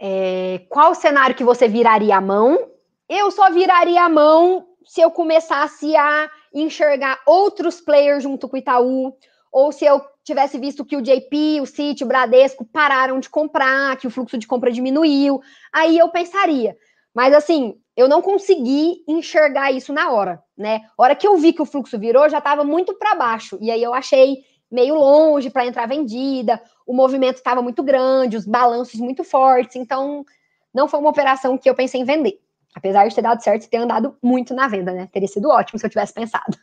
É, 0.00 0.64
qual 0.68 0.94
cenário 0.94 1.34
que 1.34 1.44
você 1.44 1.66
viraria 1.66 2.16
a 2.16 2.20
mão? 2.20 2.70
Eu 3.08 3.30
só 3.30 3.50
viraria 3.50 4.02
a 4.02 4.08
mão 4.08 4.68
se 4.84 5.00
eu 5.00 5.10
começasse 5.10 5.94
a 5.96 6.30
enxergar 6.52 7.20
outros 7.26 7.80
players 7.80 8.22
junto 8.22 8.48
com 8.48 8.56
o 8.56 8.58
Itaú, 8.58 9.14
ou 9.52 9.72
se 9.72 9.84
eu 9.84 10.00
tivesse 10.22 10.58
visto 10.58 10.84
que 10.84 10.96
o 10.96 11.02
JP, 11.02 11.60
o 11.60 11.66
Citi, 11.66 12.04
o 12.04 12.06
Bradesco 12.06 12.64
pararam 12.64 13.18
de 13.18 13.28
comprar, 13.28 13.96
que 13.96 14.06
o 14.06 14.10
fluxo 14.10 14.38
de 14.38 14.46
compra 14.46 14.70
diminuiu, 14.70 15.40
aí 15.72 15.98
eu 15.98 16.08
pensaria. 16.10 16.76
Mas 17.14 17.34
assim, 17.34 17.78
eu 17.98 18.08
não 18.08 18.22
consegui 18.22 19.02
enxergar 19.08 19.72
isso 19.72 19.92
na 19.92 20.12
hora, 20.12 20.40
né? 20.56 20.82
A 20.96 21.02
hora 21.02 21.16
que 21.16 21.26
eu 21.26 21.36
vi 21.36 21.52
que 21.52 21.60
o 21.60 21.66
fluxo 21.66 21.98
virou, 21.98 22.28
já 22.28 22.38
estava 22.38 22.62
muito 22.62 22.94
para 22.94 23.16
baixo. 23.16 23.58
E 23.60 23.72
aí 23.72 23.82
eu 23.82 23.92
achei 23.92 24.36
meio 24.70 24.94
longe 24.94 25.50
para 25.50 25.66
entrar 25.66 25.88
vendida, 25.88 26.62
o 26.86 26.94
movimento 26.94 27.38
estava 27.38 27.60
muito 27.60 27.82
grande, 27.82 28.36
os 28.36 28.46
balanços 28.46 29.00
muito 29.00 29.24
fortes, 29.24 29.74
então 29.74 30.24
não 30.72 30.86
foi 30.86 31.00
uma 31.00 31.10
operação 31.10 31.58
que 31.58 31.68
eu 31.68 31.74
pensei 31.74 32.00
em 32.00 32.04
vender. 32.04 32.38
Apesar 32.72 33.08
de 33.08 33.16
ter 33.16 33.22
dado 33.22 33.42
certo 33.42 33.64
e 33.64 33.68
ter 33.68 33.78
andado 33.78 34.16
muito 34.22 34.54
na 34.54 34.68
venda, 34.68 34.92
né? 34.92 35.08
Teria 35.10 35.26
sido 35.26 35.48
ótimo 35.48 35.76
se 35.80 35.84
eu 35.84 35.90
tivesse 35.90 36.14
pensado. 36.14 36.56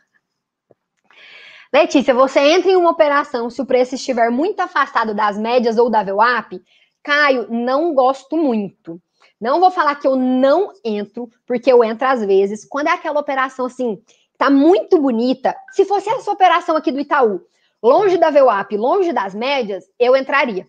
Letícia, 1.70 2.14
você 2.14 2.40
entra 2.40 2.70
em 2.70 2.76
uma 2.76 2.92
operação 2.92 3.50
se 3.50 3.60
o 3.60 3.66
preço 3.66 3.94
estiver 3.94 4.30
muito 4.30 4.60
afastado 4.60 5.12
das 5.12 5.36
médias 5.36 5.76
ou 5.76 5.90
da 5.90 6.02
VWAP? 6.02 6.62
Caio, 7.02 7.46
não 7.50 7.92
gosto 7.92 8.38
muito. 8.38 8.98
Não 9.40 9.60
vou 9.60 9.70
falar 9.70 9.96
que 9.96 10.06
eu 10.06 10.16
não 10.16 10.72
entro, 10.84 11.30
porque 11.46 11.70
eu 11.70 11.84
entro 11.84 12.06
às 12.06 12.24
vezes. 12.24 12.64
Quando 12.64 12.88
é 12.88 12.92
aquela 12.92 13.20
operação 13.20 13.66
assim, 13.66 14.02
tá 14.38 14.50
muito 14.50 14.98
bonita. 15.00 15.54
Se 15.72 15.84
fosse 15.84 16.08
essa 16.08 16.30
operação 16.30 16.76
aqui 16.76 16.90
do 16.90 17.00
Itaú, 17.00 17.40
longe 17.82 18.16
da 18.16 18.30
VWAP, 18.30 18.76
longe 18.76 19.12
das 19.12 19.34
médias, 19.34 19.84
eu 19.98 20.16
entraria. 20.16 20.66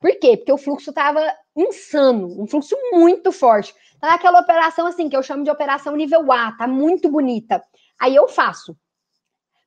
Por 0.00 0.18
quê? 0.18 0.36
Porque 0.36 0.52
o 0.52 0.58
fluxo 0.58 0.92
tava 0.92 1.20
insano, 1.54 2.40
um 2.40 2.46
fluxo 2.46 2.74
muito 2.92 3.30
forte. 3.30 3.74
Tá 4.00 4.14
aquela 4.14 4.40
operação 4.40 4.86
assim, 4.86 5.10
que 5.10 5.16
eu 5.16 5.22
chamo 5.22 5.44
de 5.44 5.50
operação 5.50 5.94
nível 5.94 6.32
A, 6.32 6.52
tá 6.52 6.66
muito 6.66 7.10
bonita. 7.10 7.62
Aí 8.00 8.16
eu 8.16 8.26
faço. 8.28 8.74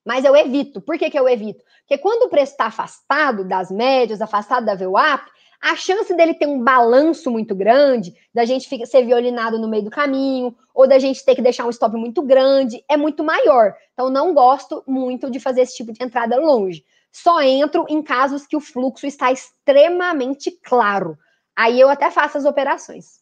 Mas 0.04 0.26
eu 0.26 0.36
evito. 0.36 0.82
Por 0.82 0.98
que, 0.98 1.10
que 1.10 1.18
eu 1.18 1.30
evito? 1.30 1.64
Porque 1.82 2.02
quando 2.02 2.24
o 2.24 2.30
preço 2.30 2.54
está 2.54 2.66
afastado 2.66 3.48
das 3.48 3.70
médias, 3.70 4.22
afastado 4.22 4.66
da 4.66 4.76
VWAP, 4.76 5.30
a 5.64 5.78
chance 5.78 6.14
dele 6.14 6.34
ter 6.34 6.46
um 6.46 6.62
balanço 6.62 7.32
muito 7.32 7.56
grande, 7.56 8.14
da 8.34 8.44
gente 8.44 8.68
ser 8.86 9.06
violinado 9.06 9.58
no 9.58 9.70
meio 9.70 9.84
do 9.84 9.90
caminho, 9.90 10.54
ou 10.74 10.86
da 10.86 11.00
gente 11.00 11.24
ter 11.24 11.36
que 11.36 11.42
deixar 11.42 11.66
um 11.66 11.70
stop 11.70 11.96
muito 11.96 12.22
grande, 12.22 12.84
é 12.90 12.98
muito 12.98 13.24
maior. 13.24 13.74
Então, 13.94 14.10
não 14.10 14.34
gosto 14.34 14.84
muito 14.86 15.32
de 15.32 15.40
fazer 15.40 15.62
esse 15.62 15.78
tipo 15.78 15.94
de 15.94 16.04
entrada 16.04 16.38
longe. 16.38 16.84
Só 17.14 17.42
entro 17.42 17.86
em 17.88 18.04
casos 18.04 18.46
que 18.46 18.58
o 18.58 18.60
fluxo 18.60 19.08
está 19.08 19.32
extremamente 19.32 20.52
claro. 20.52 21.18
Aí 21.56 21.80
eu 21.80 21.88
até 21.88 22.12
faço 22.12 22.38
as 22.38 22.44
operações. 22.44 23.22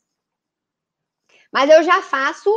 Mas 1.53 1.69
eu 1.69 1.84
já 1.84 2.01
faço 2.01 2.49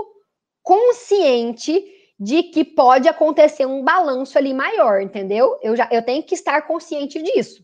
consciente 0.63 1.85
de 2.19 2.45
que 2.45 2.65
pode 2.65 3.07
acontecer 3.07 3.67
um 3.67 3.83
balanço 3.83 4.39
ali 4.39 4.55
maior, 4.55 5.03
entendeu? 5.03 5.59
Eu 5.63 5.77
já 5.77 5.89
eu 5.91 6.03
tenho 6.03 6.23
que 6.23 6.35
estar 6.35 6.63
consciente 6.63 7.21
disso. 7.23 7.64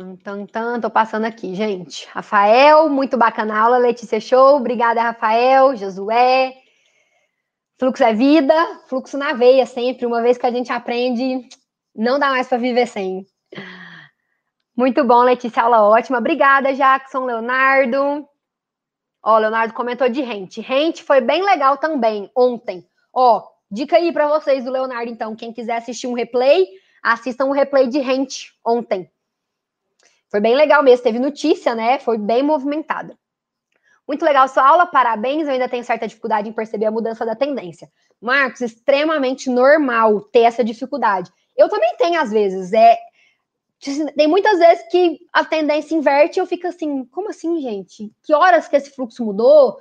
Tan, 0.00 0.16
tan, 0.16 0.46
tan, 0.46 0.80
tô 0.80 0.88
passando 0.88 1.26
aqui, 1.26 1.54
gente. 1.54 2.08
Rafael, 2.08 2.88
muito 2.88 3.18
bacana 3.18 3.54
a 3.54 3.60
aula. 3.60 3.76
Letícia 3.76 4.18
Show, 4.18 4.56
obrigada, 4.56 5.02
Rafael. 5.02 5.76
Josué. 5.76 6.54
Fluxo 7.78 8.02
é 8.02 8.14
vida, 8.14 8.54
fluxo 8.88 9.18
na 9.18 9.34
veia 9.34 9.66
sempre. 9.66 10.06
Uma 10.06 10.22
vez 10.22 10.38
que 10.38 10.46
a 10.46 10.50
gente 10.50 10.72
aprende, 10.72 11.46
não 11.94 12.18
dá 12.18 12.30
mais 12.30 12.48
para 12.48 12.56
viver 12.56 12.86
sem. 12.86 13.26
Muito 14.74 15.04
bom, 15.04 15.22
Letícia, 15.22 15.62
aula 15.62 15.82
ótima. 15.82 16.16
Obrigada, 16.16 16.72
Jackson, 16.72 17.26
Leonardo. 17.26 18.26
Ó, 19.22 19.36
Leonardo 19.36 19.74
comentou 19.74 20.08
de 20.08 20.22
rente. 20.22 20.62
Rente 20.62 21.04
foi 21.04 21.20
bem 21.20 21.42
legal 21.42 21.76
também 21.76 22.30
ontem. 22.34 22.88
Ó, 23.12 23.46
dica 23.70 23.96
aí 23.96 24.10
para 24.12 24.28
vocês 24.28 24.64
do 24.64 24.70
Leonardo, 24.70 25.12
então. 25.12 25.36
Quem 25.36 25.52
quiser 25.52 25.76
assistir 25.76 26.06
um 26.06 26.14
replay, 26.14 26.66
assistam 27.02 27.44
um 27.44 27.52
replay 27.52 27.86
de 27.86 27.98
rente 27.98 28.50
ontem. 28.64 29.10
Foi 30.30 30.40
bem 30.40 30.54
legal 30.54 30.82
mesmo, 30.82 31.02
teve 31.02 31.18
notícia, 31.18 31.74
né? 31.74 31.98
Foi 31.98 32.16
bem 32.16 32.42
movimentada. 32.42 33.18
Muito 34.06 34.24
legal 34.24 34.48
sua 34.48 34.66
aula, 34.66 34.86
parabéns. 34.86 35.46
Eu 35.46 35.52
ainda 35.52 35.68
tenho 35.68 35.84
certa 35.84 36.06
dificuldade 36.06 36.48
em 36.48 36.52
perceber 36.52 36.86
a 36.86 36.90
mudança 36.90 37.26
da 37.26 37.34
tendência. 37.34 37.90
Marcos, 38.20 38.60
extremamente 38.60 39.50
normal 39.50 40.20
ter 40.20 40.40
essa 40.40 40.64
dificuldade. 40.64 41.30
Eu 41.56 41.68
também 41.68 41.96
tenho, 41.96 42.20
às 42.20 42.30
vezes. 42.30 42.72
É, 42.72 42.98
tem 44.16 44.26
muitas 44.26 44.58
vezes 44.58 44.84
que 44.90 45.20
a 45.32 45.44
tendência 45.44 45.94
inverte 45.94 46.38
e 46.38 46.40
eu 46.40 46.46
fico 46.46 46.66
assim, 46.66 47.04
como 47.06 47.30
assim, 47.30 47.60
gente? 47.60 48.12
Que 48.22 48.34
horas 48.34 48.68
que 48.68 48.76
esse 48.76 48.90
fluxo 48.90 49.24
mudou? 49.24 49.78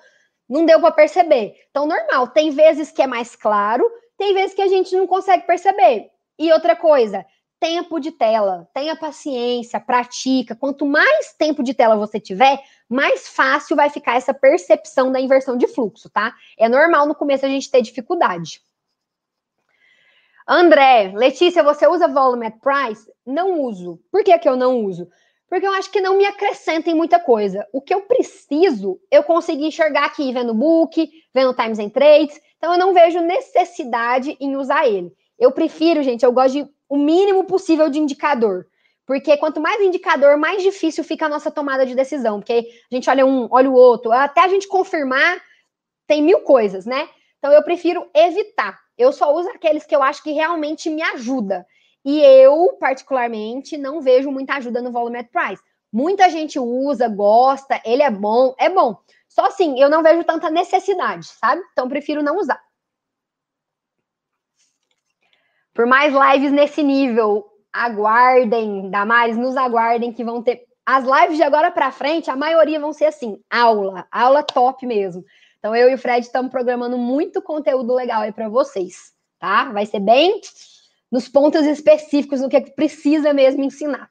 Não 0.47 0.65
deu 0.65 0.79
para 0.79 0.91
perceber. 0.91 1.55
Então, 1.69 1.85
normal. 1.85 2.27
Tem 2.27 2.49
vezes 2.49 2.91
que 2.91 3.01
é 3.01 3.07
mais 3.07 3.35
claro, 3.35 3.83
tem 4.17 4.33
vezes 4.33 4.55
que 4.55 4.61
a 4.61 4.67
gente 4.67 4.95
não 4.95 5.05
consegue 5.05 5.45
perceber. 5.45 6.09
E 6.37 6.51
outra 6.51 6.75
coisa, 6.75 7.25
tempo 7.59 7.99
de 7.99 8.11
tela. 8.11 8.69
Tenha 8.73 8.95
paciência, 8.95 9.79
pratica. 9.79 10.55
Quanto 10.55 10.85
mais 10.85 11.33
tempo 11.33 11.61
de 11.61 11.73
tela 11.73 11.95
você 11.95 12.19
tiver, 12.19 12.61
mais 12.87 13.27
fácil 13.27 13.75
vai 13.75 13.89
ficar 13.89 14.15
essa 14.15 14.33
percepção 14.33 15.11
da 15.11 15.19
inversão 15.19 15.57
de 15.57 15.67
fluxo, 15.67 16.09
tá? 16.09 16.33
É 16.57 16.69
normal 16.69 17.05
no 17.05 17.15
começo 17.15 17.45
a 17.45 17.49
gente 17.49 17.69
ter 17.69 17.81
dificuldade. 17.81 18.61
André, 20.47 21.11
Letícia, 21.15 21.61
você 21.61 21.87
usa 21.87 22.07
volume 22.07 22.47
at 22.47 22.59
price? 22.59 23.11
Não 23.25 23.61
uso. 23.61 23.99
Por 24.11 24.23
que, 24.23 24.37
que 24.39 24.49
eu 24.49 24.55
não 24.55 24.83
uso? 24.83 25.07
porque 25.49 25.65
eu 25.65 25.73
acho 25.73 25.91
que 25.91 25.99
não 25.99 26.15
me 26.15 26.25
acrescentem 26.25 26.93
muita 26.93 27.19
coisa. 27.19 27.67
O 27.73 27.81
que 27.81 27.93
eu 27.93 28.01
preciso, 28.01 28.99
eu 29.09 29.23
consegui 29.23 29.65
enxergar 29.65 30.05
aqui, 30.05 30.31
vendo 30.31 30.53
book, 30.53 31.09
vendo 31.33 31.53
times 31.55 31.79
and 31.79 31.89
trades, 31.89 32.39
então 32.57 32.73
eu 32.73 32.79
não 32.79 32.93
vejo 32.93 33.19
necessidade 33.19 34.37
em 34.39 34.55
usar 34.55 34.87
ele. 34.87 35.11
Eu 35.39 35.51
prefiro, 35.51 36.03
gente, 36.03 36.23
eu 36.23 36.31
gosto 36.31 36.53
de 36.53 36.69
o 36.89 36.97
mínimo 36.97 37.45
possível 37.45 37.89
de 37.89 37.99
indicador. 37.99 38.67
Porque 39.05 39.37
quanto 39.37 39.61
mais 39.61 39.81
indicador, 39.81 40.37
mais 40.37 40.61
difícil 40.61 41.03
fica 41.03 41.27
a 41.27 41.29
nossa 41.29 41.49
tomada 41.49 41.85
de 41.85 41.95
decisão. 41.95 42.39
Porque 42.39 42.67
a 42.91 42.95
gente 42.95 43.09
olha 43.09 43.25
um, 43.25 43.47
olha 43.49 43.69
o 43.69 43.73
outro, 43.73 44.11
até 44.11 44.41
a 44.41 44.47
gente 44.47 44.67
confirmar, 44.67 45.41
tem 46.07 46.21
mil 46.21 46.41
coisas, 46.41 46.85
né? 46.85 47.07
Então 47.37 47.51
eu 47.53 47.63
prefiro 47.63 48.07
evitar. 48.13 48.77
Eu 48.97 49.13
só 49.13 49.33
uso 49.33 49.49
aqueles 49.49 49.85
que 49.85 49.95
eu 49.95 50.03
acho 50.03 50.21
que 50.21 50.31
realmente 50.31 50.89
me 50.89 51.01
ajuda. 51.01 51.65
E 52.03 52.21
eu, 52.21 52.75
particularmente, 52.79 53.77
não 53.77 54.01
vejo 54.01 54.31
muita 54.31 54.55
ajuda 54.55 54.81
no 54.81 54.91
volume 54.91 55.19
at 55.19 55.29
price. 55.31 55.61
Muita 55.91 56.29
gente 56.29 56.59
usa, 56.59 57.07
gosta, 57.07 57.81
ele 57.83 58.03
é 58.03 58.11
bom, 58.11 58.53
é 58.59 58.69
bom. 58.69 58.97
Só 59.27 59.45
assim, 59.45 59.79
eu 59.79 59.89
não 59.89 60.03
vejo 60.03 60.23
tanta 60.23 60.49
necessidade, 60.49 61.27
sabe? 61.27 61.61
Então 61.71 61.89
prefiro 61.89 62.21
não 62.21 62.37
usar. 62.37 62.61
Por 65.79 65.85
mais 65.85 66.13
lives 66.13 66.51
nesse 66.51 66.83
nível, 66.83 67.45
aguardem, 67.71 68.89
Damares, 68.89 69.37
nos 69.37 69.55
aguardem 69.55 70.11
que 70.11 70.25
vão 70.25 70.43
ter. 70.43 70.63
As 70.85 71.05
lives 71.05 71.37
de 71.37 71.43
agora 71.43 71.71
para 71.71 71.89
frente, 71.89 72.29
a 72.29 72.35
maioria 72.35 72.81
vão 72.81 72.91
ser 72.91 73.05
assim, 73.05 73.39
aula, 73.49 74.05
aula 74.11 74.43
top 74.43 74.85
mesmo. 74.85 75.23
Então 75.57 75.73
eu 75.73 75.89
e 75.89 75.93
o 75.93 75.97
Fred 75.97 76.25
estamos 76.25 76.51
programando 76.51 76.97
muito 76.97 77.41
conteúdo 77.41 77.95
legal 77.95 78.23
aí 78.23 78.33
para 78.33 78.49
vocês, 78.49 79.13
tá? 79.39 79.71
Vai 79.71 79.85
ser 79.85 80.01
bem 80.01 80.41
nos 81.09 81.29
pontos 81.29 81.65
específicos 81.65 82.41
no 82.41 82.49
que 82.49 82.59
precisa 82.59 83.31
mesmo 83.31 83.63
ensinar. 83.63 84.09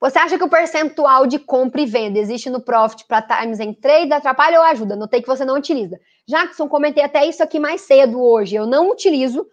Você 0.00 0.18
acha 0.18 0.38
que 0.38 0.44
o 0.44 0.48
percentual 0.48 1.26
de 1.26 1.38
compra 1.38 1.82
e 1.82 1.86
venda 1.86 2.18
existe 2.18 2.48
no 2.48 2.62
Profit 2.62 3.06
para 3.06 3.20
Times 3.20 3.60
em 3.60 3.74
Trade 3.74 4.10
atrapalha 4.10 4.58
ou 4.58 4.64
ajuda? 4.64 4.96
Notei 4.96 5.20
que 5.20 5.28
você 5.28 5.44
não 5.44 5.58
utiliza. 5.58 6.00
Jackson, 6.26 6.66
comentei 6.66 7.04
até 7.04 7.26
isso 7.26 7.42
aqui 7.42 7.60
mais 7.60 7.82
cedo 7.82 8.22
hoje. 8.22 8.56
Eu 8.56 8.66
não 8.66 8.90
utilizo, 8.90 9.46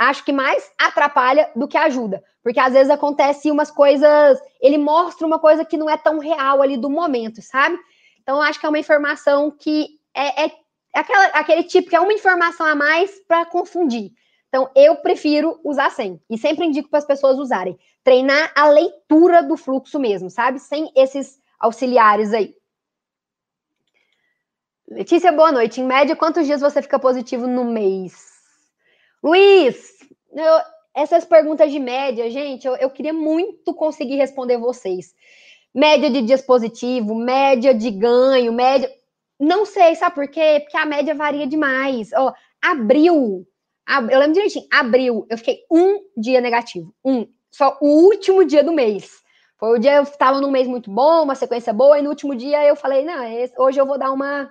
acho 0.00 0.24
que 0.24 0.32
mais 0.32 0.72
atrapalha 0.78 1.50
do 1.54 1.68
que 1.68 1.76
ajuda. 1.76 2.24
Porque 2.42 2.58
às 2.58 2.72
vezes 2.72 2.88
acontece 2.88 3.50
umas 3.50 3.70
coisas, 3.70 4.40
ele 4.58 4.78
mostra 4.78 5.26
uma 5.26 5.38
coisa 5.38 5.62
que 5.62 5.76
não 5.76 5.90
é 5.90 5.96
tão 5.98 6.18
real 6.18 6.62
ali 6.62 6.78
do 6.78 6.88
momento, 6.88 7.42
sabe? 7.42 7.78
Então, 8.22 8.40
acho 8.40 8.58
que 8.58 8.64
é 8.64 8.68
uma 8.70 8.78
informação 8.78 9.50
que 9.50 10.00
é, 10.14 10.44
é, 10.44 10.52
é 10.94 11.00
aquela, 11.00 11.26
aquele 11.26 11.64
tipo 11.64 11.90
que 11.90 11.96
é 11.96 12.00
uma 12.00 12.14
informação 12.14 12.64
a 12.64 12.74
mais 12.74 13.20
para 13.28 13.44
confundir. 13.44 14.12
Então, 14.48 14.70
eu 14.74 14.96
prefiro 14.96 15.60
usar 15.62 15.90
sem. 15.90 16.18
E 16.30 16.38
sempre 16.38 16.64
indico 16.64 16.88
para 16.88 16.98
as 16.98 17.06
pessoas 17.06 17.38
usarem. 17.38 17.78
Treinar 18.02 18.52
a 18.56 18.70
leitura 18.70 19.42
do 19.42 19.56
fluxo 19.56 19.98
mesmo, 19.98 20.30
sabe? 20.30 20.58
Sem 20.60 20.90
esses 20.96 21.38
auxiliares 21.58 22.32
aí. 22.32 22.54
Letícia, 24.88 25.30
boa 25.30 25.52
noite. 25.52 25.80
Em 25.80 25.84
média, 25.84 26.16
quantos 26.16 26.46
dias 26.46 26.62
você 26.62 26.80
fica 26.80 26.98
positivo 26.98 27.46
no 27.46 27.64
mês? 27.64 28.29
Luiz, 29.22 29.98
eu, 30.32 30.60
essas 30.94 31.24
perguntas 31.24 31.70
de 31.70 31.78
média, 31.78 32.30
gente, 32.30 32.66
eu, 32.66 32.74
eu 32.76 32.90
queria 32.90 33.12
muito 33.12 33.74
conseguir 33.74 34.16
responder 34.16 34.56
vocês. 34.56 35.14
Média 35.74 36.10
de 36.10 36.22
dias 36.22 36.42
positivo, 36.42 37.14
média 37.14 37.74
de 37.74 37.90
ganho, 37.90 38.52
média. 38.52 38.90
Não 39.38 39.64
sei, 39.64 39.94
sabe 39.94 40.14
por 40.14 40.28
quê? 40.28 40.60
Porque 40.62 40.76
a 40.76 40.86
média 40.86 41.14
varia 41.14 41.46
demais. 41.46 42.10
Ó, 42.14 42.32
abril, 42.60 43.46
eu 44.10 44.18
lembro 44.18 44.34
direitinho, 44.34 44.66
abril, 44.70 45.26
eu 45.28 45.38
fiquei 45.38 45.64
um 45.70 46.00
dia 46.16 46.40
negativo. 46.40 46.94
Um. 47.04 47.26
Só 47.50 47.76
o 47.80 48.04
último 48.04 48.44
dia 48.44 48.62
do 48.62 48.72
mês. 48.72 49.20
Foi 49.58 49.76
o 49.76 49.78
dia 49.78 49.96
eu 49.96 50.04
estava 50.04 50.40
num 50.40 50.50
mês 50.50 50.66
muito 50.66 50.90
bom, 50.90 51.24
uma 51.24 51.34
sequência 51.34 51.72
boa, 51.72 51.98
e 51.98 52.02
no 52.02 52.08
último 52.08 52.34
dia 52.34 52.64
eu 52.64 52.74
falei, 52.74 53.04
não, 53.04 53.22
hoje 53.58 53.78
eu 53.78 53.86
vou 53.86 53.98
dar 53.98 54.12
uma. 54.12 54.50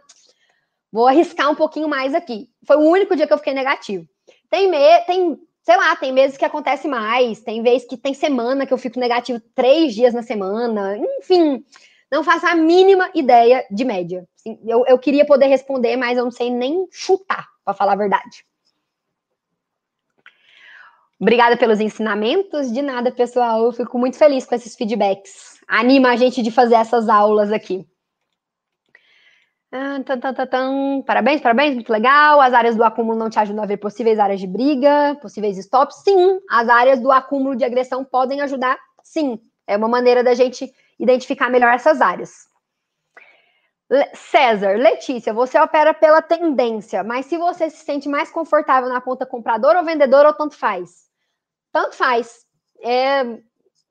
Vou 0.92 1.08
arriscar 1.08 1.50
um 1.50 1.56
pouquinho 1.56 1.88
mais 1.88 2.14
aqui. 2.14 2.50
Foi 2.66 2.78
o 2.78 2.82
único 2.82 3.16
dia 3.16 3.26
que 3.26 3.34
eu 3.34 3.38
fiquei 3.38 3.54
negativo. 3.54 4.08
Tem, 4.50 4.70
me... 4.70 5.02
tem 5.02 5.40
sei 5.62 5.78
lá, 5.78 5.96
tem 5.96 6.12
meses 6.12 6.38
que 6.38 6.46
acontece 6.46 6.88
mais, 6.88 7.42
tem 7.42 7.62
vezes 7.62 7.88
que 7.88 7.96
tem 7.96 8.14
semana 8.14 8.66
que 8.66 8.74
eu 8.74 8.78
fico 8.78 9.00
negativo 9.00 9.40
três 9.54 9.94
dias 9.94 10.14
na 10.14 10.24
semana, 10.24 10.98
enfim, 10.98 11.64
não 12.12 12.24
faço 12.24 12.48
a 12.48 12.56
mínima 12.56 13.12
ideia 13.14 13.64
de 13.70 13.86
média. 13.86 14.28
Eu, 14.66 14.84
eu 14.88 14.98
queria 14.98 15.26
poder 15.26 15.46
responder, 15.46 15.96
mas 15.96 16.18
eu 16.18 16.24
não 16.24 16.32
sei 16.32 16.50
nem 16.50 16.88
chutar, 16.92 17.48
para 17.64 17.74
falar 17.74 17.94
a 17.94 17.98
verdade. 17.98 18.44
Obrigada 21.20 21.58
pelos 21.58 21.80
ensinamentos. 21.80 22.72
De 22.72 22.82
nada, 22.82 23.12
pessoal. 23.12 23.66
Eu 23.66 23.74
fico 23.74 24.00
muito 24.00 24.18
feliz 24.18 24.46
com 24.46 24.56
esses 24.56 24.76
feedbacks. 24.76 25.60
Anima 25.68 26.12
a 26.12 26.16
gente 26.16 26.42
de 26.42 26.50
fazer 26.50 26.76
essas 26.76 27.10
aulas 27.10 27.52
aqui. 27.52 27.86
Parabéns, 31.06 31.42
parabéns, 31.42 31.76
muito 31.76 31.92
legal. 31.92 32.42
As 32.42 32.54
áreas 32.54 32.76
do 32.76 32.84
acúmulo 32.84 33.18
não 33.18 33.30
te 33.30 33.40
ajudam 33.40 33.64
a 33.64 33.68
ver 33.68 33.78
possíveis 33.78 34.18
áreas 34.18 34.40
de 34.40 34.48
briga, 34.48 35.16
possíveis 35.22 35.58
stops? 35.58 35.98
Sim, 36.04 36.40
as 36.50 36.68
áreas 36.68 37.00
do 37.00 37.12
acúmulo 37.12 37.56
de 37.56 37.64
agressão 37.64 38.04
podem 38.04 38.42
ajudar, 38.42 38.78
sim. 39.04 39.40
É 39.68 39.78
uma 39.78 39.88
maneira 39.88 40.24
da 40.24 40.34
gente 40.34 40.72
identificar 41.00 41.50
melhor 41.50 41.72
essas 41.74 42.02
áreas. 42.02 42.50
César, 44.14 44.78
Letícia, 44.78 45.34
você 45.34 45.60
opera 45.60 45.94
pela 45.94 46.22
tendência, 46.22 47.04
mas 47.04 47.26
se 47.26 47.38
você 47.38 47.70
se 47.70 47.84
sente 47.84 48.08
mais 48.08 48.32
confortável 48.32 48.90
na 48.90 49.02
ponta 49.02 49.26
comprador 49.26 49.76
ou 49.76 49.84
vendedor, 49.84 50.26
ou 50.26 50.34
tanto 50.34 50.56
faz? 50.56 51.08
Tanto 51.72 51.96
faz. 51.96 52.46
É, 52.84 53.24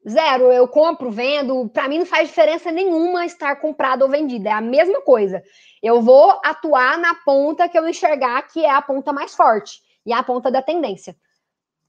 Zero, 0.08 0.52
eu 0.52 0.66
compro, 0.68 1.10
vendo. 1.10 1.68
Para 1.68 1.88
mim 1.88 1.98
não 1.98 2.06
faz 2.06 2.28
diferença 2.28 2.70
nenhuma 2.70 3.26
estar 3.26 3.56
comprado 3.56 4.02
ou 4.02 4.08
vendido. 4.08 4.48
É 4.48 4.52
a 4.52 4.60
mesma 4.60 5.02
coisa. 5.02 5.42
Eu 5.82 6.02
vou 6.02 6.40
atuar 6.44 6.98
na 6.98 7.14
ponta 7.14 7.68
que 7.68 7.78
eu 7.78 7.88
enxergar 7.88 8.42
que 8.42 8.64
é 8.64 8.70
a 8.70 8.82
ponta 8.82 9.12
mais 9.12 9.34
forte 9.34 9.80
e 10.04 10.12
a 10.12 10.22
ponta 10.22 10.50
da 10.50 10.62
tendência. 10.62 11.16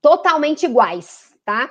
Totalmente 0.01 0.65
iguais, 0.65 1.33
tá? 1.43 1.69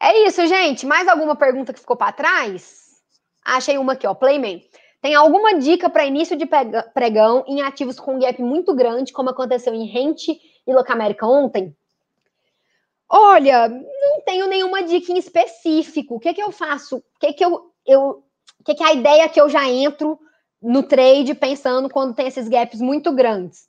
É 0.00 0.26
isso, 0.26 0.44
gente. 0.46 0.84
Mais 0.84 1.06
alguma 1.06 1.36
pergunta 1.36 1.72
que 1.72 1.80
ficou 1.80 1.96
para 1.96 2.12
trás? 2.12 3.00
Achei 3.44 3.78
uma 3.78 3.92
aqui, 3.92 4.06
ó. 4.06 4.14
Playman. 4.14 4.62
Tem 5.00 5.14
alguma 5.14 5.58
dica 5.58 5.90
para 5.90 6.04
início 6.04 6.36
de 6.36 6.46
pregão 6.94 7.44
em 7.46 7.60
ativos 7.62 7.98
com 7.98 8.18
gap 8.18 8.40
muito 8.40 8.74
grande, 8.74 9.12
como 9.12 9.30
aconteceu 9.30 9.74
em 9.74 9.86
Rente 9.86 10.40
e 10.66 10.72
Locamérica 10.72 11.26
ontem? 11.26 11.76
Olha, 13.08 13.68
não 13.68 14.20
tenho 14.24 14.46
nenhuma 14.46 14.82
dica 14.82 15.12
em 15.12 15.18
específico. 15.18 16.14
O 16.14 16.20
que, 16.20 16.32
que 16.32 16.42
eu 16.42 16.50
faço? 16.50 16.96
O 16.96 17.02
que, 17.20 17.32
que 17.32 17.44
eu, 17.44 17.72
eu. 17.84 18.24
O 18.58 18.64
que, 18.64 18.74
que 18.74 18.82
é 18.82 18.86
a 18.86 18.94
ideia 18.94 19.28
que 19.28 19.40
eu 19.40 19.48
já 19.48 19.68
entro 19.68 20.18
no 20.62 20.82
trade 20.82 21.34
pensando 21.34 21.90
quando 21.90 22.14
tem 22.14 22.28
esses 22.28 22.48
gaps 22.48 22.80
muito 22.80 23.12
grandes? 23.12 23.68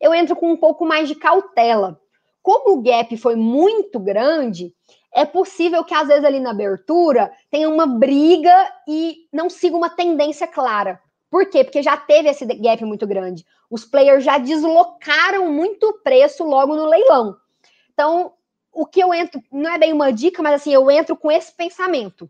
Eu 0.00 0.14
entro 0.14 0.36
com 0.36 0.52
um 0.52 0.56
pouco 0.56 0.84
mais 0.84 1.08
de 1.08 1.14
cautela. 1.14 1.98
Como 2.42 2.76
o 2.76 2.82
gap 2.82 3.16
foi 3.16 3.36
muito 3.36 3.98
grande, 3.98 4.74
é 5.14 5.24
possível 5.24 5.82
que 5.84 5.94
às 5.94 6.08
vezes 6.08 6.24
ali 6.24 6.40
na 6.40 6.50
abertura 6.50 7.32
tenha 7.50 7.70
uma 7.70 7.86
briga 7.86 8.54
e 8.86 9.26
não 9.32 9.48
siga 9.48 9.76
uma 9.76 9.88
tendência 9.88 10.46
clara. 10.46 11.00
Por 11.30 11.46
quê? 11.46 11.64
Porque 11.64 11.82
já 11.82 11.96
teve 11.96 12.28
esse 12.28 12.44
gap 12.44 12.84
muito 12.84 13.06
grande. 13.06 13.46
Os 13.70 13.84
players 13.84 14.22
já 14.22 14.38
deslocaram 14.38 15.50
muito 15.50 15.88
o 15.88 16.02
preço 16.02 16.44
logo 16.44 16.76
no 16.76 16.86
leilão. 16.86 17.36
Então, 17.92 18.34
o 18.72 18.84
que 18.84 19.00
eu 19.00 19.14
entro, 19.14 19.42
não 19.50 19.72
é 19.72 19.78
bem 19.78 19.92
uma 19.92 20.12
dica, 20.12 20.42
mas 20.42 20.54
assim, 20.54 20.74
eu 20.74 20.90
entro 20.90 21.16
com 21.16 21.30
esse 21.30 21.52
pensamento 21.52 22.28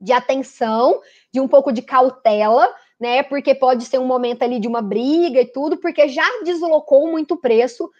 de 0.00 0.12
atenção, 0.12 1.00
de 1.32 1.40
um 1.40 1.48
pouco 1.48 1.72
de 1.72 1.82
cautela, 1.82 2.72
né? 3.00 3.22
Porque 3.22 3.54
pode 3.54 3.84
ser 3.84 3.98
um 3.98 4.06
momento 4.06 4.42
ali 4.42 4.60
de 4.60 4.68
uma 4.68 4.82
briga 4.82 5.40
e 5.40 5.46
tudo, 5.46 5.78
porque 5.78 6.08
já 6.08 6.24
deslocou 6.44 7.10
muito 7.10 7.36
preço 7.36 7.90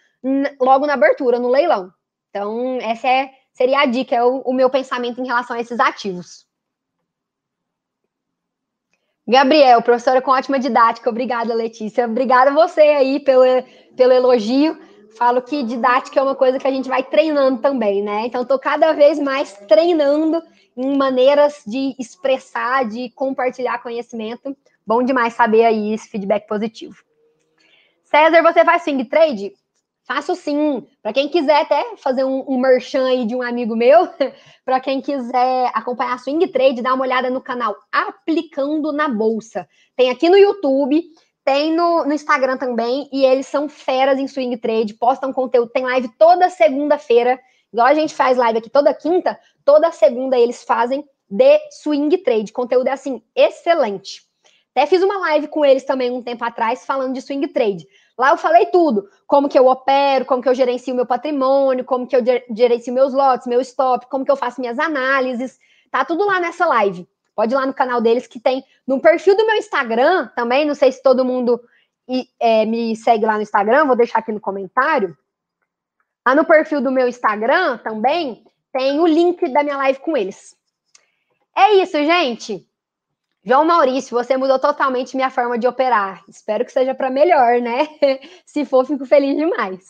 logo 0.59 0.85
na 0.85 0.93
abertura, 0.93 1.39
no 1.39 1.49
leilão. 1.49 1.91
Então, 2.29 2.77
essa 2.81 3.07
é, 3.07 3.31
seria 3.51 3.81
a 3.81 3.85
dica, 3.85 4.15
é 4.15 4.23
o, 4.23 4.41
o 4.41 4.53
meu 4.53 4.69
pensamento 4.69 5.19
em 5.19 5.25
relação 5.25 5.55
a 5.55 5.59
esses 5.59 5.79
ativos. 5.79 6.45
Gabriel, 9.27 9.81
professora 9.81 10.21
com 10.21 10.31
ótima 10.31 10.59
didática, 10.59 11.09
obrigada, 11.09 11.53
Letícia. 11.53 12.05
Obrigada 12.05 12.51
a 12.51 12.53
você 12.53 12.81
aí 12.81 13.19
pelo, 13.19 13.43
pelo 13.95 14.13
elogio 14.13 14.77
falo 15.17 15.41
que 15.41 15.63
didática 15.63 16.19
é 16.19 16.23
uma 16.23 16.35
coisa 16.35 16.57
que 16.57 16.67
a 16.67 16.71
gente 16.71 16.89
vai 16.89 17.03
treinando 17.03 17.61
também, 17.61 18.01
né? 18.01 18.25
Então, 18.25 18.41
estou 18.41 18.59
cada 18.59 18.93
vez 18.93 19.19
mais 19.19 19.53
treinando 19.67 20.41
em 20.75 20.97
maneiras 20.97 21.63
de 21.65 21.95
expressar, 21.99 22.87
de 22.87 23.09
compartilhar 23.11 23.81
conhecimento. 23.81 24.55
Bom 24.85 25.03
demais 25.03 25.33
saber 25.33 25.65
aí 25.65 25.93
esse 25.93 26.09
feedback 26.09 26.47
positivo. 26.47 26.95
César, 28.03 28.41
você 28.41 28.65
faz 28.65 28.83
swing 28.83 29.05
trade? 29.05 29.53
Faço 30.03 30.35
sim. 30.35 30.85
Para 31.01 31.13
quem 31.13 31.29
quiser 31.29 31.61
até 31.61 31.95
fazer 31.97 32.23
um, 32.23 32.43
um 32.47 32.59
merchan 32.59 33.07
aí 33.07 33.25
de 33.25 33.35
um 33.35 33.41
amigo 33.41 33.75
meu, 33.75 34.09
para 34.65 34.79
quem 34.79 34.99
quiser 35.01 35.71
acompanhar 35.73 36.19
swing 36.19 36.47
trade, 36.47 36.81
dá 36.81 36.93
uma 36.93 37.03
olhada 37.03 37.29
no 37.29 37.41
canal 37.41 37.75
Aplicando 37.91 38.91
na 38.91 39.07
Bolsa. 39.07 39.67
Tem 39.95 40.09
aqui 40.09 40.29
no 40.29 40.37
YouTube 40.37 41.03
tem 41.43 41.75
no, 41.75 42.05
no, 42.05 42.13
Instagram 42.13 42.55
também, 42.55 43.09
e 43.11 43.25
eles 43.25 43.47
são 43.47 43.67
feras 43.67 44.19
em 44.19 44.27
swing 44.27 44.55
trade, 44.57 44.93
postam 44.93 45.33
conteúdo, 45.33 45.71
tem 45.71 45.83
live 45.83 46.07
toda 46.15 46.51
segunda-feira 46.51 47.39
Igual 47.71 47.87
a 47.87 47.93
gente 47.93 48.13
faz 48.13 48.37
live 48.37 48.59
aqui 48.59 48.69
toda 48.69 48.93
quinta, 48.93 49.39
toda 49.63 49.91
segunda 49.91 50.37
eles 50.37 50.63
fazem 50.63 51.07
de 51.29 51.59
swing 51.71 52.17
trade. 52.17 52.51
Conteúdo 52.51 52.87
é 52.87 52.91
assim, 52.91 53.23
excelente. 53.33 54.23
Até 54.75 54.85
fiz 54.85 55.03
uma 55.03 55.17
live 55.19 55.47
com 55.47 55.65
eles 55.65 55.83
também 55.83 56.09
um 56.11 56.23
tempo 56.23 56.43
atrás 56.43 56.85
falando 56.85 57.13
de 57.13 57.21
swing 57.21 57.47
trade. 57.49 57.85
Lá 58.17 58.29
eu 58.29 58.37
falei 58.37 58.67
tudo, 58.67 59.09
como 59.27 59.49
que 59.49 59.57
eu 59.57 59.67
opero, 59.67 60.25
como 60.25 60.41
que 60.41 60.47
eu 60.47 60.53
gerencio 60.53 60.95
meu 60.95 61.05
patrimônio, 61.05 61.83
como 61.83 62.07
que 62.07 62.15
eu 62.15 62.21
gerencio 62.55 62.93
meus 62.93 63.13
lotes, 63.13 63.47
meu 63.47 63.59
stop, 63.61 64.07
como 64.07 64.23
que 64.23 64.31
eu 64.31 64.35
faço 64.35 64.61
minhas 64.61 64.79
análises. 64.79 65.59
Tá 65.89 66.05
tudo 66.05 66.25
lá 66.25 66.39
nessa 66.39 66.65
live. 66.65 67.07
Pode 67.35 67.53
ir 67.53 67.57
lá 67.57 67.65
no 67.65 67.73
canal 67.73 68.01
deles 68.01 68.27
que 68.27 68.39
tem 68.39 68.63
no 68.87 69.01
perfil 69.01 69.35
do 69.35 69.45
meu 69.45 69.55
Instagram 69.55 70.29
também. 70.35 70.65
Não 70.65 70.75
sei 70.75 70.91
se 70.91 71.01
todo 71.01 71.25
mundo 71.25 71.59
é, 72.39 72.65
me 72.65 72.95
segue 72.95 73.25
lá 73.25 73.35
no 73.35 73.41
Instagram, 73.41 73.85
vou 73.85 73.95
deixar 73.95 74.19
aqui 74.19 74.31
no 74.31 74.39
comentário. 74.39 75.17
Lá 76.25 76.35
no 76.35 76.45
perfil 76.45 76.81
do 76.81 76.91
meu 76.91 77.07
Instagram 77.07 77.77
também 77.79 78.43
tem 78.71 78.99
o 78.99 79.07
link 79.07 79.49
da 79.49 79.63
minha 79.63 79.77
live 79.77 79.99
com 79.99 80.15
eles. 80.15 80.55
É 81.55 81.73
isso, 81.75 81.97
gente. 81.97 82.65
João 83.43 83.65
Maurício, 83.65 84.15
você 84.15 84.37
mudou 84.37 84.59
totalmente 84.59 85.15
minha 85.15 85.31
forma 85.31 85.57
de 85.57 85.67
operar. 85.67 86.23
Espero 86.27 86.63
que 86.63 86.71
seja 86.71 86.93
para 86.93 87.09
melhor, 87.09 87.59
né? 87.59 87.87
Se 88.45 88.63
for, 88.65 88.85
fico 88.85 89.05
feliz 89.05 89.35
demais. 89.35 89.83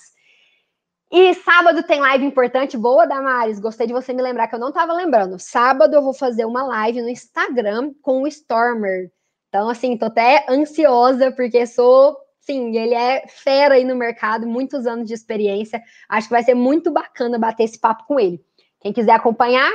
E 1.11 1.33
sábado 1.33 1.83
tem 1.83 1.99
live 1.99 2.23
importante. 2.25 2.77
Boa, 2.77 3.05
Damares. 3.05 3.59
Gostei 3.59 3.85
de 3.85 3.91
você 3.91 4.13
me 4.13 4.21
lembrar 4.21 4.47
que 4.47 4.55
eu 4.55 4.59
não 4.59 4.69
estava 4.69 4.93
lembrando. 4.93 5.37
Sábado 5.37 5.93
eu 5.93 6.01
vou 6.01 6.13
fazer 6.13 6.45
uma 6.45 6.63
live 6.63 7.01
no 7.01 7.09
Instagram 7.09 7.93
com 8.01 8.21
o 8.21 8.27
Stormer. 8.27 9.11
Então, 9.49 9.67
assim, 9.67 9.97
tô 9.97 10.05
até 10.05 10.45
ansiosa, 10.49 11.29
porque 11.29 11.67
sou. 11.67 12.15
Sim, 12.39 12.77
ele 12.77 12.95
é 12.95 13.27
fera 13.27 13.75
aí 13.75 13.83
no 13.83 13.95
mercado, 13.95 14.47
muitos 14.47 14.87
anos 14.87 15.05
de 15.05 15.13
experiência. 15.13 15.83
Acho 16.07 16.27
que 16.29 16.33
vai 16.33 16.43
ser 16.43 16.55
muito 16.55 16.89
bacana 16.89 17.37
bater 17.37 17.65
esse 17.65 17.77
papo 17.77 18.05
com 18.07 18.17
ele. 18.17 18.41
Quem 18.79 18.93
quiser 18.93 19.11
acompanhar, 19.11 19.69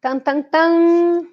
tan, 0.00 0.20
tan, 0.20 0.42
tan. 0.42 1.26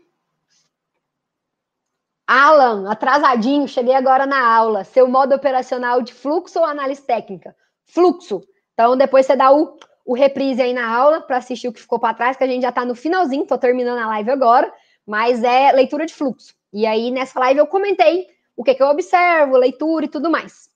Alan, 2.31 2.87
atrasadinho, 2.87 3.67
cheguei 3.67 3.95
agora 3.95 4.27
na 4.27 4.55
aula. 4.55 4.83
Seu 4.83 5.07
modo 5.07 5.33
operacional 5.33 5.99
de 5.99 6.13
fluxo 6.13 6.59
ou 6.59 6.65
análise 6.65 7.01
técnica? 7.01 7.55
Fluxo. 7.87 8.43
Então, 8.75 8.95
depois 8.95 9.25
você 9.25 9.35
dá 9.35 9.51
o, 9.51 9.75
o 10.05 10.13
reprise 10.13 10.61
aí 10.61 10.71
na 10.71 10.95
aula 10.95 11.21
para 11.21 11.37
assistir 11.37 11.67
o 11.67 11.73
que 11.73 11.81
ficou 11.81 11.97
para 11.97 12.13
trás, 12.13 12.37
que 12.37 12.43
a 12.43 12.47
gente 12.47 12.61
já 12.61 12.69
está 12.69 12.85
no 12.85 12.93
finalzinho, 12.93 13.41
estou 13.41 13.57
terminando 13.57 13.97
a 13.97 14.05
live 14.09 14.29
agora, 14.29 14.71
mas 15.07 15.43
é 15.43 15.71
leitura 15.71 16.05
de 16.05 16.13
fluxo. 16.13 16.53
E 16.71 16.85
aí, 16.85 17.09
nessa 17.09 17.39
live, 17.39 17.61
eu 17.61 17.65
comentei 17.65 18.27
o 18.55 18.63
que, 18.63 18.75
que 18.75 18.83
eu 18.83 18.89
observo, 18.89 19.57
leitura 19.57 20.05
e 20.05 20.09
tudo 20.09 20.29
mais. 20.29 20.69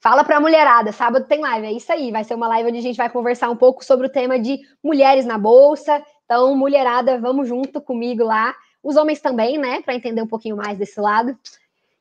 Fala 0.00 0.24
para 0.24 0.38
a 0.38 0.40
mulherada, 0.40 0.90
sábado 0.90 1.26
tem 1.26 1.40
live, 1.40 1.66
é 1.66 1.72
isso 1.72 1.92
aí, 1.92 2.10
vai 2.10 2.24
ser 2.24 2.34
uma 2.34 2.48
live 2.48 2.70
onde 2.70 2.78
a 2.78 2.82
gente 2.82 2.96
vai 2.96 3.10
conversar 3.10 3.50
um 3.50 3.56
pouco 3.56 3.84
sobre 3.84 4.06
o 4.06 4.10
tema 4.10 4.38
de 4.38 4.58
mulheres 4.82 5.26
na 5.26 5.36
bolsa. 5.36 6.02
Então, 6.24 6.56
mulherada, 6.56 7.18
vamos 7.18 7.46
junto 7.46 7.78
comigo 7.78 8.24
lá 8.24 8.54
os 8.82 8.96
homens 8.96 9.20
também, 9.20 9.58
né, 9.58 9.80
para 9.82 9.94
entender 9.94 10.22
um 10.22 10.26
pouquinho 10.26 10.56
mais 10.56 10.76
desse 10.76 11.00
lado. 11.00 11.36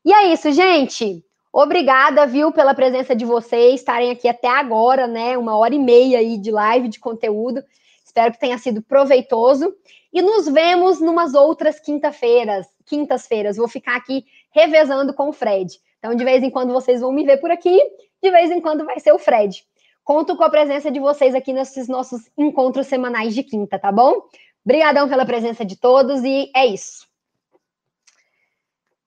E 0.03 0.11
é 0.11 0.33
isso, 0.33 0.51
gente. 0.51 1.23
Obrigada, 1.53 2.25
viu, 2.25 2.51
pela 2.51 2.73
presença 2.73 3.15
de 3.15 3.25
vocês, 3.25 3.81
estarem 3.81 4.11
aqui 4.11 4.27
até 4.27 4.47
agora, 4.47 5.05
né, 5.05 5.37
uma 5.37 5.57
hora 5.57 5.75
e 5.75 5.79
meia 5.79 6.19
aí 6.19 6.37
de 6.37 6.49
live 6.49 6.87
de 6.87 6.99
conteúdo. 6.99 7.63
Espero 8.03 8.31
que 8.31 8.39
tenha 8.39 8.57
sido 8.57 8.81
proveitoso. 8.81 9.73
E 10.13 10.21
nos 10.21 10.47
vemos 10.47 10.99
numas 10.99 11.33
outras 11.33 11.79
quinta-feiras, 11.79 12.67
quintas-feiras. 12.85 13.57
Vou 13.57 13.67
ficar 13.67 13.95
aqui 13.95 14.25
revezando 14.51 15.13
com 15.13 15.29
o 15.29 15.33
Fred. 15.33 15.79
Então, 15.99 16.15
de 16.15 16.23
vez 16.23 16.43
em 16.43 16.49
quando 16.49 16.73
vocês 16.73 16.99
vão 16.99 17.11
me 17.11 17.23
ver 17.23 17.37
por 17.37 17.51
aqui, 17.51 17.79
de 18.21 18.31
vez 18.31 18.51
em 18.51 18.59
quando 18.59 18.83
vai 18.83 18.99
ser 18.99 19.13
o 19.13 19.19
Fred. 19.19 19.63
Conto 20.03 20.35
com 20.35 20.43
a 20.43 20.49
presença 20.49 20.91
de 20.91 20.99
vocês 20.99 21.33
aqui 21.35 21.53
nesses 21.53 21.87
nossos 21.87 22.29
encontros 22.37 22.87
semanais 22.87 23.33
de 23.33 23.43
quinta, 23.43 23.79
tá 23.79 23.91
bom? 23.91 24.23
Obrigadão 24.65 25.09
pela 25.09 25.25
presença 25.25 25.65
de 25.65 25.75
todos 25.75 26.23
e 26.23 26.51
é 26.55 26.65
isso. 26.65 27.07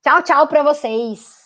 Tchau, 0.02 0.22
tchau 0.22 0.48
para 0.48 0.62
vocês. 0.62 1.43